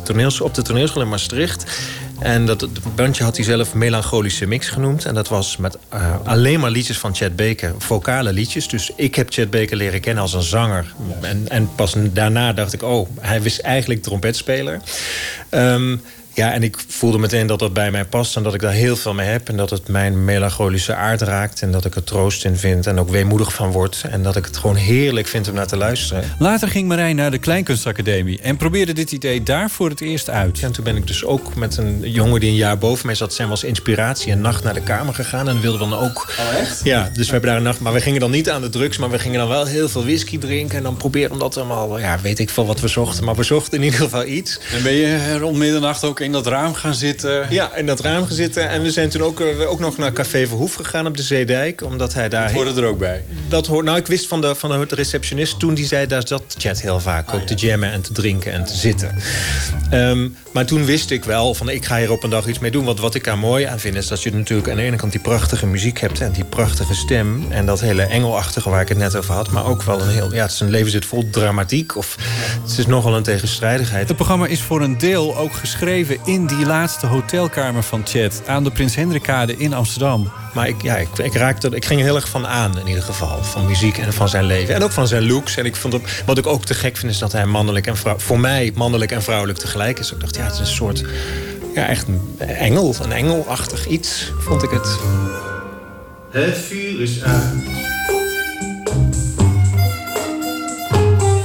op 0.42 0.54
de 0.54 0.62
toneelschool 0.62 1.02
in 1.02 1.10
Maastricht. 1.10 1.82
En 2.20 2.46
dat 2.46 2.68
bandje 2.96 3.24
had 3.24 3.36
hij 3.36 3.46
zelf 3.46 3.74
melancholische 3.74 4.46
mix 4.46 4.70
genoemd. 4.70 5.06
En 5.06 5.14
dat 5.14 5.28
was 5.28 5.58
met 5.58 5.78
eh, 5.90 6.16
alleen 6.24 6.60
maar 6.60 6.72
liedjes 6.72 6.98
van 6.98 7.16
Chet 7.16 7.36
Baker, 7.36 7.74
vocale 7.78 8.34
liedjes. 8.34 8.68
Dus 8.68 8.92
ik 8.96 9.16
heb 9.16 9.32
Chet 9.32 9.50
Baker 9.50 9.78
leren 9.78 10.02
kennen 10.02 10.24
als 10.24 10.34
een 10.34 10.42
zanger. 10.42 10.94
En, 11.22 11.46
en 11.50 11.70
pas 11.76 11.96
daarna 11.98 12.54
dacht 12.54 12.74
ik, 12.74 12.84
oh, 12.84 13.10
hij 13.20 13.42
was 13.42 13.62
eigenlijk 13.62 14.02
trompetspeler. 14.02 14.82
Ehm, 15.50 15.98
ja, 16.40 16.54
en 16.54 16.64
ik 16.64 16.78
voelde 16.88 17.18
meteen 17.18 17.48
dat 17.48 17.60
dat 17.60 17.74
bij 17.74 17.92
mij 17.92 18.06
past 18.06 18.36
en 18.36 18.44
dat 18.44 18.54
ik 18.54 18.62
daar 18.62 18.72
heel 18.72 18.96
veel 18.96 19.14
mee 19.14 19.28
heb. 19.28 19.50
En 19.50 19.58
dat 19.58 19.70
het 19.70 19.88
mijn 19.88 20.26
melancholische 20.26 20.96
aard 20.96 21.22
raakt. 21.22 21.62
En 21.62 21.72
dat 21.72 21.86
ik 21.86 21.96
er 21.96 22.04
troost 22.04 22.46
in 22.46 22.58
vind 22.58 22.88
en 22.88 23.00
ook 23.00 23.10
weemoedig 23.10 23.54
van 23.54 23.72
word. 23.72 24.04
En 24.10 24.24
dat 24.24 24.36
ik 24.36 24.46
het 24.46 24.58
gewoon 24.58 24.76
heerlijk 24.76 25.28
vind 25.28 25.48
om 25.50 25.54
naar 25.54 25.68
te 25.68 25.78
luisteren. 25.78 26.24
Later 26.38 26.68
ging 26.68 26.88
Marijn 26.88 27.16
naar 27.16 27.32
de 27.32 27.38
Kleinkunstacademie... 27.38 28.40
en 28.42 28.58
probeerde 28.58 28.94
dit 28.94 29.12
idee 29.12 29.44
daar 29.44 29.70
voor 29.70 29.90
het 29.90 30.02
eerst 30.02 30.30
uit. 30.30 30.60
En 30.64 30.72
toen 30.72 30.84
ben 30.84 30.96
ik 30.96 31.08
dus 31.08 31.26
ook 31.26 31.56
met 31.56 31.78
een 31.78 32.12
jongen 32.12 32.40
die 32.40 32.50
een 32.50 32.56
jaar 32.56 32.78
boven 32.78 33.06
mij 33.06 33.16
zat... 33.16 33.34
zijn 33.34 33.48
we 33.48 33.54
als 33.54 33.64
inspiratie 33.64 34.32
een 34.32 34.42
nacht 34.42 34.64
naar 34.64 34.74
de 34.74 34.82
kamer 34.84 35.14
gegaan. 35.14 35.50
En 35.50 35.62
wilden 35.62 35.90
dan 35.90 36.00
ook... 36.00 36.34
Oh, 36.40 36.60
echt? 36.60 36.82
Ja, 36.84 37.10
dus 37.14 37.26
we 37.26 37.32
hebben 37.32 37.50
daar 37.50 37.60
een 37.60 37.66
nacht... 37.66 37.80
Maar 37.80 37.94
we 37.94 38.02
gingen 38.02 38.20
dan 38.20 38.32
niet 38.32 38.50
aan 38.50 38.62
de 38.62 38.70
drugs... 38.70 38.98
maar 38.98 39.10
we 39.10 39.20
gingen 39.20 39.40
dan 39.40 39.48
wel 39.48 39.66
heel 39.66 39.90
veel 39.90 40.04
whisky 40.04 40.38
drinken. 40.38 40.78
En 40.78 40.84
dan 40.84 40.98
probeerden 40.98 41.38
we 41.38 41.44
dat 41.44 41.58
allemaal... 41.58 42.00
Ja, 42.00 42.20
weet 42.22 42.40
ik 42.40 42.50
veel 42.50 42.66
wat 42.66 42.80
we 42.80 42.88
zochten. 42.88 43.24
Maar 43.24 43.36
we 43.36 43.44
zochten 43.44 43.78
in 43.78 43.84
ieder 43.84 44.00
geval 44.00 44.26
iets. 44.26 44.60
En 44.74 44.84
ben 44.84 44.94
je 44.94 45.38
rond 45.38 45.58
middernacht 45.58 46.04
ook 46.04 46.20
in 46.20 46.29
dat 46.32 46.48
raam 46.48 46.74
gaan 46.74 46.94
zitten? 46.94 47.46
Ja, 47.50 47.76
in 47.76 47.86
dat 47.86 48.00
raam 48.00 48.26
gezeten. 48.26 48.70
En 48.70 48.82
we 48.82 48.92
zijn 48.92 49.10
toen 49.10 49.22
ook, 49.22 49.40
eh, 49.40 49.70
ook 49.70 49.80
nog 49.80 49.98
naar 49.98 50.14
Café 50.14 50.48
Verhoef 50.48 50.74
gegaan 50.74 51.08
op 51.08 51.18
de 51.18 51.24
Zeedijk. 51.24 51.84
Omdat 51.84 52.14
hij 52.14 52.30
daar... 52.30 52.44
Dat 52.44 52.52
hoorde 52.52 52.82
er 52.82 52.88
ook 52.88 52.98
bij. 52.98 53.24
Dat 53.48 53.68
hoort, 53.68 53.86
nou, 53.86 53.98
ik 53.98 54.08
wist 54.08 54.28
van 54.28 54.42
de, 54.42 54.56
van 54.56 54.70
de 54.88 54.96
receptionist 54.96 55.60
toen 55.60 55.74
die 55.74 55.86
zei... 55.86 56.08
daar 56.08 56.28
zat 56.28 56.44
Chat 56.58 56.82
heel 56.82 57.00
vaak 57.00 57.34
ook 57.34 57.42
te 57.42 57.54
jammen 57.54 57.92
en 57.92 58.02
te 58.02 58.12
drinken 58.12 58.52
en 58.52 58.66
te 58.66 58.76
zitten. 58.76 59.16
Ehm, 59.90 60.28
maar 60.52 60.66
toen 60.66 60.86
wist 60.86 61.12
ik 61.12 61.24
wel 61.24 61.54
van 61.54 61.70
ik 61.70 61.86
ga 61.86 61.98
hier 61.98 62.12
op 62.12 62.24
een 62.24 62.30
dag 62.30 62.48
iets 62.48 62.60
mee 62.60 62.72
doen. 62.72 62.86
Want 62.86 63.00
wat 63.00 63.16
ik 63.16 63.24
daar 63.24 63.38
mooi 63.38 63.66
aan 63.66 63.80
vind 63.80 63.96
is 63.96 64.08
dat 64.08 64.24
je 64.24 64.34
natuurlijk 64.34 64.70
aan 64.70 64.76
de 64.76 64.82
ene 64.82 64.96
kant 64.96 65.12
die 65.12 65.22
prachtige 65.22 65.66
muziek 65.66 66.00
hebt... 66.00 66.22
en 66.22 66.32
die 66.32 66.44
prachtige 66.44 66.94
stem 66.94 67.52
en 67.52 67.66
dat 67.66 67.80
hele 67.80 68.04
engelachtige 68.04 68.70
waar 68.70 68.82
ik 68.82 68.90
het 68.90 68.98
net 68.98 69.16
over 69.16 69.34
had. 69.34 69.52
Maar 69.52 69.66
ook 69.66 69.84
wel 69.84 70.02
een 70.02 70.10
heel... 70.10 70.34
Ja, 70.34 70.42
het 70.42 70.52
is 70.52 70.60
een 70.60 70.70
leven 70.70 70.92
zit 70.92 71.06
vol 71.06 71.30
dramatiek. 71.30 71.96
Of 71.96 72.16
het 72.68 72.78
is 72.78 72.86
nogal 72.86 73.16
een 73.16 73.24
tegenstrijdigheid. 73.24 74.08
Het 74.08 74.18
programma 74.18 74.46
is 74.46 74.62
voor 74.62 74.82
een 74.82 74.98
deel 74.98 75.38
ook 75.38 75.54
geschreven 75.54 76.18
in 76.26 76.46
die 76.46 76.66
laatste 76.66 77.06
hotelkamer 77.06 77.84
van 77.84 78.02
Chet... 78.06 78.42
aan 78.46 78.64
de 78.64 78.72
Prins 78.72 78.96
Hendrikade 78.96 79.58
in 79.58 79.74
Amsterdam. 79.74 80.32
Maar 80.54 80.68
ik, 80.68 80.82
ja, 80.82 80.96
ik, 80.96 81.18
ik, 81.18 81.34
raakte, 81.34 81.70
ik 81.70 81.86
ging 81.86 82.00
er 82.00 82.06
heel 82.06 82.16
erg 82.16 82.30
van 82.30 82.48
aan 82.48 82.80
in 82.80 82.88
ieder 82.88 83.04
geval. 83.04 83.44
Van 83.44 83.66
muziek 83.66 83.98
en 83.98 84.14
van 84.14 84.30
zijn 84.30 84.46
leven. 84.46 84.76
En 84.76 84.84
ook 84.84 84.92
van 84.92 85.08
zijn 85.08 85.28
looks. 85.28 85.58
En 85.58 85.66
ik 85.66 85.76
vond 85.76 85.94
het, 85.94 86.24
wat 86.26 86.38
ik 86.38 86.48
ook 86.48 86.66
te 86.66 86.74
gek 86.74 86.98
vind 86.98 87.12
is 87.12 87.18
dat 87.18 87.32
hij 87.32 87.46
mannelijk 87.46 87.88
en 87.88 87.98
vrouw, 87.98 88.18
voor 88.18 88.40
mij 88.40 88.72
mannelijk 88.76 89.12
en 89.12 89.24
vrouwelijk 89.24 89.60
tegelijk 89.60 90.00
is. 90.00 90.12
Ik 90.12 90.20
dacht, 90.20 90.36
ja, 90.36 90.44
het 90.44 90.54
is 90.54 90.60
een 90.60 90.66
soort... 90.66 91.06
Ja, 91.76 91.88
echt 91.88 92.08
een 92.08 92.40
engel. 92.40 92.96
Een 93.02 93.12
engelachtig 93.12 93.88
iets, 93.88 94.32
vond 94.40 94.64
ik 94.64 94.70
het. 94.70 95.00
Het 96.30 96.58
vuur 96.58 97.02
is 97.02 97.24
uit. 97.24 97.44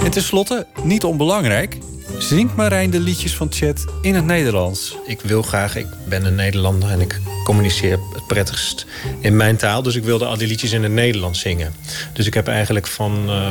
En 0.04 0.10
tenslotte, 0.10 0.66
niet 0.82 1.04
onbelangrijk... 1.04 1.78
zingt 2.18 2.56
Marijn 2.56 2.90
de 2.90 3.00
liedjes 3.00 3.34
van 3.36 3.46
Chet 3.50 3.84
in 4.02 4.14
het 4.14 4.24
Nederlands. 4.24 4.96
Ik 5.06 5.20
wil 5.20 5.42
graag, 5.42 5.76
ik 5.76 5.86
ben 6.08 6.24
een 6.24 6.34
Nederlander 6.34 6.90
en 6.90 7.00
ik 7.00 7.20
communiceer 7.44 7.98
het 8.12 8.26
prettigst 8.26 8.86
in 9.20 9.36
mijn 9.36 9.56
taal. 9.56 9.82
Dus 9.82 9.94
ik 9.94 10.04
wilde 10.04 10.24
al 10.24 10.36
die 10.38 10.48
liedjes 10.48 10.72
in 10.72 10.82
het 10.82 10.92
Nederlands 10.92 11.40
zingen. 11.40 11.74
Dus 12.12 12.26
ik 12.26 12.34
heb 12.34 12.48
eigenlijk 12.48 12.86
van 12.86 13.24
eh, 13.28 13.46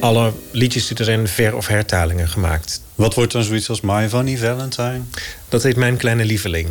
alle 0.00 0.32
liedjes 0.50 0.86
die 0.86 0.96
er 0.96 1.04
zijn 1.04 1.28
ver- 1.28 1.56
of 1.56 1.66
hertalingen 1.66 2.28
gemaakt. 2.28 2.80
Wat 2.94 3.14
wordt 3.14 3.32
dan 3.32 3.42
zoiets 3.42 3.68
als 3.68 3.80
My 3.80 4.08
Funny 4.08 4.36
Valentine? 4.38 5.00
Dat 5.48 5.62
heet 5.62 5.76
Mijn 5.76 5.96
Kleine 5.96 6.24
Lieveling. 6.24 6.68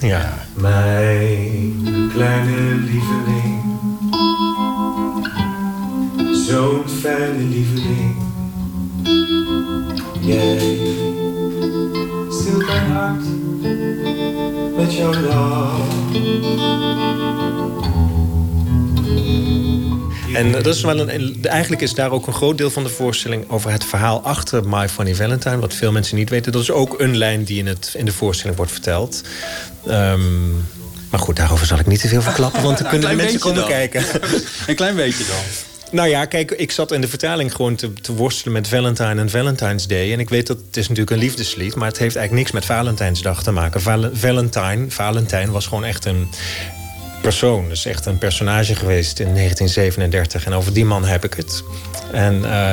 ja. 0.00 0.46
Mijn 0.54 2.10
kleine 2.14 2.74
lieveling. 2.74 3.62
Zo'n 6.46 6.82
fijne 7.00 7.42
lieveling. 7.42 8.16
Jij 10.26 10.58
stilt 12.30 12.66
mijn 12.66 12.90
hart 12.90 13.24
met 14.76 14.94
jouw 14.94 15.14
lach. 15.14 15.78
En 20.34 20.52
dat 20.52 20.66
is 20.66 20.82
wel 20.82 21.08
een, 21.08 21.38
eigenlijk 21.42 21.82
is 21.82 21.94
daar 21.94 22.10
ook 22.10 22.26
een 22.26 22.32
groot 22.32 22.58
deel 22.58 22.70
van 22.70 22.82
de 22.82 22.88
voorstelling 22.88 23.50
over 23.50 23.70
het 23.70 23.84
verhaal 23.84 24.20
achter 24.22 24.68
My 24.68 24.88
Funny 24.88 25.14
Valentine. 25.14 25.58
Wat 25.58 25.74
veel 25.74 25.92
mensen 25.92 26.16
niet 26.16 26.30
weten. 26.30 26.52
Dat 26.52 26.62
is 26.62 26.70
ook 26.70 27.00
een 27.00 27.16
lijn 27.16 27.44
die 27.44 27.58
in, 27.58 27.66
het, 27.66 27.94
in 27.96 28.04
de 28.04 28.12
voorstelling 28.12 28.56
wordt 28.56 28.72
verteld. 28.72 29.22
Ehm, 29.86 30.52
maar 31.10 31.20
goed, 31.20 31.36
daarover 31.36 31.66
zal 31.66 31.78
ik 31.78 31.86
niet 31.86 32.00
te 32.00 32.08
veel 32.08 32.22
verklappen, 32.22 32.62
want 32.62 32.78
dan 32.78 32.86
Nou, 32.86 32.98
kunnen 32.98 33.16
de 33.16 33.22
mensen 33.22 33.40
komen 33.40 33.66
kijken. 33.66 34.04
Een 34.66 34.74
klein 34.74 34.96
beetje 34.96 35.24
dan. 35.24 35.73
Nou 35.94 36.08
ja, 36.08 36.24
kijk, 36.24 36.50
ik 36.50 36.70
zat 36.70 36.92
in 36.92 37.00
de 37.00 37.08
vertaling 37.08 37.54
gewoon 37.54 37.74
te, 37.74 37.92
te 37.92 38.12
worstelen 38.14 38.52
met 38.52 38.68
Valentine 38.68 39.20
en 39.20 39.30
Valentine's 39.30 39.86
Day. 39.86 40.12
En 40.12 40.18
ik 40.20 40.28
weet 40.28 40.46
dat 40.46 40.56
het 40.66 40.76
is 40.76 40.88
natuurlijk 40.88 41.16
een 41.16 41.22
liefdeslied, 41.22 41.74
maar 41.74 41.88
het 41.88 41.98
heeft 41.98 42.16
eigenlijk 42.16 42.46
niks 42.46 42.52
met 42.66 42.76
Valentijnsdag 42.76 43.42
te 43.42 43.50
maken. 43.50 43.80
Val- 43.80 44.10
Valentine, 44.12 44.84
Valentine 44.88 45.50
was 45.50 45.66
gewoon 45.66 45.84
echt 45.84 46.04
een 46.04 46.28
persoon. 47.22 47.68
Dus 47.68 47.84
echt 47.86 48.06
een 48.06 48.18
personage 48.18 48.74
geweest 48.74 49.18
in 49.18 49.34
1937. 49.34 50.44
En 50.46 50.52
over 50.52 50.72
die 50.72 50.84
man 50.84 51.04
heb 51.04 51.24
ik 51.24 51.34
het. 51.34 51.62
En 52.12 52.44
eh, 52.44 52.72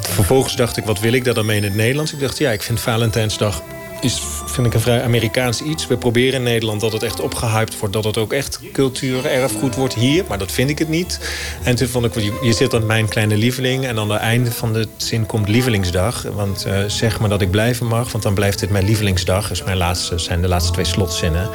vervolgens 0.00 0.56
dacht 0.56 0.76
ik, 0.76 0.84
wat 0.84 1.00
wil 1.00 1.12
ik 1.12 1.24
daar 1.24 1.34
dan 1.34 1.46
mee 1.46 1.56
in 1.56 1.64
het 1.64 1.74
Nederlands? 1.74 2.12
Ik 2.12 2.20
dacht, 2.20 2.38
ja, 2.38 2.50
ik 2.50 2.62
vind 2.62 2.80
Valentijnsdag 2.80 3.62
is, 4.04 4.22
vind 4.46 4.66
ik 4.66 4.74
een 4.74 4.80
vrij 4.80 5.02
Amerikaans 5.02 5.62
iets. 5.62 5.86
We 5.86 5.96
proberen 5.96 6.34
in 6.34 6.42
Nederland 6.42 6.80
dat 6.80 6.92
het 6.92 7.02
echt 7.02 7.20
opgehyped 7.20 7.78
wordt. 7.78 7.94
Dat 7.94 8.04
het 8.04 8.18
ook 8.18 8.32
echt 8.32 8.60
cultuur, 8.72 9.26
erfgoed 9.26 9.74
wordt 9.74 9.94
hier. 9.94 10.24
Maar 10.28 10.38
dat 10.38 10.52
vind 10.52 10.70
ik 10.70 10.78
het 10.78 10.88
niet. 10.88 11.20
En 11.62 11.74
toen 11.74 11.88
vond 11.88 12.04
ik, 12.04 12.14
je, 12.42 12.52
zit 12.52 12.74
aan 12.74 12.86
mijn 12.86 13.08
kleine 13.08 13.36
lieveling. 13.36 13.86
En 13.86 13.98
aan 13.98 14.10
het 14.10 14.20
einde 14.20 14.52
van 14.52 14.72
de 14.72 14.88
zin 14.96 15.26
komt 15.26 15.48
lievelingsdag. 15.48 16.22
Want 16.34 16.64
eh, 16.64 16.78
zeg 16.86 17.20
maar 17.20 17.28
dat 17.28 17.40
ik 17.40 17.50
blijven 17.50 17.86
mag. 17.86 18.12
Want 18.12 18.24
dan 18.24 18.34
blijft 18.34 18.58
dit 18.58 18.70
mijn 18.70 18.84
lievelingsdag. 18.84 19.50
Is 19.50 19.62
mijn 19.62 19.76
laatste, 19.76 20.18
zijn 20.18 20.40
de 20.40 20.48
laatste 20.48 20.72
twee 20.72 20.84
slotzinnen. 20.84 21.48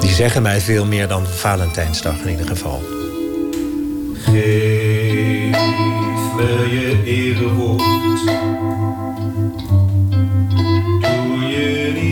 Die 0.00 0.10
zeggen 0.10 0.42
mij 0.42 0.60
veel 0.60 0.86
meer 0.86 1.08
dan 1.08 1.26
Valentijnsdag 1.26 2.20
in 2.24 2.30
ieder 2.30 2.46
geval. 2.46 2.82
Geef 4.24 4.34
me 6.36 6.68
je 6.70 7.02
erewoord. 7.04 8.43
Doe 11.54 12.03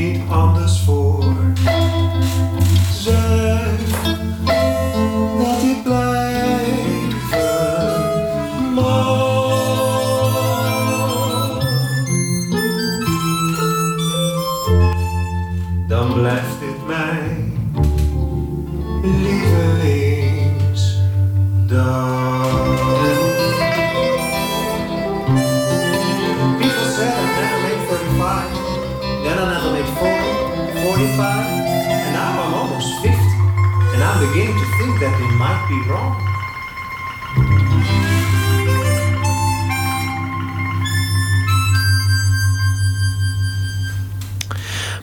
might 35.63 35.69
be 35.69 35.89
wrong. 35.89 36.32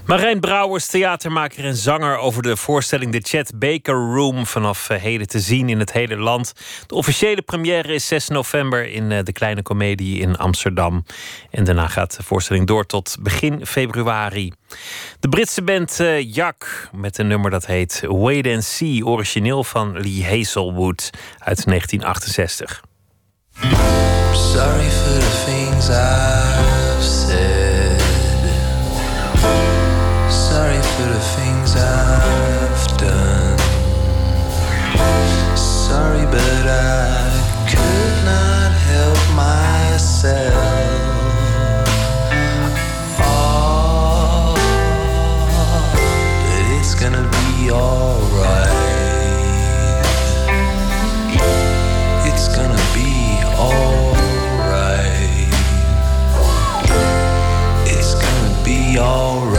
Marijn 0.09 0.39
Brouwers, 0.39 0.87
theatermaker 0.87 1.65
en 1.65 1.75
zanger 1.75 2.17
over 2.17 2.43
de 2.43 2.57
voorstelling 2.57 3.11
The 3.11 3.19
Chet 3.23 3.51
Baker 3.55 3.95
Room 3.95 4.45
vanaf 4.45 4.89
eh, 4.89 5.01
heden 5.01 5.27
te 5.27 5.39
zien 5.39 5.69
in 5.69 5.79
het 5.79 5.91
hele 5.91 6.15
land. 6.15 6.53
De 6.87 6.95
officiële 6.95 7.41
première 7.41 7.93
is 7.93 8.07
6 8.07 8.27
november 8.27 8.87
in 8.87 9.11
eh, 9.11 9.23
de 9.23 9.31
Kleine 9.31 9.61
Comedie 9.61 10.19
in 10.19 10.37
Amsterdam. 10.37 11.03
En 11.51 11.63
daarna 11.63 11.87
gaat 11.87 12.17
de 12.17 12.23
voorstelling 12.23 12.67
door 12.67 12.85
tot 12.85 13.17
begin 13.19 13.65
februari. 13.65 14.51
De 15.19 15.29
Britse 15.29 15.61
band 15.61 15.99
uh, 15.99 16.33
Jak 16.33 16.89
met 16.91 17.17
een 17.17 17.27
nummer 17.27 17.51
dat 17.51 17.65
heet 17.65 18.03
Wait 18.07 18.47
and 18.47 18.63
See, 18.63 19.05
origineel 19.05 19.63
van 19.63 19.91
Lee 19.99 20.25
Hazelwood 20.25 21.09
uit 21.39 21.65
1968. 21.65 22.83
Sorry 24.33 24.89
for 24.89 25.19
the 25.19 25.43
things 25.45 25.89
I've 25.89 26.68
the 31.19 31.25
things 31.25 31.75
I've 31.75 32.97
done. 32.97 33.57
Sorry, 35.57 36.25
but 36.25 36.65
I 36.65 37.29
could 37.71 38.17
not 38.23 38.71
help 38.91 39.21
myself. 39.35 40.53
Oh, 43.19 44.55
but 45.93 46.63
it's 46.77 46.95
gonna 46.95 47.27
be 47.39 47.69
alright. 47.69 48.77
It's 52.29 52.47
gonna 52.55 52.85
be 52.93 53.11
alright. 53.67 55.49
It's 57.85 58.13
gonna 58.13 58.63
be 58.63 58.97
alright. 58.97 59.58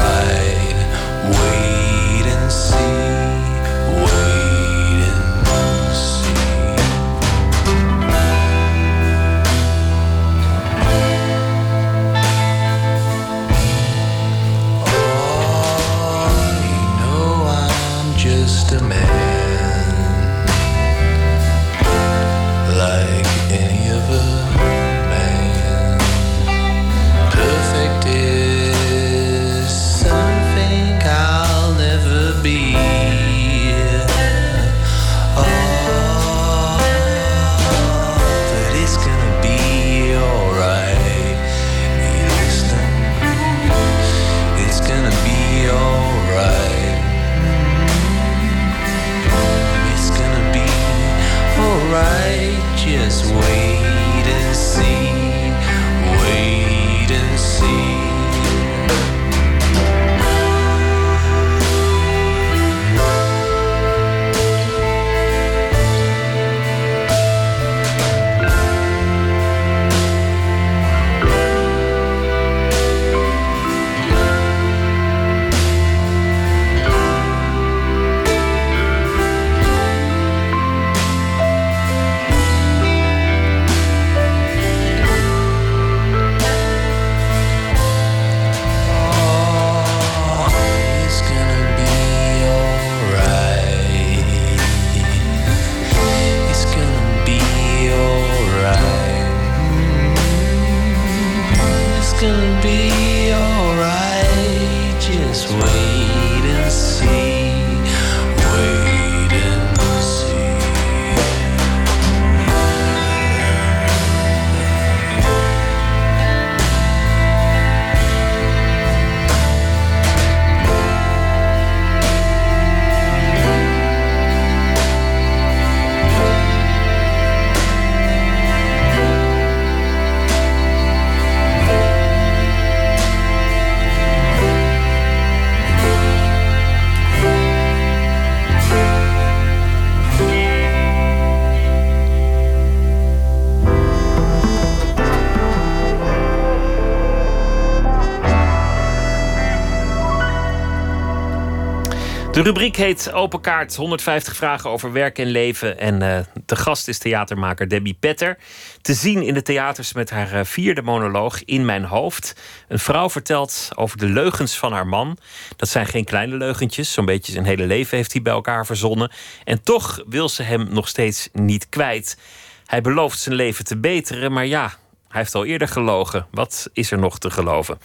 De 152.41 152.47
rubriek 152.47 152.77
heet 152.77 153.12
Open 153.12 153.41
Kaart. 153.41 153.77
150 153.77 154.37
vragen 154.37 154.71
over 154.71 154.93
werk 154.93 155.19
en 155.19 155.27
leven. 155.27 155.79
En 155.79 156.03
eh, 156.03 156.19
de 156.47 156.57
gast 156.57 156.89
is 156.89 156.99
theatermaker 156.99 157.69
Debbie 157.69 157.97
Petter. 158.01 158.39
Te 158.81 158.95
zien 158.95 159.23
in 159.23 159.35
de 159.35 159.43
theaters 159.43 159.93
met 159.93 160.11
haar 160.11 160.33
eh, 160.33 160.45
vierde 160.45 160.83
monoloog 160.83 161.45
In 161.45 161.65
Mijn 161.65 161.85
Hoofd. 161.85 162.41
Een 162.69 162.79
vrouw 162.79 163.11
vertelt 163.11 163.71
over 163.75 163.99
de 163.99 164.07
leugens 164.07 164.59
van 164.59 164.73
haar 164.73 164.87
man. 164.87 165.19
Dat 165.57 165.69
zijn 165.69 165.87
geen 165.87 166.05
kleine 166.05 166.37
leugentjes. 166.37 166.93
Zo'n 166.93 167.05
beetje 167.05 167.33
zijn 167.33 167.45
hele 167.45 167.67
leven 167.67 167.97
heeft 167.97 168.12
hij 168.12 168.23
bij 168.23 168.33
elkaar 168.33 168.67
verzonnen. 168.67 169.11
En 169.45 169.62
toch 169.62 170.03
wil 170.09 170.29
ze 170.29 170.43
hem 170.43 170.67
nog 170.71 170.89
steeds 170.89 171.29
niet 171.33 171.69
kwijt. 171.69 172.19
Hij 172.67 172.81
belooft 172.81 173.19
zijn 173.19 173.35
leven 173.35 173.65
te 173.65 173.77
beteren, 173.77 174.33
maar 174.33 174.47
ja, 174.47 174.73
hij 175.09 175.21
heeft 175.21 175.35
al 175.35 175.45
eerder 175.45 175.69
gelogen. 175.69 176.27
Wat 176.31 176.71
is 176.73 176.91
er 176.91 176.99
nog 176.99 177.19
te 177.19 177.31
geloven? 177.31 177.79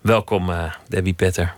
Welkom, 0.00 0.50
eh, 0.50 0.72
Debbie 0.88 1.14
Petter. 1.14 1.54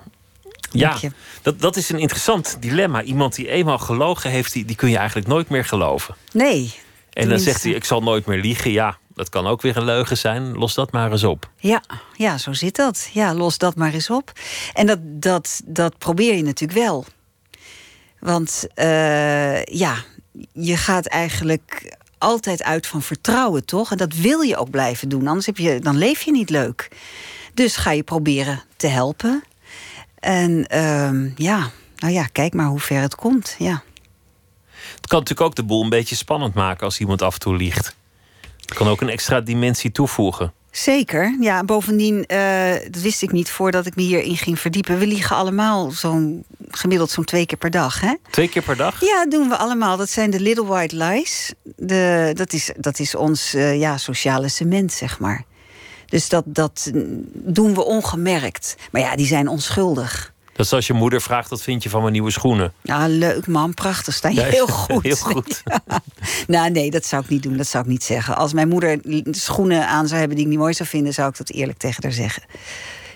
Ja, 0.71 0.97
dat, 1.43 1.61
dat 1.61 1.77
is 1.77 1.89
een 1.89 1.99
interessant 1.99 2.57
dilemma. 2.61 3.03
Iemand 3.03 3.35
die 3.35 3.49
eenmaal 3.49 3.79
gelogen 3.79 4.31
heeft, 4.31 4.53
die, 4.53 4.65
die 4.65 4.77
kun 4.77 4.91
je 4.91 4.97
eigenlijk 4.97 5.29
nooit 5.29 5.49
meer 5.49 5.65
geloven. 5.65 6.15
Nee. 6.33 6.75
En 7.13 7.29
dan 7.29 7.39
zegt 7.39 7.63
hij, 7.63 7.73
ik 7.73 7.85
zal 7.85 8.03
nooit 8.03 8.27
meer 8.27 8.41
liegen. 8.41 8.71
Ja, 8.71 8.99
dat 9.15 9.29
kan 9.29 9.47
ook 9.47 9.63
weer 9.63 9.77
een 9.77 9.85
leugen 9.85 10.19
zijn. 10.19 10.53
Los 10.57 10.75
dat 10.75 10.93
maar 10.93 11.11
eens 11.11 11.25
op. 11.25 11.51
Ja, 11.57 11.83
ja, 12.17 12.39
zo 12.39 12.53
zit 12.53 12.77
dat. 12.77 13.11
Ja, 13.13 13.35
los 13.35 13.59
dat 13.59 13.77
maar 13.77 13.93
eens 13.93 14.11
op. 14.11 14.33
En 14.73 14.87
dat, 14.87 14.99
dat, 15.03 15.61
dat 15.65 15.99
probeer 15.99 16.37
je 16.37 16.43
natuurlijk 16.43 16.79
wel. 16.79 17.05
Want 18.21 18.67
eh, 18.75 19.63
ja, 19.63 19.95
je 20.53 20.77
gaat 20.77 21.07
eigenlijk 21.07 21.97
altijd 22.19 22.63
uit 22.63 22.87
van 22.87 23.03
vertrouwen, 23.03 23.65
toch? 23.65 23.91
En 23.91 23.97
dat 23.97 24.15
wil 24.15 24.41
je 24.41 24.57
ook 24.57 24.71
blijven 24.71 25.09
doen, 25.09 25.27
anders 25.27 25.47
heb 25.47 25.57
je, 25.57 25.81
dan 25.81 25.97
leef 25.97 26.23
je 26.23 26.31
niet 26.31 26.51
leuk. 26.51 26.89
Dus 27.55 27.77
ga 27.77 27.91
je 27.91 28.03
proberen 28.03 28.63
te 28.77 28.87
helpen. 28.87 29.43
En 30.21 30.67
ehm, 30.67 31.29
ja, 31.37 31.71
nou 31.97 32.13
ja, 32.13 32.27
kijk 32.33 32.55
maar 32.55 32.67
hoe 32.67 32.81
ver 32.81 33.01
het 33.01 33.15
komt. 33.15 33.55
Ja. 33.59 33.83
Het 34.95 35.07
kan 35.07 35.19
natuurlijk 35.19 35.49
ook 35.49 35.55
de 35.55 35.65
boel 35.65 35.83
een 35.83 35.89
beetje 35.89 36.17
spannend 36.17 36.55
maken 36.55 36.85
als 36.85 37.01
iemand 37.01 37.23
af 37.23 37.35
en 37.35 37.41
toe 37.41 37.57
liegt. 37.57 37.97
Het 38.61 38.75
kan 38.75 38.89
ook 38.89 39.01
een 39.01 39.09
extra 39.09 39.41
dimensie 39.41 39.93
toevoegen. 39.93 40.53
Zeker. 40.71 41.37
Ja, 41.41 41.65
bovendien, 41.65 42.27
eh, 42.27 42.73
dat 42.91 43.03
wist 43.03 43.23
ik 43.23 43.33
niet 43.33 43.51
voordat 43.51 43.87
ik 43.87 43.97
me 43.97 44.03
hierin 44.03 44.37
ging 44.37 44.59
verdiepen. 44.59 44.99
We 44.99 45.07
liegen 45.07 45.37
allemaal 45.37 45.91
zo'n 45.91 46.45
gemiddeld 46.69 47.11
zo'n 47.11 47.25
twee 47.25 47.47
keer 47.47 47.59
per 47.59 47.71
dag. 47.71 48.01
Hè? 48.01 48.15
Twee 48.31 48.49
keer 48.49 48.63
per 48.63 48.77
dag? 48.77 49.01
Ja, 49.01 49.27
doen 49.27 49.49
we 49.49 49.57
allemaal. 49.57 49.97
Dat 49.97 50.11
zijn 50.11 50.31
de 50.31 50.41
little 50.41 50.67
white 50.67 50.97
lies. 50.97 51.53
De, 51.77 52.31
dat, 52.35 52.53
is, 52.53 52.71
dat 52.77 52.99
is 52.99 53.15
ons 53.15 53.55
eh, 53.55 53.79
ja, 53.79 53.97
sociale 53.97 54.49
cement, 54.49 54.93
zeg 54.93 55.19
maar. 55.19 55.45
Dus 56.09 56.29
dat, 56.29 56.45
dat 56.47 56.91
doen 57.33 57.75
we 57.75 57.85
ongemerkt. 57.85 58.77
Maar 58.91 59.01
ja, 59.01 59.17
die 59.17 59.27
zijn 59.27 59.49
onschuldig. 59.49 60.33
Dat 60.53 60.67
is 60.67 60.73
als 60.73 60.87
je 60.87 60.93
moeder 60.93 61.21
vraagt, 61.21 61.51
wat 61.51 61.63
vind 61.63 61.83
je 61.83 61.91
van 61.91 62.01
mijn 62.01 62.13
nieuwe 62.13 62.31
schoenen? 62.31 62.73
Ja, 62.83 63.09
leuk 63.09 63.47
man, 63.47 63.75
prachtig. 63.75 64.15
Sta 64.15 64.29
je 64.29 64.35
Ja, 64.35 64.45
heel 64.45 64.67
goed. 64.67 65.03
heel 65.13 65.17
goed. 65.17 65.63
Ja. 65.67 66.01
Nou, 66.47 66.71
nee, 66.71 66.91
dat 66.91 67.05
zou 67.05 67.23
ik 67.23 67.29
niet 67.29 67.43
doen. 67.43 67.57
Dat 67.57 67.67
zou 67.67 67.85
ik 67.85 67.91
niet 67.91 68.05
zeggen. 68.05 68.37
Als 68.37 68.53
mijn 68.53 68.69
moeder 68.69 68.99
schoenen 69.31 69.89
aan 69.89 70.07
zou 70.07 70.19
hebben 70.19 70.37
die 70.37 70.45
ik 70.45 70.51
niet 70.51 70.61
mooi 70.61 70.75
zou 70.75 70.89
vinden, 70.89 71.15
zou 71.15 71.29
ik 71.29 71.37
dat 71.37 71.51
eerlijk 71.51 71.79
tegen 71.79 72.03
haar 72.03 72.13
zeggen. 72.13 72.43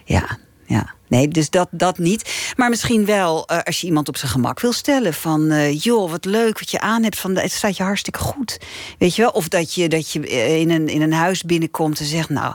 Ja, 0.05 0.39
ja. 0.73 0.95
Nee, 1.09 1.29
dus 1.29 1.51
dat, 1.51 1.69
dat 1.71 1.99
niet. 1.99 2.53
Maar 2.57 2.69
misschien 2.69 3.05
wel 3.05 3.47
eh, 3.47 3.59
als 3.63 3.81
je 3.81 3.87
iemand 3.87 4.09
op 4.09 4.17
zijn 4.17 4.31
gemak 4.31 4.61
wil 4.61 4.73
stellen. 4.73 5.15
Van, 5.15 5.51
eh, 5.51 5.81
joh, 5.81 6.11
wat 6.11 6.25
leuk 6.25 6.59
wat 6.59 6.71
je 6.71 6.81
aan 6.81 7.03
hebt. 7.03 7.19
Van, 7.19 7.37
het 7.37 7.53
staat 7.53 7.77
je 7.77 7.83
hartstikke 7.83 8.19
goed. 8.19 8.59
Weet 8.99 9.15
je 9.17 9.23
wel? 9.23 9.31
Of 9.31 9.49
dat 9.49 9.75
je, 9.75 9.89
dat 9.89 10.11
je 10.11 10.27
eh, 10.27 10.61
in, 10.61 10.71
een, 10.71 10.89
in 10.89 11.03
een 11.03 11.13
huis 11.13 11.43
binnenkomt 11.43 11.99
en 12.01 12.07
zegt... 12.07 12.29
nou, 12.29 12.55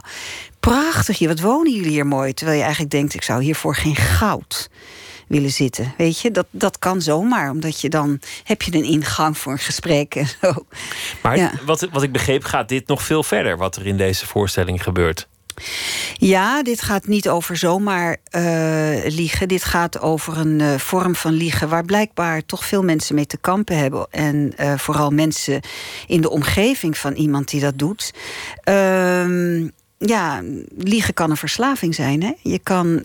prachtig 0.59 1.17
hier, 1.17 1.27
wat 1.27 1.39
wonen 1.39 1.73
jullie 1.73 1.89
hier 1.89 2.07
mooi. 2.07 2.33
Terwijl 2.33 2.57
je 2.57 2.63
eigenlijk 2.63 2.93
denkt, 2.93 3.13
ik 3.13 3.23
zou 3.23 3.43
hiervoor 3.43 3.75
geen 3.75 3.95
goud 3.95 4.69
willen 5.27 5.51
zitten. 5.51 5.93
Weet 5.97 6.19
je, 6.19 6.31
dat, 6.31 6.45
dat 6.51 6.79
kan 6.79 7.01
zomaar. 7.01 7.49
Omdat 7.49 7.81
je 7.81 7.89
dan 7.89 8.19
heb 8.43 8.61
je 8.61 8.75
een 8.75 8.83
ingang 8.83 9.37
voor 9.37 9.51
een 9.51 9.59
gesprek 9.59 10.15
en 10.15 10.27
zo. 10.41 10.65
Maar 11.21 11.37
Ja. 11.37 11.51
wat, 11.65 11.87
wat 11.91 12.03
ik 12.03 12.11
begreep, 12.11 12.43
gaat 12.43 12.69
dit 12.69 12.87
nog 12.87 13.03
veel 13.03 13.23
verder, 13.23 13.57
wat 13.57 13.75
er 13.75 13.85
in 13.85 13.97
deze 13.97 14.25
voorstelling 14.25 14.83
gebeurt. 14.83 15.27
Ja, 16.13 16.63
dit 16.63 16.81
gaat 16.81 17.07
niet 17.07 17.29
over 17.29 17.57
zomaar 17.57 18.17
eh, 18.29 19.05
liegen. 19.05 19.47
Dit 19.47 19.63
gaat 19.63 20.01
over 20.01 20.37
een 20.37 20.61
eh, 20.61 20.75
vorm 20.75 21.15
van 21.15 21.33
liegen 21.33 21.69
waar 21.69 21.85
blijkbaar 21.85 22.45
toch 22.45 22.65
veel 22.65 22.83
mensen 22.83 23.15
mee 23.15 23.25
te 23.25 23.37
kampen 23.37 23.77
hebben. 23.77 24.07
En 24.11 24.53
eh, 24.57 24.77
vooral 24.77 25.09
mensen 25.09 25.61
in 26.07 26.21
de 26.21 26.29
omgeving 26.29 26.97
van 26.97 27.13
iemand 27.13 27.49
die 27.49 27.61
dat 27.61 27.77
doet. 27.77 28.13
Ehm, 28.63 29.67
ja, 29.97 30.41
liegen 30.77 31.13
kan 31.13 31.29
een 31.29 31.37
verslaving 31.37 31.95
zijn. 31.95 32.23
Hè? 32.23 32.31
Je 32.41 32.59
kan 32.59 33.03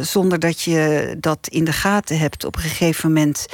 zonder 0.00 0.38
dat 0.38 0.60
je 0.60 1.16
dat 1.20 1.48
in 1.48 1.64
de 1.64 1.72
gaten 1.72 2.18
hebt, 2.18 2.44
op 2.44 2.56
een 2.56 2.62
gegeven 2.62 3.12
moment 3.12 3.46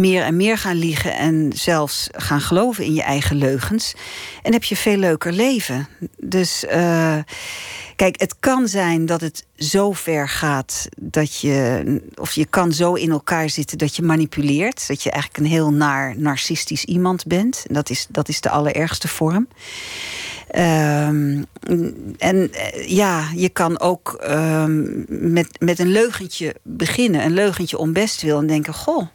meer 0.00 0.22
en 0.22 0.36
meer 0.36 0.58
gaan 0.58 0.76
liegen 0.76 1.16
en 1.16 1.52
zelfs 1.54 2.08
gaan 2.12 2.40
geloven 2.40 2.84
in 2.84 2.94
je 2.94 3.02
eigen 3.02 3.36
leugens. 3.36 3.94
En 4.42 4.52
heb 4.52 4.64
je 4.64 4.76
veel 4.76 4.96
leuker 4.96 5.32
leven. 5.32 5.88
Dus 6.18 6.64
eh, 6.64 7.18
kijk, 7.96 8.20
het 8.20 8.36
kan 8.40 8.68
zijn 8.68 9.06
dat 9.06 9.20
het 9.20 9.44
zo 9.56 9.92
ver 9.92 10.28
gaat 10.28 10.88
dat 10.96 11.40
je, 11.40 11.84
of 12.14 12.32
je 12.32 12.44
kan 12.44 12.72
zo 12.72 12.94
in 12.94 13.10
elkaar 13.10 13.50
zitten 13.50 13.78
dat 13.78 13.96
je 13.96 14.02
manipuleert. 14.02 14.88
Dat 14.88 15.02
je 15.02 15.10
eigenlijk 15.10 15.44
een 15.44 15.50
heel 15.50 15.72
naar 15.72 16.14
narcistisch 16.16 16.84
iemand 16.84 17.26
bent. 17.26 17.64
En 17.68 17.74
dat 17.74 17.90
is, 17.90 18.06
dat 18.08 18.28
is 18.28 18.40
de 18.40 18.50
allerergste 18.50 19.08
vorm. 19.08 19.48
Ehm, 20.50 21.42
en 22.18 22.52
eh, 22.52 22.88
ja, 22.88 23.28
je 23.34 23.48
kan 23.48 23.80
ook 23.80 24.12
ehm, 24.12 24.82
met, 25.32 25.60
met 25.60 25.78
een 25.78 25.92
leugentje 25.92 26.54
beginnen. 26.62 27.24
Een 27.24 27.34
leugentje 27.34 27.78
om 27.78 27.92
best 27.92 28.22
wil 28.22 28.38
en 28.38 28.46
denken: 28.46 28.74
Goh, 28.74 29.06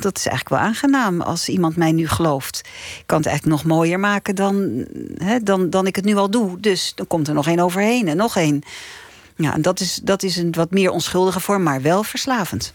dat 0.00 0.16
is 0.16 0.26
eigenlijk 0.26 0.48
wel 0.48 0.68
aangenaam 0.68 1.20
als 1.20 1.48
iemand 1.48 1.76
mij 1.76 1.92
nu 1.92 2.08
gelooft. 2.08 2.58
Ik 2.98 3.02
kan 3.06 3.18
het 3.18 3.26
eigenlijk 3.26 3.56
nog 3.62 3.76
mooier 3.76 4.00
maken 4.00 4.34
dan, 4.34 4.84
hè, 5.16 5.42
dan, 5.42 5.70
dan 5.70 5.86
ik 5.86 5.96
het 5.96 6.04
nu 6.04 6.16
al 6.16 6.30
doe. 6.30 6.60
Dus 6.60 6.92
dan 6.94 7.06
komt 7.06 7.28
er 7.28 7.34
nog 7.34 7.46
één 7.46 7.58
overheen 7.58 8.08
en 8.08 8.16
nog 8.16 8.36
één. 8.36 8.62
Ja, 9.36 9.54
en 9.54 9.62
dat 9.62 9.80
is, 9.80 10.00
dat 10.02 10.22
is 10.22 10.36
een 10.36 10.52
wat 10.52 10.70
meer 10.70 10.90
onschuldige 10.90 11.40
vorm, 11.40 11.62
maar 11.62 11.82
wel 11.82 12.02
verslavend. 12.02 12.72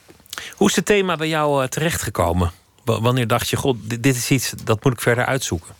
Hoe 0.55 0.69
is 0.69 0.75
het 0.75 0.85
thema 0.85 1.15
bij 1.15 1.27
jou 1.27 1.63
eh, 1.63 1.67
terechtgekomen? 1.69 2.51
W- 2.85 2.99
Wanneer 3.01 3.27
dacht 3.27 3.49
je, 3.49 3.55
god, 3.57 3.77
dit, 3.81 4.03
dit 4.03 4.15
is 4.15 4.31
iets 4.31 4.53
dat 4.63 4.83
moet 4.83 4.93
ik 4.93 5.01
verder 5.01 5.25
uitzoeken? 5.25 5.75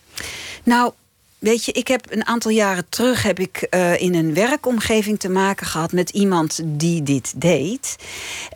Nou, 0.63 0.91
weet 1.39 1.65
je, 1.65 1.71
ik 1.71 1.87
heb 1.87 2.11
een 2.11 2.25
aantal 2.25 2.51
jaren 2.51 2.89
terug 2.89 3.23
heb 3.23 3.39
ik 3.39 3.57
eh, 3.57 4.01
in 4.01 4.15
een 4.15 4.33
werkomgeving 4.33 5.19
te 5.19 5.29
maken 5.29 5.65
gehad 5.65 5.91
met 5.91 6.09
iemand 6.09 6.59
die 6.65 7.03
dit 7.03 7.41
deed. 7.41 7.95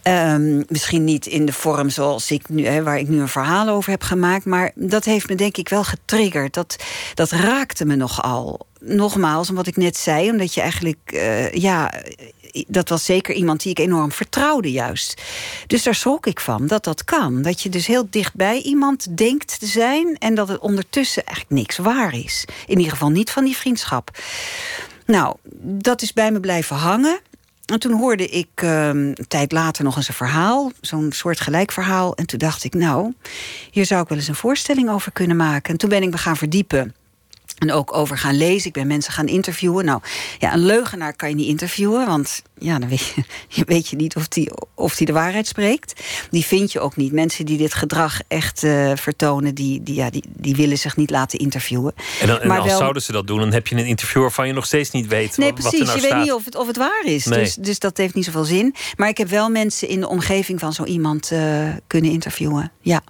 Ehm, 0.01 0.63
misschien 0.67 1.03
niet 1.03 1.25
in 1.25 1.45
de 1.45 1.53
vorm 1.53 1.89
zoals 1.89 2.31
ik 2.31 2.49
nu, 2.49 2.65
hè, 2.65 2.83
waar 2.83 2.99
ik 2.99 3.07
nu 3.07 3.19
een 3.19 3.27
verhaal 3.27 3.67
over 3.67 3.91
heb 3.91 4.03
gemaakt, 4.03 4.45
maar 4.45 4.71
dat 4.75 5.05
heeft 5.05 5.29
me 5.29 5.35
denk 5.35 5.57
ik 5.57 5.69
wel 5.69 5.83
getriggerd. 5.83 6.53
Dat, 6.53 6.75
dat 7.13 7.31
raakte 7.31 7.85
me 7.85 7.95
nogal. 7.95 8.59
Nogmaals, 8.79 9.49
wat 9.49 9.67
ik 9.67 9.77
net 9.77 9.97
zei, 9.97 10.29
omdat 10.29 10.53
je 10.53 10.61
eigenlijk, 10.61 10.99
eh, 11.05 11.51
ja, 11.51 11.93
dat 12.67 12.89
was 12.89 13.05
zeker 13.05 13.35
iemand 13.35 13.61
die 13.61 13.71
ik 13.71 13.79
enorm 13.79 14.11
vertrouwde, 14.11 14.71
juist. 14.71 15.21
Dus 15.67 15.83
daar 15.83 15.95
schrok 15.95 16.25
ik 16.25 16.39
van 16.39 16.67
dat 16.67 16.83
dat 16.83 17.03
kan. 17.03 17.41
Dat 17.41 17.61
je 17.61 17.69
dus 17.69 17.87
heel 17.87 18.07
dichtbij 18.09 18.61
iemand 18.61 19.17
denkt 19.17 19.59
te 19.59 19.65
zijn 19.65 20.17
en 20.17 20.35
dat 20.35 20.47
het 20.47 20.59
ondertussen 20.59 21.25
eigenlijk 21.25 21.61
niks 21.61 21.77
waar 21.77 22.13
is. 22.13 22.45
In 22.65 22.77
ieder 22.77 22.91
geval 22.91 23.09
niet 23.09 23.31
van 23.31 23.43
die 23.43 23.57
vriendschap. 23.57 24.17
Nou, 25.05 25.35
dat 25.61 26.01
is 26.01 26.13
bij 26.13 26.31
me 26.31 26.39
blijven 26.39 26.75
hangen. 26.75 27.19
En 27.65 27.79
toen 27.79 27.99
hoorde 27.99 28.27
ik 28.27 28.49
ehm, 28.55 28.97
een 28.97 29.25
tijd 29.27 29.51
later 29.51 29.83
nog 29.83 29.95
eens 29.95 30.07
een 30.07 30.13
verhaal, 30.13 30.71
zo'n 30.81 31.11
soort 31.11 31.39
gelijk 31.39 31.71
verhaal. 31.71 32.15
En 32.15 32.25
toen 32.25 32.39
dacht 32.39 32.63
ik, 32.63 32.73
nou, 32.73 33.13
hier 33.71 33.85
zou 33.85 34.01
ik 34.01 34.09
wel 34.09 34.17
eens 34.17 34.27
een 34.27 34.35
voorstelling 34.35 34.89
over 34.89 35.11
kunnen 35.11 35.37
maken. 35.37 35.71
En 35.71 35.77
toen 35.77 35.89
ben 35.89 36.03
ik 36.03 36.09
me 36.09 36.17
gaan 36.17 36.37
verdiepen. 36.37 36.95
En 37.61 37.71
ook 37.71 37.93
over 37.97 38.17
gaan 38.17 38.37
lezen. 38.37 38.67
Ik 38.67 38.73
ben 38.73 38.87
mensen 38.87 39.13
gaan 39.13 39.27
interviewen. 39.27 39.85
Nou, 39.85 40.01
ja, 40.39 40.53
een 40.53 40.65
leugenaar 40.65 41.15
kan 41.15 41.29
je 41.29 41.35
niet 41.35 41.47
interviewen. 41.47 42.05
Want 42.05 42.41
ja, 42.57 42.79
dan 42.79 42.89
weet 42.89 43.13
je, 43.47 43.63
weet 43.65 43.87
je 43.87 43.95
niet 43.95 44.15
of 44.15 44.27
die, 44.27 44.51
of 44.75 44.95
die 44.95 45.05
de 45.05 45.13
waarheid 45.13 45.47
spreekt. 45.47 46.01
Die 46.29 46.45
vind 46.45 46.71
je 46.71 46.79
ook 46.79 46.95
niet. 46.95 47.11
Mensen 47.11 47.45
die 47.45 47.57
dit 47.57 47.73
gedrag 47.73 48.19
echt 48.27 48.63
eh, 48.63 48.91
vertonen, 48.95 49.55
die, 49.55 49.83
die, 49.83 49.95
ja, 49.95 50.09
die, 50.09 50.23
die 50.37 50.55
willen 50.55 50.77
zich 50.77 50.95
niet 50.97 51.09
laten 51.09 51.39
interviewen. 51.39 51.93
En, 52.21 52.27
dan, 52.27 52.39
en 52.39 52.47
Maar 52.47 52.57
als 52.59 52.67
wel- 52.67 52.77
zouden 52.77 53.01
ze 53.01 53.11
dat 53.11 53.27
doen, 53.27 53.39
dan 53.39 53.51
heb 53.53 53.67
je 53.67 53.75
een 53.75 53.85
interview 53.85 54.21
waarvan 54.21 54.47
je 54.47 54.53
nog 54.53 54.65
steeds 54.65 54.91
niet 54.91 55.07
weet 55.07 55.37
Nee, 55.37 55.49
wa- 55.53 55.55
wat 55.55 55.63
er 55.63 55.69
precies. 55.69 55.87
nou 55.87 56.01
je 56.07 56.13
weet 56.13 56.23
niet 56.23 56.33
of 56.33 56.45
het, 56.45 56.55
of 56.55 56.67
het 56.67 56.77
waar 56.77 57.01
is. 57.05 57.25
Nee. 57.25 57.39
Dus, 57.39 57.55
dus 57.55 57.79
dat 57.79 57.97
heeft 57.97 58.13
niet 58.15 58.25
zoveel 58.25 58.43
zin. 58.45 58.75
Maar 58.95 59.09
ik 59.09 59.17
heb 59.17 59.29
wel 59.29 59.49
mensen 59.49 59.87
in 59.87 59.99
de 59.99 60.07
omgeving 60.07 60.59
van 60.59 60.73
zo 60.73 60.83
iemand 60.83 61.31
eh, 61.31 61.67
kunnen 61.87 62.11
interviewen. 62.11 62.71
Ja. 62.81 63.01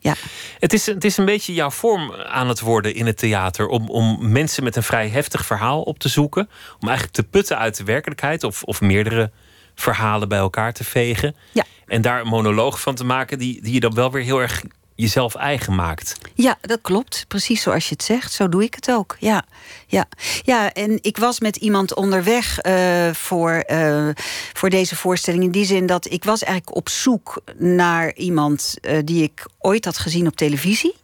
Ja. 0.00 0.14
Het 0.58 0.72
is, 0.72 0.86
het 0.86 1.04
is 1.04 1.16
een 1.16 1.24
beetje 1.24 1.54
jouw 1.54 1.70
vorm 1.70 2.12
aan 2.12 2.48
het 2.48 2.60
worden 2.60 2.94
in 2.94 3.06
het 3.06 3.16
theater. 3.16 3.66
Om, 3.66 3.88
om 3.88 4.30
mensen 4.32 4.64
met 4.64 4.76
een 4.76 4.82
vrij 4.82 5.08
heftig 5.08 5.46
verhaal 5.46 5.82
op 5.82 5.98
te 5.98 6.08
zoeken. 6.08 6.48
Om 6.80 6.88
eigenlijk 6.88 7.16
te 7.16 7.22
putten 7.22 7.58
uit 7.58 7.76
de 7.76 7.84
werkelijkheid. 7.84 8.44
Of, 8.44 8.62
of 8.62 8.80
meerdere 8.80 9.30
verhalen 9.74 10.28
bij 10.28 10.38
elkaar 10.38 10.72
te 10.72 10.84
vegen. 10.84 11.36
Ja. 11.52 11.64
En 11.86 12.02
daar 12.02 12.20
een 12.20 12.26
monoloog 12.26 12.80
van 12.80 12.94
te 12.94 13.04
maken 13.04 13.38
die, 13.38 13.62
die 13.62 13.72
je 13.72 13.80
dan 13.80 13.94
wel 13.94 14.10
weer 14.10 14.22
heel 14.22 14.40
erg 14.40 14.62
jezelf 15.00 15.34
eigen 15.34 15.74
maakt. 15.74 16.16
Ja, 16.34 16.58
dat 16.60 16.78
klopt. 16.82 17.24
Precies 17.28 17.62
zoals 17.62 17.84
je 17.88 17.92
het 17.92 18.02
zegt. 18.02 18.32
Zo 18.32 18.48
doe 18.48 18.62
ik 18.62 18.74
het 18.74 18.90
ook. 18.90 19.16
Ja, 19.18 19.44
ja. 19.86 20.06
ja 20.42 20.72
en 20.72 20.98
ik 21.02 21.16
was 21.16 21.40
met 21.40 21.56
iemand 21.56 21.94
onderweg 21.94 22.58
eh, 22.58 23.10
voor, 23.12 23.50
eh, 23.50 24.08
voor 24.52 24.70
deze 24.70 24.96
voorstelling. 24.96 25.42
In 25.42 25.50
die 25.50 25.64
zin 25.64 25.86
dat 25.86 26.12
ik 26.12 26.24
was 26.24 26.42
eigenlijk 26.42 26.76
op 26.76 26.88
zoek 26.88 27.42
naar 27.58 28.14
iemand 28.14 28.76
eh, 28.80 28.98
die 29.04 29.22
ik 29.22 29.46
ooit 29.58 29.84
had 29.84 29.98
gezien 29.98 30.26
op 30.26 30.36
televisie. 30.36 30.94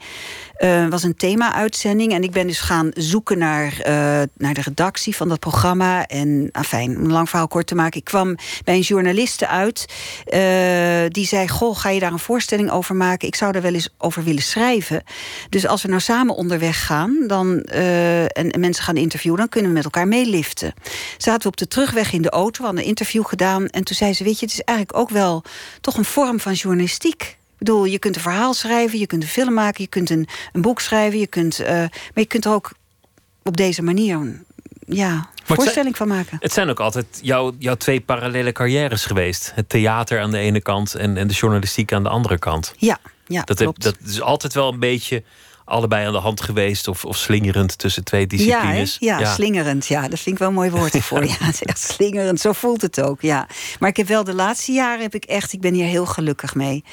Was 0.90 1.02
een 1.02 1.16
thema-uitzending. 1.16 2.12
En 2.12 2.22
ik 2.22 2.30
ben 2.30 2.46
dus 2.46 2.60
gaan 2.60 2.90
zoeken 2.94 3.38
naar, 3.38 3.78
naar 4.36 4.54
de 4.54 4.62
redactie 4.62 5.16
van 5.16 5.28
dat 5.28 5.38
programma. 5.38 6.06
En 6.06 6.48
afijn, 6.52 6.96
om 6.96 7.04
een 7.04 7.12
lang 7.12 7.28
verhaal 7.28 7.48
kort 7.48 7.66
te 7.66 7.74
maken. 7.74 7.98
Ik 7.98 8.04
kwam 8.04 8.36
bij 8.64 8.74
een 8.74 8.80
journaliste 8.80 9.48
uit. 9.48 9.86
Die 11.10 11.26
zei: 11.26 11.48
Goh, 11.48 11.78
ga 11.78 11.90
je 11.90 12.00
daar 12.00 12.12
een 12.12 12.18
voorstelling 12.18 12.70
over 12.70 12.94
maken? 12.94 13.28
Ik 13.28 13.34
zou 13.34 13.52
daar 13.52 13.62
wel 13.62 13.74
eens 13.74 13.88
over 13.98 14.24
willen 14.24 14.42
schrijven. 14.42 15.02
Dus 15.50 15.66
als 15.66 15.82
we 15.82 15.88
nou 15.88 16.00
samen 16.00 16.34
onderweg 16.34 16.86
gaan 16.86 17.24
dan, 17.26 17.60
eh, 17.60 18.22
en, 18.22 18.50
en 18.50 18.60
mensen 18.60 18.84
gaan 18.84 18.96
interviewen, 18.96 19.38
dan 19.38 19.48
kunnen 19.48 19.70
we 19.70 19.76
met 19.76 19.84
elkaar 19.84 20.08
meeliften. 20.08 20.74
Zaten 21.16 21.42
we 21.42 21.48
op 21.48 21.56
de 21.56 21.68
terugweg 21.68 22.12
in 22.12 22.22
de 22.22 22.30
auto, 22.30 22.62
hadden 22.64 22.80
een 22.80 22.88
interview 22.88 23.24
gedaan. 23.26 23.66
En 23.66 23.84
toen 23.84 23.96
zei 23.96 24.12
ze: 24.12 24.24
Weet 24.24 24.38
je, 24.38 24.46
het 24.46 24.54
is 24.54 24.62
eigenlijk 24.62 24.98
ook 24.98 25.10
wel 25.10 25.42
toch 25.80 25.96
een 25.96 26.04
vorm 26.04 26.40
van 26.40 26.52
journalistiek. 26.52 27.22
Ik 27.22 27.58
bedoel, 27.58 27.84
je 27.84 27.98
kunt 27.98 28.16
een 28.16 28.22
verhaal 28.22 28.54
schrijven, 28.54 28.98
je 28.98 29.06
kunt 29.06 29.22
een 29.22 29.28
film 29.28 29.54
maken, 29.54 29.82
je 29.82 29.88
kunt 29.88 30.10
een, 30.10 30.28
een 30.52 30.60
boek 30.60 30.80
schrijven, 30.80 31.18
je 31.18 31.26
kunt, 31.26 31.60
eh, 31.60 31.74
maar 31.74 31.90
je 32.14 32.26
kunt 32.26 32.46
ook 32.46 32.72
op 33.42 33.56
deze 33.56 33.82
manier 33.82 34.44
ja, 34.86 35.28
voorstelling 35.44 35.96
van 35.96 36.08
maken. 36.08 36.36
Het 36.40 36.52
zijn 36.52 36.68
ook 36.68 36.80
altijd 36.80 37.06
jouw, 37.22 37.52
jouw 37.58 37.74
twee 37.74 38.00
parallele 38.00 38.52
carrières 38.52 39.04
geweest. 39.04 39.52
Het 39.54 39.68
theater 39.68 40.20
aan 40.20 40.30
de 40.30 40.38
ene 40.38 40.60
kant 40.60 40.94
en, 40.94 41.16
en 41.16 41.26
de 41.26 41.34
journalistiek 41.34 41.92
aan 41.92 42.02
de 42.02 42.08
andere 42.08 42.38
kant. 42.38 42.74
Ja, 42.76 42.98
ja 43.26 43.42
dat, 43.42 43.58
heb, 43.58 43.78
dat 43.78 43.96
is 44.06 44.20
altijd 44.20 44.54
wel 44.54 44.72
een 44.72 44.78
beetje 44.78 45.22
allebei 45.66 46.06
aan 46.06 46.12
de 46.12 46.18
hand 46.18 46.40
geweest. 46.40 46.88
Of, 46.88 47.04
of 47.04 47.16
slingerend 47.16 47.78
tussen 47.78 48.04
twee 48.04 48.20
Ja, 48.20 48.26
disciplines. 48.26 48.96
ja, 49.00 49.34
slingerend. 49.34 49.86
Ja, 49.86 50.08
dat 50.08 50.18
vind 50.20 50.34
ik 50.34 50.38
wel 50.38 50.48
een 50.48 50.54
mooi 50.54 50.70
woord 50.70 50.94
ervoor. 50.94 51.24
ja, 51.28 51.36
het 51.38 51.54
is 51.54 51.62
echt 51.62 51.80
slingerend. 51.80 52.40
Zo 52.40 52.52
voelt 52.52 52.82
het 52.82 53.00
ook. 53.00 53.20
Ja. 53.20 53.48
Maar 53.78 53.88
ik 53.88 53.96
heb 53.96 54.06
wel 54.06 54.24
de 54.24 54.34
laatste 54.34 54.72
jaren 54.72 55.02
heb 55.02 55.14
ik 55.14 55.24
echt, 55.24 55.52
ik 55.52 55.60
ben 55.60 55.74
hier 55.74 55.86
heel 55.86 56.06
gelukkig 56.06 56.54
mee. 56.54 56.84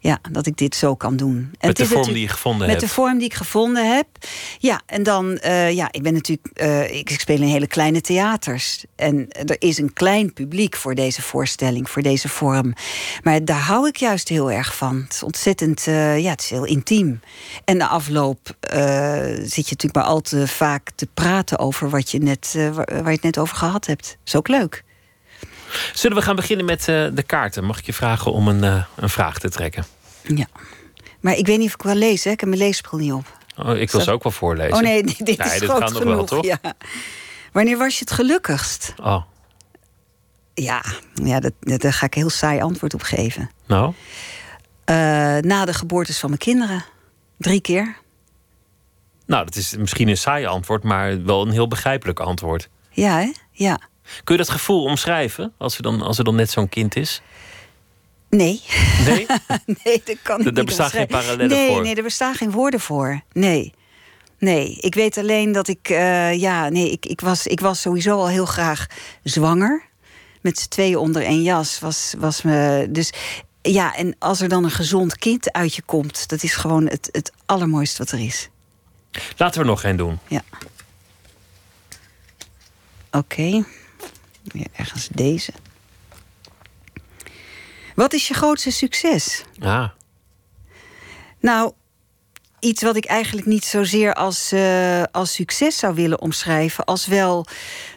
Ja, 0.00 0.18
dat 0.30 0.46
ik 0.46 0.56
dit 0.56 0.74
zo 0.74 0.94
kan 0.94 1.16
doen. 1.16 1.50
En 1.58 1.66
Met 1.66 1.76
de 1.76 1.86
vorm 1.86 2.12
die 2.12 2.20
je 2.20 2.28
gevonden 2.28 2.66
Met 2.66 2.76
hebt. 2.76 2.80
de 2.80 2.88
vorm 2.88 3.18
die 3.18 3.26
ik 3.26 3.34
gevonden 3.34 3.96
heb. 3.96 4.06
Ja, 4.58 4.80
en 4.86 5.02
dan, 5.02 5.38
eh, 5.38 5.72
ja, 5.72 5.88
ik 5.90 6.02
ben 6.02 6.12
natuurlijk, 6.12 6.48
eh, 6.52 6.82
ik, 6.82 7.10
ik 7.10 7.20
speel 7.20 7.36
in 7.36 7.42
hele 7.42 7.66
kleine 7.66 8.00
theaters. 8.00 8.84
En 8.96 9.28
er 9.28 9.56
is 9.58 9.78
een 9.78 9.92
klein 9.92 10.32
publiek 10.32 10.76
voor 10.76 10.94
deze 10.94 11.22
voorstelling, 11.22 11.90
voor 11.90 12.02
deze 12.02 12.28
vorm. 12.28 12.74
Maar 13.22 13.44
daar 13.44 13.60
hou 13.60 13.88
ik 13.88 13.96
juist 13.96 14.28
heel 14.28 14.50
erg 14.50 14.76
van. 14.76 15.00
Het 15.04 15.12
is 15.12 15.22
ontzettend, 15.22 15.86
eh, 15.86 16.18
ja, 16.18 16.30
het 16.30 16.40
is 16.40 16.50
heel 16.50 16.64
intiem. 16.64 17.20
En 17.64 17.76
na 17.76 17.88
afloop 17.88 18.56
zit 19.42 19.68
je 19.68 19.74
natuurlijk 19.74 19.94
maar 19.94 20.04
al 20.04 20.20
te 20.20 20.48
vaak 20.48 20.90
te 20.94 21.06
praten 21.14 21.58
over 21.58 21.90
wat 21.90 22.10
je 22.10 22.18
net, 22.18 22.54
waar, 22.74 23.04
je 23.04 23.10
het 23.10 23.22
net 23.22 23.38
over 23.38 23.56
gehad 23.56 23.86
hebt. 23.86 24.18
is 24.24 24.36
ook 24.36 24.48
leuk. 24.48 24.84
Zullen 25.94 26.16
we 26.16 26.22
gaan 26.22 26.36
beginnen 26.36 26.66
met 26.66 26.80
eh, 26.88 27.06
de 27.12 27.22
kaarten? 27.26 27.64
Mag 27.64 27.78
ik 27.78 27.86
je 27.86 27.92
vragen 27.92 28.32
om 28.32 28.48
een, 28.48 28.64
eh, 28.64 28.84
een 28.96 29.08
vraag 29.10 29.38
te 29.38 29.48
trekken? 29.48 29.84
Ja. 30.22 30.46
Maar 31.20 31.34
ik 31.34 31.46
weet 31.46 31.58
niet 31.58 31.66
of 31.68 31.74
ik 31.74 31.82
wel 31.82 31.94
lees, 31.94 32.24
hè? 32.24 32.30
Ik 32.30 32.40
heb 32.40 32.48
mijn 32.48 32.60
leesbril 32.62 32.98
niet 33.00 33.12
op. 33.12 33.36
Oh, 33.56 33.76
ik 33.76 33.90
wil 33.90 34.00
ze 34.00 34.10
ook 34.12 34.22
wel 34.22 34.32
voorlezen. 34.32 34.74
Oh 34.76 34.80
nee, 34.80 35.02
dit, 35.02 35.18
dit 35.26 35.38
Nee, 35.38 35.46
is 35.46 35.58
dit 35.58 35.68
groot 35.68 35.80
gaat 35.82 35.92
genoeg. 35.96 36.14
wel, 36.14 36.24
toch? 36.24 36.44
Ja. 36.44 36.58
Wanneer 37.52 37.78
was 37.78 37.94
je 37.94 38.00
het 38.00 38.10
gelukkigst? 38.14 38.94
Oh, 39.02 39.22
Ja, 40.54 40.82
ja 41.14 41.40
dat, 41.40 41.52
dat- 41.60 41.80
daar 41.80 41.92
ga 41.92 42.06
ik 42.06 42.14
een 42.14 42.20
heel 42.20 42.30
saai 42.30 42.60
antwoord 42.60 42.94
op 42.94 43.02
geven. 43.02 43.50
nou. 43.66 43.92
Eh, 44.84 44.94
na 45.40 45.64
de 45.64 45.74
geboortes 45.74 46.18
van 46.18 46.28
mijn 46.28 46.40
kinderen. 46.40 46.84
Drie 47.38 47.60
keer. 47.60 47.96
Nou, 49.26 49.44
dat 49.44 49.56
is 49.56 49.76
misschien 49.76 50.08
een 50.08 50.16
saai 50.16 50.46
antwoord, 50.46 50.82
maar 50.82 51.24
wel 51.24 51.42
een 51.46 51.50
heel 51.52 51.68
begrijpelijk 51.68 52.20
antwoord. 52.20 52.68
Ja, 52.90 53.18
hè? 53.18 53.32
Ja. 53.50 53.80
Kun 54.24 54.36
je 54.36 54.42
dat 54.42 54.50
gevoel 54.50 54.82
omschrijven 54.82 55.52
als 55.58 55.76
er 55.76 55.82
dan, 55.82 56.02
als 56.02 56.18
er 56.18 56.24
dan 56.24 56.34
net 56.34 56.50
zo'n 56.50 56.68
kind 56.68 56.96
is? 56.96 57.22
Nee. 58.30 58.62
Nee? 59.04 59.26
nee, 59.84 60.02
dat 60.04 60.16
kan 60.22 60.40
ik 60.40 60.46
Er 60.46 60.52
niet 60.52 60.64
bestaan 60.64 60.90
geen 60.90 61.06
parallellen 61.06 61.48
nee, 61.48 61.72
voor. 61.72 61.82
Nee, 61.82 61.94
er 61.94 62.02
bestaan 62.02 62.34
geen 62.34 62.50
woorden 62.50 62.80
voor. 62.80 63.20
Nee. 63.32 63.72
Nee, 64.38 64.76
ik 64.80 64.94
weet 64.94 65.18
alleen 65.18 65.52
dat 65.52 65.68
ik... 65.68 65.88
eh, 65.88 66.40
ja, 66.40 66.68
nee, 66.68 66.90
ik, 66.90 67.06
ik, 67.06 67.20
was, 67.20 67.46
ik 67.46 67.60
was 67.60 67.80
sowieso 67.80 68.16
al 68.16 68.28
heel 68.28 68.46
graag 68.46 68.86
zwanger. 69.22 69.82
Met 70.40 70.58
z'n 70.58 70.68
tweeën 70.68 70.96
onder 70.96 71.22
één 71.22 71.42
jas. 71.42 71.78
Was, 71.78 72.14
was 72.18 72.42
me, 72.42 72.86
dus 72.90 73.12
ja, 73.62 73.96
en 73.96 74.16
als 74.18 74.40
er 74.40 74.48
dan 74.48 74.64
een 74.64 74.70
gezond 74.70 75.18
kind 75.18 75.52
uit 75.52 75.74
je 75.74 75.82
komt... 75.82 76.28
dat 76.28 76.42
is 76.42 76.54
gewoon 76.54 76.86
het, 76.86 77.08
het 77.12 77.32
allermooiste 77.46 77.98
wat 77.98 78.10
er 78.12 78.20
is. 78.20 78.48
Laten 79.36 79.54
we 79.54 79.60
er 79.60 79.70
nog 79.70 79.80
geen 79.80 79.96
doen. 79.96 80.18
Ja. 80.28 80.42
Oké. 83.10 83.64
Weer 84.52 84.66
ergens 84.76 85.08
deze. 85.12 85.52
Wat 87.94 88.12
is 88.12 88.28
je 88.28 88.34
grootste 88.34 88.70
succes? 88.70 89.44
Ah, 89.60 89.88
Nou, 91.40 91.72
iets 92.60 92.82
wat 92.82 92.96
ik 92.96 93.04
eigenlijk 93.04 93.46
niet 93.46 93.64
zozeer 93.64 94.14
als, 94.14 94.52
eh, 94.52 95.02
als 95.12 95.34
succes 95.34 95.78
zou 95.78 95.94
willen 95.94 96.20
omschrijven, 96.20 96.84
als 96.84 97.06
wel 97.06 97.46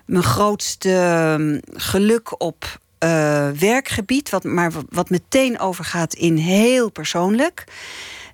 mijn 0.05 0.23
grootste 0.23 0.93
ehm, 0.95 1.59
geluk 1.81 2.41
op 2.41 2.79
eh, 2.97 3.49
werkgebied, 3.49 4.29
wat, 4.29 4.43
maar 4.43 4.71
wat- 4.71 4.85
wat 4.89 5.09
meteen 5.09 5.59
overgaat 5.59 6.13
in 6.13 6.35
heel 6.37 6.91
persoonlijk. 6.91 7.63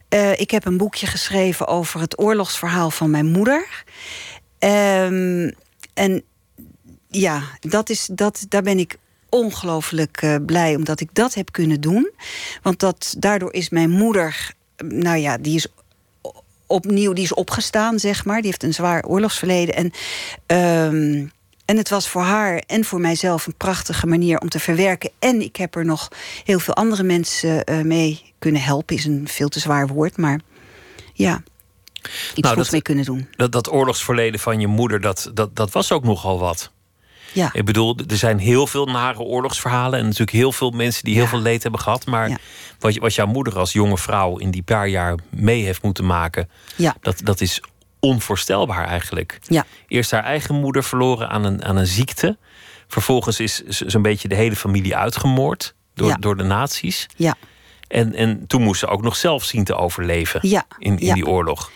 Eh, 0.10 0.40
ik 0.40 0.52
heb 0.52 0.66
een 0.66 0.78
boekje 0.78 1.06
geschreven 1.08 1.68
over 1.68 2.00
het 2.00 2.20
oorlogsverhaal 2.20 2.92
van 2.92 3.10
mijn 3.10 3.26
moeder. 3.26 3.84
Ehm, 4.60 5.52
en 5.94 6.24
ja, 7.20 7.42
dat 7.60 7.90
is, 7.90 8.10
dat, 8.12 8.46
daar 8.50 8.62
ben 8.62 8.80
ik 8.80 8.98
ongelooflijk 9.30 10.22
eh, 10.22 10.36
blij 10.46 10.76
omdat 10.76 11.00
ik 11.00 11.10
dat 11.14 11.34
heb 11.34 11.52
kunnen 11.52 11.82
doen. 11.82 12.12
Want 12.62 12.80
dat, 12.80 13.16
daardoor 13.18 13.54
is 13.54 13.70
mijn 13.70 13.90
moeder, 13.90 14.54
nou 14.78 15.18
ja, 15.18 15.38
die 15.38 15.56
is 15.56 15.68
opnieuw 16.68 17.14
die 17.14 17.24
is 17.24 17.34
opgestaan, 17.34 18.00
zeg 18.00 18.26
maar. 18.26 18.36
Die 18.38 18.46
heeft 18.46 18.64
een 18.64 18.74
zwaar 18.74 19.04
oorlogsverleden. 19.06 19.76
En, 19.76 19.92
ehm, 20.46 21.26
en 21.66 21.78
het 21.78 21.90
was 21.90 22.08
voor 22.10 22.22
haar 22.22 22.58
en 22.68 22.86
voor 22.86 23.00
mijzelf 23.00 23.48
een 23.48 23.56
prachtige 23.58 24.08
manier 24.08 24.40
om 24.40 24.50
te 24.50 24.60
verwerken. 24.60 25.10
En 25.20 25.42
ik 25.42 25.56
heb 25.56 25.76
er 25.76 25.86
nog 25.86 26.08
heel 26.44 26.60
veel 26.60 26.74
andere 26.74 27.04
mensen 27.04 27.64
eh, 27.64 27.82
mee 27.82 28.34
kunnen 28.40 28.62
helpen. 28.62 28.96
Is 28.96 29.06
een 29.06 29.28
veel 29.28 29.50
te 29.50 29.60
zwaar 29.60 29.88
woord, 29.88 30.18
maar 30.18 30.40
ja. 31.14 31.44
Iets 32.34 32.42
Nou, 32.42 32.56
dat- 32.56 32.72
mee 32.72 32.82
kunnen 32.82 33.06
doen. 33.06 33.28
dat, 33.36 33.52
dat 33.52 33.72
oorlogsverleden 33.72 34.40
van 34.40 34.60
je 34.60 34.68
moeder, 34.68 35.02
dat, 35.02 35.32
dat, 35.34 35.56
dat 35.56 35.72
was 35.72 35.92
ook 35.92 36.04
nogal 36.04 36.40
wat. 36.40 36.72
Ja. 37.38 37.50
Ik 37.54 37.66
bedoel, 37.66 37.98
er 38.08 38.18
zijn 38.18 38.40
heel 38.40 38.68
veel 38.68 38.86
nare 38.86 39.20
oorlogsverhalen. 39.20 40.00
En 40.00 40.06
natuurlijk 40.06 40.32
heel 40.32 40.52
veel 40.52 40.72
mensen 40.72 41.04
die 41.04 41.16
heel 41.16 41.28
veel 41.28 41.40
leed 41.40 41.64
hebben 41.64 41.82
gehad. 41.82 42.06
Maar 42.06 42.40
wat, 42.80 42.96
wat 42.96 43.16
jouw 43.16 43.26
moeder 43.28 43.58
als 43.60 43.74
jonge 43.74 43.98
vrouw 43.98 44.38
in 44.38 44.52
die 44.52 44.64
paar 44.64 44.88
jaar 44.88 45.16
mee 45.30 45.64
heeft 45.64 45.84
moeten 45.84 46.06
maken, 46.06 46.50
dat, 47.02 47.22
dat 47.24 47.42
is 47.42 47.62
onvoorstelbaar 48.00 48.86
eigenlijk. 48.88 49.40
Ja. 49.48 49.66
Eerst 49.88 50.12
haar 50.12 50.24
eigen 50.24 50.56
moeder 50.56 50.84
verloren 50.84 51.30
aan 51.30 51.44
een, 51.44 51.64
aan 51.64 51.78
een 51.78 51.88
ziekte. 51.88 52.38
Vervolgens 52.88 53.40
is 53.40 53.64
zo'n 53.66 54.02
beetje 54.02 54.28
de 54.28 54.36
hele 54.36 54.56
familie 54.56 54.96
uitgemoord 54.96 55.74
door, 55.94 56.16
door 56.20 56.38
de 56.38 56.44
nazi's. 56.44 57.06
Ja. 57.16 57.36
En, 57.88 58.16
en 58.16 58.48
toen 58.48 58.62
moest 58.62 58.80
ze 58.80 58.88
ook 58.88 59.02
nog 59.02 59.16
zelf 59.16 59.44
zien 59.44 59.64
te 59.64 59.76
overleven 59.76 60.40
Ja. 60.48 60.66
in, 60.80 60.98
in 60.98 61.14
die 61.14 61.28
oorlog. 61.28 61.72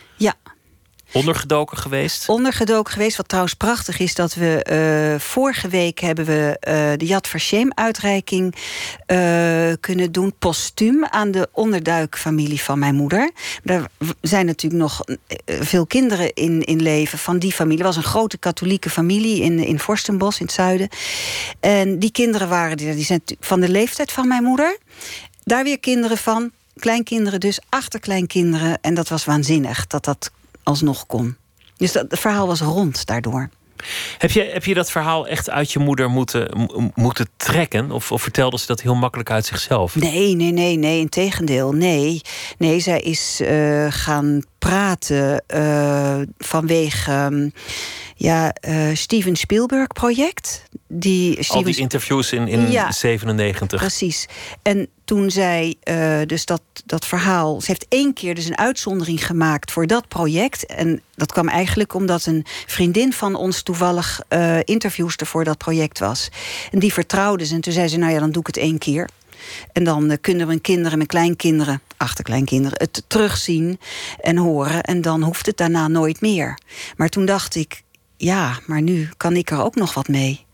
Ondergedoken 1.13 1.77
geweest. 1.77 2.29
ondergedoken 2.29 2.93
geweest. 2.93 3.17
Wat 3.17 3.27
trouwens 3.27 3.53
prachtig 3.53 3.99
is 3.99 4.15
dat 4.15 4.33
we 4.33 4.63
eh, 4.63 5.19
vorige 5.19 5.67
week 5.67 5.99
hebben 5.99 6.25
we 6.25 6.57
eh, 6.59 6.73
de 6.97 7.05
Yad 7.05 7.27
Vashem 7.27 7.71
uitreiking 7.73 8.55
eh, 9.05 9.71
kunnen 9.79 10.11
doen 10.11 10.33
postuum 10.39 11.05
aan 11.05 11.31
de 11.31 11.49
onderduikfamilie 11.51 12.61
van 12.61 12.79
mijn 12.79 12.95
moeder. 12.95 13.31
Er 13.63 13.85
zijn 14.21 14.45
natuurlijk 14.45 14.81
nog 14.81 15.01
veel 15.45 15.85
kinderen 15.85 16.33
in, 16.33 16.63
in 16.63 16.81
leven 16.81 17.17
van 17.17 17.39
die 17.39 17.51
familie. 17.51 17.83
Het 17.83 17.95
was 17.95 18.03
een 18.03 18.11
grote 18.11 18.37
katholieke 18.37 18.89
familie 18.89 19.41
in, 19.41 19.59
in 19.59 19.79
Vorstenbos 19.79 20.39
in 20.39 20.45
het 20.45 20.55
zuiden. 20.55 20.89
En 21.59 21.99
die 21.99 22.11
kinderen 22.11 22.49
waren 22.49 22.77
die, 22.77 23.03
zijn 23.03 23.21
van 23.39 23.59
de 23.59 23.69
leeftijd 23.69 24.11
van 24.11 24.27
mijn 24.27 24.43
moeder. 24.43 24.77
Daar 25.43 25.63
weer 25.63 25.79
kinderen 25.79 26.17
van, 26.17 26.51
kleinkinderen 26.75 27.39
dus, 27.39 27.59
achterkleinkinderen. 27.69 28.77
En 28.81 28.93
dat 28.93 29.07
was 29.07 29.25
waanzinnig 29.25 29.87
dat 29.87 30.05
dat 30.05 30.31
alsnog 30.63 31.05
kon. 31.05 31.37
Dus 31.77 31.91
dat, 31.91 32.05
het 32.09 32.19
verhaal 32.19 32.47
was 32.47 32.61
rond 32.61 33.05
daardoor. 33.05 33.49
Heb 34.17 34.31
je, 34.31 34.43
heb 34.43 34.65
je 34.65 34.73
dat 34.73 34.91
verhaal 34.91 35.27
echt 35.27 35.49
uit 35.49 35.71
je 35.71 35.79
moeder 35.79 36.09
moeten, 36.09 36.49
mo- 36.57 36.91
moeten 36.95 37.27
trekken? 37.37 37.91
Of, 37.91 38.11
of 38.11 38.21
vertelde 38.21 38.59
ze 38.59 38.65
dat 38.67 38.81
heel 38.81 38.95
makkelijk 38.95 39.31
uit 39.31 39.45
zichzelf? 39.45 39.95
Nee, 39.95 40.35
nee, 40.35 40.51
nee, 40.51 40.77
nee, 40.77 40.99
integendeel. 40.99 41.71
Nee, 41.71 42.21
nee 42.57 42.79
zij 42.79 42.99
is 42.99 43.39
eh, 43.41 43.85
gaan 43.89 44.43
praten 44.59 45.43
eh, 45.47 46.19
vanwege 46.37 47.11
ehm, 47.11 47.49
ja, 48.15 48.53
eh, 48.53 48.75
Steven 48.93 49.35
Spielberg-project. 49.35 50.63
Die 50.87 51.49
Al 51.49 51.63
die 51.63 51.77
interviews 51.77 52.31
in, 52.31 52.47
in 52.47 52.71
Ja. 52.71 52.91
97. 52.91 53.79
Precies. 53.79 54.25
En 54.61 54.87
toen 55.11 55.31
zij 55.31 55.75
eh, 55.83 56.19
dus 56.25 56.45
dat, 56.45 56.61
dat 56.85 57.05
verhaal... 57.05 57.61
Ze 57.61 57.67
heeft 57.67 57.85
één 57.89 58.13
keer 58.13 58.35
dus 58.35 58.45
een 58.45 58.57
uitzondering 58.57 59.25
gemaakt 59.25 59.71
voor 59.71 59.87
dat 59.87 60.07
project. 60.07 60.65
En 60.65 61.01
dat 61.15 61.31
kwam 61.31 61.47
eigenlijk 61.47 61.93
omdat 61.93 62.25
een 62.25 62.45
vriendin 62.65 63.13
van 63.13 63.35
ons... 63.35 63.61
toevallig 63.61 64.21
eh 64.27 64.59
interviewster 64.63 65.27
voor 65.27 65.43
dat 65.43 65.57
project 65.57 65.99
was. 65.99 66.29
En 66.71 66.79
die 66.79 66.93
vertrouwde 66.93 67.45
ze. 67.45 67.53
En 67.55 67.61
toen 67.61 67.73
zei 67.73 67.87
ze, 67.87 67.97
nou 67.97 68.11
ja, 68.13 68.19
dan 68.19 68.31
doe 68.31 68.41
ik 68.41 68.47
het 68.47 68.57
één 68.57 68.77
keer. 68.77 69.09
En 69.71 69.83
dan 69.83 70.09
eh, 70.09 70.17
kunnen 70.21 70.47
mijn 70.47 70.61
kinderen, 70.61 70.97
mijn 70.97 71.09
kleinkinderen, 71.09 71.81
achterkleinkinderen... 71.97 72.77
het 72.77 73.03
terugzien 73.07 73.79
en 74.19 74.37
horen. 74.37 74.83
En 74.83 75.01
dan 75.01 75.23
hoeft 75.23 75.45
het 75.45 75.57
daarna 75.57 75.87
nooit 75.87 76.21
meer. 76.21 76.57
Maar 76.97 77.09
toen 77.09 77.25
dacht 77.25 77.55
ik, 77.55 77.83
ja, 78.17 78.59
maar 78.65 78.81
nu 78.81 79.09
kan 79.17 79.35
ik 79.35 79.51
er 79.51 79.63
ook 79.63 79.75
nog 79.75 79.93
wat 79.93 80.07
mee. 80.07 80.45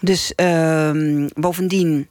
Dus 0.00 0.34
ehm, 0.34 1.28
bovendien, 1.34 2.08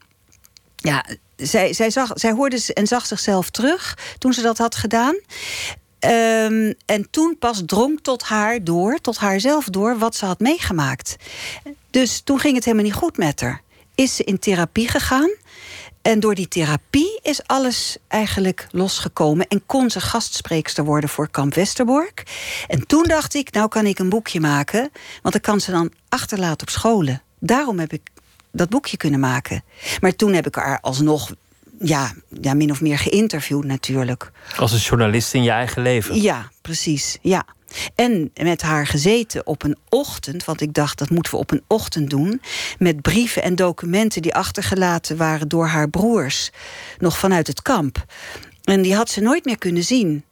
ja, 0.75 1.05
zij, 1.35 1.73
zij, 1.73 1.89
zag, 1.89 2.11
zij 2.13 2.31
hoorde 2.31 2.73
en 2.73 2.87
zag 2.87 3.05
zichzelf 3.05 3.49
terug 3.49 3.97
toen 4.17 4.33
ze 4.33 4.41
dat 4.41 4.57
had 4.57 4.75
gedaan. 4.75 5.15
Ehm, 5.99 6.73
en 6.85 7.07
toen 7.09 7.35
pas 7.39 7.61
drong 7.65 7.99
tot 8.01 8.23
haar 8.23 8.63
door, 8.63 9.01
tot 9.01 9.17
haarzelf 9.17 9.65
door, 9.65 9.97
wat 9.97 10.15
ze 10.15 10.25
had 10.25 10.39
meegemaakt. 10.39 11.15
Dus 11.89 12.21
toen 12.21 12.39
ging 12.39 12.55
het 12.55 12.65
helemaal 12.65 12.85
niet 12.85 12.95
goed 12.95 13.17
met 13.17 13.41
haar. 13.41 13.61
Is 13.95 14.15
ze 14.15 14.23
in 14.23 14.39
therapie 14.39 14.87
gegaan. 14.87 15.29
En 16.01 16.19
door 16.19 16.35
die 16.35 16.47
therapie 16.47 17.19
is 17.21 17.47
alles 17.47 17.97
eigenlijk 18.07 18.67
losgekomen. 18.71 19.47
En 19.47 19.65
kon 19.65 19.89
ze 19.89 19.99
gastspreekster 19.99 20.83
worden 20.83 21.09
voor 21.09 21.29
Kamp 21.29 21.53
Westerbork. 21.53 22.23
En 22.67 22.87
toen 22.87 23.03
dacht 23.03 23.33
ik, 23.33 23.51
nou 23.51 23.67
kan 23.67 23.85
ik 23.85 23.99
een 23.99 24.09
boekje 24.09 24.39
maken. 24.39 24.91
Want 25.21 25.33
dan 25.33 25.41
kan 25.41 25.59
ze 25.59 25.71
dan 25.71 25.91
achterlaten 26.09 26.67
op 26.67 26.73
scholen. 26.73 27.21
Daarom 27.39 27.79
heb 27.79 27.93
ik 27.93 28.01
dat 28.55 28.69
boekje 28.69 28.97
kunnen 28.97 29.19
maken. 29.19 29.63
Maar 29.99 30.15
toen 30.15 30.33
heb 30.33 30.47
ik 30.47 30.55
haar 30.55 30.79
alsnog 30.81 31.31
ja, 31.79 32.13
ja, 32.41 32.53
min 32.53 32.71
of 32.71 32.81
meer 32.81 32.97
geïnterviewd 32.97 33.65
natuurlijk. 33.65 34.31
Als 34.57 34.71
een 34.71 34.79
journalist 34.79 35.33
in 35.33 35.43
je 35.43 35.49
eigen 35.49 35.81
leven. 35.81 36.21
Ja, 36.21 36.51
precies. 36.61 37.17
Ja. 37.21 37.45
En 37.95 38.31
met 38.41 38.61
haar 38.61 38.87
gezeten 38.87 39.47
op 39.47 39.63
een 39.63 39.77
ochtend, 39.89 40.45
want 40.45 40.61
ik 40.61 40.73
dacht 40.73 40.97
dat 40.97 41.09
moeten 41.09 41.31
we 41.31 41.37
op 41.37 41.51
een 41.51 41.63
ochtend 41.67 42.09
doen, 42.09 42.41
met 42.77 43.01
brieven 43.01 43.43
en 43.43 43.55
documenten 43.55 44.21
die 44.21 44.35
achtergelaten 44.35 45.17
waren 45.17 45.47
door 45.47 45.67
haar 45.67 45.89
broers, 45.89 46.51
nog 46.97 47.17
vanuit 47.17 47.47
het 47.47 47.61
kamp. 47.61 48.05
En 48.63 48.81
die 48.81 48.95
had 48.95 49.09
ze 49.09 49.21
nooit 49.21 49.45
meer 49.45 49.57
kunnen 49.57 49.83
zien. 49.83 50.23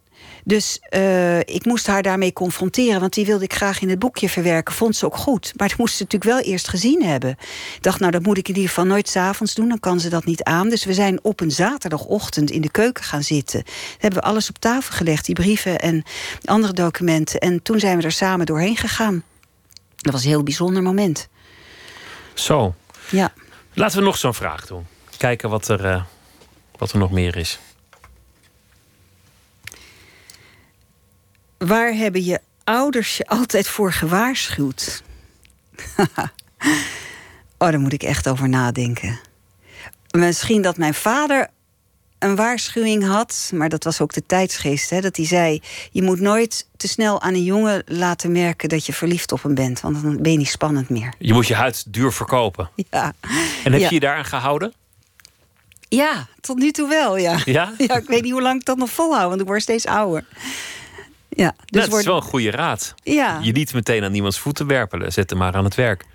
Dus 0.44 0.80
eh, 0.90 1.40
ik 1.40 1.66
moest 1.66 1.88
haar 1.88 2.02
daarmee 2.02 2.34
confronteren, 2.34 3.00
want 3.00 3.14
die 3.14 3.26
wilde 3.26 3.44
ik 3.44 3.54
graag 3.54 3.82
in 3.82 3.90
het 3.90 4.00
boekje 4.00 4.30
verwerken. 4.30 4.74
Vond 4.74 4.96
ze 4.96 5.06
ook 5.06 5.18
goed. 5.18 5.54
Maar 5.56 5.68
dat 5.68 5.78
moest 5.78 5.96
ze 5.96 6.04
natuurlijk 6.04 6.32
wel 6.32 6.52
eerst 6.52 6.68
gezien 6.68 7.04
hebben. 7.04 7.30
Ik 7.76 7.82
dacht, 7.82 8.00
nou, 8.00 8.12
dat 8.12 8.24
moet 8.24 8.38
ik 8.38 8.48
in 8.48 8.56
ieder 8.56 8.70
geval 8.70 8.86
nooit 8.86 9.10
s'avonds 9.10 9.54
doen, 9.54 9.70
dan 9.70 9.80
kan 9.80 10.00
ze 10.00 10.10
dat 10.10 10.26
niet 10.26 10.44
aan. 10.44 10.70
Dus 10.70 10.86
we 10.86 10.94
zijn 10.94 11.24
op 11.24 11.40
een 11.40 11.52
zaterdagochtend 11.52 12.52
in 12.52 12.62
de 12.62 12.72
keuken 12.72 13.04
gaan 13.04 13.24
zitten. 13.24 13.64
Dan 13.64 13.74
hebben 13.98 14.20
we 14.20 14.26
alles 14.26 14.50
op 14.50 14.58
tafel 14.58 14.96
gelegd, 14.96 15.26
die 15.26 15.36
brieven 15.36 15.80
en 15.80 16.04
andere 16.46 16.74
documenten. 16.74 17.40
En 17.40 17.62
toen 17.62 17.80
zijn 17.80 17.98
we 17.98 18.04
er 18.04 18.12
samen 18.12 18.46
doorheen 18.46 18.78
gegaan. 18.78 19.24
Dat 19.96 20.14
was 20.14 20.24
een 20.24 20.30
heel 20.30 20.44
bijzonder 20.44 20.84
moment. 20.84 21.28
Zo. 22.34 22.76
Ja. 23.10 23.34
Laten 23.74 23.98
we 23.98 24.04
nog 24.04 24.18
zo'n 24.18 24.34
vraag 24.34 24.66
doen. 24.66 24.86
Kijken 25.18 25.50
wat 25.50 25.68
er, 25.68 25.86
eh, 25.86 26.04
wat 26.78 26.92
er 26.92 26.98
nog 26.98 27.12
meer 27.12 27.36
is. 27.38 27.60
Waar 31.66 31.94
hebben 31.94 32.24
je 32.24 32.40
ouders 32.64 33.18
je 33.18 33.28
altijd 33.28 33.68
voor 33.68 33.94
gewaarschuwd? 33.94 35.04
oh, 37.58 37.70
daar 37.70 37.80
moet 37.80 37.94
ik 37.94 38.04
echt 38.04 38.28
over 38.28 38.50
nadenken. 38.50 39.20
Misschien 40.12 40.62
dat 40.62 40.78
mijn 40.78 40.94
vader 40.94 41.48
een 42.20 42.36
waarschuwing 42.36 43.06
had, 43.08 43.52
maar 43.54 43.70
dat 43.70 43.84
was 43.84 44.02
ook 44.02 44.14
de 44.14 44.26
tijdsgeest. 44.26 44.90
Hè, 44.90 45.02
dat 45.02 45.16
hij 45.18 45.26
zei: 45.26 45.62
Je 45.92 46.02
moet 46.04 46.20
nooit 46.20 46.68
te 46.78 46.88
snel 46.88 47.22
aan 47.22 47.34
een 47.34 47.44
jongen 47.44 47.84
laten 47.86 48.32
merken 48.32 48.70
dat 48.70 48.86
je 48.86 48.94
verliefd 48.94 49.32
op 49.32 49.44
hem 49.44 49.56
bent, 49.56 49.82
want 49.82 50.02
dan 50.02 50.22
ben 50.22 50.32
je 50.32 50.38
niet 50.38 50.48
spannend 50.50 50.90
meer. 50.90 51.14
Je 51.20 51.34
moet 51.34 51.48
je 51.48 51.56
huid 51.56 51.94
duur 51.94 52.12
verkopen. 52.14 52.70
Ja. 52.90 53.14
En 53.64 53.72
heb 53.72 53.82
Ja. 53.82 53.88
je 53.88 53.94
je 53.94 54.00
daaraan 54.00 54.26
gehouden? 54.26 54.74
Ja, 55.90 56.28
tot 56.42 56.58
nu 56.58 56.72
toe 56.72 56.88
wel, 56.88 57.18
ja. 57.18 57.40
Ja? 57.46 57.74
ja 57.88 57.96
ik 57.98 58.08
weet 58.08 58.22
niet 58.24 58.32
hoe 58.32 58.42
lang 58.42 58.60
ik 58.60 58.66
dat 58.66 58.78
nog 58.78 58.90
volhoud, 58.90 59.30
want 59.30 59.42
ik 59.42 59.48
word 59.48 59.62
steeds 59.62 59.86
ouder. 59.86 60.26
Ja, 61.36 61.54
dus 61.66 61.82
dat 61.82 61.86
wordt- 61.90 62.00
is 62.06 62.06
wel 62.12 62.16
een 62.16 62.28
goede 62.28 62.52
raad. 62.52 62.94
Ja. 63.04 63.40
Je 63.42 63.52
niet 63.52 63.74
meteen 63.74 64.04
aan 64.04 64.12
niemands 64.12 64.40
voeten 64.40 64.68
werpelen. 64.68 65.12
Zet 65.12 65.30
hem 65.30 65.40
maar 65.40 65.54
aan 65.54 65.64
het 65.64 65.76
werk. 65.76 66.06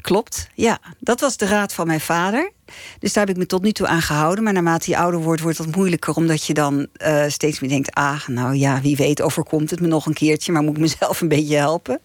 Klopt, 0.00 0.48
ja. 0.54 0.78
Dat 1.00 1.20
was 1.20 1.36
de 1.36 1.46
raad 1.46 1.72
van 1.72 1.86
mijn 1.86 2.00
vader. 2.00 2.52
Dus 2.98 3.12
daar 3.12 3.26
heb 3.26 3.34
ik 3.34 3.40
me 3.40 3.46
tot 3.46 3.62
nu 3.62 3.72
toe 3.72 3.86
aan 3.86 4.02
gehouden. 4.02 4.44
Maar 4.44 4.52
naarmate 4.52 4.90
je 4.90 4.96
ouder 4.98 5.20
wordt, 5.20 5.40
wordt 5.40 5.56
dat 5.58 5.76
moeilijker. 5.76 6.14
Omdat 6.14 6.44
je 6.44 6.54
dan 6.54 6.86
eh, 6.92 7.24
steeds 7.28 7.60
meer 7.60 7.70
denkt... 7.70 7.94
ah, 7.94 8.26
nou 8.26 8.54
ja, 8.54 8.80
wie 8.80 8.96
weet 8.96 9.22
overkomt 9.22 9.70
het 9.70 9.80
me 9.80 9.86
nog 9.86 10.06
een 10.06 10.12
keertje... 10.14 10.52
maar 10.52 10.62
moet 10.62 10.74
ik 10.76 10.80
mezelf 10.80 11.20
een 11.20 11.28
beetje 11.28 11.56
helpen. 11.56 12.00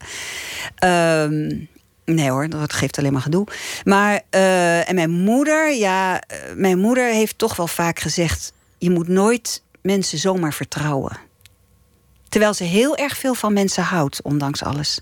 Ehm, 0.76 1.58
nee 2.06 2.30
hoor, 2.30 2.50
dat 2.50 2.74
geeft 2.74 2.98
alleen 2.98 3.14
maar 3.14 3.22
gedoe. 3.22 3.48
Maar, 3.84 4.22
eh, 4.30 4.90
en 4.90 4.96
mijn 4.96 5.10
moeder, 5.12 5.74
ja... 5.76 6.22
eh, 6.22 6.38
mijn 6.56 6.78
moeder 6.80 7.08
heeft 7.12 7.38
toch 7.38 7.56
wel 7.56 7.68
vaak 7.68 8.00
gezegd... 8.00 8.54
je 8.78 8.90
moet 8.90 9.08
nooit 9.08 9.64
mensen 9.82 10.18
zomaar 10.18 10.54
vertrouwen. 10.54 11.18
Terwijl 12.34 12.54
ze 12.54 12.64
heel 12.64 12.96
erg 12.98 13.18
veel 13.18 13.34
van 13.34 13.54
mensen 13.54 13.84
houdt, 13.84 14.22
ondanks 14.22 14.64
alles. 14.64 15.00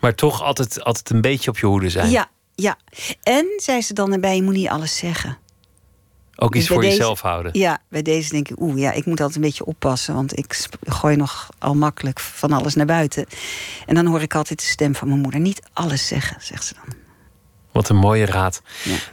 Maar 0.00 0.14
toch 0.14 0.42
altijd, 0.42 0.84
altijd 0.84 1.10
een 1.10 1.20
beetje 1.20 1.50
op 1.50 1.58
je 1.58 1.66
hoede 1.66 1.90
zijn. 1.90 2.10
Ja, 2.10 2.30
ja. 2.54 2.76
En 3.22 3.46
zei 3.56 3.82
ze 3.82 3.94
dan 3.94 4.12
erbij, 4.12 4.36
je 4.36 4.42
moet 4.42 4.54
niet 4.54 4.68
alles 4.68 4.96
zeggen. 4.96 5.38
Ook 6.36 6.54
iets 6.54 6.64
Dus 6.66 6.74
voor 6.74 6.82
deze- 6.82 6.96
jezelf 6.96 7.20
houden. 7.20 7.58
Ja, 7.58 7.78
bij 7.88 8.02
deze 8.02 8.30
denk 8.30 8.48
ik, 8.48 8.60
oeh, 8.60 8.78
ja, 8.78 8.92
ik 8.92 9.04
moet 9.04 9.18
altijd 9.20 9.36
een 9.36 9.42
beetje 9.44 9.64
oppassen. 9.64 10.14
Want 10.14 10.38
ik 10.38 10.66
gooi 10.86 11.16
nog 11.16 11.48
al 11.58 11.74
makkelijk 11.74 12.20
van 12.20 12.52
alles 12.52 12.74
naar 12.74 12.86
buiten. 12.86 13.26
En 13.86 13.94
dan 13.94 14.06
hoor 14.06 14.22
ik 14.22 14.34
altijd 14.34 14.58
de 14.58 14.64
stem 14.66 14.94
van 14.94 15.08
mijn 15.08 15.20
moeder. 15.20 15.40
Niet 15.40 15.62
alles 15.72 16.06
zeggen, 16.06 16.36
zegt 16.40 16.64
ze 16.64 16.74
dan. 16.74 16.94
Wat 17.72 17.88
een 17.88 17.96
mooie 17.96 18.26
raad. 18.26 18.62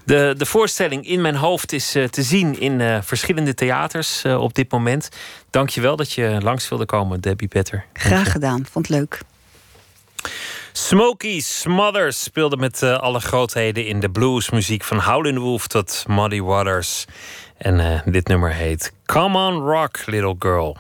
De, 0.06 0.34
de 0.38 0.46
voorstelling 0.46 1.08
In 1.08 1.22
Mijn 1.22 1.36
Hoofd 1.36 1.74
is 1.74 1.96
eh, 1.96 2.04
te 2.04 2.24
zien 2.24 2.60
in 2.60 2.82
eh, 2.82 2.98
verschillende 3.02 3.54
theaters 3.54 4.24
eh, 4.24 4.42
op 4.42 4.54
dit 4.54 4.72
moment. 4.72 5.10
Dank 5.50 5.70
je 5.70 5.82
wel 5.82 5.96
dat 5.96 6.12
je 6.12 6.38
langs 6.42 6.70
wilde 6.70 6.86
komen, 6.86 7.22
Debbie 7.22 7.48
Petter. 7.48 7.86
Graag 7.94 8.32
gedaan, 8.32 8.66
vond 8.72 8.88
het 8.88 8.98
leuk. 8.98 9.20
Smokey 10.72 11.40
Smothers 11.40 12.24
speelde 12.24 12.58
met 12.58 12.84
alle 12.84 13.20
grootheden 13.20 13.86
in 13.86 14.00
de 14.00 14.10
bluesmuziek 14.10 14.84
van 14.84 15.00
Howlin' 15.00 15.40
Wolf 15.40 15.68
tot 15.68 16.04
Muddy 16.08 16.42
Waters. 16.42 17.06
En 17.58 18.04
dit 18.06 18.28
nummer 18.28 18.54
heet 18.54 18.94
Come 19.06 19.38
on 19.38 19.60
Rock, 19.62 20.00
Little 20.06 20.36
Girl. 20.40 20.78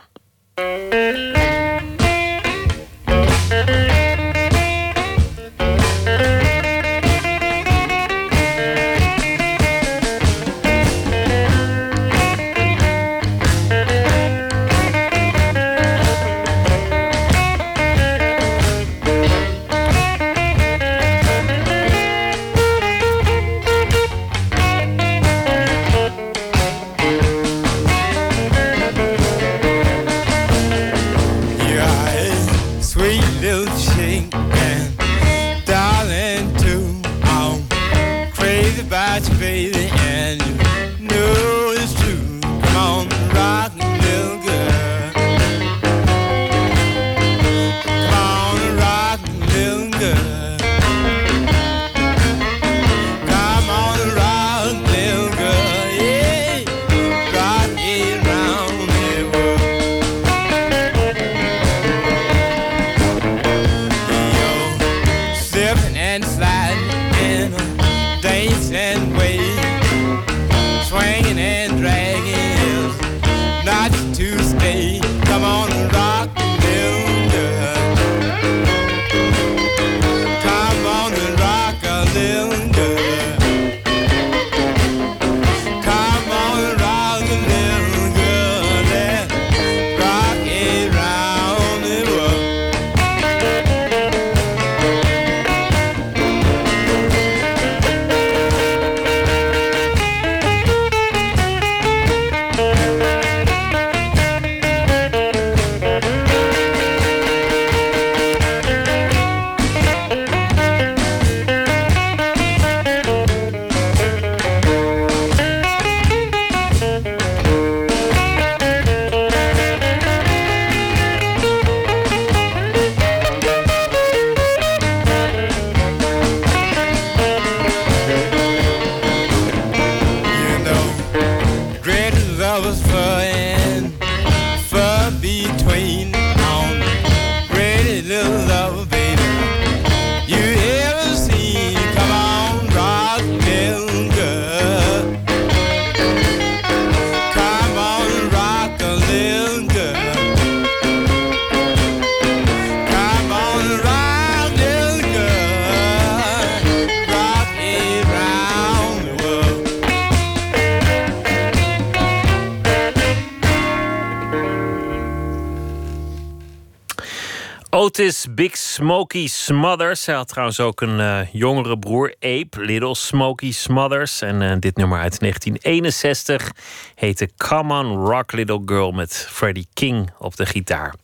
Big 168.29 168.57
Smokey 168.57 169.27
Smothers. 169.27 170.05
Hij 170.05 170.15
had 170.15 170.27
trouwens 170.27 170.59
ook 170.59 170.81
een 170.81 170.99
eh, 170.99 171.19
jongere 171.31 171.79
broer, 171.79 172.15
Ape, 172.19 172.49
Little 172.51 172.95
Smokey 172.95 173.51
Smothers. 173.51 174.21
En 174.21 174.41
eh, 174.41 174.55
dit 174.59 174.75
nummer 174.75 174.99
uit 174.99 175.19
1961 175.19 176.51
heette 176.95 177.29
Come 177.37 177.73
On 177.73 178.05
Rock 178.05 178.31
Little 178.31 178.61
Girl 178.65 178.91
met 178.91 179.27
Freddie 179.29 179.67
King 179.73 180.09
op 180.19 180.35
de 180.35 180.45
gitaar. 180.45 180.95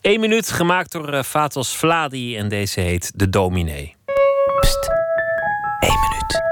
Eén 0.00 0.20
minuut 0.20 0.50
gemaakt 0.50 0.92
door 0.92 1.12
eh, 1.12 1.22
Fatos 1.22 1.76
Vladi 1.76 2.36
en 2.36 2.48
deze 2.48 2.80
heet 2.80 3.12
De 3.14 3.28
Dominee. 3.28 3.96
Eén 5.80 6.00
minuut. 6.00 6.42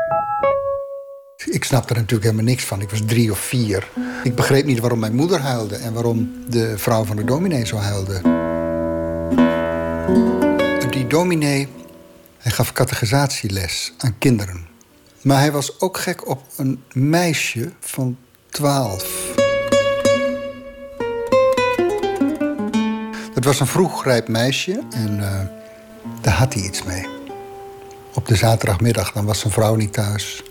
Ik 1.55 1.65
snapte 1.65 1.95
er 1.95 2.01
natuurlijk 2.01 2.31
helemaal 2.31 2.51
niks 2.51 2.65
van. 2.65 2.81
Ik 2.81 2.91
was 2.91 3.01
drie 3.07 3.31
of 3.31 3.39
vier. 3.39 3.89
Ik 4.23 4.35
begreep 4.35 4.65
niet 4.65 4.81
waarom 4.81 4.99
mijn 4.99 5.15
moeder 5.15 5.41
huilde 5.41 5.77
en 5.77 5.93
waarom 5.93 6.33
de 6.49 6.79
vrouw 6.79 7.05
van 7.05 7.17
de 7.17 7.25
dominee 7.25 7.67
zo 7.67 7.77
huilde. 7.77 8.49
Die 10.91 11.07
dominee, 11.07 11.69
hij 12.39 12.53
gaf 12.53 12.73
catechisatie 12.73 13.69
aan 13.99 14.19
kinderen. 14.19 14.67
Maar 15.23 15.39
hij 15.39 15.53
was 15.53 15.81
ook 15.81 15.99
gek 15.99 16.29
op 16.29 16.43
een 16.57 16.83
meisje 16.93 17.73
van 17.81 18.17
twaalf. 18.51 19.35
Het 23.35 23.45
was 23.45 23.61
een 23.61 23.67
vroegrijp 23.67 24.29
meisje 24.29 24.83
en 24.91 25.19
uh, 25.19 25.41
daar 26.21 26.35
had 26.35 26.55
hij 26.55 26.63
iets 26.63 26.83
mee. 26.83 27.07
Op 28.15 28.29
de 28.29 28.37
zaterdagmiddag, 28.37 29.13
dan 29.13 29.25
was 29.25 29.41
zijn 29.41 29.53
vrouw 29.53 29.75
niet 29.75 29.93
thuis. 29.93 30.43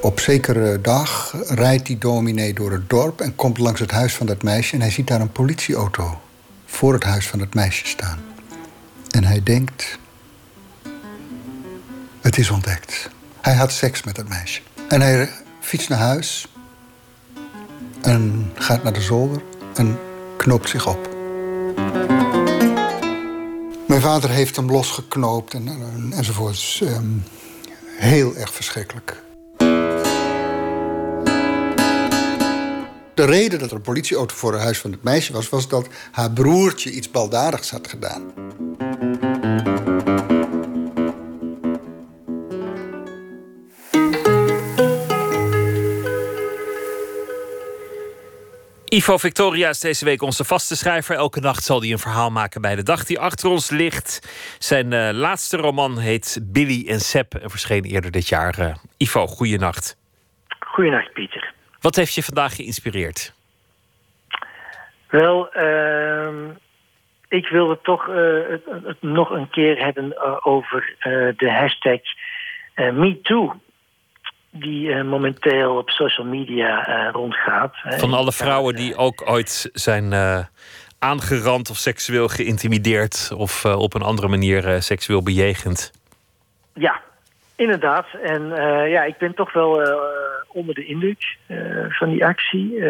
Op 0.00 0.20
zekere 0.20 0.80
dag 0.80 1.34
rijdt 1.48 1.86
die 1.86 1.98
dominee 1.98 2.54
door 2.54 2.72
het 2.72 2.90
dorp 2.90 3.20
en 3.20 3.34
komt 3.34 3.58
langs 3.58 3.80
het 3.80 3.90
huis 3.90 4.14
van 4.14 4.26
dat 4.26 4.42
meisje. 4.42 4.74
En 4.74 4.80
hij 4.80 4.90
ziet 4.90 5.06
daar 5.06 5.20
een 5.20 5.32
politieauto 5.32 6.20
voor 6.70 6.92
het 6.92 7.04
huis 7.04 7.28
van 7.28 7.40
het 7.40 7.54
meisje 7.54 7.86
staan. 7.86 8.18
En 9.10 9.24
hij 9.24 9.42
denkt: 9.42 9.98
Het 12.20 12.38
is 12.38 12.50
ontdekt. 12.50 13.10
Hij 13.40 13.54
had 13.54 13.72
seks 13.72 14.02
met 14.02 14.16
dat 14.16 14.28
meisje. 14.28 14.60
En 14.88 15.00
hij 15.00 15.30
fietst 15.60 15.88
naar 15.88 15.98
huis 15.98 16.48
en 18.02 18.52
gaat 18.54 18.82
naar 18.82 18.92
de 18.92 19.00
zolder 19.00 19.42
en 19.74 19.98
knoopt 20.36 20.68
zich 20.68 20.86
op. 20.86 21.08
Mijn 23.86 24.00
vader 24.00 24.30
heeft 24.30 24.56
hem 24.56 24.70
losgeknoopt 24.70 25.54
en, 25.54 25.68
en, 25.68 26.12
enzovoorts. 26.12 26.80
Um, 26.80 27.24
heel 27.98 28.36
erg 28.36 28.54
verschrikkelijk. 28.54 29.22
De 33.20 33.26
reden 33.26 33.58
dat 33.58 33.70
er 33.70 33.76
een 33.76 33.82
politieauto 33.82 34.34
voor 34.34 34.52
het 34.52 34.62
huis 34.62 34.78
van 34.78 34.92
het 34.92 35.02
meisje 35.02 35.32
was... 35.32 35.48
was 35.48 35.68
dat 35.68 35.88
haar 36.12 36.30
broertje 36.30 36.90
iets 36.90 37.10
baldadigs 37.10 37.70
had 37.70 37.88
gedaan. 37.88 38.32
Ivo 48.84 49.16
Victoria 49.18 49.68
is 49.68 49.80
deze 49.80 50.04
week 50.04 50.22
onze 50.22 50.44
vaste 50.44 50.76
schrijver. 50.76 51.16
Elke 51.16 51.40
nacht 51.40 51.64
zal 51.64 51.80
hij 51.80 51.90
een 51.90 51.98
verhaal 51.98 52.30
maken 52.30 52.60
bij 52.60 52.74
de 52.76 52.82
dag 52.82 53.04
die 53.04 53.18
achter 53.18 53.50
ons 53.50 53.70
ligt. 53.70 54.30
Zijn 54.58 54.92
uh, 54.92 55.08
laatste 55.12 55.56
roman 55.56 55.98
heet 55.98 56.40
Billy 56.42 56.88
en 56.88 57.00
Sep 57.00 57.34
en 57.34 57.50
verscheen 57.50 57.84
eerder 57.84 58.10
dit 58.10 58.28
jaar. 58.28 58.60
Uh, 58.60 58.74
Ivo, 58.96 59.26
goeienacht. 59.26 59.96
Goeienacht, 60.58 61.12
Pieter. 61.12 61.58
Wat 61.80 61.96
heeft 61.96 62.14
je 62.14 62.22
vandaag 62.22 62.54
geïnspireerd? 62.54 63.32
Wel, 65.08 65.56
uh, 65.56 66.28
ik 67.28 67.48
wilde 67.48 67.78
toch 67.82 68.08
uh, 68.08 68.16
het, 68.48 68.62
het, 68.84 69.02
nog 69.02 69.30
een 69.30 69.50
keer 69.50 69.84
hebben 69.84 70.44
over 70.44 70.94
de 71.36 71.50
hashtag 71.50 72.00
MeToo 72.74 73.60
die 74.50 75.02
momenteel 75.02 75.76
op 75.76 75.90
social 75.90 76.26
media 76.26 77.10
rondgaat. 77.10 77.74
Van 77.84 78.12
alle 78.12 78.32
vrouwen 78.32 78.74
die 78.74 78.96
ook 78.96 79.30
ooit 79.30 79.70
zijn 79.72 80.12
aangerand 80.98 81.70
of 81.70 81.76
seksueel 81.76 82.28
geïntimideerd 82.28 83.32
of 83.36 83.64
op 83.64 83.94
een 83.94 84.02
andere 84.02 84.28
manier 84.28 84.82
seksueel 84.82 85.22
bejegend. 85.22 85.92
Ja, 86.74 87.00
inderdaad. 87.56 88.06
En 88.22 88.48
ja, 88.88 89.02
ik 89.02 89.18
ben 89.18 89.34
toch 89.34 89.52
wel 89.52 89.82
onder 90.52 90.74
de 90.74 90.84
indruk 90.84 91.36
van 91.88 92.10
die 92.10 92.24
actie. 92.24 92.84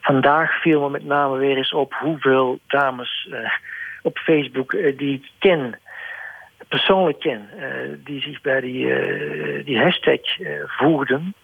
vandaag 0.00 0.60
viel 0.60 0.80
me 0.80 0.90
met 0.90 1.04
name 1.04 1.38
weer 1.38 1.56
eens 1.56 1.72
op 1.72 1.94
hoeveel 1.94 2.58
dames 2.66 3.28
op 4.02 4.18
Facebook 4.18 4.70
die 4.70 5.14
ik 5.14 5.30
ken 5.38 5.78
persoonlijk 6.68 7.20
ken, 7.20 7.48
die 8.04 8.20
zich 8.20 8.40
bij 8.40 8.60
die, 8.60 8.94
die 9.64 9.80
hashtag 9.80 10.20
voegden. 10.66 11.34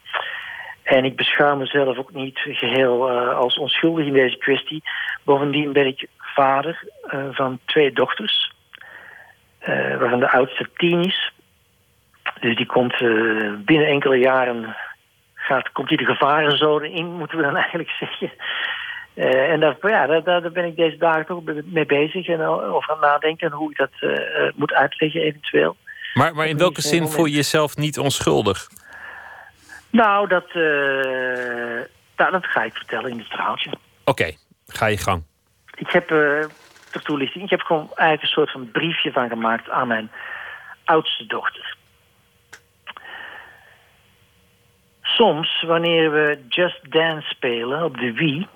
En 0.83 1.05
ik 1.05 1.17
beschouw 1.17 1.57
mezelf 1.57 1.99
ook 1.99 2.13
niet 2.13 2.39
geheel 2.39 3.11
als 3.33 3.59
onschuldig 3.59 4.07
in 4.07 4.13
deze 4.13 4.37
kwestie. 4.37 4.83
Bovendien 5.25 5.73
ben 5.73 5.87
ik 5.87 6.07
vader 6.17 6.85
van 7.31 7.59
twee 7.65 7.93
dochters, 7.93 8.53
waarvan 9.99 10.21
de 10.21 10.31
oudste 10.31 10.69
tien 10.77 11.05
is. 11.05 11.33
Dus 12.41 12.57
die 12.57 12.67
komt 12.67 12.99
binnen 13.65 13.87
enkele 13.87 14.17
jaren 14.17 14.77
gaat, 15.47 15.73
komt 15.73 15.89
hij 15.89 15.97
de 15.97 16.05
gevarenzone 16.05 16.91
in, 16.91 17.07
moeten 17.07 17.37
we 17.37 17.43
dan 17.43 17.57
eigenlijk 17.63 17.91
zeggen. 17.91 18.33
Uh, 19.15 19.53
en 19.53 19.61
daar, 19.61 19.77
ja, 19.81 20.07
daar, 20.07 20.23
daar, 20.23 20.53
ben 20.53 20.65
ik 20.65 20.77
deze 20.77 20.97
dagen 20.97 21.27
toch 21.27 21.43
mee 21.65 21.87
bezig 21.87 22.29
en 22.29 22.41
over 22.47 22.93
aan 22.93 23.01
nadenken 23.01 23.53
hoe 23.53 23.71
ik 23.71 23.77
dat 23.77 23.91
uh, 24.01 24.51
moet 24.55 24.73
uitleggen 24.73 25.21
eventueel. 25.21 25.77
Maar, 26.15 26.35
maar 26.35 26.47
in 26.47 26.59
welke 26.59 26.81
zin 26.81 27.09
voel 27.09 27.25
je 27.25 27.35
jezelf 27.35 27.77
niet 27.77 27.99
onschuldig? 27.99 28.69
Nou, 29.91 30.29
dat, 30.29 30.47
uh, 30.55 31.83
nou, 32.17 32.31
dat 32.31 32.47
ga 32.47 32.63
ik 32.63 32.75
vertellen 32.75 33.11
in 33.11 33.19
het 33.19 33.27
verhaaltje. 33.27 33.71
Oké, 33.71 33.81
okay, 34.05 34.37
ga 34.67 34.87
je 34.87 34.99
gang. 34.99 35.23
Ik 35.75 35.91
heb, 35.91 36.09
ter 36.09 37.03
toelichting, 37.03 37.45
ik 37.45 37.51
heb 37.51 37.61
gewoon 37.61 37.91
eigenlijk 37.95 38.23
een 38.23 38.29
soort 38.29 38.51
van 38.51 38.71
briefje 38.71 39.13
van 39.13 39.29
gemaakt 39.29 39.71
aan 39.71 39.89
mijn 39.89 40.11
oudste 40.85 41.27
dochter. 41.27 41.76
Soms, 45.15 45.63
wanneer 45.67 46.11
we 46.11 46.39
Just 46.49 46.91
Dance 46.91 47.29
spelen 47.29 47.85
op 47.85 47.99
de 47.99 48.13
Wii 48.13 48.47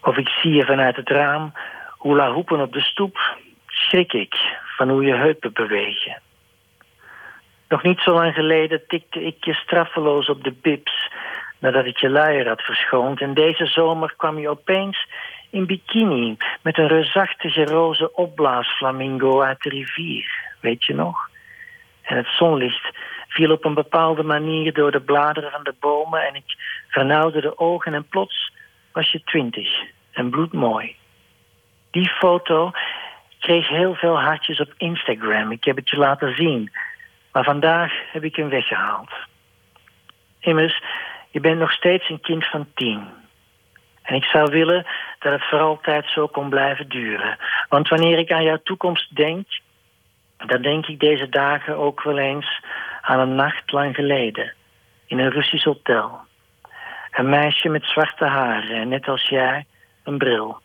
of 0.00 0.16
ik 0.16 0.28
zie 0.28 0.54
je 0.54 0.64
vanuit 0.64 0.96
het 0.96 1.08
raam 1.08 1.52
hula 2.02 2.32
hoepen 2.32 2.60
op 2.60 2.72
de 2.72 2.80
stoep, 2.80 3.36
schrik 3.66 4.12
ik 4.12 4.34
van 4.76 4.88
hoe 4.88 5.04
je 5.04 5.14
heupen 5.14 5.52
bewegen. 5.52 6.20
Nog 7.68 7.82
niet 7.82 8.00
zo 8.00 8.12
lang 8.12 8.34
geleden 8.34 8.86
tikte 8.86 9.24
ik 9.24 9.44
je 9.44 9.54
straffeloos 9.54 10.28
op 10.28 10.44
de 10.44 10.52
bibs 10.52 11.10
nadat 11.58 11.84
ik 11.84 11.96
je 11.96 12.10
luier 12.10 12.48
had 12.48 12.62
verschoond. 12.62 13.20
En 13.20 13.34
deze 13.34 13.66
zomer 13.66 14.14
kwam 14.16 14.38
je 14.38 14.48
opeens 14.48 15.08
in 15.50 15.66
bikini 15.66 16.36
met 16.62 16.78
een 16.78 16.88
reusachtige 16.88 17.64
roze 17.64 18.14
opblaasflamingo 18.14 19.42
uit 19.42 19.62
de 19.62 19.68
rivier. 19.68 20.30
Weet 20.60 20.84
je 20.84 20.94
nog? 20.94 21.30
En 22.02 22.16
het 22.16 22.26
zonlicht 22.26 22.90
viel 23.36 23.50
op 23.50 23.64
een 23.64 23.74
bepaalde 23.74 24.22
manier 24.22 24.72
door 24.72 24.90
de 24.90 25.00
bladeren 25.00 25.50
van 25.50 25.64
de 25.64 25.74
bomen 25.80 26.26
en 26.26 26.34
ik 26.34 26.44
vernauwde 26.88 27.40
de 27.40 27.58
ogen 27.58 27.94
en 27.94 28.08
plots 28.08 28.52
was 28.92 29.10
je 29.10 29.20
twintig 29.24 29.82
en 30.12 30.30
bloedmooi. 30.30 30.96
Die 31.90 32.08
foto 32.08 32.70
kreeg 33.40 33.68
heel 33.68 33.94
veel 33.94 34.20
hartjes 34.20 34.60
op 34.60 34.72
Instagram. 34.76 35.52
Ik 35.52 35.64
heb 35.64 35.76
het 35.76 35.90
je 35.90 35.96
laten 35.96 36.34
zien. 36.34 36.70
Maar 37.32 37.44
vandaag 37.44 37.92
heb 38.12 38.24
ik 38.24 38.36
hem 38.36 38.48
weggehaald. 38.48 39.10
Immers, 40.38 40.82
je 41.30 41.40
bent 41.40 41.58
nog 41.58 41.72
steeds 41.72 42.08
een 42.08 42.20
kind 42.20 42.46
van 42.46 42.66
tien. 42.74 43.06
En 44.02 44.14
ik 44.14 44.24
zou 44.24 44.50
willen 44.50 44.86
dat 45.18 45.32
het 45.32 45.48
voor 45.48 45.60
altijd 45.60 46.06
zo 46.08 46.26
kon 46.26 46.48
blijven 46.48 46.88
duren. 46.88 47.36
Want 47.68 47.88
wanneer 47.88 48.18
ik 48.18 48.32
aan 48.32 48.44
jouw 48.44 48.60
toekomst 48.62 49.16
denk, 49.16 49.46
dan 50.46 50.62
denk 50.62 50.86
ik 50.86 51.00
deze 51.00 51.28
dagen 51.28 51.76
ook 51.76 52.02
wel 52.02 52.18
eens 52.18 52.60
aan 53.06 53.20
een 53.20 53.34
nacht 53.34 53.72
lang 53.72 53.94
geleden. 53.94 54.52
In 55.06 55.18
een 55.18 55.30
Russisch 55.30 55.64
hotel. 55.64 56.20
Een 57.10 57.28
meisje 57.28 57.68
met 57.68 57.84
zwarte 57.84 58.24
haren, 58.24 58.88
net 58.88 59.08
als 59.08 59.28
jij, 59.28 59.66
een 60.04 60.18
bril. 60.18 60.60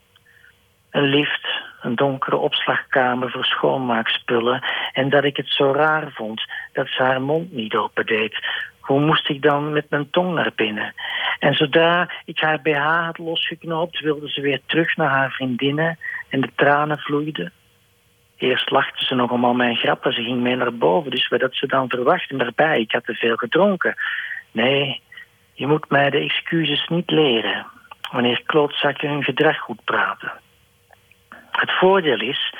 Een 0.89 1.03
lift, 1.03 1.47
een 1.81 1.95
donkere 1.95 2.37
opslagkamer 2.37 3.31
voor 3.31 3.45
schoonmaakspullen. 3.45 4.63
En 4.93 5.09
dat 5.09 5.23
ik 5.23 5.37
het 5.37 5.49
zo 5.49 5.71
raar 5.71 6.11
vond 6.11 6.41
dat 6.73 6.87
ze 6.87 7.03
haar 7.03 7.21
mond 7.21 7.51
niet 7.51 7.75
opendeed. 7.75 8.47
Hoe 8.79 8.99
moest 8.99 9.29
ik 9.29 9.41
dan 9.41 9.73
met 9.73 9.89
mijn 9.89 10.09
tong 10.09 10.33
naar 10.33 10.51
binnen? 10.55 10.93
En 11.39 11.53
zodra 11.53 12.09
ik 12.25 12.39
haar 12.39 12.61
BH 12.61 13.05
had 13.05 13.17
losgeknoopt, 13.17 13.99
wilde 13.99 14.29
ze 14.29 14.41
weer 14.41 14.61
terug 14.65 14.95
naar 14.95 15.09
haar 15.09 15.31
vriendinnen 15.31 15.97
en 16.29 16.41
de 16.41 16.49
tranen 16.55 16.99
vloeiden. 16.99 17.51
Eerst 18.41 18.69
lachte 18.69 19.05
ze 19.05 19.15
nog 19.15 19.31
om 19.31 19.45
al 19.45 19.53
mijn 19.53 19.75
grappen, 19.75 20.13
ze 20.13 20.23
ging 20.23 20.41
mee 20.41 20.55
naar 20.55 20.73
boven, 20.73 21.11
dus 21.11 21.27
wat 21.27 21.47
ze 21.51 21.67
dan 21.67 21.89
verwachtte, 21.89 22.37
daarbij, 22.37 22.79
ik 22.79 22.91
had 22.91 23.05
te 23.05 23.13
veel 23.13 23.35
gedronken. 23.35 23.95
Nee, 24.51 25.01
je 25.53 25.67
moet 25.67 25.89
mij 25.89 26.09
de 26.09 26.19
excuses 26.19 26.87
niet 26.87 27.09
leren 27.09 27.65
wanneer 28.11 28.41
klootzakken 28.45 29.09
hun 29.09 29.23
gedrag 29.23 29.57
goed 29.57 29.83
praten. 29.83 30.31
Het 31.51 31.71
voordeel 31.71 32.19
is, 32.19 32.53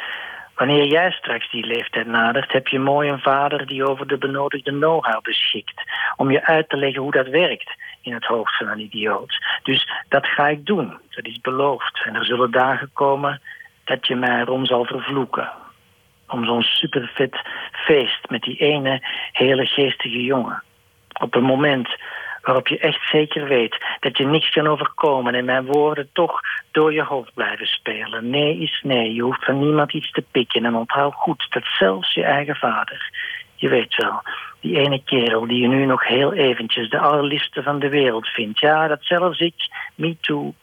wanneer 0.55 0.85
jij 0.85 1.11
straks 1.11 1.51
die 1.51 1.65
leeftijd 1.65 2.07
nadert, 2.07 2.51
heb 2.51 2.67
je 2.67 2.79
mooi 2.79 3.09
een 3.09 3.21
vader 3.21 3.67
die 3.67 3.87
over 3.87 4.07
de 4.07 4.17
benodigde 4.17 4.71
know-how 4.71 5.21
beschikt. 5.21 5.81
Om 6.15 6.31
je 6.31 6.45
uit 6.45 6.69
te 6.69 6.77
leggen 6.77 7.01
hoe 7.01 7.11
dat 7.11 7.27
werkt 7.27 7.71
in 8.01 8.13
het 8.13 8.25
hoofd 8.25 8.57
van 8.57 8.67
een 8.67 8.79
idioot. 8.79 9.43
Dus 9.63 9.91
dat 10.09 10.27
ga 10.27 10.47
ik 10.47 10.65
doen. 10.65 10.97
Dat 11.09 11.25
is 11.25 11.41
beloofd. 11.41 12.01
En 12.05 12.15
er 12.15 12.25
zullen 12.25 12.51
dagen 12.51 12.89
komen 12.93 13.41
dat 13.83 14.07
je 14.07 14.15
mij 14.15 14.39
erom 14.39 14.65
zal 14.65 14.85
vervloeken. 14.85 15.60
Om 16.31 16.45
zo'n 16.45 16.63
superfit 16.63 17.41
feest 17.71 18.29
met 18.29 18.41
die 18.41 18.57
ene 18.57 18.99
hele 19.31 19.65
geestige 19.65 20.23
jongen. 20.23 20.63
Op 21.19 21.35
een 21.35 21.43
moment 21.43 21.89
waarop 22.41 22.67
je 22.67 22.77
echt 22.77 23.09
zeker 23.09 23.47
weet 23.47 23.77
dat 23.99 24.17
je 24.17 24.25
niks 24.25 24.49
kan 24.49 24.67
overkomen 24.67 25.35
en 25.35 25.45
mijn 25.45 25.65
woorden 25.65 26.09
toch 26.13 26.41
door 26.71 26.93
je 26.93 27.03
hoofd 27.03 27.33
blijven 27.33 27.67
spelen. 27.67 28.29
Nee 28.29 28.57
is 28.57 28.81
nee, 28.83 29.13
je 29.13 29.21
hoeft 29.21 29.45
van 29.45 29.59
niemand 29.59 29.93
iets 29.93 30.11
te 30.11 30.23
pikken 30.31 30.65
en 30.65 30.75
onthoud 30.75 31.13
goed 31.13 31.47
dat 31.49 31.63
zelfs 31.79 32.13
je 32.13 32.23
eigen 32.23 32.55
vader, 32.55 33.09
je 33.55 33.69
weet 33.69 33.95
wel, 33.95 34.21
die 34.59 34.79
ene 34.79 35.03
kerel 35.03 35.47
die 35.47 35.61
je 35.61 35.67
nu 35.67 35.85
nog 35.85 36.07
heel 36.07 36.33
eventjes 36.33 36.89
de 36.89 36.99
allerliefste 36.99 37.63
van 37.63 37.79
de 37.79 37.89
wereld 37.89 38.27
vindt. 38.27 38.59
Ja, 38.59 38.87
dat 38.87 38.99
zelfs 39.01 39.39
ik, 39.39 39.55
me 39.95 40.17
too, 40.21 40.53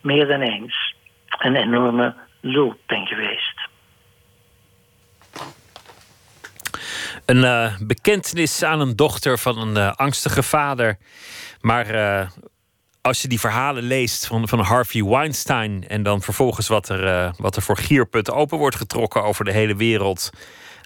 meer 0.00 0.26
dan 0.26 0.40
eens, 0.40 0.94
een 1.38 1.56
enorme 1.56 2.14
lul 2.40 2.76
ben 2.86 3.06
geweest. 3.06 3.67
Een 7.28 7.44
eh, 7.44 7.76
bekentenis 7.80 8.62
aan 8.62 8.80
een 8.80 8.96
dochter 8.96 9.38
van 9.38 9.58
een 9.58 9.76
eh, 9.76 9.92
angstige 9.94 10.42
vader. 10.42 10.96
Maar 11.60 11.86
eh, 11.86 12.28
als 13.02 13.22
je 13.22 13.28
die 13.28 13.40
verhalen 13.40 13.82
leest 13.82 14.26
van, 14.26 14.48
van 14.48 14.58
Harvey 14.60 15.04
Weinstein. 15.04 15.84
en 15.88 16.02
dan 16.02 16.20
vervolgens 16.22 16.68
wat 16.68 16.88
er, 16.88 17.32
wat 17.36 17.56
er 17.56 17.62
voor 17.62 17.76
gierputten 17.76 18.34
open 18.34 18.58
wordt 18.58 18.76
getrokken 18.76 19.22
over 19.22 19.44
de 19.44 19.52
hele 19.52 19.76
wereld. 19.76 20.30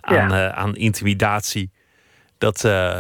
aan, 0.01 0.29
Ja. 0.31 0.53
aan 0.53 0.77
intimidatie. 0.77 1.71
Dat, 2.39 2.65
eh, 2.65 2.99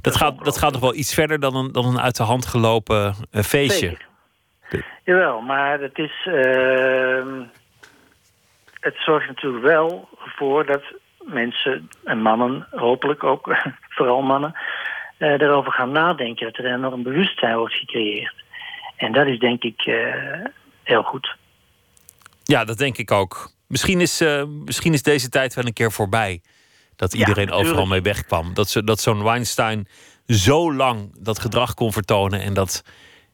dat, 0.00 0.16
gaat, 0.16 0.44
dat 0.44 0.58
gaat 0.58 0.72
nog 0.72 0.80
wel 0.80 0.94
iets 0.94 1.14
verder 1.14 1.40
dan 1.40 1.56
een, 1.56 1.72
dan 1.72 1.84
een 1.86 2.00
uit 2.00 2.16
de 2.16 2.22
hand 2.22 2.46
gelopen 2.46 3.14
feestje. 3.30 3.86
Zeker. 3.88 4.06
Jawel, 5.04 5.40
maar 5.40 5.80
het 5.80 5.98
is. 5.98 6.26
ehm, 6.26 7.42
het 8.80 8.94
zorgt 8.96 9.26
natuurlijk 9.26 9.64
wel 9.64 10.08
voor 10.36 10.66
dat 10.66 10.82
mensen 11.24 11.88
en 12.04 12.18
mannen, 12.22 12.66
hopelijk 12.70 13.24
ook, 13.24 13.56
vooral 13.96 14.22
mannen, 14.22 14.52
eh 15.18 15.38
daarover 15.38 15.72
gaan 15.72 15.92
nadenken. 15.92 16.46
Dat 16.46 16.56
er 16.56 16.64
een 16.64 16.74
enorm 16.74 17.02
bewustzijn 17.02 17.56
wordt 17.56 17.74
gecreëerd. 17.74 18.34
En 18.96 19.12
dat 19.12 19.26
is 19.26 19.38
denk 19.38 19.62
ik 19.62 19.80
eh, 19.80 20.44
heel 20.82 21.02
goed. 21.02 21.36
Ja, 22.44 22.64
dat 22.64 22.78
denk 22.78 22.96
ik 22.98 23.10
ook. 23.10 23.50
Misschien 23.68 24.00
is, 24.00 24.20
eh, 24.20 24.44
misschien 24.64 24.92
is 24.92 25.02
deze 25.02 25.28
tijd 25.28 25.54
wel 25.54 25.64
een 25.64 25.72
keer 25.72 25.92
voorbij. 25.92 26.40
Dat 26.96 27.14
iedereen 27.14 27.50
overal 27.50 27.86
mee 27.86 28.02
wegkwam. 28.02 28.54
Dat, 28.54 28.68
ze, 28.68 28.84
dat 28.84 29.00
zo'n 29.00 29.22
Weinstein 29.22 29.88
zo 30.26 30.72
lang 30.74 31.12
dat 31.18 31.38
gedrag 31.38 31.74
kon 31.74 31.92
vertonen. 31.92 32.40
En 32.40 32.54
dat 32.54 32.84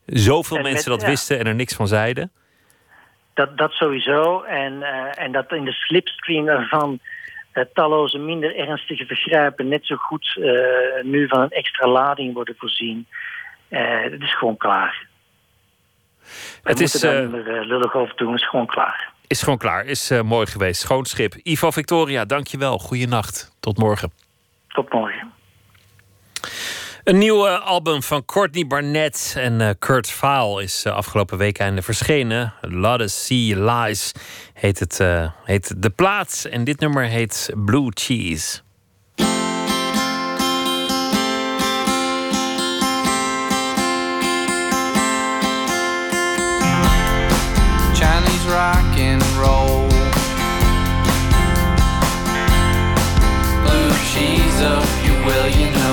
zoveel 0.07 0.57
En 0.57 0.63
met- 0.63 0.73
mensen 0.73 0.91
dat 0.91 1.01
ja. 1.01 1.07
wisten 1.07 1.39
en 1.39 1.47
er 1.47 1.55
niks 1.55 1.75
van 1.75 1.87
zeiden. 1.89 2.33
Dat, 3.35 3.57
dat 3.57 3.73
sowieso. 3.73 4.43
En, 4.43 4.83
en 5.17 5.33
dat 5.33 5.53
in 5.53 5.65
de 5.65 5.73
slipstream 5.73 6.47
daarvan 6.47 6.99
talloze 7.73 8.19
minder 8.19 8.57
ernstige 8.57 9.07
vergrijpen 9.07 9.69
net 9.69 9.87
zo 9.87 9.97
goed 9.97 10.37
eh, 10.37 11.05
nu 11.05 11.29
van 11.29 11.41
een 11.41 11.51
extra 11.51 11.89
lading 11.89 12.35
worden 12.35 12.55
voorzien. 12.59 13.07
Eh 13.69 14.03
het 14.03 14.23
is 14.23 14.35
gewoon 14.35 14.57
klaar. 14.57 15.09
We 16.63 16.71
Het 16.71 16.81
is, 16.81 17.03
eh, 17.03 17.25
eh, 17.25 17.31
lullig 17.67 17.95
over 17.95 18.17
doen, 18.17 18.35
is 18.35 18.49
gewoon 18.49 18.67
klaar. 18.67 19.13
Is 19.27 19.43
gewoon 19.43 19.59
klaar. 19.59 19.85
Is 19.85 20.11
eh, 20.11 20.23
mooi 20.23 20.47
geweest. 20.47 20.81
Schoon 20.81 21.05
schip. 21.05 21.35
Ivo 21.43 21.71
Victoria, 21.71 22.25
dankjewel. 22.25 22.79
Goeienacht. 22.79 23.57
Tot 23.61 23.79
morgen. 23.79 24.13
Tot 24.69 24.93
morgen. 24.93 25.33
Een 27.11 27.19
nieuw 27.19 27.49
album 27.49 28.03
van 28.03 28.25
Courtney 28.25 28.67
Barnett 28.67 29.35
en 29.37 29.61
eh, 29.61 29.71
Kurt 29.79 30.11
Vaal 30.11 30.61
is 30.61 30.85
eh, 30.85 30.93
afgelopen 30.93 31.39
week 31.39 31.59
verschenen. 31.77 32.53
Lot 32.61 33.01
of 33.01 33.11
Sea 33.11 33.73
Lies 33.73 34.13
heet, 34.53 34.79
het, 34.79 35.01
eh, 35.01 35.31
heet 35.45 35.83
de 35.83 35.91
plaats. 35.91 36.49
En 36.49 36.65
dit 36.65 36.81
nummer 36.81 37.05
heet 37.05 37.51
Blue 37.55 37.91
Cheese. 37.95 38.61
Chinese 47.95 48.49
rock 48.49 48.99
and 48.99 49.23
roll. 49.43 49.89
Blue 53.63 53.93
cheese 54.13 54.65
up 54.65 54.85
you 55.05 55.25
will, 55.25 55.61
you 55.61 55.71
know. 55.73 55.90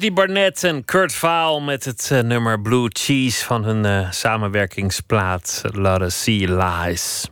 Courtney 0.00 0.26
Barnett 0.26 0.64
en 0.64 0.84
Kurt 0.84 1.12
Vaal 1.12 1.60
met 1.60 1.84
het 1.84 2.08
eh, 2.12 2.20
nummer 2.20 2.60
Blue 2.60 2.88
Cheese 2.92 3.44
van 3.44 3.64
hun 3.64 3.84
eh, 3.84 4.10
samenwerkingsplaat 4.10 5.62
Lot 5.72 6.02
of 6.02 6.12
Sea 6.12 6.56
Lies. 6.56 7.28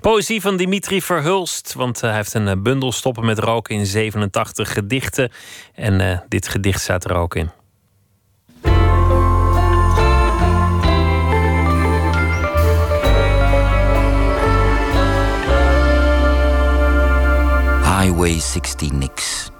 Poëzie 0.00 0.40
van 0.40 0.56
Dimitri 0.56 1.02
Verhulst, 1.02 1.72
want 1.72 1.96
eh, 1.96 2.02
hij 2.02 2.14
heeft 2.14 2.34
een 2.34 2.62
bundel 2.62 2.92
stoppen 2.92 3.24
met 3.24 3.38
roken 3.38 3.74
in 3.74 3.86
87 3.86 4.72
gedichten. 4.72 5.30
En 5.74 6.24
dit 6.28 6.48
gedicht 6.48 6.80
staat 6.80 7.04
er 7.04 7.14
ook 7.16 7.34
in. 7.34 7.50
Highway 17.82 18.40
60 18.40 18.92
niks. 18.92 19.52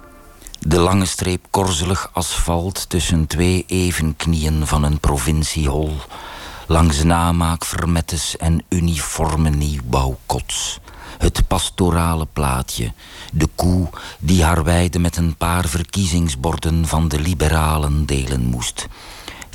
De 0.67 0.79
lange 0.79 1.05
streep 1.05 1.45
korzelig 1.49 2.09
asfalt 2.13 2.89
tussen 2.89 3.27
twee 3.27 3.63
evenknieën 3.67 4.67
van 4.67 4.83
een 4.83 4.99
provinciehol. 4.99 5.93
Langs 6.67 7.03
namaak 7.03 7.65
vermettes 7.65 8.37
en 8.37 8.63
uniforme 8.69 9.49
nieuwbouwkots. 9.49 10.79
Het 11.17 11.47
pastorale 11.47 12.27
plaatje. 12.33 12.93
De 13.31 13.47
koe 13.55 13.89
die 14.19 14.43
haar 14.43 14.63
weide 14.63 14.99
met 14.99 15.17
een 15.17 15.35
paar 15.35 15.65
verkiezingsborden 15.65 16.85
van 16.85 17.07
de 17.07 17.19
liberalen 17.19 18.05
delen 18.05 18.43
moest. 18.45 18.87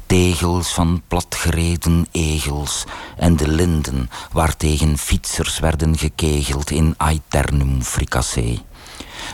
Tegels 0.07 0.69
van 0.69 1.03
platgereden 1.09 2.07
egels 2.11 2.85
en 3.16 3.37
de 3.37 3.49
linden 3.49 4.11
waartegen 4.32 4.99
fietsers 4.99 5.59
werden 5.59 5.99
gekegeld 5.99 6.70
in 6.70 6.95
aeternum 6.97 7.82
fricassé. 7.82 8.62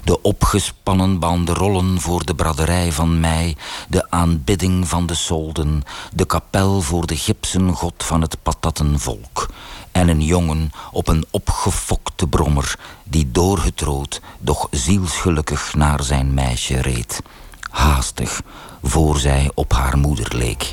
De 0.06 0.22
opgespannen 0.22 1.18
banderollen 1.18 2.00
voor 2.00 2.24
de 2.24 2.34
braderij 2.34 2.92
van 2.92 3.20
mei, 3.20 3.56
de 3.88 4.10
aanbidding 4.10 4.88
van 4.88 5.06
de 5.06 5.14
solden, 5.14 5.82
de 6.12 6.24
kapel 6.24 6.80
voor 6.80 7.06
de 7.06 7.16
gipsen 7.16 7.72
god 7.74 8.04
van 8.04 8.20
het 8.20 8.36
patattenvolk. 8.42 9.48
En 9.92 10.08
een 10.08 10.22
jongen 10.22 10.70
op 10.92 11.08
een 11.08 11.24
opgefokte 11.30 12.26
brommer, 12.26 12.78
die 13.04 13.30
doorgetrood, 13.30 14.20
doch 14.38 14.68
zielsgelukkig 14.70 15.74
naar 15.74 16.02
zijn 16.02 16.34
meisje 16.34 16.80
reed. 16.80 17.22
Haastig, 17.70 18.42
voor 18.82 19.18
zij 19.18 19.50
op 19.54 19.72
haar 19.72 19.98
moeder 19.98 20.36
leek. 20.36 20.72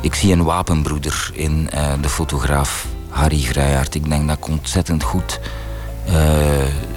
Ik 0.00 0.14
zie 0.14 0.32
een 0.32 0.44
wapenbroeder 0.44 1.30
in 1.32 1.70
eh, 1.70 1.92
de 2.00 2.08
fotograaf 2.08 2.86
Harry 3.08 3.42
Vrijaert. 3.42 3.94
Ik 3.94 4.08
denk 4.08 4.28
dat 4.28 4.36
ik 4.36 4.48
ontzettend 4.48 5.02
goed 5.02 5.40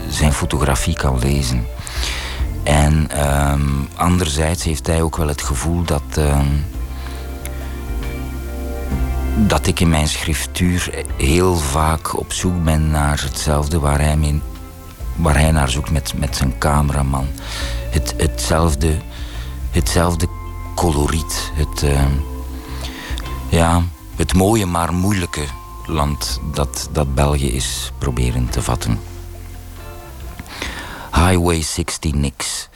zijn 0.09 0.33
fotografie 0.33 0.95
kan 0.95 1.19
lezen. 1.19 1.65
En 2.63 3.09
ehm, 3.09 3.61
anderzijds 3.95 4.63
heeft 4.63 4.87
hij 4.87 5.01
ook 5.01 5.17
wel 5.17 5.27
het 5.27 5.41
gevoel 5.41 5.83
dat, 5.83 6.01
ehm, 6.15 6.47
dat 9.35 9.67
ik 9.67 9.79
in 9.79 9.89
mijn 9.89 10.07
schriftuur 10.07 11.05
heel 11.17 11.55
vaak 11.55 12.17
op 12.19 12.33
zoek 12.33 12.63
ben 12.63 12.89
naar 12.89 13.21
hetzelfde 13.23 13.79
waar 13.79 13.99
hij, 13.99 14.17
mee, 14.17 14.41
waar 15.15 15.39
hij 15.39 15.51
naar 15.51 15.69
zoekt 15.69 15.91
met, 15.91 16.13
met 16.17 16.35
zijn 16.35 16.57
cameraman. 16.57 17.27
Het, 17.89 18.13
hetzelfde, 18.17 18.97
hetzelfde 19.71 20.27
coloriet. 20.75 21.51
Het, 21.53 21.83
ehm, 21.83 22.13
ja, 23.49 23.81
het 24.15 24.33
mooie 24.33 24.65
maar 24.65 24.93
moeilijke 24.93 25.45
land 25.91 26.39
dat, 26.53 26.89
dat 26.91 27.15
België 27.15 27.51
is 27.51 27.91
proberen 27.97 28.49
te 28.49 28.61
vatten. 28.61 28.99
Highway 31.11 31.61
60 31.61 32.13
niks. 32.13 32.69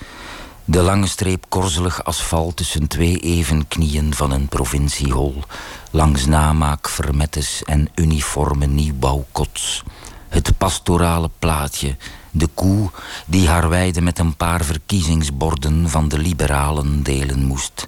De 0.66 0.82
lange 0.82 1.08
streep 1.08 1.46
korzelig 1.50 2.04
asfalt 2.04 2.56
tussen 2.56 2.88
twee 2.88 3.18
evenknieën 3.18 4.14
van 4.14 4.32
een 4.32 4.48
provinciehol. 4.48 5.44
Langs 5.92 6.26
namaak 6.26 6.90
vermettes 6.90 7.64
en 7.64 7.90
uniforme 7.96 8.66
nieuwbouwkots. 8.66 9.84
Het 10.30 10.58
pastorale 10.58 11.30
plaatje. 11.40 11.96
De 12.32 12.48
koe 12.54 12.90
die 13.26 13.48
haar 13.48 13.70
weide 13.70 14.02
met 14.02 14.20
een 14.20 14.36
paar 14.36 14.64
verkiezingsborden 14.64 15.90
van 15.90 16.08
de 16.08 16.18
liberalen 16.18 17.04
delen 17.04 17.44
moest. 17.44 17.88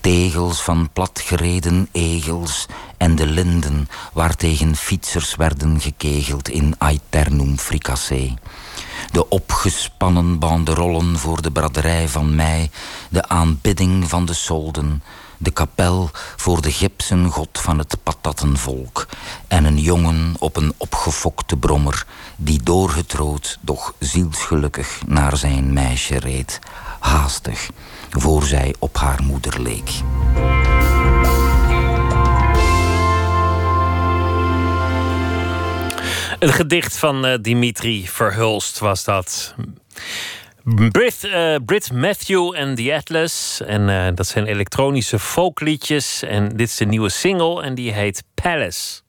Tegels 0.00 0.62
van 0.62 0.90
platgereden 0.92 1.88
egels 1.92 2.66
en 2.96 3.14
de 3.16 3.26
linden 3.26 3.88
waartegen 4.12 4.76
fietsers 4.76 5.34
werden 5.34 5.80
gekegeld 5.80 6.48
in 6.48 6.74
aeternum 6.78 7.58
fricassé. 7.58 8.34
De 9.12 9.28
opgespannen 9.28 10.38
banderollen 10.38 11.18
voor 11.18 11.42
de 11.42 11.50
braderij 11.50 12.08
van 12.08 12.34
mei, 12.34 12.70
de 13.08 13.28
aanbidding 13.28 14.08
van 14.08 14.24
de 14.24 14.34
solden, 14.34 15.02
de 15.36 15.50
kapel 15.50 16.10
voor 16.36 16.62
de 16.62 16.72
gipsen 16.72 17.30
god 17.30 17.48
van 17.52 17.78
het 17.78 17.96
patattenvolk 18.02 19.08
en 19.48 19.64
een 19.64 19.78
jongen 19.78 20.34
op 20.38 20.56
een 20.56 20.74
opgefokte 20.76 21.56
brommer 21.56 22.06
die 22.36 22.62
doorgetrood, 22.62 23.58
doch 23.60 23.94
zielsgelukkig 23.98 25.00
naar 25.06 25.36
zijn 25.36 25.72
meisje 25.72 26.18
reed, 26.18 26.58
haastig, 26.98 27.70
voor 28.10 28.42
zij 28.42 28.74
op 28.78 28.96
haar 28.96 29.22
moeder 29.22 29.62
leek. 29.62 29.90
Een 36.38 36.52
gedicht 36.52 36.96
van 36.96 37.26
eh, 37.26 37.38
Dimitri 37.40 38.08
Verhulst 38.08 38.78
was 38.78 39.04
dat. 39.04 39.54
Brit, 40.64 41.24
eh, 41.24 41.54
Brit 41.64 41.92
Matthew 41.92 42.54
en 42.54 42.74
The 42.74 42.94
Atlas. 42.94 43.62
En 43.66 43.88
eh, 43.88 44.14
dat 44.14 44.26
zijn 44.26 44.46
elektronische 44.46 45.18
folkliedjes. 45.18 46.22
En 46.22 46.48
dit 46.48 46.68
is 46.68 46.76
de 46.76 46.84
nieuwe 46.84 47.08
single 47.08 47.62
en 47.62 47.74
die 47.74 47.92
heet 47.92 48.22
Palace. 48.34 49.00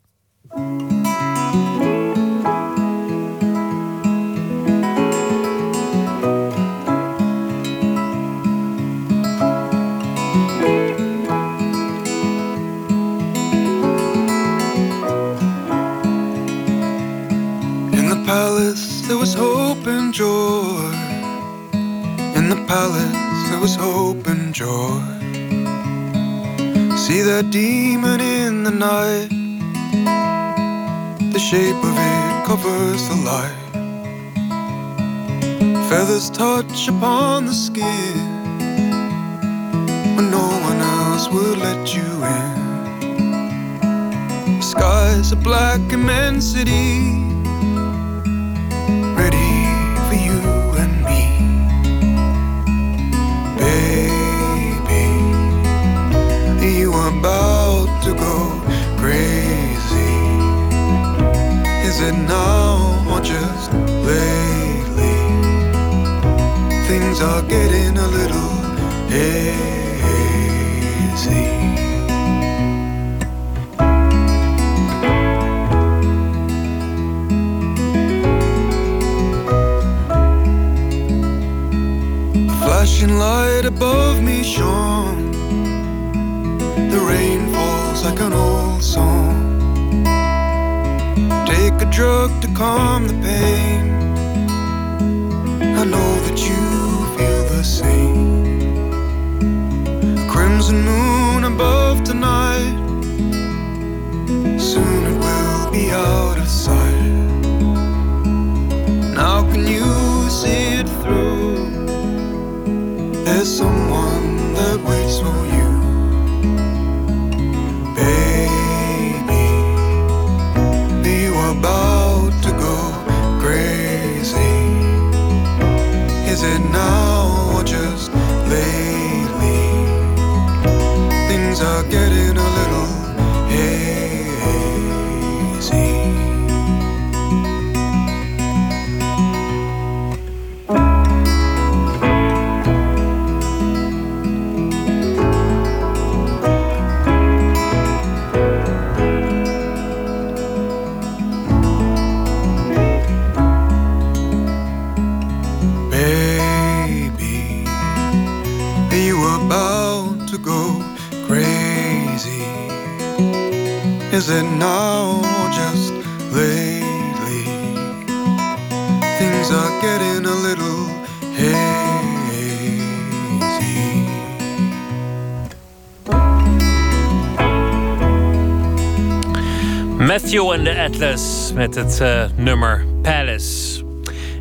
Met 181.53 181.76
het 181.76 181.99
eh, 182.02 182.23
nummer 182.36 182.86
Palace. 183.02 183.84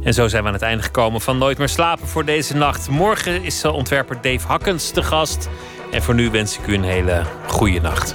En 0.03 0.15
zo 0.15 0.28
zijn 0.28 0.43
we 0.43 0.49
aan 0.49 0.55
het 0.55 0.62
einde 0.62 0.82
gekomen 0.82 1.20
van 1.20 1.39
Nooit 1.39 1.59
meer 1.59 1.69
slapen 1.69 2.09
voor 2.09 2.24
deze 2.24 2.57
nacht. 2.57 2.89
Morgen 2.89 3.43
is 3.43 3.62
eh, 3.62 3.74
ontwerper 3.74 4.16
Dave 4.23 4.47
Hakkens 4.47 4.91
te 4.91 5.03
gast. 5.03 5.49
En 5.91 6.03
voor 6.03 6.15
nu 6.15 6.31
wens 6.31 6.59
ik 6.59 6.66
u 6.66 6.74
een 6.74 6.85
hele 6.85 7.23
goede 7.47 7.81
nacht. 7.81 8.15